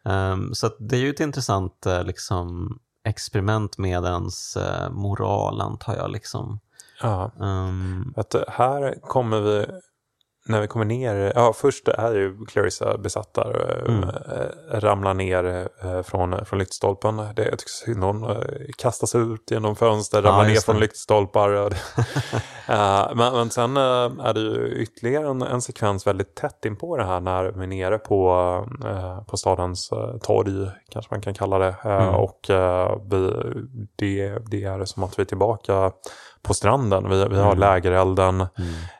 Um, 0.04 0.54
så 0.54 0.70
det 0.78 0.96
är 0.96 1.00
ju 1.00 1.10
ett 1.10 1.20
intressant 1.20 1.86
eh, 1.86 2.04
liksom, 2.04 2.78
experiment 3.08 3.78
med 3.78 4.04
ens 4.04 4.56
eh, 4.56 4.90
moral 4.90 5.60
antar 5.60 5.96
jag. 5.96 6.10
Liksom. 6.10 6.60
Ja. 7.02 7.30
Um, 7.38 8.14
Att 8.16 8.34
eh, 8.34 8.42
här 8.48 8.94
kommer 9.02 9.40
vi, 9.40 9.66
när 10.48 10.60
vi 10.60 10.66
kommer 10.66 10.84
ner, 10.84 11.32
ja 11.34 11.52
först 11.52 11.88
är 11.88 12.14
ju 12.14 12.46
Clarissa 12.46 12.98
besatt 12.98 13.34
där, 13.34 13.82
Mm. 13.88 14.02
äh, 14.02 14.80
ramlar 14.80 15.14
ner 15.14 15.68
äh, 15.84 16.02
från, 16.02 16.44
från 16.44 16.58
lyktstolpen. 16.58 17.16
Det 17.16 17.44
jag 17.48 17.58
tycker 17.58 17.70
synd 17.84 18.04
hon 18.04 18.24
äh, 18.24 18.36
kastas 18.78 19.14
ut 19.14 19.50
genom 19.50 19.76
fönster, 19.76 20.22
Ja, 20.22 20.28
ramlar 20.28 20.44
ner 20.44 20.50
just 20.50 20.66
det. 20.66 20.72
från 20.72 20.80
lyktstolpar. 20.80 21.72
men, 23.14 23.32
men 23.34 23.50
sen 23.50 23.76
är 23.76 24.34
det 24.34 24.40
ju 24.40 24.74
ytterligare 24.82 25.28
en, 25.28 25.42
en 25.42 25.62
sekvens 25.62 26.06
väldigt 26.06 26.34
tätt 26.34 26.64
in 26.64 26.76
på 26.76 26.96
det 26.96 27.04
här 27.04 27.20
när 27.20 27.44
vi 27.44 27.62
är 27.62 27.66
nere 27.66 27.98
på, 27.98 28.66
på 29.26 29.36
stadens 29.36 29.90
torg, 30.22 30.70
kanske 30.90 31.14
man 31.14 31.20
kan 31.20 31.34
kalla 31.34 31.58
det. 31.58 31.74
Mm. 31.84 32.14
Och 32.14 32.40
vi, 33.10 33.32
det, 33.96 34.38
det 34.50 34.64
är 34.64 34.84
som 34.84 35.02
att 35.02 35.18
vi 35.18 35.22
är 35.22 35.24
tillbaka 35.26 35.92
på 36.42 36.54
stranden. 36.54 37.10
Vi, 37.10 37.24
vi 37.30 37.36
har 37.38 37.46
Mm. 37.52 37.58
lägerelden. 37.58 38.34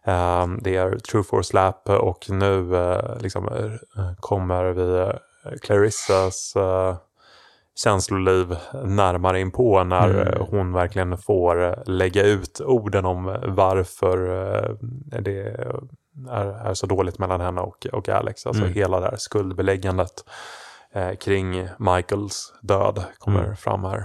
mm. 0.05 0.43
Um, 0.43 0.59
det 0.62 0.76
är 0.76 0.97
True 0.99 1.22
Force 1.24 1.55
Lap 1.57 1.89
och 1.89 2.30
nu 2.30 2.76
eh, 2.76 3.18
liksom, 3.20 3.49
eh, 3.49 4.12
kommer 4.20 4.64
vi 4.64 4.99
eh, 5.01 5.12
Clarissas 5.62 6.55
uh, 6.57 6.97
känsloliv 7.84 8.57
närmare 8.84 9.41
in 9.41 9.51
på 9.51 9.84
när 9.84 10.09
Mm. 10.11 10.26
eh, 10.28 10.47
hon 10.51 10.72
verkligen 10.72 11.18
får 11.18 11.64
eh, 11.64 11.74
lägga 11.86 12.22
ut 12.22 12.61
orden 12.61 13.05
om 13.05 13.24
varför 13.47 14.18
eh, 14.55 14.70
det 15.20 15.41
är, 16.30 16.66
är 16.68 16.74
så 16.74 16.86
dåligt 16.86 17.18
mellan 17.18 17.41
henne 17.41 17.61
och, 17.61 17.86
och 17.93 18.09
Alex. 18.09 18.47
Alltså 18.47 18.62
Mm. 18.62 18.74
hela 18.74 19.01
det 19.01 19.07
här 19.07 19.16
skuldbeläggandet 19.16 20.24
eh, 20.93 21.14
kring 21.14 21.68
Michaels 21.78 22.53
död 22.62 23.05
kommer 23.18 23.45
Mm. 23.45 23.57
fram 23.57 23.84
här. 23.84 24.05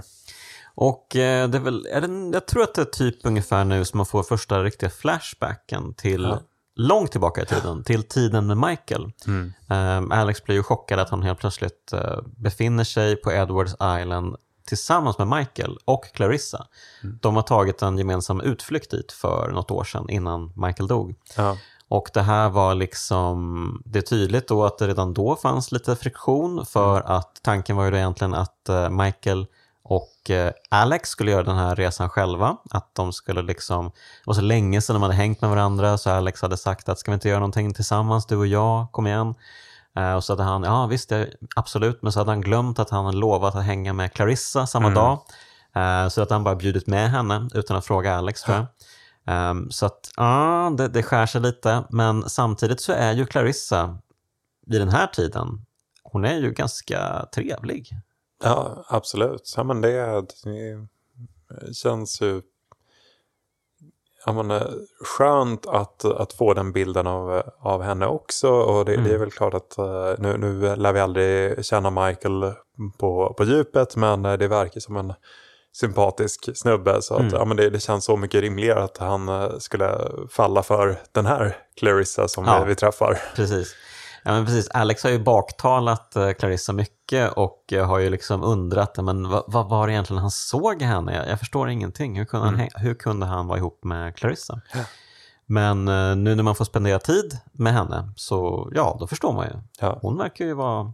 Och 0.74 1.16
eh, 1.16 1.48
det 1.48 1.58
är 1.58 1.62
väl, 1.62 1.86
är 1.92 2.00
det, 2.00 2.30
jag 2.36 2.46
tror 2.46 2.62
att 2.62 2.74
det 2.74 2.80
är 2.80 2.84
typ 2.84 3.16
ungefär 3.22 3.64
nu 3.64 3.84
som 3.84 3.98
man 3.98 4.06
får 4.06 4.22
första 4.22 4.62
riktiga 4.62 4.90
flashbacken 4.90 5.94
till 5.94 6.22
Ja. 6.22 6.40
långt 6.76 7.10
tillbaka 7.10 7.42
i 7.42 7.46
tiden, 7.46 7.84
till 7.84 8.02
tiden 8.02 8.46
med 8.46 8.56
Michael. 8.56 9.12
Mm. 9.26 9.52
Um, 9.68 10.12
Alex 10.12 10.44
blir 10.44 10.56
ju 10.56 10.62
chockad 10.62 10.98
att 10.98 11.10
han 11.10 11.22
helt 11.22 11.38
plötsligt 11.38 11.92
eh, 11.92 12.18
befinner 12.36 12.84
sig 12.84 13.16
på 13.16 13.32
Edwards 13.32 13.74
Island 14.00 14.36
tillsammans 14.66 15.18
med 15.18 15.26
Michael 15.28 15.78
och 15.84 16.04
Clarissa. 16.14 16.66
Mm. 17.02 17.18
De 17.22 17.36
har 17.36 17.42
tagit 17.42 17.82
en 17.82 17.98
gemensam 17.98 18.40
utflykt 18.40 18.90
dit 18.90 19.12
för 19.12 19.50
något 19.52 19.70
år 19.70 19.84
sedan 19.84 20.10
innan 20.10 20.52
Michael 20.56 20.86
dog. 20.88 21.14
Ja. 21.36 21.56
Och 21.88 22.10
det 22.14 22.22
här 22.22 22.48
var 22.48 22.74
liksom, 22.74 23.82
det 23.84 23.98
är 23.98 24.02
tydligt 24.02 24.48
då 24.48 24.64
att 24.64 24.78
det 24.78 24.88
redan 24.88 25.14
då 25.14 25.36
fanns 25.36 25.72
lite 25.72 25.96
friktion 25.96 26.66
för 26.66 27.00
att 27.00 27.40
tanken 27.42 27.76
var 27.76 27.84
ju 27.84 27.90
då 27.90 27.96
egentligen 27.96 28.34
att 28.34 28.70
Michael 28.90 29.46
och 29.84 30.30
eh, 30.30 30.52
Alex 30.68 31.08
skulle 31.08 31.30
göra 31.30 31.42
den 31.42 31.56
här 31.56 31.76
resan 31.76 32.08
själva. 32.08 32.56
Att 32.70 32.94
de 32.94 33.12
skulle 33.12 33.42
liksom, 33.42 33.84
det 33.84 34.26
var 34.26 34.34
så 34.34 34.40
länge 34.40 34.80
sedan 34.80 34.94
de 34.94 35.02
hade 35.02 35.14
hängt 35.14 35.40
med 35.40 35.50
varandra 35.50 35.98
så 35.98 36.10
Alex 36.10 36.42
hade 36.42 36.56
sagt 36.56 36.88
att 36.88 36.98
ska 36.98 37.10
vi 37.10 37.14
inte 37.14 37.28
göra 37.28 37.38
någonting 37.40 37.74
tillsammans 37.74 38.26
du 38.26 38.36
och 38.36 38.46
jag, 38.46 38.92
kom 38.92 39.06
igen. 39.06 39.34
Eh, 39.96 40.12
och 40.14 40.24
så 40.24 40.32
hade 40.32 40.42
han, 40.42 40.62
ja 40.62 40.86
visst, 40.86 41.12
absolut, 41.56 42.02
men 42.02 42.12
så 42.12 42.20
hade 42.20 42.30
han 42.30 42.40
glömt 42.40 42.78
att 42.78 42.90
han 42.90 43.18
lovat 43.18 43.54
att 43.54 43.64
hänga 43.64 43.92
med 43.92 44.12
Clarissa 44.12 44.66
samma 44.66 44.86
Mm. 44.86 44.94
dag. 44.94 45.18
Eh, 45.76 46.08
så 46.08 46.22
att 46.22 46.30
han 46.30 46.44
bara 46.44 46.54
bjudit 46.56 46.86
med 46.86 47.10
henne 47.10 47.48
utan 47.54 47.76
att 47.76 47.86
fråga 47.86 48.16
Alex 48.16 48.42
tror 48.42 48.56
jag. 48.56 48.66
Ehm, 49.26 49.70
så 49.70 49.86
att 49.86 50.10
ja, 50.16 50.72
det, 50.78 50.88
det 50.88 51.02
skär 51.02 51.26
sig 51.26 51.40
lite, 51.40 51.84
men 51.90 52.28
samtidigt 52.28 52.80
så 52.80 52.92
är 52.92 53.12
ju 53.12 53.26
Clarissa 53.26 53.98
vid 54.66 54.80
den 54.80 54.88
här 54.88 55.06
tiden, 55.06 55.64
hon 56.02 56.24
är 56.24 56.36
ju 56.36 56.50
ganska 56.50 57.26
trevlig. 57.34 57.90
Ja, 58.42 58.84
absolut. 58.88 59.54
Ja, 59.56 59.64
men 59.64 59.80
det, 59.80 59.90
det 60.44 61.74
känns 61.74 62.20
ju 62.22 62.42
ja, 64.26 64.32
men, 64.32 64.50
eh, 64.50 64.66
skönt 65.04 65.66
att, 65.66 66.04
att 66.04 66.32
få 66.32 66.54
den 66.54 66.72
bilden 66.72 67.06
av, 67.06 67.42
av 67.58 67.82
henne 67.82 68.06
också. 68.06 68.48
Och 68.50 68.84
det, 68.84 68.92
Mm. 68.94 69.04
det 69.08 69.14
är 69.14 69.18
väl 69.18 69.30
klart 69.30 69.54
att 69.54 69.78
eh, 69.78 70.12
nu, 70.18 70.36
nu 70.38 70.76
lär 70.76 70.92
vi 70.92 71.00
aldrig 71.00 71.64
känna 71.64 71.90
Michael 72.06 72.52
på, 72.98 73.34
på 73.38 73.44
djupet, 73.44 73.96
men 73.96 74.24
eh, 74.24 74.32
det 74.32 74.48
verkar 74.48 74.80
som 74.80 74.96
en 74.96 75.12
sympatisk 75.72 76.48
snubbe. 76.56 77.02
Så 77.02 77.14
att, 77.14 77.20
Mm. 77.20 77.34
ja, 77.34 77.44
men 77.44 77.56
det, 77.56 77.70
det 77.70 77.80
känns 77.80 78.04
så 78.04 78.16
mycket 78.16 78.40
rimligare 78.40 78.82
att 78.84 78.98
han 78.98 79.50
skulle 79.60 79.98
falla 80.30 80.62
för 80.62 81.00
den 81.12 81.26
här 81.26 81.56
Clarissa 81.76 82.28
som 82.28 82.44
Ja. 82.44 82.62
vi, 82.62 82.68
vi 82.68 82.74
träffar. 82.74 83.18
Precis. 83.36 83.74
Ja, 84.26 84.32
men 84.32 84.46
precis. 84.46 84.68
Alex 84.70 85.02
har 85.02 85.10
ju 85.10 85.18
baktalat 85.18 86.16
eh, 86.16 86.32
Clarissa 86.32 86.72
mycket 86.72 87.32
och 87.32 87.72
eh, 87.72 87.86
har 87.86 87.98
ju 87.98 88.10
liksom 88.10 88.42
undrat 88.42 88.96
men 88.96 89.28
vad, 89.28 89.44
vad 89.46 89.68
var 89.68 89.86
det 89.86 89.92
egentligen 89.92 90.20
han 90.22 90.30
såg 90.30 90.82
henne? 90.82 91.16
Jag, 91.16 91.28
jag 91.28 91.38
förstår 91.38 91.68
ingenting. 91.68 92.18
Hur 92.18 92.24
kunde, 92.24 92.46
han, 92.46 92.54
Mm. 92.54 92.66
hä- 92.66 92.78
hur 92.80 92.94
kunde 92.94 93.26
han 93.26 93.46
vara 93.46 93.58
ihop 93.58 93.84
med 93.84 94.16
Clarissa? 94.16 94.60
Ja. 94.74 94.80
Men 95.46 95.88
eh, 95.88 96.16
nu 96.16 96.34
när 96.34 96.42
man 96.42 96.54
får 96.54 96.64
spendera 96.64 96.98
tid 96.98 97.38
med 97.52 97.72
henne 97.72 98.12
så 98.16 98.68
ja, 98.74 98.96
då 99.00 99.06
förstår 99.06 99.32
man 99.32 99.46
ju. 99.46 99.52
Ja, 99.80 99.98
Hon 100.02 100.18
verkar 100.18 100.44
ju 100.44 100.54
vara 100.54 100.92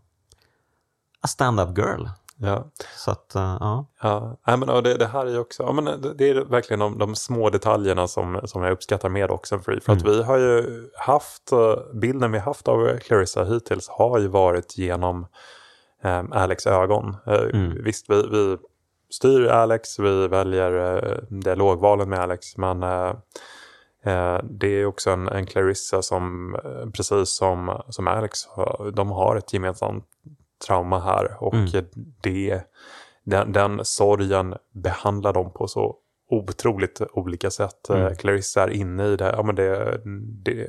a 1.23 1.27
stand-up 1.29 1.79
girl. 1.79 2.07
Ja. 2.41 2.65
Så 2.97 3.11
att, 3.11 3.35
eh, 3.35 3.57
ja. 3.61 3.87
Ja, 4.03 4.37
nej, 4.47 4.57
men, 4.57 4.69
och 4.69 4.83
det, 4.83 4.95
det 4.95 5.07
här 5.07 5.27
är 5.27 5.31
ju 5.31 5.39
också, 5.39 5.63
ja, 5.63 5.73
men 5.73 5.85
det, 5.85 6.15
det 6.15 6.31
är 6.31 6.35
verkligen 6.45 6.81
de, 6.81 6.99
de 6.99 7.15
små 7.15 7.51
detaljerna 7.51 8.09
som, 8.09 8.41
som 8.45 8.63
jag 8.63 8.73
uppskattar 8.73 9.09
med 9.09 9.31
Oxenfree. 9.31 9.81
För 9.81 9.93
att 9.93 10.03
Mm. 10.03 10.13
vi 10.17 10.23
har 10.23 10.39
ju 10.39 10.89
haft, 10.99 11.53
eh, 11.53 11.75
bilden 11.95 12.33
vi 12.33 12.39
haft 12.39 12.69
av 12.69 12.99
Clarissa 12.99 13.45
hittills 13.45 13.89
har 13.89 14.19
ju 14.19 14.29
varit 14.29 14.79
genom 14.79 15.27
eh, 16.03 16.23
Alex 16.31 16.67
ögon. 16.67 17.17
Eh, 17.27 17.35
Mm. 17.55 17.85
Visst, 17.85 18.11
vi, 18.11 18.23
vi 18.31 18.57
styr 19.11 19.47
Alex, 19.47 19.99
vi 19.99 20.29
väljer 20.29 20.97
eh, 21.07 21.19
dialogvalen 21.29 22.09
med 22.09 22.19
Alex, 22.19 22.57
men 22.57 22.83
eh, 22.83 23.13
eh, 24.05 24.41
det 24.45 24.69
är 24.81 24.87
också 24.87 25.11
en, 25.11 25.29
en 25.29 25.47
Clarissa 25.47 26.03
som, 26.03 26.57
precis 26.97 27.37
som, 27.37 27.83
som 27.89 28.09
Alex, 28.09 28.39
de 28.93 29.11
har 29.11 29.37
ett 29.37 29.53
gemensamt 29.53 30.05
trauma 30.67 31.01
här. 31.01 31.37
Och 31.43 31.55
Mm. 31.55 31.71
det, 32.23 32.65
den, 33.25 33.53
den 33.53 33.85
sorgen 33.85 34.55
behandlar 34.75 35.33
de 35.33 35.53
på 35.53 35.69
så 35.69 35.97
otroligt 36.31 37.01
olika 37.13 37.51
sätt. 37.51 37.89
Mm. 37.91 38.03
Mm. 38.03 38.17
Clarissa 38.17 38.63
är 38.63 38.71
inne 38.71 39.07
i 39.07 39.17
det, 39.17 39.35
ja, 39.37 39.43
men 39.43 39.55
det, 39.55 40.01
det 40.45 40.69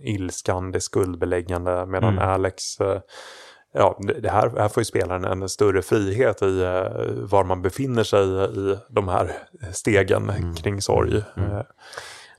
ilskan, 0.00 0.72
det 0.72 0.80
skuldbeläggande, 0.80 1.86
medan 1.86 2.12
Mm. 2.18 2.28
Alex 2.28 2.80
eh, 2.80 3.00
Ja, 3.74 3.98
det 4.22 4.30
här, 4.30 4.52
här 4.58 4.68
får 4.68 4.80
ju 4.80 4.84
spelaren 4.84 5.24
en 5.24 5.48
större 5.48 5.82
frihet 5.82 6.42
i 6.42 6.60
eh, 6.62 7.12
var 7.30 7.44
man 7.44 7.62
befinner 7.62 8.02
sig 8.04 8.24
i 8.44 8.78
de 8.88 9.08
här 9.08 9.32
stegen 9.72 10.30
Mm. 10.30 10.54
kring 10.54 10.82
sorg. 10.82 11.22
Mm. 11.36 11.50
Eh, 11.50 11.62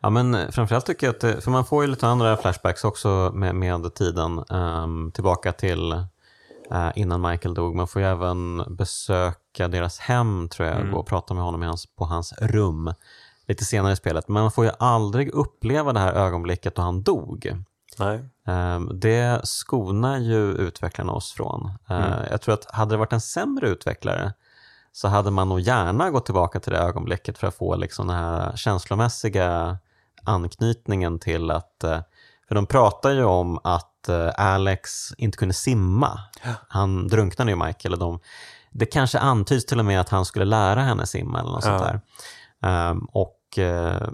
Ja, 0.02 0.10
men 0.10 0.52
framförallt 0.52 0.86
tycker 0.86 1.08
jag 1.08 1.16
att, 1.16 1.44
för 1.44 1.52
man 1.52 1.66
får 1.66 1.84
ju 1.84 1.90
lite 1.90 2.08
andra 2.08 2.38
flashbacks 2.38 2.84
också 2.86 3.32
med, 3.34 3.56
med 3.56 3.94
tiden 3.96 4.44
ehm, 4.50 5.12
tillbaka 5.12 5.52
till 5.52 5.92
eh, 5.92 6.04
innan 6.96 7.22
Michael 7.22 7.54
dog. 7.54 7.76
Man 7.76 7.88
får 7.88 8.02
ju 8.02 8.08
även 8.08 8.64
besöka 8.76 9.68
deras 9.68 10.00
hem 10.00 10.50
tror 10.50 10.68
jag, 10.68 10.78
Mm. 10.82 10.94
och 10.94 11.08
prata 11.08 11.34
med 11.34 11.44
honom 11.44 11.62
hans, 11.62 11.86
på 11.96 12.06
hans 12.06 12.34
rum 12.42 12.94
lite 13.48 13.66
senare 13.66 13.94
i 13.94 13.96
spelet. 13.96 14.28
Men 14.28 14.42
man 14.42 14.52
får 14.52 14.66
ju 14.66 14.72
aldrig 14.80 15.30
uppleva 15.30 15.94
det 15.94 16.00
här 16.00 16.14
ögonblicket 16.14 16.76
då 16.76 16.82
han 16.82 17.04
dog. 17.04 17.64
Nej. 18.00 18.30
Ehm, 18.48 18.90
Det 19.00 19.42
skonar 19.44 20.18
ju 20.18 20.52
utvecklarna 20.54 21.12
oss 21.12 21.34
från. 21.34 21.72
Eh, 21.90 21.98
Mm. 21.98 22.20
Jag 22.32 22.42
tror 22.42 22.54
att 22.54 22.72
hade 22.72 22.94
det 22.94 22.98
varit 22.98 23.14
en 23.14 23.22
sämre 23.22 23.68
utvecklare 23.70 24.34
så 24.92 25.08
hade 25.08 25.32
man 25.32 25.50
nog 25.50 25.60
gärna 25.60 26.10
gått 26.12 26.26
tillbaka 26.26 26.60
till 26.60 26.72
det 26.72 26.80
ögonblicket 26.80 27.38
för 27.38 27.48
att 27.48 27.56
få 27.56 27.76
liksom 27.76 28.08
den 28.08 28.18
här 28.18 28.56
känslomässiga 28.56 29.78
anknytningen 30.24 31.20
till 31.20 31.52
att, 31.52 31.84
eh, 31.84 32.00
för 32.48 32.56
de 32.56 32.66
pratar 32.66 33.12
ju 33.12 33.24
om 33.24 33.60
att 33.64 34.10
eh, 34.10 34.30
Alex 34.38 34.92
inte 35.18 35.38
kunde 35.38 35.54
simma. 35.54 36.20
Han 36.68 37.08
drunknade 37.08 37.52
ju 37.52 37.58
Michael 37.58 37.94
och 37.94 38.00
de, 38.00 38.20
det 38.72 38.86
kanske 38.86 39.20
antyds 39.20 39.66
till 39.66 39.80
och 39.80 39.86
med 39.86 40.02
att 40.02 40.10
han 40.10 40.26
skulle 40.26 40.46
lära 40.46 40.82
henne 40.82 41.06
simma 41.08 41.40
eller 41.40 41.52
något 41.52 41.66
Ja. 41.66 41.80
sånt 41.80 41.84
där. 41.92 42.02
Ehm, 42.70 43.00
och 43.00 43.58
eh, 43.58 44.10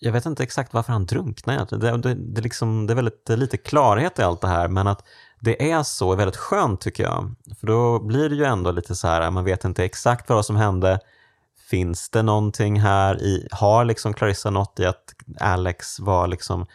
jag 0.00 0.12
vet 0.12 0.26
inte 0.26 0.42
exakt 0.42 0.74
varför 0.74 0.92
han 0.92 1.06
drunknar. 1.06 1.66
Det, 1.70 1.96
det, 1.96 2.14
det, 2.14 2.40
liksom, 2.40 2.86
det 2.86 2.92
är 2.92 2.94
väldigt 2.94 3.28
lite 3.28 3.56
klarhet 3.56 4.18
i 4.18 4.22
allt 4.22 4.40
det 4.40 4.48
här, 4.48 4.68
men 4.68 4.86
att 4.86 5.04
det 5.40 5.70
är 5.72 5.82
så 5.82 6.12
är 6.12 6.16
väldigt 6.16 6.36
skönt 6.36 6.80
tycker 6.80 7.02
jag. 7.04 7.34
För 7.60 7.66
då 7.66 7.98
blir 8.00 8.28
det 8.28 8.34
ju 8.34 8.44
ändå 8.44 8.70
lite 8.70 8.94
så 8.94 9.08
här, 9.08 9.30
man 9.30 9.44
vet 9.44 9.64
inte 9.64 9.84
exakt 9.84 10.28
vad 10.28 10.46
som 10.46 10.56
hände. 10.56 11.00
Finns 11.70 12.10
det 12.10 12.22
någonting 12.22 12.80
här 12.80 13.22
i, 13.22 13.48
har 13.50 13.84
liksom 13.84 14.14
Clarissa 14.14 14.50
något 14.50 14.80
i 14.80 14.86
att 14.86 15.14
Alex 15.40 16.00
var 16.00 16.26
liksom 16.26 16.66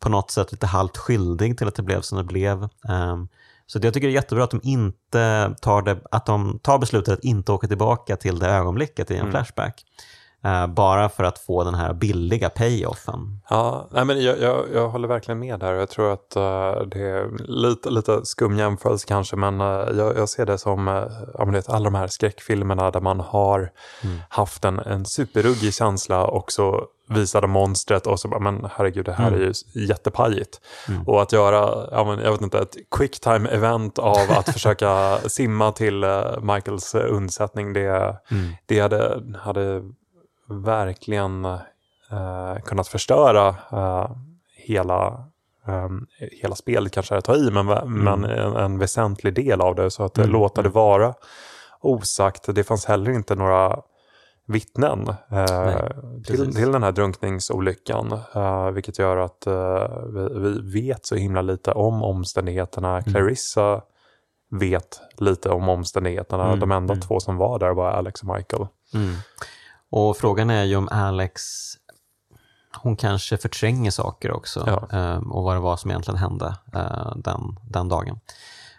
på 0.00 0.08
något 0.08 0.30
sätt 0.30 0.52
lite 0.52 0.66
halvt 0.66 0.96
skyldig 0.96 1.58
till 1.58 1.68
att 1.68 1.74
det 1.74 1.82
blev 1.82 2.00
som 2.00 2.18
det 2.18 2.24
blev. 2.24 2.68
Ehm, 2.88 3.28
så 3.66 3.78
jag 3.82 3.94
tycker 3.94 4.06
det 4.08 4.12
är 4.12 4.14
jättebra 4.14 4.44
att 4.44 4.50
de 4.50 4.60
inte 4.62 5.54
tar, 5.60 5.82
det, 5.82 5.98
att 6.10 6.26
de 6.26 6.58
tar 6.58 6.78
beslutet 6.78 7.14
att 7.14 7.24
inte 7.24 7.52
åka 7.52 7.66
tillbaka 7.68 8.16
till 8.16 8.38
det 8.38 8.46
ögonblicket 8.48 9.10
i 9.10 9.14
en 9.14 9.20
Mm. 9.20 9.30
flashback. 9.30 9.84
Eh, 10.44 10.66
bara 10.66 11.08
för 11.08 11.24
att 11.24 11.38
få 11.38 11.64
den 11.64 11.74
här 11.74 11.92
billiga 11.92 12.50
payoffen. 12.50 13.40
Ja, 13.50 13.88
nej 13.90 14.04
men 14.04 14.22
jag, 14.22 14.40
jag, 14.40 14.64
jag 14.74 14.88
håller 14.88 15.08
verkligen 15.08 15.38
med 15.38 15.60
där. 15.60 15.72
Jag 15.72 15.88
tror 15.88 16.12
att 16.12 16.36
uh, 16.36 16.88
det 16.88 17.00
är 17.00 17.46
lite, 17.48 17.90
lite 17.90 18.20
skum 18.24 18.58
jämförelse 18.58 19.06
kanske, 19.08 19.36
men 19.36 19.60
uh, 19.60 19.66
jag, 19.98 20.16
jag, 20.16 20.28
ser 20.28 20.46
det 20.46 20.58
som 20.58 20.88
uh, 20.88 21.52
vet, 21.52 21.68
alla 21.68 21.84
de 21.84 21.94
här 21.94 22.06
skräckfilmerna 22.06 22.90
där 22.90 23.00
man 23.00 23.20
har 23.20 23.58
mm. 24.04 24.18
haft 24.28 24.64
en, 24.64 24.78
en 24.78 25.04
superruggig 25.04 25.74
känsla 25.74 26.26
och 26.26 26.52
så 26.52 26.84
visade 27.08 27.46
monstret 27.46 28.06
och 28.06 28.20
så 28.20 28.28
bara, 28.28 28.40
men 28.40 28.68
herregud, 28.72 29.04
det 29.04 29.12
här 29.12 29.28
mm. 29.28 29.40
är 29.40 29.44
ju 29.44 29.52
jättepajigt. 29.86 30.60
Mm. 30.88 31.08
Och 31.08 31.22
att 31.22 31.32
göra, 31.32 31.88
ja, 31.90 32.04
men, 32.04 32.18
jag 32.18 32.32
vet 32.32 32.40
inte, 32.40 32.58
ett 32.58 32.76
quicktime 32.90 33.48
event 33.48 33.98
av 33.98 34.30
att 34.30 34.48
försöka 34.52 35.18
simma 35.26 35.72
till 35.72 36.04
Michaels 36.42 36.94
undsättning, 36.94 37.72
det, 37.72 37.86
mm. 38.30 38.52
det 38.66 38.80
hade, 38.80 39.22
hade 39.38 39.82
verkligen 40.48 41.44
eh, 41.44 42.56
kunnat 42.64 42.88
förstöra 42.88 43.48
eh, 43.72 44.10
hela, 44.56 45.24
eh, 45.66 45.88
hela 46.42 46.54
spelet, 46.54 46.92
kanske 46.92 47.14
är 47.14 47.18
att 47.18 47.24
ta 47.24 47.36
i, 47.36 47.50
men, 47.50 47.68
mm. 47.68 47.92
men 47.92 48.24
en, 48.24 48.56
en, 48.56 48.78
väsentlig 48.78 49.34
del 49.34 49.60
av 49.60 49.74
det. 49.74 49.90
Så 49.90 50.04
att 50.04 50.18
mm. 50.18 50.30
låta 50.30 50.62
det 50.62 50.68
vara 50.68 51.14
osagt. 51.80 52.54
Det 52.54 52.64
fanns 52.64 52.84
heller 52.84 53.10
inte 53.10 53.34
några 53.34 53.82
vittnen 54.48 55.08
eh, 55.30 55.86
till, 56.26 56.54
till 56.54 56.72
den 56.72 56.82
här 56.82 56.92
drunkningsolyckan. 56.92 58.20
Eh, 58.34 58.70
vilket 58.70 58.98
gör 58.98 59.16
att 59.16 59.46
eh, 59.46 60.02
vi, 60.14 60.28
vi, 60.40 60.80
vet 60.80 61.06
så 61.06 61.14
himla 61.14 61.42
lite 61.42 61.72
om 61.72 62.02
omständigheterna. 62.02 62.90
Mm. 62.90 63.02
Clarissa 63.02 63.82
vet 64.50 65.00
lite 65.16 65.50
om 65.50 65.68
omständigheterna. 65.68 66.46
Mm. 66.46 66.60
De 66.60 66.72
enda 66.72 66.92
mm. 66.92 67.00
två 67.00 67.20
som 67.20 67.36
var 67.36 67.58
där 67.58 67.74
var 67.74 67.90
Alex 67.90 68.22
och 68.22 68.36
Michael. 68.36 68.66
Mm. 68.94 69.14
Och 69.90 70.16
frågan 70.16 70.50
är 70.50 70.64
ju 70.64 70.76
om 70.76 70.88
Alex, 70.88 71.42
hon 72.76 72.96
kanske 72.96 73.36
förtränger 73.36 73.90
saker 73.90 74.32
också 74.32 74.64
ja. 74.90 75.16
um, 75.16 75.32
och 75.32 75.44
vad 75.44 75.56
det 75.56 75.60
var 75.60 75.76
som 75.76 75.90
egentligen 75.90 76.18
hände 76.18 76.56
uh, 76.76 77.16
den, 77.16 77.58
den 77.62 77.88
dagen. 77.88 78.20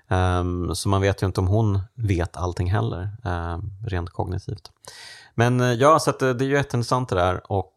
Um, 0.07 0.76
så 0.76 0.89
man 0.89 1.01
vet 1.01 1.24
ju 1.24 1.28
inte 1.28 1.41
om 1.41 1.47
hon 1.47 1.80
vet 1.95 2.38
allting 2.38 2.72
heller, 2.72 3.10
um, 3.24 3.72
rent 3.88 4.10
kognitivt. 4.10 4.72
Men 5.36 5.62
uh, 5.62 5.74
ja, 5.74 5.99
så 5.99 6.10
att, 6.10 6.22
uh, 6.22 6.30
det 6.30 6.45
är 6.45 6.47
ju 6.47 6.53
jätteintressant 6.53 7.10
det 7.10 7.16
där. 7.16 7.51
Och, 7.51 7.76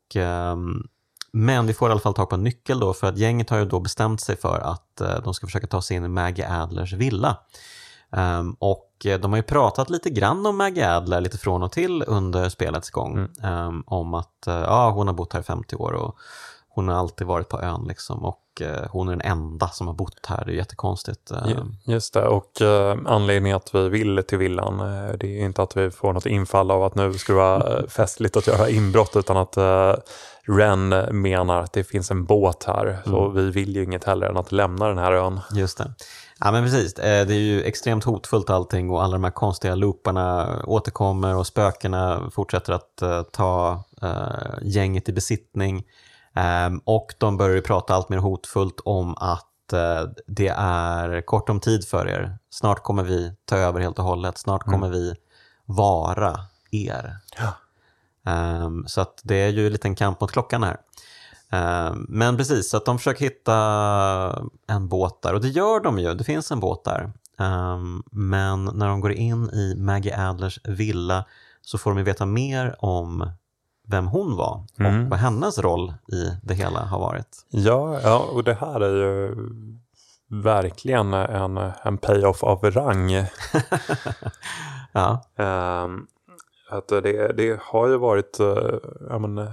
men 1.32 1.66
vi 1.66 1.74
får 1.74 1.88
i 1.88 1.92
alla 1.92 2.00
fall 2.00 2.14
tag 2.14 2.28
på 2.28 2.34
en 2.34 2.42
nyckel 2.42 2.80
då, 2.80 2.92
för 2.92 3.06
att 3.06 3.18
gänget 3.18 3.50
har 3.50 3.58
ju 3.58 3.64
då 3.64 3.80
bestämt 3.80 4.20
sig 4.20 4.36
för 4.36 4.58
att 4.58 5.02
de 5.24 5.34
ska 5.34 5.46
försöka 5.46 5.66
ta 5.66 5.82
sig 5.82 5.96
in 5.96 6.04
i 6.04 6.08
Maggie 6.08 6.62
Adlers 6.62 6.92
villa. 6.92 7.36
Um, 8.16 8.56
och 8.58 8.88
eh, 9.04 9.20
de 9.20 9.32
har 9.32 9.36
ju 9.36 9.42
pratat 9.42 9.90
lite 9.90 10.10
grann 10.10 10.46
om 10.46 10.56
Maggie 10.56 10.96
Adler 10.96 11.20
lite 11.20 11.38
från 11.38 11.62
och 11.62 11.72
till 11.72 12.04
under 12.06 12.48
spelets 12.48 12.90
gång. 12.90 13.28
Mm. 13.42 13.68
Um, 13.68 13.84
om 13.86 14.14
att 14.14 14.44
uh, 14.48 14.54
ja, 14.54 14.90
hon 14.90 15.06
har 15.06 15.14
bott 15.14 15.32
här 15.32 15.40
i 15.40 15.42
50 15.42 15.76
år 15.76 15.92
och 15.92 16.16
hon 16.68 16.88
har 16.88 16.94
alltid 16.94 17.26
varit 17.26 17.48
på 17.48 17.60
ön 17.60 17.84
liksom 17.88 18.24
och 18.24 18.42
uh, 18.60 18.86
hon 18.90 19.08
är 19.08 19.12
den 19.12 19.20
enda 19.20 19.68
som 19.68 19.86
har 19.86 19.94
bott 19.94 20.26
här. 20.26 20.44
Det 20.46 20.52
är 20.52 20.56
jättekonstigt. 20.56 21.32
Uh, 21.32 21.64
Just 21.84 22.14
det, 22.14 22.26
och 22.26 22.62
anledningen 23.06 23.56
att 23.56 23.74
vi 23.74 23.88
vill 23.88 24.22
till 24.28 24.38
villan, 24.38 24.78
det 25.18 25.40
är 25.40 25.44
inte 25.44 25.62
att 25.62 25.76
vi 25.76 25.90
får 25.90 26.12
något 26.12 26.26
infall 26.26 26.70
av 26.70 26.82
att 26.82 26.94
nu 26.94 27.12
det 27.12 27.32
vara 27.32 27.86
festligt 27.88 28.36
att 28.36 28.46
göra 28.46 28.68
inbrott 28.68 29.16
utan 29.16 29.36
att 29.36 29.58
Ren 30.44 30.88
menar 31.22 31.60
att 31.60 31.72
det 31.72 31.84
finns 31.84 32.10
en 32.10 32.24
båt 32.24 32.64
här. 32.64 32.86
Mm. 32.86 33.02
Så 33.04 33.28
vi 33.28 33.50
vill 33.50 33.76
ju 33.76 33.84
inget 33.84 34.04
heller 34.04 34.26
än 34.26 34.36
att 34.36 34.52
lämna 34.52 34.88
den 34.88 34.98
här 34.98 35.12
ön. 35.12 35.40
Just 35.52 35.78
det. 35.78 35.94
Ja 36.44 36.52
men 36.52 36.64
precis, 36.64 36.98
eh, 36.98 37.26
det 37.26 37.34
är 37.34 37.40
ju 37.40 37.62
extremt 37.62 38.04
hotfullt 38.04 38.50
allting 38.50 38.90
och 38.90 39.02
alla 39.02 39.12
de 39.12 39.24
här 39.24 39.30
konstiga 39.30 39.74
looparna 39.74 40.58
återkommer 40.66 41.36
och 41.36 41.46
spökena 41.46 42.30
fortsätter 42.30 42.72
att 42.72 43.02
uh, 43.02 43.22
ta 43.22 43.84
uh, 44.02 44.58
gänget 44.62 45.08
i 45.08 45.12
besittning. 45.12 45.84
Um, 46.66 46.78
och 46.84 47.14
de 47.18 47.36
börjar 47.36 47.56
ju 47.56 47.62
prata 47.62 47.94
allt 47.94 48.08
mer 48.08 48.18
hotfullt 48.18 48.80
om 48.84 49.16
att 49.16 49.48
det 50.26 50.48
är 50.58 51.20
kort 51.20 51.48
om 51.48 51.60
tid 51.60 51.88
för 51.88 52.08
er. 52.08 52.38
Snart 52.50 52.82
kommer 52.82 53.02
vi 53.02 53.32
ta 53.44 53.56
över 53.56 53.80
helt 53.80 53.98
och 53.98 54.04
hållet, 54.04 54.38
snart 54.38 54.66
mm. 54.66 54.72
kommer 54.72 54.92
vi 54.92 55.14
vara 55.64 56.40
er. 56.70 57.16
Ja. 57.38 57.54
Um, 58.64 58.84
så 58.86 59.00
att 59.00 59.20
det 59.22 59.34
är 59.34 59.48
ju 59.48 59.66
en 59.66 59.72
liten 59.72 59.94
kamp 59.94 60.20
mot 60.20 60.32
klockan 60.32 60.62
här. 60.62 60.76
Ehm, 61.52 62.06
men 62.08 62.36
precis, 62.36 62.70
så 62.70 62.76
att 62.76 62.84
de 62.84 62.98
försöker 62.98 63.24
hitta 63.24 63.54
en 64.66 64.88
båt 64.88 65.22
där 65.22 65.34
och 65.34 65.40
det 65.40 65.48
gör 65.48 65.80
de 65.80 65.98
ju, 65.98 66.14
det 66.14 66.24
finns 66.24 66.50
en 66.50 66.60
båt 66.60 66.84
där. 66.84 67.12
Ehm, 67.38 68.02
men 68.10 68.64
när 68.64 68.88
de 68.88 69.00
går 69.00 69.12
in 69.12 69.50
i 69.50 69.74
Maggie 69.76 70.28
Adlers 70.28 70.60
villa 70.64 71.24
så 71.60 71.78
får 71.78 71.94
de 71.94 72.04
veta 72.04 72.26
mer 72.26 72.76
om 72.78 73.30
vem 73.86 74.06
hon 74.06 74.36
var 74.36 74.64
och 74.74 74.80
mm. 74.80 75.08
vad 75.08 75.18
hennes 75.18 75.58
roll 75.58 75.94
i 76.12 76.30
det 76.42 76.54
hela 76.54 76.80
har 76.80 76.98
varit. 76.98 77.46
Ja, 77.50 78.00
ja 78.02 78.18
och 78.32 78.44
det 78.44 78.54
här 78.54 78.80
är 78.80 78.96
ju 78.96 79.36
verkligen 80.28 81.12
en, 81.12 81.56
en 81.82 81.98
payoff 81.98 82.42
av 82.42 82.70
rang. 82.70 83.10
ja. 84.92 85.24
Um, 85.36 86.06
att 86.70 86.88
det, 86.88 87.32
det 87.36 87.60
har 87.62 87.88
ju 87.88 87.96
varit, 87.96 88.40
uh, 88.40 89.18
men, 89.18 89.50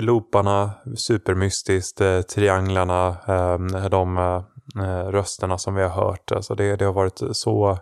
looparna, 0.00 0.70
supermystiskt, 0.96 2.00
eh, 2.00 2.20
trianglarna, 2.20 3.08
eh, 3.08 3.88
de 3.88 4.16
eh, 4.16 5.06
rösterna 5.10 5.58
som 5.58 5.74
vi 5.74 5.82
har 5.82 6.04
hört. 6.04 6.32
Alltså 6.32 6.54
det, 6.54 6.76
det 6.76 6.84
har 6.84 6.92
varit 6.92 7.20
så, 7.32 7.78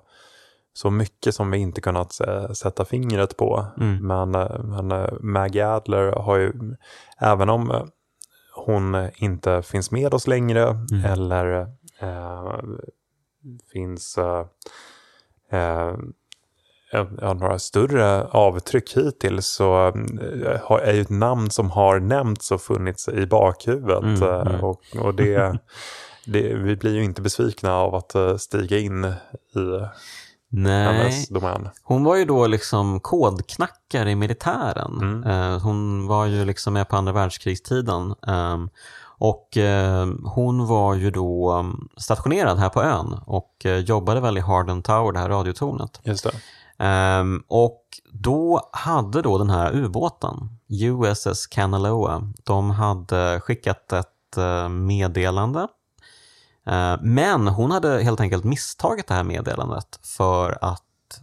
så 0.73 0.91
mycket 0.91 1.35
som 1.35 1.51
vi 1.51 1.59
inte 1.59 1.81
kunnat 1.81 2.13
sätta 2.55 2.85
fingret 2.85 3.37
på. 3.37 3.67
Mm. 3.81 4.07
Men, 4.07 4.31
men 4.65 5.09
Maggie 5.21 5.67
Adler 5.67 6.13
har 6.13 6.37
ju, 6.37 6.53
även 7.19 7.49
om 7.51 7.91
hon 8.55 9.09
inte 9.17 9.63
finns 9.63 9.91
med 9.91 10.15
oss 10.15 10.27
längre 10.27 10.63
mm. 10.69 11.05
eller 11.05 11.61
eh, 12.01 12.59
finns 13.73 14.19
eh, 15.51 15.97
några 17.35 17.59
större 17.59 18.25
avtryck 18.25 18.97
hittills 18.97 19.47
så 19.47 19.87
eh, 19.87 20.71
är 20.83 20.93
ju 20.93 21.01
ett 21.01 21.11
namn 21.11 21.51
som 21.51 21.71
har 21.71 22.01
nämnts 22.01 22.51
och 22.51 22.63
funnits 22.63 23.09
i 23.09 23.27
bakhuvudet. 23.27 24.03
Mm, 24.03 24.23
eh, 24.23 24.41
mm. 24.41 24.65
Och, 24.65 24.83
och 25.01 25.15
det, 25.15 25.59
det, 26.27 26.55
vi 26.55 26.77
blir 26.77 26.95
ju 26.95 27.05
inte 27.05 27.23
besvikna 27.23 27.75
av 27.75 27.95
att 27.95 28.15
eh, 28.15 28.37
stiga 28.37 28.79
in 28.79 29.05
i 29.05 29.15
Nej. 30.49 30.85
hennes 30.85 31.29
domän. 31.29 31.69
Hon 31.83 32.05
var 32.05 32.17
ju 32.17 32.25
då 32.25 32.47
liksom 32.47 33.01
kodknackare 33.01 34.11
i 34.11 34.15
militären. 34.15 35.23
Mm. 35.25 35.61
Hon 35.61 36.07
var 36.07 36.27
ju 36.27 36.45
liksom 36.45 36.73
med 36.73 36.89
på 36.89 36.97
andra 36.97 37.13
världskrigstiden. 37.13 38.15
Ehm, 38.27 38.71
och 39.23 39.59
hon 40.25 40.67
var 40.67 40.95
ju 40.95 41.11
då 41.11 41.51
mm, 41.53 41.89
stationerad 41.97 42.59
här 42.59 42.69
på 42.69 42.83
ön 42.83 43.21
och 43.27 43.67
jobbade 43.85 44.21
väl 44.21 44.39
i 44.39 44.41
Harden 44.41 44.83
Tower, 44.83 45.13
det 45.13 45.19
här 45.19 45.29
radiotornet. 45.29 46.01
Just 46.05 46.25
det. 46.25 46.31
Um, 46.81 47.45
och 47.49 47.85
då 48.13 48.71
hade 48.73 49.23
då 49.23 49.39
den 49.39 49.51
här 49.51 49.77
ubåten, 49.77 50.59
USS 50.69 51.47
Kanaloa, 51.47 52.33
de 52.45 52.71
hade 52.71 53.41
skickat 53.41 53.93
ett 53.93 54.39
uh, 54.39 54.69
meddelande. 54.69 55.61
Uh, 56.71 56.97
men 57.03 57.49
hon 57.49 57.71
hade 57.71 58.03
helt 58.03 58.21
enkelt 58.21 58.45
misstagit 58.45 59.07
det 59.07 59.15
här 59.15 59.23
meddelandet 59.23 60.01
för 60.03 60.59
att 60.61 60.83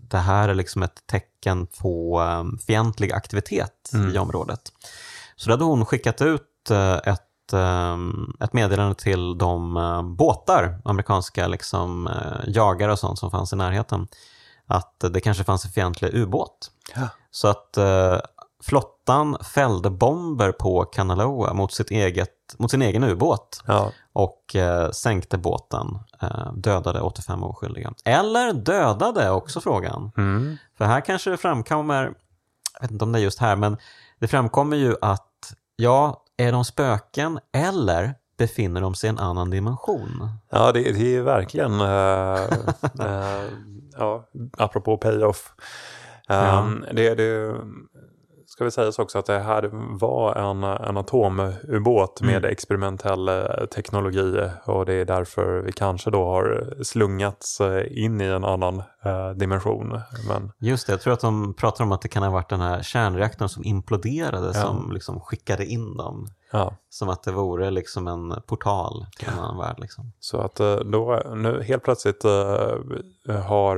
det 0.09 0.17
här 0.17 0.49
är 0.49 0.53
liksom 0.53 0.83
ett 0.83 1.07
tecken 1.07 1.67
på 1.67 2.21
um, 2.21 2.57
fientlig 2.57 3.11
aktivitet 3.11 3.89
mm. 3.93 4.15
i 4.15 4.17
området. 4.17 4.61
Så 5.35 5.49
då 5.49 5.53
hade 5.53 5.63
hon 5.63 5.85
skickat 5.85 6.21
ut 6.21 6.71
uh, 6.71 6.97
ett, 6.97 7.23
ett 8.39 8.53
meddelande 8.53 8.95
till 8.95 9.37
de 9.37 10.15
båtar, 10.17 10.81
amerikanska 10.85 11.47
liksom, 11.47 12.09
jagare 12.47 12.91
och 12.91 12.99
sånt 12.99 13.19
som 13.19 13.31
fanns 13.31 13.53
i 13.53 13.55
närheten 13.55 14.07
att 14.67 15.03
det 15.13 15.21
kanske 15.21 15.43
fanns 15.43 15.65
en 15.65 15.71
fientlig 15.71 16.13
ubåt. 16.13 16.71
Ja. 16.95 17.09
Så 17.31 17.47
att 17.47 17.77
eh, 17.77 18.19
flottan 18.63 19.37
fällde 19.53 19.89
bomber 19.89 20.51
på 20.51 20.85
Kanaloa 20.85 21.53
mot, 21.53 21.73
sitt 21.73 21.91
eget, 21.91 22.55
mot 22.57 22.71
sin 22.71 22.81
egen 22.81 23.03
ubåt 23.03 23.63
ja. 23.67 23.91
och 24.13 24.55
eh, 24.55 24.91
sänkte 24.91 25.37
båten, 25.37 25.99
eh, 26.21 26.53
dödade 26.53 27.01
85 27.01 27.43
oskyldiga. 27.43 27.93
Eller 28.05 28.53
dödade 28.53 29.29
också 29.29 29.61
frågan. 29.61 30.11
Mm. 30.17 30.57
För 30.77 30.85
här 30.85 31.01
kanske 31.01 31.29
det 31.29 31.37
framkommer, 31.37 32.03
jag 32.73 32.81
vet 32.81 32.91
inte 32.91 33.05
om 33.05 33.11
det 33.11 33.19
är 33.19 33.23
just 33.23 33.39
här, 33.39 33.55
men 33.55 33.77
det 34.19 34.27
framkommer 34.27 34.77
ju 34.77 34.95
att 35.01 35.53
ja, 35.75 36.23
är 36.37 36.51
de 36.51 36.65
spöken 36.65 37.39
eller 37.53 38.15
befinner 38.37 38.81
de 38.81 38.95
sig 38.95 39.07
i 39.07 39.09
en 39.09 39.19
annan 39.19 39.49
dimension? 39.49 40.29
Ja, 40.49 40.71
det, 40.71 40.91
det 40.91 41.15
är 41.15 41.21
verkligen 41.21 41.81
äh, 41.81 42.39
ja, 43.97 44.27
apropå 44.57 44.97
payoff. 44.97 45.53
Um, 46.29 46.85
ja. 46.87 46.93
det, 46.93 47.15
det, 47.15 47.55
ska 48.57 48.63
vi 48.65 48.71
säga 48.71 48.91
också 48.97 49.19
att 49.19 49.25
det 49.25 49.39
här 49.39 49.69
var 49.99 50.35
en, 50.35 50.63
en 50.63 50.97
atomubåt 50.97 52.21
med 52.21 52.35
Mm. 52.37 52.51
experimentell 52.51 53.27
eh, 53.29 53.65
teknologi 53.75 54.49
och 54.65 54.85
det 54.85 54.93
är 54.93 55.05
därför 55.05 55.61
vi 55.61 55.71
kanske 55.71 56.11
då 56.11 56.25
har 56.25 56.73
slungats 56.83 57.61
eh, 57.61 58.03
in 58.03 58.21
i 58.21 58.25
en 58.25 58.43
annan 58.43 58.83
eh, 59.03 59.29
dimension. 59.29 59.99
Men 60.27 60.51
Just 60.59 60.87
det, 60.87 60.93
jag 60.93 61.01
tror 61.01 61.13
att 61.13 61.19
de 61.19 61.53
pratar 61.53 61.83
om 61.83 61.91
att 61.91 62.01
det 62.01 62.07
kan 62.07 62.23
ha 62.23 62.29
varit 62.29 62.49
den 62.49 62.61
här 62.61 62.81
kärnreaktorn 62.81 63.49
som 63.49 63.63
imploderade 63.63 64.47
Ja. 64.47 64.53
som 64.53 64.91
liksom 64.91 65.19
skickade 65.19 65.65
in 65.65 65.97
dem. 65.97 66.27
ja, 66.51 66.75
Som 66.89 67.09
att 67.09 67.23
det 67.23 67.31
vore 67.31 67.71
liksom 67.71 68.07
en 68.07 68.41
portal 68.47 69.05
till 69.19 69.27
en 69.27 69.39
annan 69.39 69.57
värld. 69.57 69.75
Liksom. 69.79 70.11
så 70.19 70.37
att 70.41 70.59
eh, 70.59 70.75
då 70.75 71.21
nu 71.35 71.63
helt 71.63 71.83
plötsligt 71.83 72.23
har 73.43 73.77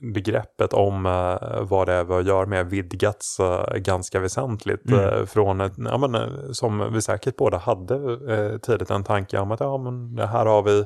begreppet 0.00 0.72
om 0.72 1.06
eh, 1.06 1.60
vad 1.62 1.88
det 1.88 1.92
är 1.92 2.04
vi 2.04 2.28
gör 2.28 2.46
med 2.46 2.70
vidgats 2.70 3.40
eh, 3.40 3.74
ganska 3.76 4.20
väsentligt. 4.20 4.90
Mm. 4.90 5.00
eh, 5.00 5.24
Från 5.26 5.60
ett, 5.60 5.72
ja, 5.76 5.98
men, 5.98 6.54
som 6.54 6.92
vi 6.92 7.02
säkert 7.02 7.36
båda 7.36 7.58
hade 7.58 7.94
eh, 8.34 8.58
tidigt 8.58 8.90
en 8.90 9.04
tanke 9.04 9.38
om 9.38 9.50
att 9.52 9.60
ja, 9.60 9.78
men 9.78 10.16
det 10.16 10.26
här 10.26 10.46
har 10.46 10.62
vi 10.62 10.84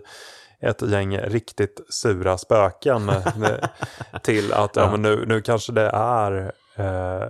ett 0.62 0.82
gäng 0.82 1.18
riktigt 1.18 1.80
sura 1.88 2.38
spöken 2.38 3.10
till 4.22 4.52
att 4.52 4.76
ja. 4.76 4.82
Ja. 4.82 4.90
men 4.90 5.02
nu, 5.02 5.24
nu 5.26 5.42
kanske 5.42 5.72
det 5.72 5.90
är 5.94 6.52
eh, 6.76 7.28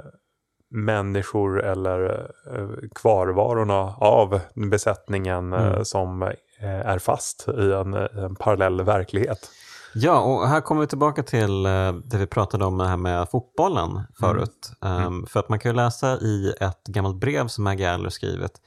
människor 0.71 1.65
eller 1.65 2.31
eh, 2.55 2.69
kvarvarorna 2.95 3.95
av 4.01 4.41
besättningen 4.71 5.53
Mm. 5.53 5.85
som 5.85 6.33
är 6.63 6.99
fast 6.99 7.49
i 7.49 7.73
en, 7.73 7.95
en 7.95 8.35
parallell 8.37 8.83
verklighet. 8.83 9.51
Ja, 9.95 10.21
och 10.21 10.49
här 10.49 10.61
kommer 10.61 10.81
vi 10.81 10.87
tillbaka 10.87 11.23
till 11.23 11.67
eh, 11.67 11.93
det 11.93 12.17
vi 12.19 12.27
pratade 12.27 12.65
om 12.65 12.79
det 12.79 12.89
här 12.89 12.97
med 12.97 13.29
fotbollen 13.31 14.01
förut. 14.21 14.73
Ehm, 14.83 15.27
För 15.27 15.41
att 15.41 15.49
man 15.49 15.59
kan 15.59 15.71
ju 15.71 15.77
läsa 15.77 16.19
i 16.19 16.55
ett 16.61 16.85
gammalt 16.87 17.17
brev 17.17 17.49
som 17.49 17.65
Maggie 17.65 17.95
Adler 17.95 18.11
skrivit. 18.11 18.61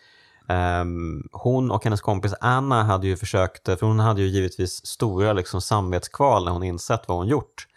Ehm, 0.49 1.23
hon 1.31 1.71
och 1.71 1.83
hennes 1.83 2.01
kompis 2.01 2.33
Anna 2.41 2.83
hade 2.83 3.07
ju 3.07 3.17
försökt, 3.17 3.65
för 3.65 3.81
hon 3.85 3.99
hade 3.99 4.21
ju 4.21 4.27
givetvis 4.27 4.85
stora 4.85 5.33
liksom, 5.33 5.61
samvetskval 5.61 6.45
när 6.45 6.51
hon 6.51 6.63
insett 6.63 7.07
vad 7.07 7.17
hon 7.17 7.27
gjort. 7.27 7.67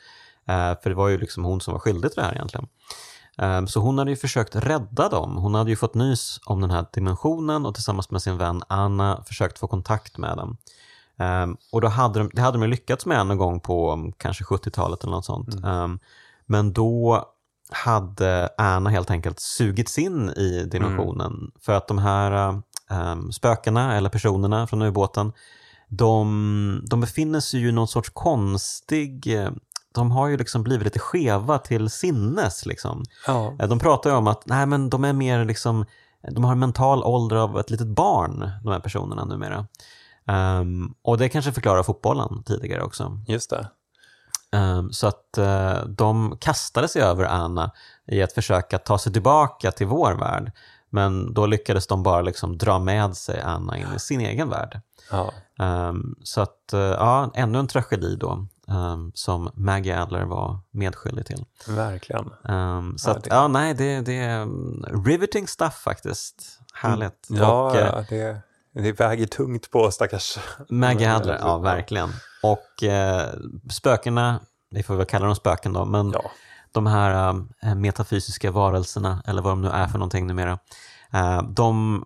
Eh, 0.49 0.75
för 0.83 0.91
det 0.91 0.95
var 0.97 1.09
ju 1.09 1.19
liksom 1.19 1.45
hon 1.45 1.61
som 1.61 1.73
var 1.73 1.79
skyldig 1.81 2.13
till 2.13 2.21
det 2.21 2.27
här 2.27 2.35
egentligen. 2.35 2.67
Ehm, 3.39 3.67
Så 3.69 3.81
hon 3.81 3.99
hade 3.99 4.11
ju 4.11 4.17
försökt 4.17 4.57
rädda 4.57 5.09
dem. 5.09 5.37
Hon 5.37 5.55
hade 5.55 5.71
ju 5.71 5.77
fått 5.77 5.95
nys 5.95 6.41
om 6.47 6.61
den 6.61 6.71
här 6.71 6.87
dimensionen 6.93 7.67
och 7.67 7.75
tillsammans 7.75 8.11
med 8.11 8.23
sin 8.23 8.39
vän 8.39 8.63
Anna 8.69 9.23
försökt 9.27 9.59
få 9.59 9.67
kontakt 9.69 10.19
med 10.19 10.37
dem. 10.37 10.57
Ehm, 11.19 11.57
och 11.73 11.81
då 11.81 11.89
hade 11.89 12.19
de, 12.19 12.31
det 12.33 12.43
hade 12.43 12.59
de 12.59 12.67
lyckats 12.67 13.07
med 13.07 13.27
någon 13.27 13.39
gång 13.39 13.61
på 13.61 13.93
um, 13.93 14.13
kanske 14.13 14.45
70-talet 14.45 15.05
eller 15.05 15.13
något 15.13 15.25
sånt. 15.25 15.65
Ehm, 15.65 15.99
men 16.47 16.73
då 16.73 17.25
hade 17.71 18.49
Anna 18.59 18.91
helt 18.91 19.11
enkelt 19.11 19.41
sugits 19.41 19.99
in 19.99 20.31
i 20.31 20.65
dimensionen 20.73 21.51
för 21.61 21.73
att 21.73 21.89
de 21.89 21.99
här 21.99 22.63
um, 22.91 23.33
spökena 23.33 23.97
eller 23.97 24.11
personerna 24.11 24.67
från 24.67 24.83
ubåten 24.83 25.33
de, 25.89 26.85
de 26.91 27.01
befinner 27.01 27.41
sig 27.41 27.61
ju 27.61 27.69
i 27.69 27.73
någon 27.73 27.89
sorts 27.89 28.11
konstig 28.15 29.39
de 29.97 30.11
har 30.11 30.29
ju 30.29 30.37
liksom 30.37 30.63
blivit 30.63 30.85
lite 30.85 30.99
skeva 30.99 31.59
till 31.59 31.91
sinnes. 31.91 32.67
Liksom. 32.67 33.05
Ja. 33.27 33.55
De 33.69 33.79
pratar 33.79 34.11
ju 34.11 34.17
om 34.17 34.27
att 34.27 34.47
nej, 34.47 34.67
men 34.67 34.91
de 34.91 35.05
är 35.05 35.13
mer 35.13 35.45
liksom, 35.45 35.85
de 36.31 36.45
har 36.45 36.53
en 36.53 36.59
mental 36.59 37.05
ålder 37.05 37.37
av 37.37 37.59
ett 37.59 37.71
litet 37.71 37.87
barn, 37.87 38.51
de 38.63 38.73
här 38.73 38.81
personerna 38.81 39.25
numera. 39.25 39.67
Ehm, 40.27 40.95
och 41.03 41.19
det 41.19 41.29
kanske 41.29 41.53
förklarar 41.53 41.83
fotbollen 41.83 42.43
tidigare 42.47 42.83
också. 42.83 43.21
Just 43.27 43.51
det. 43.51 43.71
Ehm, 44.53 44.93
så 44.93 45.07
att 45.07 45.39
eh, 45.39 45.85
de 45.85 46.37
kastade 46.41 46.89
sig 46.89 47.03
över 47.03 47.25
Anna 47.25 47.71
i 48.07 48.23
att 48.23 48.33
försöka 48.33 48.79
ta 48.79 48.99
sig 48.99 49.13
tillbaka 49.13 49.71
till 49.73 49.87
vår 49.87 50.13
värld. 50.15 50.53
Men 50.91 51.35
då 51.35 51.47
lyckades 51.47 51.87
de 51.87 52.03
bara 52.03 52.23
liksom 52.23 52.59
dra 52.59 52.79
med 52.79 53.17
sig 53.17 53.41
Anna 53.41 53.79
in 53.79 53.87
i 53.97 53.99
sin 53.99 54.21
egen 54.21 54.49
värld. 54.51 54.81
Ja. 55.11 55.33
Ehm, 55.59 56.15
så 56.23 56.41
att, 56.41 56.73
eh, 56.73 56.81
ja, 56.81 57.31
ännu 57.35 57.59
en 57.59 57.67
tragedi 57.67 58.17
då 58.17 58.47
ehm, 58.69 59.13
som 59.15 59.51
Maggie 59.55 60.03
Adler 60.03 60.25
var 60.25 60.59
medskyldig 60.71 61.27
till. 61.27 61.45
Verkligen. 61.69 62.33
Ehm, 62.49 62.99
så 62.99 63.11
Ja, 63.11 63.15
att, 63.17 63.25
det- 63.25 63.31
ja, 63.35 63.49
nej, 63.49 63.75
det, 63.75 64.01
det 64.01 64.17
är 64.19 64.43
mm, 64.43 64.85
riveting 65.07 65.49
stuff 65.49 65.75
faktiskt. 65.75 66.61
Härligt. 66.75 67.27
Ja, 67.29 67.71
och, 67.71 67.77
eh, 67.77 67.87
ja, 67.87 68.05
det, 68.09 68.41
det 68.83 68.93
väger 69.01 69.27
tungt 69.27 69.71
på 69.71 69.91
stackars... 69.91 70.39
Maggie 70.69 71.07
Men, 71.09 71.17
Adler, 71.17 71.35
eh, 71.35 71.41
ja 71.41 71.59
verkligen. 71.59 72.11
Och 72.43 72.83
eh, 72.83 73.27
spökena, 73.71 74.41
vi 74.71 74.83
får 74.83 74.97
väl 74.97 75.07
kalla 75.07 75.27
dem 75.27 75.35
spöken 75.35 75.73
då, 75.73 75.85
men 75.85 76.11
Ja. 76.11 76.31
de 76.73 76.87
här 76.87 77.35
eh, 77.63 77.75
metafysiska 77.75 78.51
varelserna, 78.51 79.23
eller 79.27 79.43
vad 79.43 79.53
de 79.53 79.63
nu 79.63 79.69
är 79.69 79.87
för 79.87 79.99
någonting 79.99 80.27
numera, 80.27 80.59
eh, 81.13 81.43
de 81.43 82.05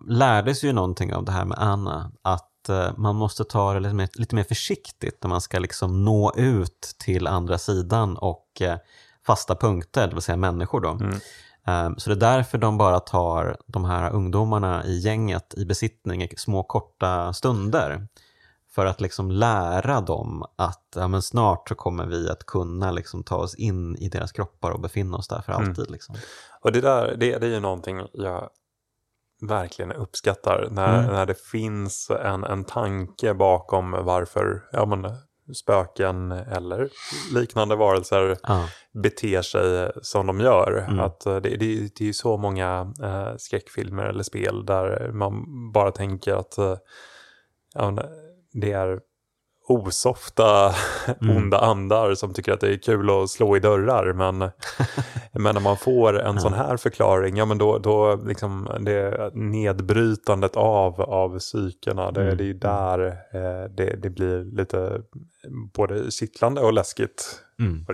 sig 0.53 0.69
ju 0.69 0.73
någonting 0.73 1.13
av 1.13 1.25
det 1.25 1.31
här 1.31 1.45
med 1.45 1.57
Anna, 1.59 2.11
att 2.21 2.69
eh, 2.69 2.91
man 2.97 3.15
måste 3.15 3.43
ta 3.43 3.73
det 3.73 3.79
lite 3.79 3.95
mer, 3.95 4.09
lite 4.13 4.35
mer 4.35 4.43
försiktigt 4.43 5.23
när 5.23 5.29
man 5.29 5.41
ska 5.41 5.59
liksom 5.59 6.05
nå 6.05 6.33
ut 6.35 6.95
till 6.99 7.27
andra 7.27 7.57
sidan 7.57 8.17
och 8.17 8.47
eh, 8.61 8.77
fasta 9.25 9.55
punkter, 9.55 10.07
det 10.07 10.13
vill 10.13 10.21
säga 10.21 10.37
människor 10.37 10.81
då. 10.81 10.89
Mm. 10.89 11.19
Eh, 11.67 11.89
Så 11.97 12.09
det 12.09 12.15
är 12.15 12.19
därför 12.35 12.57
de 12.57 12.77
bara 12.77 12.99
tar 12.99 13.57
de 13.67 13.85
här 13.85 14.11
ungdomarna 14.11 14.85
i 14.85 14.99
gänget 14.99 15.53
i 15.57 15.65
besittning 15.65 16.23
i 16.23 16.35
små 16.37 16.63
korta 16.63 17.33
stunder. 17.33 18.07
För 18.75 18.85
att 18.85 19.01
liksom 19.01 19.31
lära 19.31 20.01
dem 20.01 20.43
att 20.55 20.83
ja, 20.95 21.07
men 21.07 21.21
snart 21.21 21.69
så 21.69 21.75
kommer 21.75 22.05
vi 22.05 22.29
att 22.29 22.45
kunna 22.45 22.91
liksom 22.91 23.23
ta 23.23 23.35
oss 23.35 23.55
in 23.55 23.95
i 23.95 24.09
deras 24.09 24.31
kroppar 24.31 24.71
och 24.71 24.81
befinna 24.81 25.17
oss 25.17 25.27
där 25.27 25.41
för 25.41 25.53
Mm. 25.53 25.69
alltid. 25.69 25.91
Liksom. 25.91 26.15
Och 26.61 26.71
det 26.71 26.81
där, 26.81 27.15
det, 27.19 27.37
det 27.37 27.47
är 27.47 27.51
ju 27.51 27.59
någonting 27.59 28.01
jag 28.13 28.49
verkligen 29.41 29.91
uppskattar. 29.91 30.67
När, 30.71 30.99
Mm. 30.99 31.11
när 31.13 31.25
det 31.25 31.39
finns 31.39 32.09
en, 32.09 32.43
en 32.43 32.63
tanke 32.63 33.33
bakom 33.33 33.91
varför 33.91 34.63
ja, 34.71 34.85
men, 34.85 35.01
spöken 35.53 36.31
eller 36.31 36.89
liknande 37.35 37.75
varelser 37.75 38.37
Ja. 38.43 38.67
beter 39.03 39.41
sig 39.41 39.91
som 40.01 40.27
de 40.27 40.39
gör. 40.39 40.85
Mm. 40.87 40.99
Att 40.99 41.25
eh, 41.25 41.35
det, 41.35 41.49
det, 41.49 41.57
det 41.97 42.01
är 42.01 42.05
ju 42.05 42.13
så 42.13 42.37
många 42.37 42.93
eh, 43.03 43.35
skräckfilmer 43.37 44.03
eller 44.03 44.23
spel 44.23 44.65
där 44.65 45.11
man 45.13 45.33
bara 45.71 45.91
tänker 45.91 46.33
att 46.33 46.57
eh, 46.57 46.77
ja, 47.73 47.97
det 48.53 48.71
är 48.71 48.99
osofta 49.67 50.75
Mm. 51.21 51.37
onda 51.37 51.57
andar 51.59 52.13
som 52.15 52.33
tycker 52.33 52.51
att 52.51 52.59
det 52.59 52.73
är 52.73 52.77
kul 52.77 53.09
att 53.09 53.29
slå 53.29 53.57
i 53.57 53.59
dörrar. 53.59 54.13
Men, 54.13 54.41
men 55.33 55.55
när 55.55 55.61
man 55.61 55.77
får 55.77 56.19
en 56.19 56.39
sån 56.39 56.53
här 56.53 56.77
förklaring, 56.77 57.37
ja 57.37 57.45
men 57.45 57.57
då, 57.57 57.77
då 57.77 58.15
liksom 58.15 58.69
det 58.79 59.31
nedbrytandet 59.33 60.55
av, 60.55 61.01
av 61.01 61.39
psykerna, 61.39 62.11
det, 62.11 62.21
Mm. 62.21 62.37
det 62.37 62.43
är 62.43 62.45
ju 62.45 62.53
där 62.53 62.99
eh, 63.07 63.69
det, 63.69 63.95
det 64.01 64.09
blir 64.09 64.55
lite 64.55 65.01
både 65.73 66.11
kittlande 66.11 66.61
och 66.61 66.73
läskigt. 66.73 67.39
Mm. 67.59 67.85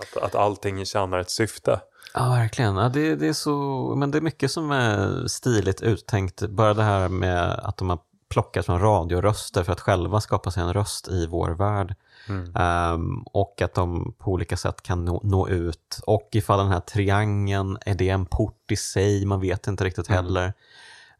Att, 0.00 0.22
att 0.22 0.34
allting 0.34 0.84
tjänar 0.84 1.18
ett 1.18 1.30
syfte. 1.30 1.80
Ja, 2.14 2.28
verkligen. 2.28 2.76
Ja, 2.76 2.88
det, 2.88 3.16
det, 3.16 3.28
är 3.28 3.32
så, 3.32 3.94
men 3.96 4.10
det 4.10 4.18
är 4.18 4.22
mycket 4.22 4.50
som 4.50 4.70
är 4.70 5.26
stiligt 5.26 5.82
uttänkt. 5.82 6.42
Bara 6.48 6.74
det 6.74 6.82
här 6.82 7.08
med 7.08 7.50
att 7.50 7.76
de 7.76 7.90
har 7.90 7.98
plockat 8.28 8.66
från 8.66 8.80
radioröster 8.80 9.64
för 9.64 9.72
att 9.72 9.80
själva 9.80 10.20
skapa 10.20 10.50
sig 10.50 10.62
en 10.62 10.72
röst 10.72 11.08
i 11.08 11.26
vår 11.26 11.50
värld. 11.50 11.94
Mm. 12.28 12.52
Ehm, 12.56 13.22
och 13.22 13.62
att 13.62 13.74
de 13.74 14.14
på 14.18 14.30
olika 14.32 14.56
sätt 14.56 14.82
kan 14.82 15.04
nå, 15.04 15.20
nå 15.24 15.48
ut. 15.48 16.00
Och 16.06 16.28
ifall 16.32 16.58
den 16.58 16.68
här 16.68 16.80
triangeln, 16.80 17.78
är 17.86 17.94
det 17.94 18.08
en 18.08 18.26
port 18.26 18.70
i 18.72 18.76
sig? 18.76 19.24
Man 19.26 19.40
vet 19.40 19.66
inte 19.66 19.84
riktigt 19.84 20.08
Mm. 20.10 20.24
heller. 20.24 20.52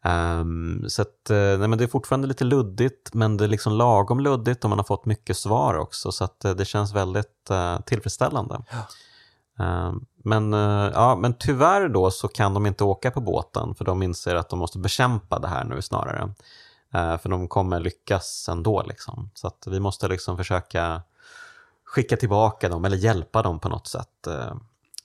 Ehm, 0.03 0.85
så 0.87 1.01
att, 1.01 1.29
eh, 1.29 1.35
nej, 1.37 1.67
men 1.67 1.77
det 1.77 1.83
är 1.83 1.87
fortfarande 1.87 2.27
lite 2.27 2.43
luddigt, 2.43 3.13
men 3.13 3.37
det 3.37 3.43
är 3.43 3.47
liksom 3.47 3.73
lagom 3.73 4.19
luddigt 4.19 4.63
och 4.63 4.69
man 4.69 4.79
har 4.79 4.83
fått 4.85 5.05
mycket 5.05 5.37
svar 5.37 5.75
också. 5.77 6.11
Så 6.11 6.23
att, 6.23 6.45
eh, 6.45 6.51
det 6.51 6.65
känns 6.65 6.93
väldigt 6.93 7.49
eh, 7.49 7.79
tillfredsställande. 7.79 8.61
Ehm, 9.59 10.05
men, 10.23 10.53
eh, 10.53 10.91
ja, 10.93 11.15
men 11.15 11.33
tyvärr 11.33 11.89
då 11.89 12.11
så 12.11 12.27
kan 12.27 12.53
de 12.53 12.65
inte 12.65 12.83
åka 12.83 13.11
på 13.11 13.21
båten 13.21 13.75
för 13.75 13.85
de 13.85 14.03
inser 14.03 14.35
att 14.35 14.49
de 14.49 14.59
måste 14.59 14.79
bekämpa 14.79 15.39
det 15.39 15.47
här 15.47 15.63
nu 15.63 15.81
snarare. 15.81 16.33
Eh, 16.93 17.17
för 17.17 17.29
de 17.29 17.47
kommer 17.47 17.79
lyckas 17.79 18.49
ändå. 18.49 18.83
Liksom. 18.87 19.29
Så 19.33 19.47
att 19.47 19.67
vi 19.67 19.79
måste 19.79 20.07
liksom 20.07 20.37
försöka 20.37 21.01
skicka 21.85 22.17
tillbaka 22.17 22.69
dem 22.69 22.85
eller 22.85 22.97
hjälpa 22.97 23.41
dem 23.41 23.59
på 23.59 23.69
något 23.69 23.87
sätt. 23.87 24.27
Eh, 24.27 24.55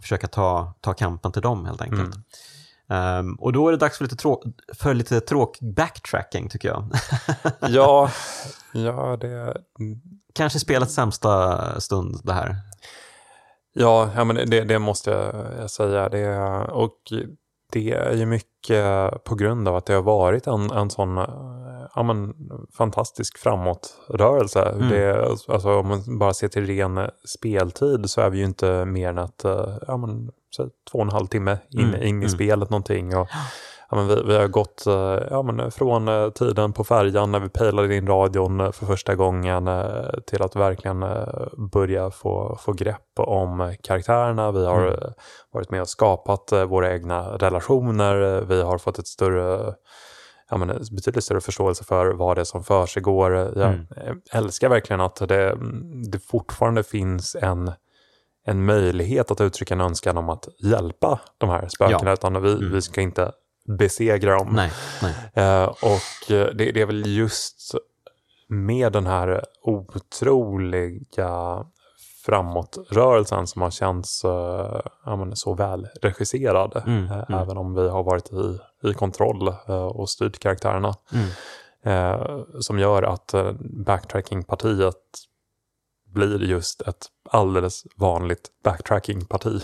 försöka 0.02 0.26
ta, 0.28 0.72
ta 0.80 0.92
kampen 0.94 1.32
till 1.32 1.42
dem 1.42 1.64
helt 1.66 1.82
enkelt. 1.82 2.14
Ehm, 2.88 3.34
och 3.34 3.52
då 3.52 3.68
är 3.68 3.72
det 3.72 3.78
dags 3.78 3.98
för 3.98 4.04
lite, 4.04 4.16
trå- 4.16 4.52
för 4.74 4.94
lite 4.94 5.20
tråkig 5.20 5.74
backtracking 5.74 6.48
tycker 6.48 6.68
jag. 6.68 6.90
Ja, 7.68 8.10
ja, 8.72 9.16
det, 9.20 9.56
Kanske 10.34 10.58
spelets 10.58 10.94
sämsta 10.94 11.80
stund 11.80 12.20
det 12.24 12.32
här. 12.32 12.56
ja, 13.72 14.10
ja 14.16 14.24
men 14.24 14.36
det, 14.50 14.64
det 14.64 14.78
måste 14.78 15.10
jag 15.60 15.70
säga. 15.70 16.08
Det, 16.08 16.38
och 16.70 16.96
det 17.72 17.90
är 17.92 18.12
ju 18.14 18.26
mycket 18.26 18.84
på 19.24 19.34
grund 19.34 19.68
av 19.68 19.76
att 19.76 19.86
det 19.86 19.94
har 19.94 20.02
varit 20.02 20.46
en, 20.46 20.70
en 20.70 20.90
sån 20.90 21.18
ja, 21.94 22.02
men, 22.02 22.34
fantastisk 22.78 23.38
framåtrörelse. 23.38 24.62
Mm. 24.62 24.88
Det, 24.88 25.24
alltså, 25.48 25.74
om 25.74 25.88
man 25.88 26.18
bara 26.18 26.34
ser 26.34 26.48
till 26.48 26.66
ren 26.66 27.10
speltid 27.38 28.10
så 28.10 28.20
är 28.20 28.30
vi 28.30 28.38
ju 28.38 28.44
inte 28.44 28.84
mer 28.84 29.08
än 29.08 29.18
att 29.18 29.44
eh, 29.44 29.76
ja, 29.86 29.96
men, 29.96 30.30
så, 30.50 30.68
två 30.92 30.98
och 30.98 31.04
en 31.04 31.10
halv 31.10 31.26
timme 31.26 31.58
in, 31.70 31.80
Mm, 31.80 32.02
in 32.02 32.06
i 32.06 32.10
mm. 32.10 32.28
spelet 32.28 32.70
någonting. 32.70 33.16
Och, 33.16 33.28
ja, 33.90 33.96
men 33.96 34.08
vi, 34.08 34.22
vi 34.26 34.36
har 34.36 34.48
gått 34.48 34.86
eh, 34.86 35.18
ja, 35.30 35.42
men, 35.42 35.70
från 35.70 36.08
eh, 36.08 36.30
tiden 36.30 36.72
på 36.72 36.84
färjan 36.84 37.30
när 37.32 37.40
vi 37.40 37.48
pejlade 37.48 37.96
in 37.96 38.06
radion 38.06 38.60
eh, 38.60 38.70
för 38.72 38.86
första 38.86 39.14
gången 39.14 39.68
eh, 39.68 40.10
till 40.26 40.42
att 40.42 40.56
verkligen 40.56 41.02
eh, 41.02 41.26
börja 41.72 42.10
få, 42.10 42.58
få 42.60 42.72
grepp 42.72 43.18
om 43.18 43.74
karaktärerna. 43.82 44.52
Vi 44.52 44.66
har 44.66 44.80
Mm. 44.82 44.94
eh, 44.94 45.10
varit 45.52 45.70
med 45.70 45.80
och 45.80 45.88
skapat 45.88 46.52
eh, 46.52 46.64
våra 46.64 46.92
egna 46.92 47.22
relationer. 47.36 48.44
Vi 48.48 48.62
har 48.62 48.78
fått 48.78 48.98
ett 48.98 49.06
större 49.06 49.74
ja, 50.54 50.58
men, 50.58 50.70
en 50.70 50.84
betydligt 50.96 51.24
större 51.24 51.40
förståelse 51.40 51.84
för 51.84 52.06
vad 52.12 52.36
det 52.36 52.40
är 52.40 52.44
som 52.44 52.64
för 52.64 52.86
sig 52.86 53.02
går. 53.02 53.32
Jag 53.34 53.56
Mm. 53.56 53.86
älskar 54.32 54.68
verkligen 54.68 55.00
att 55.00 55.16
det, 55.16 55.58
det 56.12 56.18
fortfarande 56.18 56.82
finns 56.82 57.36
en, 57.40 57.72
en 58.46 58.64
möjlighet 58.64 59.30
att 59.30 59.40
uttrycka 59.40 59.74
en 59.74 59.80
önskan 59.80 60.16
om 60.16 60.30
att 60.30 60.48
hjälpa 60.58 61.20
de 61.38 61.50
här 61.50 61.68
spökena, 61.68 62.00
Ja. 62.10 62.12
utan 62.12 62.42
vi, 62.42 62.52
Mm. 62.52 62.72
vi 62.72 62.82
ska 62.82 63.00
inte 63.00 63.32
besegra 63.78 64.36
dem. 64.36 64.48
Nej, 64.52 64.70
nej. 65.02 65.14
Eh, 65.34 65.64
och 65.64 66.30
eh, 66.32 66.46
det, 66.54 66.72
det 66.72 66.80
är 66.80 66.86
väl 66.86 67.16
just 67.16 67.74
med 68.48 68.92
den 68.92 69.06
här 69.06 69.44
otroliga 69.62 71.66
framåtrörelsen 72.26 73.46
som 73.46 73.62
har 73.62 73.70
känts 73.70 74.24
eh, 74.24 74.80
ja, 75.04 75.28
så 75.34 75.54
väl 75.54 75.88
regisserad. 76.02 76.82
Mm, 76.86 77.04
eh, 77.04 77.24
mm. 77.28 77.40
Även 77.42 77.56
om 77.56 77.74
vi 77.74 77.88
har 77.88 78.02
varit 78.02 78.32
i, 78.32 78.58
i 78.90 78.94
kontroll 78.94 79.48
eh, 79.48 79.86
och 79.86 80.10
styrt 80.10 80.38
karaktärerna. 80.38 80.94
Mm. 81.12 81.28
Eh, 81.84 82.42
som 82.60 82.78
gör 82.78 83.02
att 83.02 83.34
eh, 83.34 83.52
backtracking-partiet 83.60 84.96
blir 86.14 86.42
just 86.42 86.80
ett 86.80 87.06
alldeles 87.30 87.82
vanligt 87.96 88.48
backtracking-parti. 88.64 89.62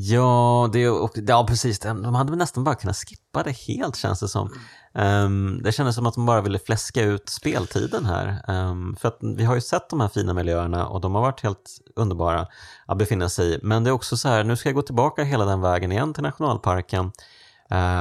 Ja, 0.00 0.70
det, 0.72 0.88
och, 0.88 1.10
ja, 1.14 1.46
precis. 1.48 1.78
De 1.78 2.14
hade 2.14 2.30
väl 2.30 2.38
nästan 2.38 2.64
bara 2.64 2.74
kunnat 2.74 2.96
skippa 2.96 3.42
det 3.42 3.50
helt 3.50 3.96
känns 3.96 4.20
det 4.20 4.28
som. 4.28 4.50
Um, 4.92 5.62
det 5.62 5.72
kändes 5.72 5.94
som 5.94 6.06
att 6.06 6.14
de 6.14 6.26
bara 6.26 6.40
ville 6.40 6.58
fläska 6.58 7.02
ut 7.02 7.28
speltiden 7.28 8.04
här. 8.04 8.42
Um, 8.48 8.96
för 8.96 9.08
att 9.08 9.18
vi 9.20 9.44
har 9.44 9.54
ju 9.54 9.60
sett 9.60 9.90
de 9.90 10.00
här 10.00 10.08
fina 10.08 10.34
miljöerna 10.34 10.86
och 10.86 11.00
de 11.00 11.14
har 11.14 11.22
varit 11.22 11.40
helt 11.40 11.78
underbara 11.96 12.46
att 12.86 12.98
befinna 12.98 13.28
sig 13.28 13.54
i. 13.54 13.58
Men 13.62 13.84
det 13.84 13.90
är 13.90 13.92
också 13.92 14.16
så 14.16 14.28
här, 14.28 14.44
nu 14.44 14.56
ska 14.56 14.68
jag 14.68 14.76
gå 14.76 14.82
tillbaka 14.82 15.22
hela 15.22 15.44
den 15.44 15.60
vägen 15.60 15.92
igen 15.92 16.14
till 16.14 16.22
nationalparken 16.22 17.12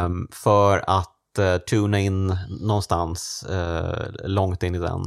um, 0.05 0.27
för 0.31 0.83
att 0.87 1.39
uh, 1.39 1.57
tuna 1.57 1.99
in 1.99 2.37
någonstans 2.49 3.45
uh, 3.49 4.27
långt 4.27 4.63
in 4.63 4.75
i 4.75 4.79
den. 4.79 5.03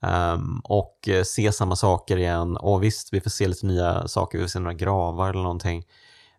Um, 0.00 0.60
och 0.64 1.08
eh, 1.08 1.22
se 1.22 1.52
samma 1.52 1.76
saker 1.76 2.16
igen. 2.16 2.56
Och 2.56 2.82
visst, 2.82 3.12
vi 3.12 3.20
får 3.20 3.30
se 3.30 3.48
lite 3.48 3.66
nya 3.66 4.08
saker, 4.08 4.38
vi 4.38 4.44
får 4.44 4.48
se 4.48 4.58
några 4.58 4.74
gravar 4.74 5.30
eller 5.30 5.42
någonting. 5.42 5.84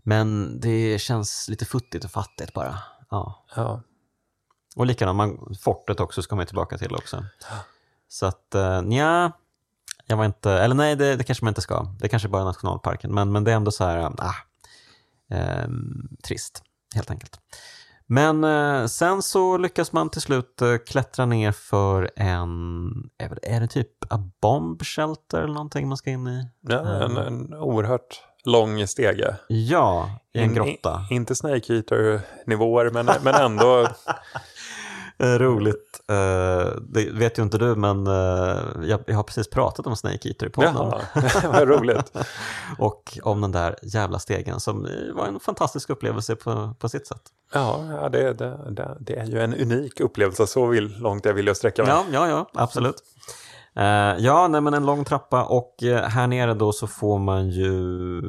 Men 0.07 0.59
det 0.59 1.01
känns 1.01 1.47
lite 1.49 1.65
futtigt 1.65 2.05
och 2.05 2.11
fattigt 2.11 2.53
bara. 2.53 2.77
Ja. 3.09 3.45
Ja. 3.55 3.81
Och 4.75 4.85
likadant, 4.85 5.17
man, 5.17 5.55
fortet 5.61 5.99
också 5.99 6.21
ska 6.21 6.35
man 6.35 6.43
ju 6.43 6.47
tillbaka 6.47 6.77
till 6.77 6.95
också. 6.95 7.25
Så 8.07 8.25
att, 8.25 8.51
uh, 8.55 8.81
nja, 8.81 9.31
jag 10.05 10.17
var 10.17 10.25
inte, 10.25 10.51
eller 10.51 10.75
nej, 10.75 10.95
det, 10.95 11.15
det 11.15 11.23
kanske 11.23 11.45
man 11.45 11.51
inte 11.51 11.61
ska. 11.61 11.83
Det 11.99 12.07
kanske 12.09 12.27
bara 12.29 12.41
är 12.41 12.45
nationalparken, 12.45 13.13
men, 13.13 13.31
men 13.31 13.43
det 13.43 13.51
är 13.51 13.55
ändå 13.55 13.71
så 13.71 13.83
här, 13.85 13.97
ah, 14.17 14.35
ehm, 15.29 16.07
trist, 16.23 16.63
helt 16.95 17.11
enkelt. 17.11 17.39
Men 18.07 18.43
eh, 18.43 18.85
sen 18.85 19.21
så 19.21 19.57
lyckas 19.57 19.91
man 19.91 20.09
till 20.09 20.21
slut 20.21 20.61
eh, 20.61 20.77
klättra 20.87 21.25
ner 21.25 21.51
för 21.51 22.11
en, 22.15 22.89
är 23.17 23.29
det- 23.29 23.55
är 23.55 23.59
det 23.59 23.67
typ 23.67 24.13
a 24.13 24.29
bomb 24.41 24.83
shelter 24.83 25.37
eller 25.41 25.53
någonting 25.53 25.87
man 25.87 25.97
ska 25.97 26.09
in 26.09 26.27
i? 26.27 26.47
Ja, 26.61 26.79
en, 27.03 27.17
en 27.17 27.53
oerhört 27.53 28.23
lång 28.45 28.87
stege. 28.87 29.35
Ja, 29.47 30.09
i 30.33 30.39
en 30.39 30.53
grotta. 30.53 31.05
in- 31.09 31.15
inte 31.15 31.35
Snake 31.35 31.73
Eater-nivåer, 31.73 32.89
men, 32.91 33.09
men 33.23 33.35
ändå. 33.35 33.87
Eh, 35.17 35.33
Roligt. 35.39 35.99
Eh, 36.09 36.71
det 36.81 37.09
vet 37.11 37.39
ju 37.39 37.43
inte 37.43 37.57
du, 37.57 37.75
men 37.75 38.07
eh, 38.07 38.13
jag, 38.83 38.99
jag 39.05 39.15
har 39.15 39.23
precis 39.23 39.49
pratat 39.49 39.87
om 39.87 39.95
Snake 39.95 40.29
Eater 40.29 40.49
på 40.49 40.61
podden. 40.61 40.75
Jaha, 41.13 41.31
vad 41.51 41.67
roligt. 41.67 42.11
Och 42.77 43.17
om 43.23 43.41
den 43.41 43.51
där 43.51 43.75
jävla 43.81 44.19
stegen 44.19 44.59
som 44.59 44.87
var 45.13 45.27
en 45.27 45.39
fantastisk 45.39 45.89
upplevelse 45.89 46.35
på, 46.35 46.73
på 46.79 46.89
sitt 46.89 47.07
sätt. 47.07 47.21
Ja, 47.53 47.85
ja 48.01 48.09
det, 48.09 48.33
det, 48.33 48.57
det, 48.71 48.97
det 48.99 49.15
är 49.19 49.25
ju 49.25 49.41
en 49.41 49.53
unik 49.53 49.99
upplevelse, 49.99 50.47
så 50.47 50.65
vill, 50.65 50.97
långt 50.99 51.25
jag 51.25 51.33
vill 51.33 51.47
jag 51.47 51.57
sträcka 51.57 51.81
mig. 51.83 51.91
Ja, 51.91 52.05
ja, 52.11 52.27
ja, 52.29 52.49
absolut. 52.53 52.95
Eh, 53.75 54.15
ja, 54.25 54.47
nej, 54.47 54.61
men 54.61 54.73
en 54.73 54.85
lång 54.85 55.05
trappa 55.05 55.43
och 55.45 55.83
eh, 55.83 56.09
här 56.09 56.27
nere 56.27 56.53
då 56.53 56.71
så 56.71 56.87
får 56.87 57.19
man 57.19 57.49
ju... 57.49 58.21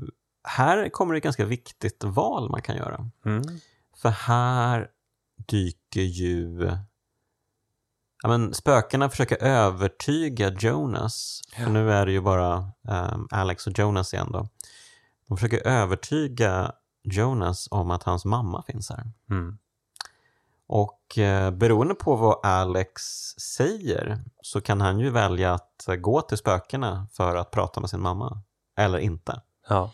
Här 0.49 0.89
kommer 0.89 1.15
det 1.15 1.19
ett 1.19 1.25
ganska 1.25 1.45
viktigt 1.45 2.05
val 2.05 2.51
man 2.51 2.63
kan 2.63 2.77
göra. 2.77 3.11
Mm. 3.25 3.43
För 3.97 4.09
här 4.09 4.89
dyker 5.47 6.01
ju... 6.01 6.71
Ja, 8.23 8.29
men 8.29 8.55
spökena 8.55 9.11
försöker 9.11 9.43
övertyga 9.43 10.51
Jonas. 10.51 11.41
För 11.57 11.63
Ja. 11.63 11.69
nu 11.69 11.93
är 11.93 12.07
det 12.07 12.13
ju 12.13 12.21
bara 12.21 12.73
ehm, 12.89 13.29
Alex 13.31 13.67
och 13.67 13.79
Jonas 13.79 14.15
igen 14.15 14.33
då. 14.33 14.49
De 15.29 15.37
försöker 15.37 15.67
övertyga 15.67 16.73
Jonas 17.03 17.69
om 17.71 17.91
att 17.91 18.03
hans 18.03 18.25
mamma 18.25 18.63
finns 18.63 18.91
här. 18.91 19.13
Mm. 19.31 19.59
Och 20.69 21.19
eh, 21.19 21.51
beroende 21.51 21.95
på 21.95 22.17
vad 22.17 22.41
Alex 22.47 23.03
säger 23.57 24.19
så 24.43 24.61
kan 24.61 24.81
han 24.81 24.99
ju 24.99 25.11
välja 25.11 25.53
att 25.55 25.89
eh, 25.89 25.95
gå 25.95 26.21
till 26.21 26.37
spökena 26.39 27.07
för 27.13 27.37
att 27.37 27.51
prata 27.51 27.81
med 27.81 27.91
sin 27.91 28.01
mamma. 28.01 28.43
Eller 28.79 28.99
inte. 28.99 29.41
Ja. 29.69 29.91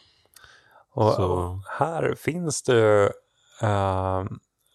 Och, 0.95 1.13
Så- 1.13 1.25
och 1.27 1.59
här 1.79 2.15
finns 2.19 2.63
det 2.63 2.75
ju 2.75 3.05
eh, 3.69 4.25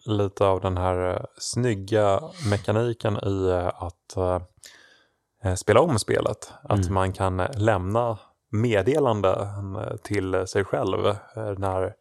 lite 0.06 0.44
av 0.46 0.60
den 0.60 0.76
här 0.76 1.14
eh, 1.14 1.22
snygga 1.38 2.20
mekaniken 2.50 3.16
i 3.16 3.50
att 3.74 4.16
eh, 5.44 5.54
spela 5.54 5.80
om 5.80 5.98
spelet. 5.98 6.52
Att 6.62 6.78
Mm. 6.80 6.94
man 6.94 7.12
kan 7.12 7.36
lämna 7.36 8.18
meddelanden 8.50 9.48
till 10.02 10.46
sig 10.46 10.64
själv 10.64 11.16
när 11.58 11.94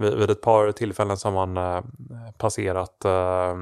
vid, 0.00 0.14
vid 0.14 0.30
ett 0.30 0.40
par 0.42 0.72
tillfällen 0.72 1.16
som 1.16 1.34
man 1.34 1.56
eh, 1.56 1.80
passerat 2.38 3.04
eh, 3.04 3.56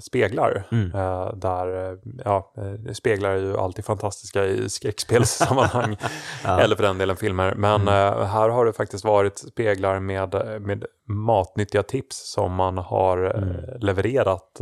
speglar. 0.00 0.64
Mm. 0.72 0.94
Eh, 0.94 1.34
där, 1.34 1.90
eh, 1.92 1.98
ja, 2.24 2.52
eh, 2.56 2.92
speglar 2.92 3.30
är 3.30 3.36
ju 3.36 3.56
alltid 3.56 3.84
fantastiska 3.84 4.44
i 4.46 4.68
skräckspelssammanhang. 4.68 5.96
Ja. 6.44 6.60
Eller 6.60 6.76
för 6.76 6.82
den 6.82 6.98
delen 6.98 7.16
filmer. 7.16 7.54
Men 7.54 7.80
Mm. 7.80 8.26
här 8.26 8.48
har 8.48 8.64
det 8.64 8.72
faktiskt 8.72 9.04
varit 9.04 9.38
speglar 9.38 10.00
med, 10.00 10.34
med 10.60 10.84
matnyttiga 11.08 11.82
tips 11.82 12.32
som 12.32 12.54
man 12.54 12.78
har 12.78 13.18
Mm. 13.36 13.56
levererat 13.80 14.60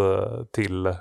till 0.52 0.94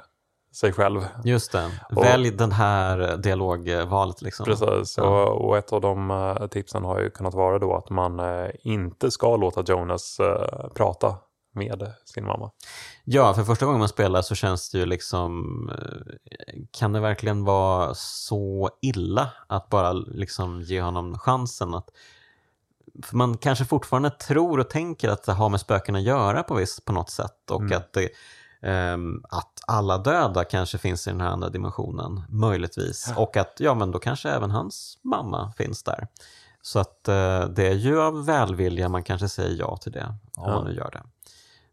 sig 0.59 0.73
själv. 0.73 1.05
Just 1.23 1.51
det. 1.51 1.71
Och- 1.95 2.03
Välj 2.05 2.31
den 2.31 2.51
här 2.51 3.17
dialogvalet 3.17 4.21
liksom. 4.21 4.45
Precis, 4.45 4.97
Ja. 4.97 5.03
och, 5.03 5.47
och 5.47 5.57
ett 5.57 5.73
av 5.73 5.81
de 5.81 6.11
eh, 6.11 6.47
tipsen 6.47 6.83
har 6.83 6.99
ju 6.99 7.09
kunnat 7.09 7.33
vara 7.33 7.59
då 7.59 7.75
att 7.75 7.89
man 7.89 8.19
eh, 8.19 8.47
inte 8.63 9.11
ska 9.11 9.35
låta 9.35 9.63
Jonas 9.67 10.19
eh, 10.19 10.67
prata 10.75 11.15
med 11.53 11.91
sin 12.05 12.25
mamma. 12.25 12.51
Ja, 13.03 13.33
för 13.33 13.43
första 13.43 13.65
gången 13.65 13.79
man 13.79 13.89
spelar 13.89 14.21
så 14.21 14.35
känns 14.35 14.71
det 14.71 14.77
ju 14.77 14.85
liksom, 14.85 15.43
eh, 15.69 16.53
kan 16.71 16.93
det 16.93 16.99
verkligen 16.99 17.43
vara 17.45 17.93
så 17.95 18.69
illa 18.81 19.29
att 19.47 19.69
bara 19.69 19.91
liksom 19.93 20.61
ge 20.61 20.81
honom 20.81 21.19
chansen 21.19 21.73
att 21.73 21.89
för 23.03 23.15
man 23.17 23.37
kanske 23.37 23.65
fortfarande 23.65 24.09
tror 24.09 24.59
och 24.59 24.69
tänker 24.69 25.09
att 25.09 25.23
det 25.23 25.31
har 25.33 25.49
med 25.49 25.59
spöken 25.59 25.95
att 25.95 26.01
göra 26.01 26.43
på, 26.43 26.53
viss, 26.55 26.81
på 26.81 26.91
något 26.93 27.09
sätt 27.09 27.51
och 27.51 27.61
Mm. 27.61 27.77
att, 27.77 27.93
det, 27.93 28.09
att 29.29 29.61
alla 29.67 29.97
döda 29.97 30.43
kanske 30.43 30.77
finns 30.77 31.07
i 31.07 31.09
den 31.09 31.21
här 31.21 31.27
andra 31.29 31.49
dimensionen, 31.49 32.23
möjligtvis. 32.29 33.13
Och 33.17 33.37
att 33.37 33.55
ja, 33.59 33.73
men 33.73 33.91
då 33.91 33.99
kanske 33.99 34.29
även 34.29 34.51
hans 34.51 34.97
mamma 35.03 35.51
finns 35.57 35.83
där. 35.83 36.07
Så 36.61 36.79
att 36.79 37.07
eh, 37.07 37.41
det 37.45 37.67
är 37.67 37.73
ju 37.73 38.01
av 38.01 38.25
välvilja 38.25 38.89
man 38.89 39.03
kanske 39.03 39.29
säger 39.29 39.59
ja 39.59 39.77
till 39.77 39.91
det, 39.91 40.15
om 40.35 40.43
Ja. 40.49 40.55
man 40.55 40.65
nu 40.65 40.73
gör 40.75 40.89
det. 40.91 41.03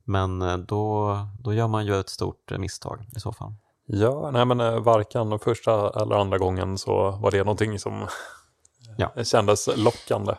Men 0.05 0.43
eh, 0.43 0.57
då, 0.57 1.19
då 1.41 1.53
gör 1.55 1.69
man 1.69 1.87
ju 1.87 2.01
ett 2.01 2.09
stort 2.09 2.53
eh, 2.53 2.59
misstag 2.59 3.07
i 3.17 3.21
så 3.21 3.33
fall. 3.33 3.55
Ja, 3.87 4.31
nej 4.31 4.45
men 4.45 4.83
varken 4.83 5.39
första 5.39 5.91
eller 6.03 6.15
andra 6.17 6.39
gången 6.39 6.79
så 6.79 7.11
var 7.11 7.31
det 7.31 7.39
någonting 7.39 7.79
som 7.79 8.07
Ja. 8.97 9.25
kändes 9.25 9.69
lockande. 9.77 10.35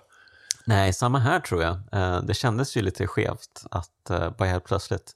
Nej, 0.66 0.94
samma 0.94 1.20
här 1.20 1.40
tror 1.40 1.64
jag. 1.64 1.78
Eh, 1.92 2.22
Det 2.22 2.34
kändes 2.34 2.78
ju 2.78 2.82
lite 2.82 3.08
skevt 3.08 3.66
att 3.72 4.10
eh, 4.10 4.30
bara 4.30 4.50
helt 4.50 4.64
plötsligt... 4.64 5.16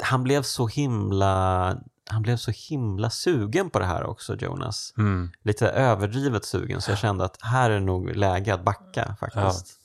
Han 0.00 0.22
blev 0.22 0.42
så 0.42 0.66
himla... 0.66 1.76
Han 2.10 2.22
blev 2.22 2.36
så 2.36 2.50
himla 2.50 3.10
sugen 3.10 3.70
på 3.70 3.78
det 3.78 3.84
här 3.84 4.04
också, 4.04 4.36
Jonas. 4.36 4.94
Mm. 4.98 5.30
Lite 5.42 5.68
överdrivet 5.68 6.44
sugen, 6.44 6.80
så 6.80 6.90
jag 6.90 6.98
kände 6.98 7.24
att 7.24 7.36
här 7.42 7.70
är 7.70 7.80
nog 7.80 8.16
läge 8.16 8.54
att 8.54 8.64
backa 8.64 9.16
faktiskt. 9.20 9.78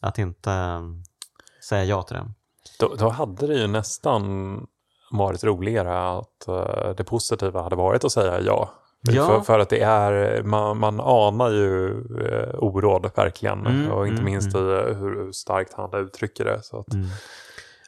Att 0.00 0.18
inte 0.18 0.52
eh, 0.52 0.80
säga 1.68 1.84
ja 1.84 2.02
till 2.02 2.16
det. 2.16 2.32
Då, 2.78 2.94
då 2.94 3.08
hade 3.08 3.46
det 3.46 3.54
ju 3.54 3.66
nästan 3.66 4.66
varit 5.10 5.44
roligare 5.44 6.18
att 6.18 6.44
uh, 6.48 6.94
det 6.96 7.04
positiva 7.04 7.62
hade 7.62 7.76
varit 7.76 8.04
att 8.04 8.12
säga 8.12 8.40
ja. 8.40 8.74
Ja. 9.00 9.26
För, 9.26 9.40
för 9.40 9.58
att 9.58 9.68
det 9.68 9.80
är, 9.80 10.42
man, 10.42 10.78
man 10.78 11.00
anar 11.00 11.50
ju 11.50 11.90
uh, 12.20 12.54
oråd 12.54 13.10
verkligen. 13.16 13.66
Mm, 13.66 13.90
och 13.90 14.06
inte 14.06 14.20
mm, 14.20 14.32
minst 14.32 14.54
i 14.54 14.58
hur, 14.58 14.94
hur 14.94 15.32
starkt 15.32 15.74
han 15.74 15.94
uttrycker 15.94 16.44
det. 16.44 16.62
Så 16.62 16.80
att, 16.80 16.86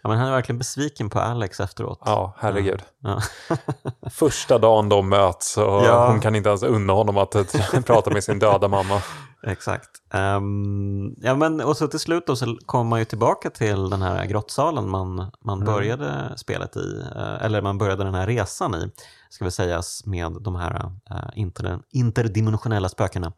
Ja, 0.03 0.09
men 0.09 0.19
han 0.19 0.29
är 0.29 0.33
verkligen 0.33 0.59
besviken 0.59 1.11
på 1.11 1.19
Alex 1.19 1.61
efteråt. 1.61 2.01
Ja, 2.05 2.35
herregud. 2.39 2.83
Ja. 3.03 3.21
Första 4.11 4.59
dagen 4.59 4.89
de 4.89 5.09
möts 5.09 5.57
och 5.57 5.65
Ja. 5.65 6.09
hon 6.11 6.21
kan 6.21 6.35
inte 6.35 6.49
ens 6.49 6.63
unna 6.63 6.93
honom 6.93 7.19
att 7.19 7.35
eh, 7.35 7.45
prata 7.87 8.11
med 8.11 8.25
sin 8.25 8.39
döda 8.39 8.69
mamma. 8.69 9.03
Exakt. 9.43 9.91
Ehm, 10.11 11.15
ja, 11.19 11.35
men, 11.35 11.61
och 11.61 11.77
så 11.77 11.89
till 11.89 12.01
slut 12.01 12.27
då 12.27 12.37
så 12.37 12.57
kommer 12.67 12.85
man 12.91 12.99
ju 12.99 13.05
tillbaka 13.05 13.51
till 13.51 13.91
den 13.91 14.03
här 14.03 14.27
grottsalen 14.27 14.89
man, 14.89 15.31
man 15.41 15.63
Mm. 15.63 15.65
började 15.75 16.33
spelet 16.37 16.77
i, 16.77 17.05
eh, 17.17 17.45
eller 17.45 17.63
man 17.63 17.79
började 17.79 18.05
den 18.05 18.15
här 18.15 18.27
resan 18.27 18.75
i, 18.75 18.91
ska 19.31 19.45
vi 19.45 19.51
sägas, 19.51 20.07
med 20.07 20.33
de 20.41 20.57
här 20.57 20.93
eh, 21.11 21.29
inter, 21.35 21.81
interdimensionella 21.91 22.89
spökena 22.89 23.33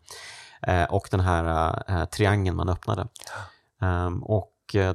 eh, 0.62 0.84
och 0.84 1.08
den 1.10 1.20
här 1.20 2.06
triangeln 2.06 2.56
man 2.56 2.68
öppnade. 2.68 3.08
Ehm, 3.82 4.22
och 4.22 4.48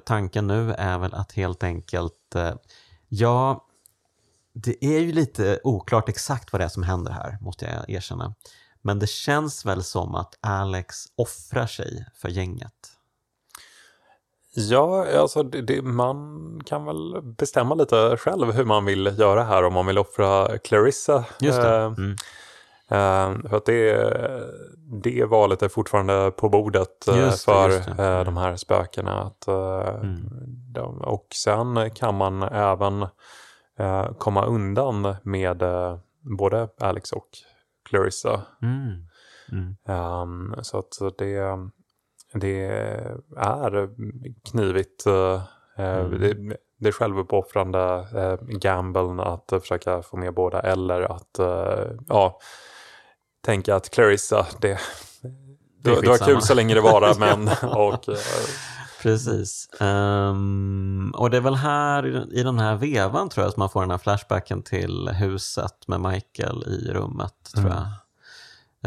tanken 0.06 0.48
nu 0.48 0.74
är 0.74 0.98
väl 0.98 1.14
att 1.14 1.32
helt 1.32 1.64
enkelt, 1.64 2.36
ja, 3.08 3.66
det 4.54 4.86
är 4.86 5.00
ju 5.00 5.12
lite 5.12 5.60
oklart 5.64 6.10
exakt 6.10 6.52
vad 6.54 6.62
det 6.62 6.66
är 6.66 6.70
som 6.70 6.84
händer 6.84 7.12
här, 7.12 7.38
måste 7.42 7.66
jag 7.66 7.90
erkänna. 7.90 8.34
Men 8.88 8.99
det 8.99 9.07
känns 9.09 9.65
väl 9.65 9.84
som 9.84 10.15
att 10.15 10.38
Alex 10.41 10.95
offrar 11.15 11.65
sig 11.68 12.05
för 12.15 12.30
gänget. 12.30 12.73
Ja, 14.55 15.05
alltså 15.19 15.43
det, 15.43 15.61
det, 15.61 15.81
man 15.81 16.61
kan 16.65 16.85
väl 16.85 17.22
bestämma 17.22 17.76
lite 17.76 18.18
själv 18.18 18.51
hur 18.51 18.65
man 18.65 18.85
vill 18.85 19.15
göra 19.19 19.43
här. 19.43 19.64
Om 19.64 19.73
man 19.73 19.85
vill 19.85 19.97
offra 19.97 20.57
Clarissa. 20.57 21.26
Just 21.39 21.61
det. 21.61 21.76
Eh, 21.76 21.85
Mm. 21.85 22.11
eh, 22.89 23.49
för 23.49 23.57
att 23.57 23.65
det, 23.65 24.14
det 25.03 25.26
valet 25.26 25.61
är 25.61 25.69
fortfarande 25.69 26.31
på 26.31 26.49
bordet 26.49 27.07
eh, 27.07 27.18
Just 27.18 27.45
för 27.45 27.69
just 27.69 27.88
eh, 27.88 28.23
de 28.23 28.38
här 28.38 28.55
spökena. 28.55 29.22
Att, 29.22 29.47
Mm. 29.47 30.30
de, 30.73 31.01
och 31.01 31.27
sen 31.35 31.91
kan 31.91 32.15
man 32.15 32.43
även 32.43 33.07
komma 34.18 34.45
undan 34.45 35.15
med 35.23 35.64
både 36.22 36.69
Alex 36.80 37.11
och 37.11 37.30
Clarissa. 37.89 38.41
Mm. 38.61 39.07
Mm. 39.51 39.76
Um, 40.22 40.55
så 40.64 40.77
att 40.80 41.18
det, 41.18 41.35
det 42.34 42.65
är 42.65 43.89
knivigt. 44.51 45.05
eh, 45.07 45.41
eh, 45.77 45.97
Mm. 45.99 46.19
det, 46.19 46.57
det 46.80 46.88
är 46.88 46.91
självuppoffrande 46.91 48.07
uh, 48.15 48.57
gamblen 48.57 49.19
att 49.19 49.51
eh, 49.51 49.59
försöka 49.59 50.01
få 50.01 50.18
med 50.18 50.34
båda 50.34 50.59
eller 50.59 51.01
att 51.01 51.39
eh, 51.39 51.91
ja, 52.07 52.39
tänka 53.45 53.76
att 53.76 53.89
Clarissa, 53.89 54.47
det, 54.61 54.80
Det 55.84 56.01
det, 56.01 56.07
var 56.07 56.26
kul 56.26 56.41
så 56.41 56.53
länge 56.53 56.73
det 56.76 56.81
varar 56.81 57.15
men 57.19 57.47
och, 57.64 58.09
eh, 58.09 58.18
Precis. 59.08 59.70
Ehm, 59.80 61.12
och 61.16 61.30
det 61.30 61.38
är 61.38 61.42
väl 61.42 61.56
här 61.56 62.28
i- 62.34 62.44
den 62.44 62.60
här 62.60 62.76
vevan 62.76 63.30
tror 63.30 63.44
jag 63.46 63.54
som 63.54 63.62
man 63.62 63.70
får 63.70 63.82
den 63.82 63.92
här 63.92 63.98
flashbacken 63.98 64.64
till 64.64 65.10
huset 65.10 65.88
med 65.88 66.02
Michael 66.02 66.64
i 66.68 66.92
rummet. 66.94 67.34
tror 67.56 67.66
Mm. 67.66 67.78
jag. 67.78 67.88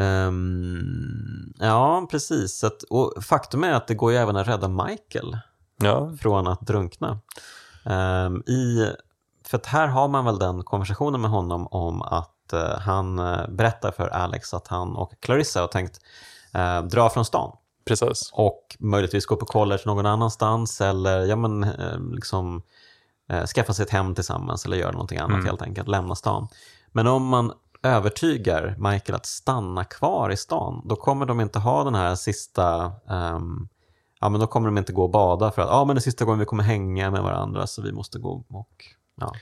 Ehm, 0.04 1.52
ja, 1.58 2.06
precis. 2.10 2.64
Att, 2.64 2.82
och 2.82 3.24
faktum 3.24 3.64
är 3.64 3.72
att 3.72 3.86
det 3.86 3.94
går 3.94 4.12
ju 4.12 4.18
även 4.18 4.36
att 4.36 4.48
rädda 4.48 4.68
Michael 4.68 5.38
ja, 5.76 6.12
från 6.20 6.46
att 6.46 6.60
drunkna. 6.60 7.18
Ehm, 7.84 8.42
i, 8.46 8.90
för 9.46 9.56
att 9.58 9.66
här 9.66 9.86
har 9.86 10.08
man 10.08 10.24
väl 10.24 10.38
den 10.38 10.62
konversationen 10.64 11.20
med 11.20 11.30
honom 11.30 11.66
om 11.66 12.02
att 12.02 12.52
eh, 12.52 12.78
han 12.78 13.18
eh, 13.18 13.48
berättar 13.48 13.90
för 13.92 14.08
Alex 14.08 14.54
att 14.54 14.68
han 14.68 14.96
och 14.96 15.12
Clarissa 15.20 15.60
har 15.60 15.68
tänkt 15.68 15.98
eh, 16.54 16.82
dra 16.82 17.10
från 17.10 17.24
stan 17.24 17.56
precis. 17.84 18.30
och 18.32 18.76
möjligtvis 18.78 19.26
gå 19.26 19.36
på 19.36 19.46
college 19.46 19.82
någon 19.86 20.06
annanstans 20.06 20.80
eller 20.80 21.24
ja, 21.26 21.36
men, 21.36 21.64
eh, 21.64 22.00
liksom, 22.12 22.62
eh, 23.28 23.46
skaffa 23.46 23.74
sig 23.74 23.82
ett 23.82 23.90
hem 23.90 24.14
tillsammans 24.14 24.64
eller 24.66 24.76
göra 24.76 24.92
någonting 24.92 25.18
annat 25.18 25.34
Mm. 25.34 25.46
helt 25.46 25.62
enkelt, 25.62 25.88
lämna 25.88 26.14
stan. 26.14 26.48
Men 26.92 27.06
om 27.06 27.26
man 27.26 27.52
övertygar 27.82 28.74
Michael 28.78 29.16
att 29.16 29.26
stanna 29.26 29.84
kvar 29.84 30.30
i 30.30 30.36
stan, 30.36 30.82
då 30.84 30.96
kommer 30.96 31.26
de 31.26 31.40
inte 31.40 31.58
ha 31.58 31.84
den 31.84 31.94
här 31.94 32.14
sista, 32.14 32.92
ehm, 33.08 33.68
ja 34.20 34.28
men 34.28 34.40
då 34.40 34.46
kommer 34.46 34.68
de 34.68 34.78
inte 34.78 34.92
gå 34.92 35.02
och 35.02 35.10
bada 35.10 35.50
för 35.50 35.62
att 35.62 35.68
ja 35.68 35.84
men 35.84 35.96
det 35.96 36.02
sista 36.02 36.24
gången 36.24 36.38
vi 36.38 36.44
kommer 36.44 36.62
hänga 36.64 37.10
med 37.10 37.22
varandra 37.22 37.66
så 37.66 37.82
vi 37.82 37.92
måste 37.92 38.18
gå 38.18 38.44
och, 38.48 38.84
ja. 39.20 39.32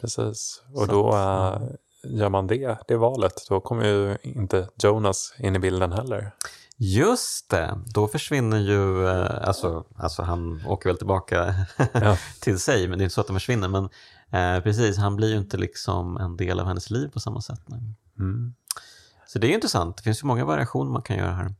precis. 0.00 0.62
Och 0.74 0.80
Så 0.80 0.86
då 0.86 1.10
att, 1.12 1.62
eh, 1.62 1.68
gör 2.02 2.28
man 2.28 2.46
det, 2.46 2.78
det 2.88 2.96
valet, 2.96 3.46
då 3.48 3.60
kommer 3.60 3.84
ju 3.84 4.16
inte 4.22 4.68
Jonas 4.82 5.34
in 5.38 5.56
i 5.56 5.58
bilden 5.58 5.92
heller. 5.92 6.32
Just 6.80 7.50
det, 7.50 7.78
då 7.86 8.08
försvinner 8.08 8.58
ju, 8.58 9.08
eh, 9.08 9.48
alltså, 9.48 9.84
alltså 9.96 10.22
han 10.22 10.66
åker 10.66 10.88
väl 10.88 10.96
tillbaka 10.96 11.54
Ja. 11.92 12.16
till 12.40 12.58
sig, 12.58 12.88
men 12.88 12.98
det 12.98 13.02
är 13.02 13.04
inte 13.04 13.14
så 13.14 13.20
att 13.20 13.26
de 13.26 13.36
försvinner. 13.36 13.68
Men 13.68 13.84
eh, 14.30 14.62
precis, 14.62 14.96
han 14.98 15.16
blir 15.16 15.28
ju 15.28 15.36
inte 15.38 15.56
liksom 15.56 16.16
en 16.16 16.36
del 16.36 16.60
av 16.60 16.66
hennes 16.66 16.90
liv 16.90 17.08
på 17.08 17.20
samma 17.20 17.40
sätt. 17.40 17.60
Mm. 18.18 18.54
Så 19.26 19.38
det 19.38 19.46
är 19.46 19.48
ju 19.48 19.54
intressant, 19.54 19.96
det 19.96 20.02
finns 20.02 20.22
ju 20.22 20.26
många 20.26 20.44
variationer 20.44 20.90
man 20.90 21.02
kan 21.02 21.16
göra 21.16 21.32
här. 21.32 21.54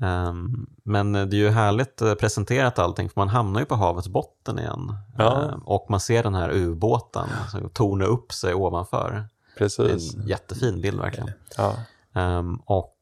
Ehm, 0.00 0.66
men 0.82 1.12
det 1.12 1.20
är 1.20 1.34
ju 1.34 1.48
härligt 1.48 2.02
eh, 2.02 2.14
presenterat 2.14 2.78
allting, 2.78 3.08
för 3.10 3.20
man 3.20 3.28
hamnar 3.28 3.60
ju 3.60 3.66
på 3.66 3.74
havets 3.74 4.08
botten 4.08 4.58
igen. 4.58 4.96
Ja. 5.18 5.42
Ehm, 5.52 5.60
och 5.60 5.86
man 5.88 6.00
ser 6.00 6.22
den 6.22 6.34
här 6.34 6.50
ubåten 6.52 7.28
som 7.50 7.70
tornar 7.70 8.06
upp 8.06 8.32
sig 8.32 8.54
ovanför. 8.54 9.10
Det 9.58 9.64
är 9.64 9.68
Precis. 9.68 10.14
en 10.14 10.26
jättefin 10.26 10.80
bild 10.80 10.98
verkligen. 11.00 11.30
Ja. 11.56 11.74
Ehm, 12.14 12.56
och 12.56 12.92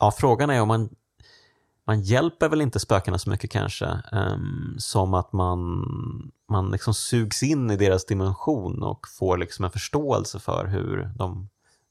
ja, 0.00 0.12
frågan 0.18 0.50
är 0.50 0.60
om 0.60 0.68
man, 0.68 0.88
man 1.86 2.00
hjälper 2.00 2.48
väl 2.48 2.60
inte 2.60 2.80
spökena 2.80 3.18
så 3.18 3.30
mycket 3.30 3.50
kanske, 3.50 3.86
ehm, 4.12 4.74
som 4.78 5.14
att 5.14 5.32
man, 5.32 5.84
man 6.48 6.70
liksom 6.70 6.94
sugs 6.94 7.42
in 7.42 7.70
i 7.70 7.76
deras 7.76 8.04
dimension 8.04 8.82
och 8.82 9.08
får 9.18 9.38
liksom 9.38 9.64
en 9.64 9.70
förståelse 9.70 10.38
för 10.38 10.66
hur 10.66 11.10
de 11.16 11.48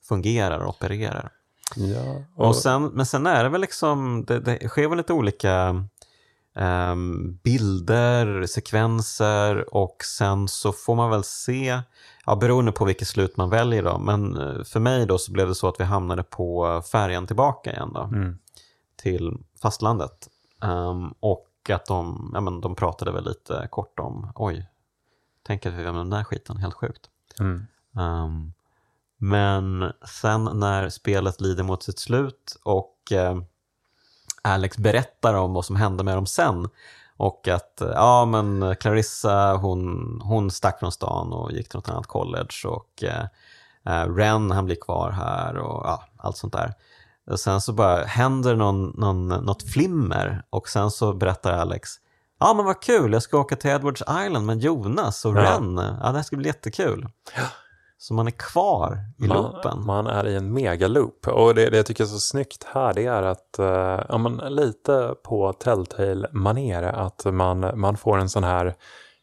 fungerar 0.07 0.59
och 0.59 0.69
opererar. 0.69 1.31
Ja. 1.75 2.23
Och 2.35 2.55
sen, 2.55 2.83
men 2.85 3.05
sen 3.05 3.25
är 3.25 3.43
det 3.43 3.49
väl 3.49 3.61
liksom, 3.61 4.25
det, 4.27 4.39
det 4.39 4.67
sker 4.67 4.87
väl 4.87 4.97
lite 4.97 5.13
olika 5.13 5.85
bilder, 7.43 8.45
sekvenser 8.45 9.73
och 9.75 10.03
sen 10.03 10.47
så 10.47 10.71
får 10.71 10.95
man 10.95 11.09
väl 11.09 11.23
se, 11.23 11.81
ja, 12.25 12.35
beroende 12.35 12.71
på 12.71 12.85
vilket 12.85 13.07
slut 13.07 13.37
man 13.37 13.49
väljer 13.49 13.83
då, 13.83 13.97
men 13.97 14.37
eh, 14.37 14.63
för 14.63 14.79
mig 14.79 15.05
då 15.05 15.17
så 15.17 15.31
blev 15.31 15.47
det 15.47 15.55
så 15.55 15.67
att 15.67 15.79
vi 15.79 15.83
hamnade 15.83 16.23
på 16.23 16.81
färjan 16.91 17.27
tillbaka 17.27 17.71
igen 17.71 17.91
då, 17.93 18.01
Mm. 18.01 18.37
till 18.95 19.37
fastlandet. 19.61 20.27
Ehm, 20.63 21.13
och 21.19 21.45
att 21.69 21.85
de, 21.85 22.31
ja, 22.33 22.41
men 22.41 22.61
de 22.61 22.75
pratade 22.75 23.11
väl 23.11 23.25
lite 23.25 23.67
kort 23.71 23.99
om, 23.99 24.31
oj, 24.35 24.67
tänk 25.43 25.65
att 25.65 25.73
vi 25.73 25.83
var 25.83 25.91
med 25.91 26.01
den 26.01 26.09
där 26.09 26.23
skiten, 26.23 26.57
helt 26.57 26.73
sjukt. 26.73 27.09
Mm. 27.39 27.65
Um, 27.93 28.53
men 29.17 29.91
sen 30.21 30.49
när 30.53 30.89
spelet 30.89 31.41
lider 31.41 31.63
mot 31.63 31.83
sitt 31.83 31.99
slut 31.99 32.57
och 32.63 33.11
eh, 33.11 33.41
Alex 34.49 34.77
berättar 34.77 35.33
om 35.33 35.53
vad 35.53 35.65
som 35.65 35.75
hände 35.75 36.03
med 36.03 36.17
dem 36.17 36.25
sen 36.25 36.69
och 37.17 37.47
att 37.47 37.81
ja 37.81 38.25
men 38.25 38.75
Clarissa 38.75 39.53
hon, 39.53 40.21
hon 40.23 40.51
stack 40.51 40.79
från 40.79 40.91
stan 40.91 41.33
och 41.33 41.51
gick 41.51 41.69
till 41.69 41.77
något 41.77 41.89
annat 41.89 42.07
college 42.07 42.67
och 42.67 43.03
eh, 43.03 43.25
eh, 43.85 44.15
Ren 44.15 44.51
han 44.51 44.65
blir 44.65 44.75
kvar 44.75 45.11
här 45.11 45.57
och 45.57 45.85
ja, 45.85 46.03
allt 46.17 46.37
sånt 46.37 46.53
där. 46.53 46.73
Och 47.31 47.39
sen 47.39 47.61
så 47.61 47.73
bara 47.73 48.03
händer 48.05 48.55
någon, 48.55 48.93
någon, 48.97 49.27
något 49.27 49.63
flimmer 49.63 50.43
och 50.49 50.69
sen 50.69 50.91
så 50.91 51.13
berättar 51.13 51.53
Alex 51.53 51.89
Ja 52.39 52.53
men 52.53 52.65
vad 52.65 52.81
kul, 52.81 53.13
jag 53.13 53.23
ska 53.23 53.39
åka 53.39 53.55
till 53.55 53.69
Edwards 53.69 54.01
Island 54.01 54.45
med 54.45 54.59
Jonas 54.59 55.25
och 55.25 55.37
Ja. 55.37 55.41
Ren. 55.41 55.77
Ja 55.77 56.11
det 56.11 56.17
här 56.17 56.23
ska 56.23 56.35
bli 56.35 56.47
jättekul. 56.47 57.07
Så 58.01 58.13
man 58.13 58.27
är 58.27 58.31
kvar 58.31 58.97
i 59.17 59.27
loopen. 59.27 59.85
Man, 59.85 59.85
man 59.85 60.07
är 60.07 60.27
i 60.27 60.35
en 60.35 60.53
megaloop. 60.53 61.27
Och 61.27 61.55
det, 61.55 61.69
det 61.69 61.77
jag 61.77 61.85
tycker 61.85 62.03
är 62.03 62.07
så 62.07 62.19
snyggt 62.19 62.63
här 62.73 62.93
det 62.93 63.05
är 63.05 63.23
att, 63.23 63.59
eh, 63.59 64.05
ja, 64.09 64.17
men 64.17 64.55
lite 64.55 65.15
på 65.23 65.53
Telltale-manér, 65.53 66.83
att 66.83 67.25
man, 67.25 67.71
man 67.79 67.97
får 67.97 68.17
en 68.17 68.29
sån 68.29 68.43
här 68.43 68.75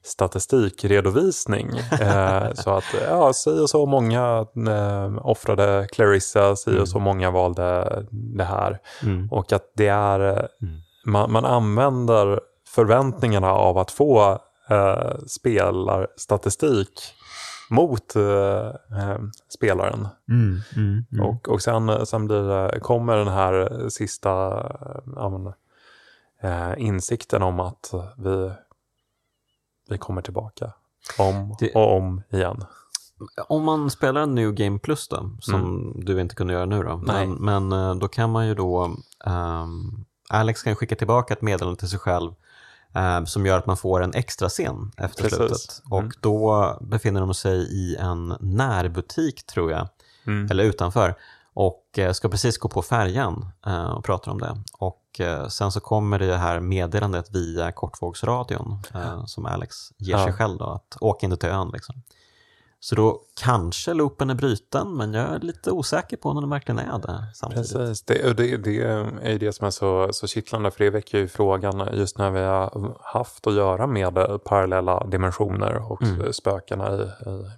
statistikredovisning. 0.05 1.69
eh, 2.01 2.53
så 2.55 2.71
att, 2.71 2.85
ja, 3.09 3.33
si 3.33 3.61
och 3.61 3.71
så 3.71 3.87
många 3.87 4.47
eh, 4.69 5.27
offrade 5.27 5.89
Clarissa, 5.93 6.57
si 6.57 6.79
och 6.79 6.89
så 6.89 6.99
många 6.99 7.31
valde 7.31 8.03
det 8.11 8.45
här. 8.45 8.79
Mm. 9.03 9.29
Och 9.31 9.53
att 9.53 9.73
det 9.77 9.89
är, 9.89 10.21
eh, 10.21 10.45
Mm. 10.63 10.81
man, 11.05 11.33
man 11.33 11.45
använder 11.45 12.41
förväntningarna 12.69 13.53
av 13.53 13.79
att 13.79 13.91
få 13.91 14.39
eh, 14.71 15.19
spelarstatistik 15.27 17.16
mot 17.71 18.17
eh, 18.17 18.67
eh, 19.01 19.19
spelaren. 19.49 20.09
Mm. 20.31 20.61
Mm. 20.77 21.05
Mm. 21.13 21.27
Och, 21.27 21.49
och 21.49 21.63
sen, 21.63 22.07
sen 22.07 22.29
det, 22.29 22.79
kommer 22.83 23.17
den 23.17 23.29
här 23.29 23.89
sista 23.89 24.31
eh, 24.61 25.01
ja, 25.17 25.29
men, 25.29 25.53
eh, 26.41 26.75
insikten 26.87 27.43
om 27.43 27.61
att 27.61 27.95
vi, 28.19 28.51
vi 29.89 29.99
kommer 29.99 30.23
tillbaka. 30.23 30.73
om 31.19 31.57
Det- 31.61 31.75
och 31.75 31.97
om 31.97 32.23
igen. 32.31 32.65
Om 33.49 33.65
man 33.65 33.91
spelar 33.91 34.21
en 34.21 34.35
New 34.35 34.53
Game 34.53 34.79
Plus 34.79 35.09
då, 35.09 35.31
som 35.41 35.93
du 36.05 36.21
inte 36.21 36.35
kunde 36.35 36.53
göra 36.53 36.67
nu 36.67 36.83
då, 36.83 36.91
Mm. 36.91 37.31
Men, 37.31 37.69
men 37.69 37.99
då 37.99 38.09
kan 38.09 38.31
man 38.33 38.47
ju 38.49 38.55
då, 38.55 38.97
ehm, 39.27 40.05
Alex 40.31 40.63
kan 40.63 40.77
skicka 40.77 40.97
tillbaka 40.97 41.35
ett 41.35 41.43
meddelande 41.43 41.79
till 41.79 41.89
sig 41.89 41.99
själv 41.99 42.33
ehm, 42.95 43.27
som 43.27 43.47
gör 43.47 43.59
att 43.59 43.67
man 43.67 43.77
får 43.77 44.03
en 44.03 44.15
extra 44.15 44.49
scen 44.49 44.93
efter 44.97 45.23
Precis. 45.23 45.37
slutet. 45.39 45.83
Mm. 45.93 46.07
Och 46.07 46.13
då 46.21 46.77
befinner 46.81 47.21
de 47.21 47.35
sig 47.35 47.57
i 47.59 47.97
en 47.97 48.35
närbutik 48.41 49.47
tror 49.47 49.71
jag, 49.71 49.89
Mm. 50.27 50.49
eller 50.51 50.65
utanför, 50.65 51.15
och 51.55 51.99
eh, 51.99 52.13
ska 52.13 52.29
precis 52.29 52.59
gå 52.59 52.69
på 52.69 52.83
färjan 52.83 53.47
eh, 53.67 53.87
och 53.91 54.05
pratar 54.05 54.33
om 54.33 54.39
det. 54.41 54.57
Och 54.73 55.21
eh, 55.21 55.49
sen 55.49 55.73
så 55.73 55.81
kommer 55.81 56.19
det 56.19 56.37
här 56.37 56.61
meddelandet 56.61 57.31
via 57.35 57.73
kortvågsradion 57.73 58.79
eh, 58.95 59.25
som 59.27 59.47
Alex 59.47 59.77
ger 59.97 60.13
Ja. 60.13 60.25
sig 60.25 60.33
själv 60.33 60.59
då, 60.59 60.65
att 60.65 60.97
åka 61.01 61.27
inte 61.27 61.37
till 61.37 61.49
ön 61.49 61.71
liksom. 61.73 62.03
Så 62.81 62.95
då 62.95 63.21
kanske 63.41 63.95
loopen 63.95 64.31
är 64.31 64.35
bruten, 64.35 64.97
men 64.97 65.15
jag 65.15 65.35
är 65.35 65.39
lite 65.39 65.71
osäker 65.71 66.17
på 66.17 66.29
om 66.29 66.41
den 66.41 66.51
verkligen 66.51 66.79
är 66.79 66.99
det 66.99 67.31
samtidigt. 67.35 67.73
Precis, 67.73 68.05
det, 68.05 68.33
det, 68.37 68.57
det 68.57 68.83
är 69.23 69.31
ju 69.31 69.39
det 69.39 69.53
som 69.53 69.67
är 69.67 69.71
så, 69.71 70.09
så 70.13 70.27
kittlande 70.27 70.71
för 70.71 70.85
det 70.85 70.91
väcker 70.91 71.19
ju 71.19 71.29
frågan 71.29 71.89
just 71.93 72.19
när 72.19 72.31
vi 72.31 72.41
har 72.41 72.97
haft 73.01 73.47
att 73.47 73.55
göra 73.55 73.87
med 73.87 74.15
parallella 74.45 75.07
dimensioner 75.07 75.93
och 75.93 76.03
Mm. 76.03 76.33
spökena 76.33 76.95
i, 76.95 77.03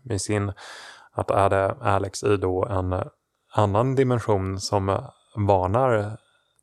i, 0.09 0.15
i 0.15 0.19
sin, 0.19 0.53
att 1.13 1.31
är 1.31 1.51
det 1.51 1.77
Alex 1.81 2.23
i 2.23 2.37
då 2.37 2.67
en 2.67 2.95
annan 3.55 3.95
dimension 3.95 4.61
som 4.61 4.87
varnar 5.37 6.19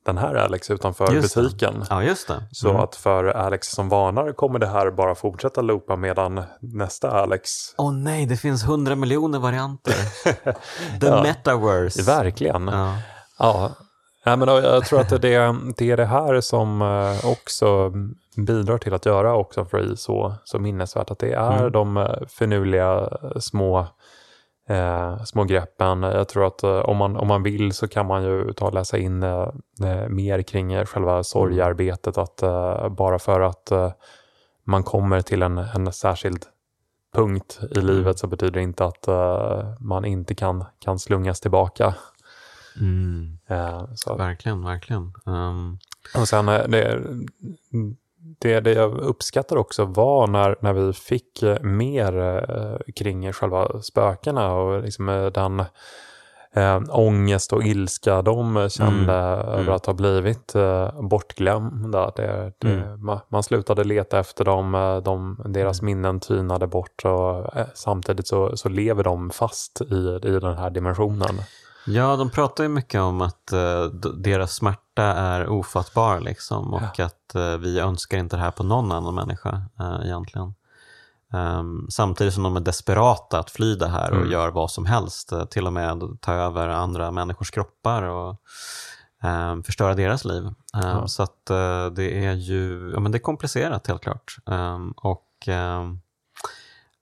den 0.06 0.18
här 0.18 0.36
Alex 0.36 0.72
utanför 0.72 1.12
Just 1.14 1.36
det. 1.36 1.42
butiken. 1.42 1.86
Ja, 1.90 2.04
just 2.04 2.28
det. 2.28 2.44
Så 2.52 2.70
Mm. 2.70 2.82
att 2.82 2.96
för 2.96 3.26
Alex 3.26 3.68
som 3.68 3.90
varnar 3.90 4.32
kommer 4.32 4.60
det 4.60 4.68
här 4.68 4.92
bara 4.92 5.16
fortsätta 5.16 5.62
loopa 5.62 5.96
medan 5.96 6.44
nästa 6.60 7.12
Alex 7.12 7.50
Åh 7.78 7.94
nej, 7.94 8.26
det 8.26 8.38
finns 8.38 8.64
hundra 8.68 8.96
miljoner 8.96 9.40
varianter. 9.40 9.94
The 11.00 11.08
Ja. 11.08 11.24
metaverse. 11.24 12.02
verkligen 12.04 12.68
Ja. 12.68 12.96
Ja, 13.40 13.72
Nej, 14.26 14.38
men 14.38 14.48
jag 14.48 14.86
tror 14.86 15.00
att 15.02 15.10
det, 15.10 15.18
det 15.78 15.92
är 15.92 15.98
det 15.98 16.06
här 16.06 16.42
som 16.42 16.82
eh, 16.82 17.32
också 17.32 17.92
bidrar 18.36 18.78
till 18.78 18.94
att 18.94 19.06
göra 19.06 19.36
också 19.36 19.66
Free 19.66 19.98
så, 19.98 20.36
så 20.44 20.60
minnesvärt. 20.60 21.12
Att 21.12 21.20
det 21.20 21.34
är 21.34 21.58
Mm. 21.60 21.72
de 21.72 21.98
eh, 21.98 22.06
finurliga 22.28 23.10
små, 23.40 23.88
eh, 24.70 25.24
små 25.24 25.44
greppen. 25.44 26.04
Jag 26.04 26.30
tror 26.30 26.48
att 26.48 26.64
eh, 26.64 26.80
om, 26.80 26.98
man, 26.98 27.18
om 27.18 27.28
man 27.28 27.44
vill 27.44 27.72
så 27.72 27.88
kan 27.88 28.06
man 28.06 28.24
ju 28.24 28.54
ta 28.54 28.66
och 28.68 28.74
läsa 28.74 28.98
in 28.98 29.24
eh, 29.24 29.50
eh, 29.84 30.08
mer 30.10 30.42
kring 30.42 30.74
eh, 30.74 30.86
själva 30.86 31.24
sorgearbetet. 31.24 32.18
Att 32.18 32.42
eh, 32.42 32.90
bara 32.90 33.20
för 33.20 33.42
att 33.42 33.72
man 34.64 34.84
kommer 34.84 35.22
till 35.22 35.42
en, 35.42 35.58
en 35.58 35.94
särskild 35.94 36.46
punkt 37.14 37.60
i 37.72 37.82
livet 37.82 38.20
så 38.20 38.28
betyder 38.28 38.52
det 38.52 38.62
inte 38.62 38.86
att 38.86 39.08
man 39.80 40.06
inte 40.06 40.36
kan, 40.36 40.66
kan 40.80 41.00
slungas 41.00 41.42
tillbaka. 41.42 41.96
Mm. 42.80 43.38
Så. 43.96 44.16
Verkligen, 44.16 44.64
verkligen. 44.64 45.14
Um, 45.26 45.80
Och 46.16 46.28
sen 46.28 46.46
det, 46.46 47.02
det, 48.40 48.60
det 48.60 48.74
jag 48.74 48.98
uppskattar 48.98 49.56
också 49.56 49.86
var 49.86 50.28
när, 50.28 50.56
när 50.60 50.74
vi 50.74 50.94
fick 50.94 51.44
eh, 51.44 51.62
mer 51.62 52.20
eh, 52.20 52.94
kring 52.96 53.34
själva 53.34 53.82
spökena 53.82 54.54
och 54.54 54.82
liksom 54.82 55.10
eh, 55.10 55.26
den 55.26 55.60
eh, 56.54 56.82
ångest 56.90 57.54
och 57.54 57.64
ilska 57.64 58.22
de 58.22 58.70
kände 58.70 59.14
över 59.14 59.62
mm. 59.62 59.74
att 59.74 59.86
ha 59.86 59.94
blivit 59.94 60.56
eh, 60.56 61.02
bortglömda. 61.02 62.12
Det, 62.16 62.54
det, 62.60 62.68
Mm. 62.68 63.06
man, 63.06 63.20
man 63.30 63.44
slutade 63.44 63.84
leta 63.84 64.20
efter 64.20 64.46
dem, 64.46 65.02
de, 65.06 65.42
deras 65.46 65.82
minnen 65.82 66.20
tynade 66.20 66.68
bort 66.68 67.06
och 67.06 67.56
eh, 67.58 67.68
samtidigt 67.74 68.28
så, 68.28 68.58
så 68.58 68.70
lever 68.70 69.04
de 69.04 69.30
fast 69.30 69.82
i, 69.82 70.20
i 70.24 70.40
den 70.40 70.58
här 70.58 70.70
dimensionen. 70.70 71.36
Ja, 71.86 72.16
de 72.16 72.30
pratar 72.30 72.64
ju 72.64 72.70
mycket 72.70 73.02
om 73.02 73.22
att 73.22 73.52
eh, 73.54 73.84
deras 74.18 74.54
smärta 74.54 75.04
är 75.04 75.48
ofattbar 75.48 76.20
liksom 76.20 76.74
och 76.74 77.00
att 77.00 77.36
eh, 77.36 77.58
vi 77.58 77.80
önskar 77.80 78.18
inte 78.18 78.36
det 78.36 78.42
här 78.42 78.52
på 78.52 78.64
någon 78.64 78.92
annan 78.92 79.16
människa 79.16 79.62
eh, 79.80 80.00
egentligen. 80.06 80.54
Ehm, 81.34 81.88
samtidigt 81.90 82.34
som 82.34 82.44
de 82.44 82.56
är 82.56 82.60
desperata 82.62 83.40
att 83.40 83.50
fly 83.52 83.76
det 83.76 83.88
här 83.88 84.12
och 84.12 84.18
Mm. 84.18 84.32
gör 84.32 84.50
vad 84.52 84.72
som 84.72 84.86
helst, 84.86 85.32
eh, 85.32 85.46
till 85.46 85.68
och 85.68 85.74
med 85.74 86.02
ta 86.22 86.34
över 86.34 86.68
andra 86.70 87.12
människors 87.12 87.52
kroppar 87.52 88.04
och 88.04 88.36
ehm, 89.24 89.64
förstöra 89.64 89.94
deras 89.94 90.26
liv. 90.26 90.44
Ehm, 90.46 90.54
Ja. 90.74 91.08
Så 91.08 91.24
att 91.24 91.50
eh, 91.50 91.86
det 91.86 92.26
är 92.26 92.34
ju 92.34 92.92
ja, 92.94 93.00
men 93.00 93.12
det 93.12 93.18
är 93.18 93.20
komplicerat 93.20 93.88
helt 93.88 94.02
klart. 94.04 94.36
Och 94.96 95.48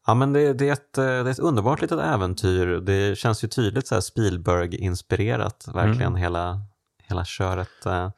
Ja, 0.06 0.14
men 0.14 0.34
det, 0.34 0.54
det, 0.54 0.70
är 0.70 0.74
ett, 0.74 0.98
eh, 0.98 1.04
det 1.06 1.12
är 1.12 1.32
ett 1.32 1.40
underbart 1.40 1.82
litet 1.82 2.00
äventyr. 2.00 2.68
Det 2.68 3.18
känns 3.18 3.44
ju 3.44 3.48
tydligt 3.48 3.88
så 3.88 4.02
Spielberg-inspirerat, 4.02 5.68
verkligen 5.74 6.16
hela, 6.16 6.62
hela 7.08 7.26
köret. 7.26 7.86
eh. 7.86 8.10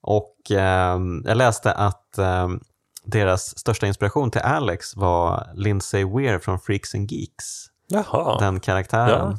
Och 0.00 0.50
eh, 0.50 0.98
jag 1.24 1.36
läste 1.36 1.72
att 1.72 2.18
eh, 2.18 2.48
deras 3.04 3.58
största 3.58 3.86
inspiration 3.86 4.30
till 4.30 4.40
Alex 4.40 4.96
var 4.96 5.50
Lindsay 5.54 6.04
Weir 6.04 6.38
från 6.38 6.60
Freaks 6.60 6.94
and 6.94 7.12
Geeks, 7.12 7.66
Jaha. 7.88 8.38
den 8.38 8.60
karaktären. 8.60 9.30
Ja. 9.30 9.38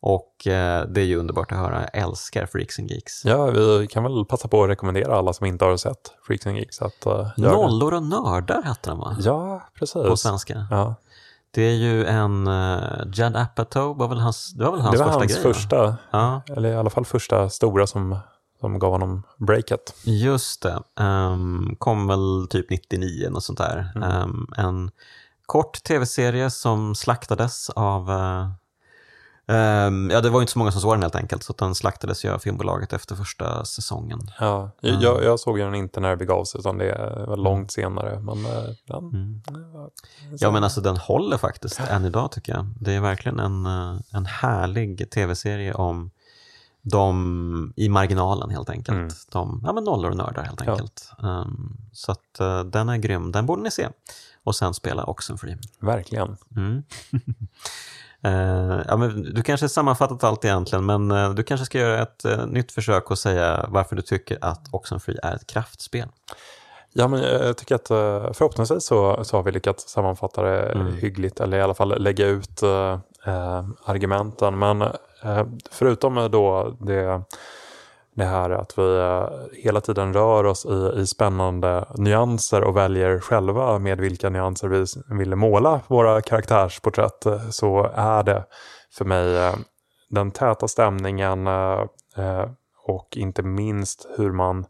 Och 0.00 0.46
eh, 0.46 0.86
det 0.88 1.00
är 1.00 1.04
ju 1.04 1.16
underbart 1.16 1.52
att 1.52 1.58
höra. 1.58 1.80
Jag 1.92 2.02
älskar 2.02 2.46
Freaks 2.46 2.78
and 2.78 2.90
Geeks. 2.90 3.24
Ja, 3.24 3.44
vi 3.46 3.86
kan 3.90 4.02
väl 4.02 4.24
passa 4.24 4.48
på 4.48 4.64
att 4.64 4.70
rekommendera 4.70 5.16
alla 5.16 5.32
som 5.32 5.46
inte 5.46 5.64
har 5.64 5.76
sett 5.76 6.12
Freaks 6.26 6.46
and 6.46 6.56
Geeks 6.56 6.82
att 6.82 7.06
uh, 7.06 7.28
göra. 7.36 7.52
Nollor 7.52 7.94
och 7.94 8.02
nördar 8.02 8.62
hette 8.62 8.90
den 8.90 8.98
va? 8.98 9.16
Ja, 9.20 9.62
precis. 9.78 10.08
På 10.08 10.16
svenska. 10.16 10.66
Ja. 10.70 10.94
Det 11.54 11.62
är 11.62 11.74
ju 11.74 12.04
en, 12.06 12.48
uh, 12.48 13.02
Judd 13.12 13.36
Apatow 13.36 13.96
var 13.98 14.08
väl 14.08 14.18
hans, 14.20 14.52
det 14.52 14.64
var 14.64 14.72
väl 14.72 14.80
hans 14.80 14.98
det 14.98 15.04
var 15.04 15.06
första 15.06 15.18
hans 15.20 15.32
grej? 15.32 15.42
va? 15.44 15.54
första, 15.54 15.96
Ja. 16.10 16.42
eller 16.56 16.68
i 16.68 16.74
alla 16.74 16.90
fall 16.90 17.04
första 17.04 17.50
stora 17.50 17.86
som, 17.86 18.18
som 18.60 18.78
gav 18.78 18.90
honom 18.90 19.22
breaket. 19.38 19.94
Just 20.04 20.62
det. 20.62 20.82
Ehm, 21.00 21.76
kom 21.78 22.06
väl 22.06 22.46
typ 22.50 22.70
99 22.70 23.30
och 23.34 23.42
sånt 23.42 23.58
där. 23.58 23.92
Mm. 23.96 24.10
Ehm, 24.10 24.46
en 24.56 24.90
kort 25.46 25.82
tv-serie 25.82 26.50
som 26.50 26.94
slaktades 26.94 27.70
av... 27.70 28.10
eh, 28.10 28.48
ehm, 29.46 30.10
ja, 30.10 30.20
det 30.20 30.30
var 30.30 30.40
ju 30.40 30.42
inte 30.42 30.52
så 30.52 30.58
många 30.58 30.72
som 30.72 30.80
såg 30.80 30.92
den 30.94 31.02
helt 31.02 31.14
enkelt, 31.14 31.42
så 31.42 31.52
den 31.58 31.74
slaktades 31.74 32.24
ju 32.24 32.30
av 32.30 32.38
filmbolaget 32.38 32.92
efter 32.92 33.14
första 33.16 33.64
säsongen. 33.64 34.20
Ja, 34.40 34.70
Mm. 34.82 35.00
jag, 35.00 35.24
jag 35.24 35.40
såg 35.40 35.58
den 35.58 35.74
inte 35.74 36.00
när 36.00 36.10
det 36.10 36.16
begav 36.16 36.44
sig, 36.44 36.60
utan 36.60 36.78
det 36.78 37.24
var 37.28 37.36
långt 37.36 37.72
senare. 37.72 38.20
Men 38.20 38.46
eh, 38.46 38.62
den, 38.86 38.98
Mm. 38.98 39.42
ja, 40.40 40.50
men 40.50 40.64
alltså 40.64 40.80
den 40.80 40.96
håller 40.96 41.36
faktiskt 41.36 41.80
än 41.80 42.04
idag 42.04 42.32
tycker 42.32 42.52
jag. 42.54 42.66
Det 42.80 42.92
är 42.92 43.00
verkligen 43.00 43.38
en, 43.40 43.66
eh, 43.66 43.96
en 44.10 44.26
härlig 44.26 45.10
tv-serie 45.10 45.74
om 45.74 46.10
de 46.86 47.72
i 47.76 47.88
marginalen 47.88 48.50
helt 48.50 48.70
enkelt. 48.70 48.96
Mm. 48.98 49.08
De, 49.32 49.62
ja 49.66 49.72
men 49.72 49.84
nollor 49.84 50.10
och 50.10 50.16
nördar 50.16 50.42
helt 50.42 50.62
Ja. 50.66 50.72
enkelt. 50.72 51.10
Ehm, 51.22 51.76
så 51.92 52.12
att 52.12 52.40
eh, 52.40 52.64
den 52.64 52.88
är 52.88 52.96
grym, 52.96 53.32
den 53.32 53.46
borde 53.46 53.62
ni 53.62 53.70
se. 53.70 53.88
Och 54.44 54.54
sen 54.56 54.74
spela 54.74 55.04
Oxenfree. 55.04 55.58
verkligen. 55.80 56.36
Eh, 58.24 58.80
ja, 58.88 58.96
men 58.96 59.22
du 59.22 59.42
kanske 59.42 59.68
sammanfattat 59.68 60.24
allt 60.24 60.44
egentligen, 60.44 60.86
men 60.86 61.10
eh, 61.10 61.30
du 61.30 61.42
kanske 61.42 61.66
ska 61.66 61.78
göra 61.78 62.02
ett 62.02 62.24
eh, 62.24 62.46
nytt 62.46 62.72
försök 62.72 63.10
och 63.10 63.18
säga 63.18 63.66
varför 63.68 63.96
du 63.96 64.02
tycker 64.02 64.38
att 64.40 64.74
Oxenfree 64.74 65.18
är 65.22 65.34
ett 65.34 65.46
kraftspel. 65.46 66.08
Ja, 66.92 67.08
men 67.08 67.22
jag 67.22 67.56
tycker 67.56 67.74
att 67.74 67.88
förhoppningsvis 68.36 68.86
så, 68.86 69.24
så 69.24 69.36
har 69.36 69.42
vi 69.42 69.52
lyckats 69.52 69.88
sammanfatta 69.88 70.42
det 70.42 70.72
Mm. 70.72 70.96
hyggligt, 70.96 71.40
eller 71.40 71.56
i 71.58 71.62
alla 71.62 71.74
fall 71.74 72.02
lägga 72.02 72.26
ut 72.26 72.62
eh, 72.62 72.98
argumenten. 73.84 74.58
Men 74.58 74.82
eh, 75.22 75.46
förutom 75.70 76.28
då 76.32 76.76
det, 76.80 77.22
det 78.14 78.24
här 78.24 78.50
att 78.50 78.78
vi 78.78 78.98
eh, 78.98 79.28
hela 79.64 79.80
tiden 79.80 80.14
rör 80.14 80.44
oss 80.44 80.66
i, 80.66 81.00
i 81.00 81.06
spännande 81.06 81.84
nyanser 81.94 82.64
och 82.64 82.76
väljer 82.76 83.20
själva 83.20 83.78
med 83.78 84.00
vilka 84.00 84.30
nyanser 84.30 84.68
vi 84.68 84.84
vill 85.18 85.36
måla 85.36 85.80
våra 85.86 86.22
karaktärsporträtt 86.22 87.26
eh, 87.26 87.48
så 87.50 87.90
är 87.94 88.22
det 88.22 88.44
för 88.98 89.04
mig 89.04 89.36
eh, 89.36 89.54
den 90.10 90.30
täta 90.30 90.68
stämningen 90.68 91.46
och 92.86 93.16
inte 93.16 93.42
minst 93.42 94.06
hur 94.16 94.32
man 94.32 94.66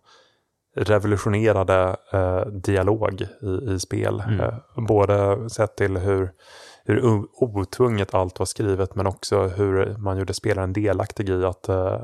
revolutionerade 0.76 1.96
dialog 2.52 3.26
i, 3.42 3.72
i 3.72 3.80
spel. 3.80 4.22
Mm. 4.28 4.54
Både 4.86 5.50
sett 5.50 5.76
till 5.76 5.96
hur, 5.96 6.32
hur 6.84 7.26
otvunget 7.32 8.14
allt 8.14 8.38
var 8.38 8.46
skrivet 8.46 8.94
men 8.94 9.06
också 9.06 9.42
hur 9.42 9.96
man 9.98 10.18
gjorde 10.18 10.34
spelaren 10.34 10.72
delaktig 10.72 11.28
i 11.28 11.44
att 11.44 11.68
eh, 11.68 11.98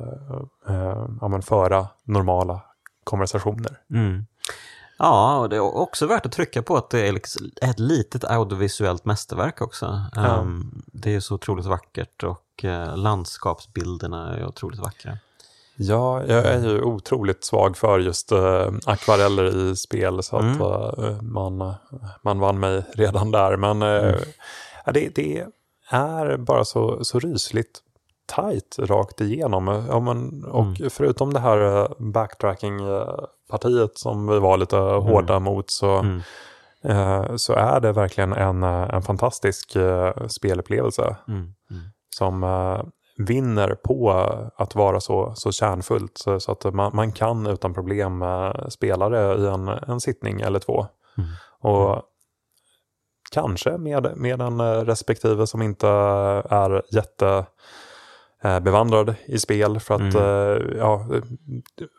eh, 0.68 1.06
ja, 1.20 1.40
föra 1.42 1.88
normala 2.04 2.60
konversationer. 3.04 3.78
Mm. 3.90 4.26
Ja, 4.98 5.38
och 5.38 5.48
det 5.48 5.56
är 5.56 5.76
också 5.76 6.06
värt 6.06 6.26
att 6.26 6.32
trycka 6.32 6.62
på 6.62 6.76
att 6.76 6.90
det 6.90 7.08
är 7.08 7.12
liksom 7.12 7.50
ett 7.62 7.78
litet 7.78 8.24
audiovisuellt 8.24 9.04
mästerverk 9.04 9.60
också. 9.60 10.04
Ja. 10.14 10.40
Ehm, 10.40 10.82
det 10.86 11.14
är 11.14 11.20
så 11.20 11.34
otroligt 11.34 11.66
vackert 11.66 12.22
och 12.22 12.64
eh, 12.64 12.96
landskapsbilderna 12.96 14.36
är 14.36 14.46
otroligt 14.46 14.80
vackra. 14.80 15.18
Ja, 15.82 16.22
jag 16.26 16.46
är 16.46 16.60
ju 16.60 16.82
otroligt 16.82 17.44
svag 17.44 17.76
för 17.76 17.98
just 17.98 18.32
uh, 18.32 18.70
akvareller 18.86 19.56
i 19.56 19.76
spel 19.76 20.22
så 20.22 20.38
mm. 20.38 20.62
att 20.62 20.98
uh, 20.98 21.22
man, 21.22 21.74
man 22.22 22.38
vann 22.38 22.60
mig 22.60 22.82
redan 22.94 23.30
där. 23.30 23.56
Men 23.56 23.82
uh, 23.82 24.08
mm. 24.08 24.20
Det, 24.92 25.14
det, 25.14 25.46
är 25.90 26.36
bara 26.36 26.64
så, 26.64 27.04
så 27.04 27.18
rysligt 27.18 27.80
tight 28.36 28.76
rakt 28.78 29.20
igenom. 29.20 29.84
Ja, 29.88 30.00
men, 30.00 30.44
och 30.44 30.80
mm. 30.80 30.90
förutom 30.90 31.32
det 31.32 31.40
här 31.40 31.88
backtracking-partiet 31.98 33.98
som 33.98 34.26
vi 34.26 34.38
var 34.38 34.56
lite 34.56 34.78
mm. 34.78 35.02
hårda 35.02 35.38
mot 35.38 35.70
så, 35.70 35.98
mm. 35.98 36.20
så 37.38 37.52
är 37.52 37.80
det 37.80 37.92
verkligen 37.92 38.32
en, 38.32 38.62
en 38.62 39.02
fantastisk 39.02 39.76
spelupplevelse. 40.28 41.16
Mm. 41.28 41.54
Mm. 41.70 41.82
Som 42.16 42.44
vinner 43.28 43.74
på 43.74 44.10
att 44.56 44.74
vara 44.74 45.00
så, 45.00 45.32
så 45.34 45.52
kärnfullt 45.52 46.18
så, 46.18 46.40
så 46.40 46.52
att 46.52 46.74
man, 46.74 46.90
man, 46.94 47.12
kan 47.12 47.46
utan 47.46 47.74
problem 47.74 48.22
uh, 48.22 48.68
spela 48.68 49.08
det 49.08 49.42
i 49.42 49.46
en, 49.46 49.68
en 49.68 50.00
sittning 50.00 50.40
eller 50.40 50.58
två. 50.58 50.86
Mm. 51.18 51.30
Och. 51.60 52.02
Kanske 53.30 53.78
med, 53.78 54.16
med 54.16 54.40
en 54.40 54.60
eh, 54.60 54.64
respektive 54.64 55.46
som 55.46 55.62
inte 55.62 55.88
är 56.50 56.82
jätte 56.90 57.44
eh, 58.42 58.60
bevandrad 58.60 59.14
i 59.24 59.38
spel 59.38 59.80
för 59.80 59.94
att 59.94 60.14
mm. 60.14 60.78
ja, 60.78 61.06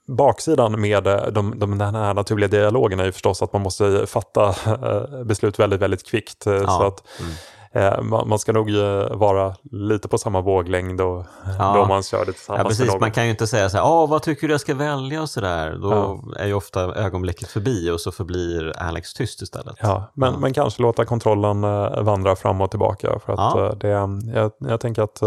baksidan 0.08 0.82
med 0.82 1.04
de, 1.04 1.60
de, 1.60 1.78
den 1.78 1.96
här 1.96 2.14
naturliga 2.14 2.48
dialogen 2.48 3.00
är 3.00 3.06
ju 3.06 3.12
förstås 3.12 3.42
att 3.42 3.54
man 3.54 3.62
måste 3.62 4.08
fatta 4.08 4.56
beslut 5.26 5.60
väldigt, 5.60 5.82
väldigt 5.82 6.08
kvickt. 6.08 6.46
Ja. 6.46 6.68
Så 6.68 6.84
att 6.84 7.04
mm. 7.20 7.32
Eh, 7.74 8.02
man, 8.02 8.40
ska 8.40 8.52
nog 8.52 8.70
eh, 8.70 9.16
vara 9.16 9.56
lite 9.72 10.08
på 10.08 10.18
samma 10.18 10.42
våglängd 10.42 10.98
då, 10.98 11.26
ja. 11.60 11.74
då 11.76 11.86
man 11.86 12.04
kör 12.04 12.26
det 12.26 12.32
tillsammans 12.34 12.80
ja, 12.80 12.86
precis. 12.86 13.00
Man 13.00 13.12
kan 13.12 13.24
ju 13.24 13.30
inte 13.30 13.48
säga 13.48 13.70
så 13.70 13.78
här, 13.78 13.86
Åh, 13.86 14.10
vad 14.10 14.22
tycker 14.22 14.48
du 14.48 14.54
jag 14.54 14.62
ska 14.62 14.76
välja 14.76 15.22
och 15.22 15.30
sådär. 15.30 15.78
Då 15.82 15.92
ja. 15.92 16.42
är 16.44 16.48
ju 16.48 16.54
ofta 16.54 16.82
ögonblicket 16.82 17.48
förbi 17.48 17.90
och 17.90 18.02
så 18.02 18.12
förblir 18.12 18.74
Alex 18.78 19.14
tyst 19.14 19.42
istället. 19.42 19.76
Ja, 19.82 20.12
men, 20.14 20.40
men 20.40 20.54
kanske 20.54 20.82
låta 20.82 21.06
kontrollen 21.06 21.64
eh, 21.64 22.02
vandra 22.02 22.36
fram 22.36 22.62
och 22.62 22.70
tillbaka. 22.70 23.20
För 23.26 23.34
att 23.34 23.80
det, 23.80 23.88
jag, 23.88 24.52
jag 24.58 24.80
tänker 24.80 25.02
att 25.02 25.20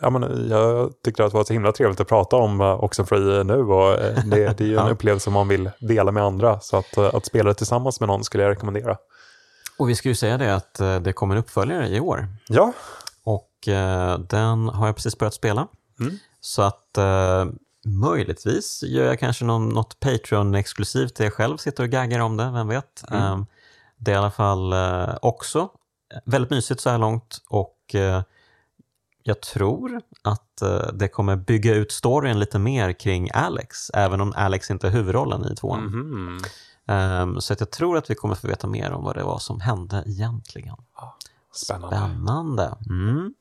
ja, 0.00 0.10
men 0.10 0.48
jag 0.50 0.90
tyckte 1.04 1.24
att 1.24 1.30
det 1.30 1.36
var 1.36 1.44
så 1.44 1.52
himla 1.52 1.72
trevligt 1.72 2.00
att 2.00 2.08
prata 2.08 2.36
om 2.36 2.60
Oxenfree 2.60 3.44
nu 3.44 3.62
och 3.62 3.98
det, 4.24 4.58
det 4.58 4.60
är 4.60 4.68
ju 4.68 4.76
en 4.76 4.88
upplevelse 4.90 5.30
man 5.30 5.48
vill 5.48 5.70
dela 5.80 6.12
med 6.12 6.22
andra. 6.22 6.60
Så 6.60 6.76
att, 6.76 6.98
att 6.98 7.26
spela 7.26 7.48
det 7.48 7.54
tillsammans 7.54 8.00
med 8.00 8.06
någon 8.06 8.24
skulle 8.24 8.42
jag 8.42 8.50
rekommendera. 8.50 8.96
Och 9.78 9.88
vi 9.88 9.94
ska 9.94 10.08
ju 10.08 10.14
säga 10.14 10.38
det 10.38 10.54
att 10.54 10.80
eh, 10.80 11.00
det 11.00 11.12
kommer 11.12 11.34
en 11.34 11.40
uppföljare 11.40 11.88
i 11.88 12.00
år. 12.00 12.28
Ja. 12.48 12.72
Och 13.24 13.68
eh, 13.68 14.18
den 14.18 14.68
har 14.68 14.86
jag 14.86 14.96
precis 14.96 15.18
börjat 15.18 15.34
spela. 15.34 15.68
Mm. 16.00 16.18
Så 16.40 16.62
att 16.62 16.98
eh, 16.98 17.46
möjligtvis 17.86 18.82
gör 18.82 19.04
jag 19.04 19.18
kanske 19.18 19.44
någon, 19.44 19.68
något 19.68 20.00
Patreon-exklusivt 20.00 21.16
där 21.16 21.24
jag 21.24 21.32
själv 21.32 21.56
sitter 21.56 21.82
och 21.82 21.88
gaggar 21.90 22.20
om 22.20 22.36
det, 22.36 22.50
vem 22.50 22.68
vet. 22.68 23.04
Mm. 23.10 23.22
Eh, 23.22 23.44
det 23.96 24.10
är 24.10 24.14
i 24.14 24.18
alla 24.18 24.30
fall 24.30 24.74
också 25.22 25.68
väldigt 26.24 26.50
mysigt 26.50 26.80
så 26.80 26.90
här 26.90 26.98
långt 26.98 27.38
och 27.48 27.94
jag 29.22 29.40
tror 29.40 30.00
att 30.22 30.62
det 30.92 31.08
kommer 31.08 31.36
bygga 31.36 31.74
ut 31.74 31.92
storyn 31.92 32.38
lite 32.38 32.58
mer 32.58 32.92
kring 32.92 33.30
Alex, 33.34 33.90
även 33.94 34.20
om 34.20 34.32
Alex 34.36 34.70
inte 34.70 34.86
är 34.86 34.90
huvudrollen 34.90 35.52
i 35.52 35.56
tvåan. 35.56 35.86
Mm. 35.86 36.42
Um, 36.88 37.40
så 37.40 37.52
att 37.52 37.60
jag 37.60 37.70
tror 37.70 37.96
att 37.96 38.10
vi 38.10 38.14
kommer 38.14 38.34
få 38.34 38.48
veta 38.48 38.66
mer 38.66 38.92
om 38.92 39.04
vad 39.04 39.16
det 39.16 39.24
var 39.24 39.38
som 39.38 39.60
hände 39.60 40.02
egentligen. 40.06 40.76
Spännande. 41.54 41.96
Spännande. 41.96 42.74
Mm. 42.86 43.34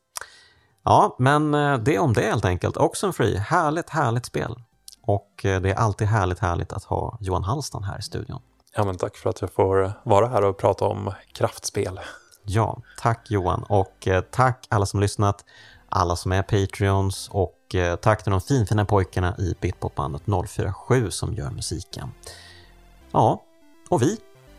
Ja, 0.83 1.15
men 1.19 1.53
eh, 1.53 1.77
det 1.77 1.99
om 1.99 2.13
det 2.13 2.21
helt 2.21 2.45
enkelt. 2.45 2.77
Oxenfree, 2.77 3.37
härligt, 3.37 3.89
härligt 3.89 4.25
spel. 4.25 4.55
Och 5.01 5.45
eh, 5.45 5.61
det 5.61 5.71
är 5.71 5.75
alltid 5.75 6.07
härligt, 6.07 6.39
härligt 6.39 6.73
att 6.73 6.83
ha 6.83 7.17
Johan 7.21 7.43
Hallstan 7.43 7.83
här 7.83 7.99
i 7.99 8.01
studion. 8.01 8.41
Ja, 8.75 8.85
men 8.85 8.97
tack 8.97 9.17
för 9.17 9.29
att 9.29 9.41
jag 9.41 9.53
får 9.53 9.93
vara 10.03 10.27
här 10.27 10.43
och 10.43 10.57
prata 10.57 10.85
om 10.85 11.13
kraftspel. 11.33 11.99
Ja, 12.43 12.81
tack 12.99 13.31
Johan 13.31 13.63
och 13.63 14.07
eh, 14.07 14.21
tack 14.21 14.67
alla 14.69 14.85
som 14.85 14.99
lyssnat, 14.99 15.45
alla 15.89 16.15
som 16.15 16.31
är 16.31 16.41
Patreons 16.41 17.29
och 17.31 17.75
tack 18.01 18.23
till 18.23 18.31
de 18.31 18.41
finfina 18.41 18.85
pojkarna 18.85 19.35
i 19.37 19.55
Bitpopbandet 19.61 20.21
047 20.47 21.11
som 21.11 21.33
gör 21.33 21.49
musiken. 21.49 22.11
Ja, 23.17 23.43
och 23.89 24.01
vi, 24.01 24.17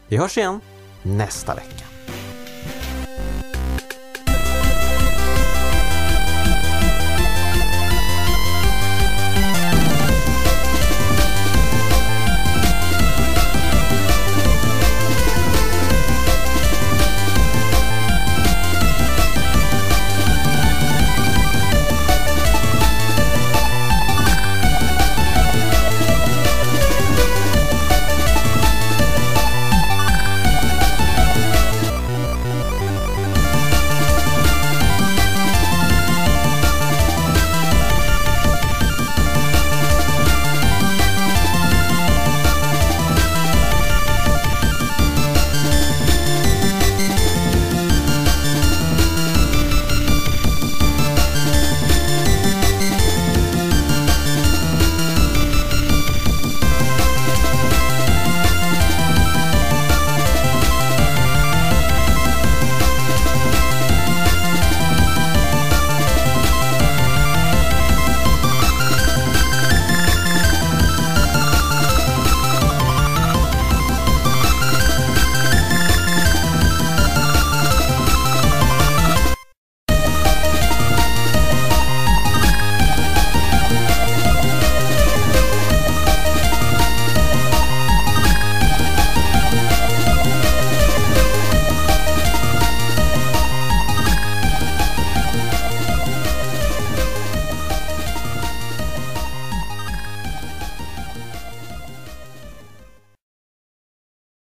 vi 0.08 0.16
hörs 0.16 0.38
igen 0.38 0.60
nästa 1.02 1.54
vecka. 1.54 1.84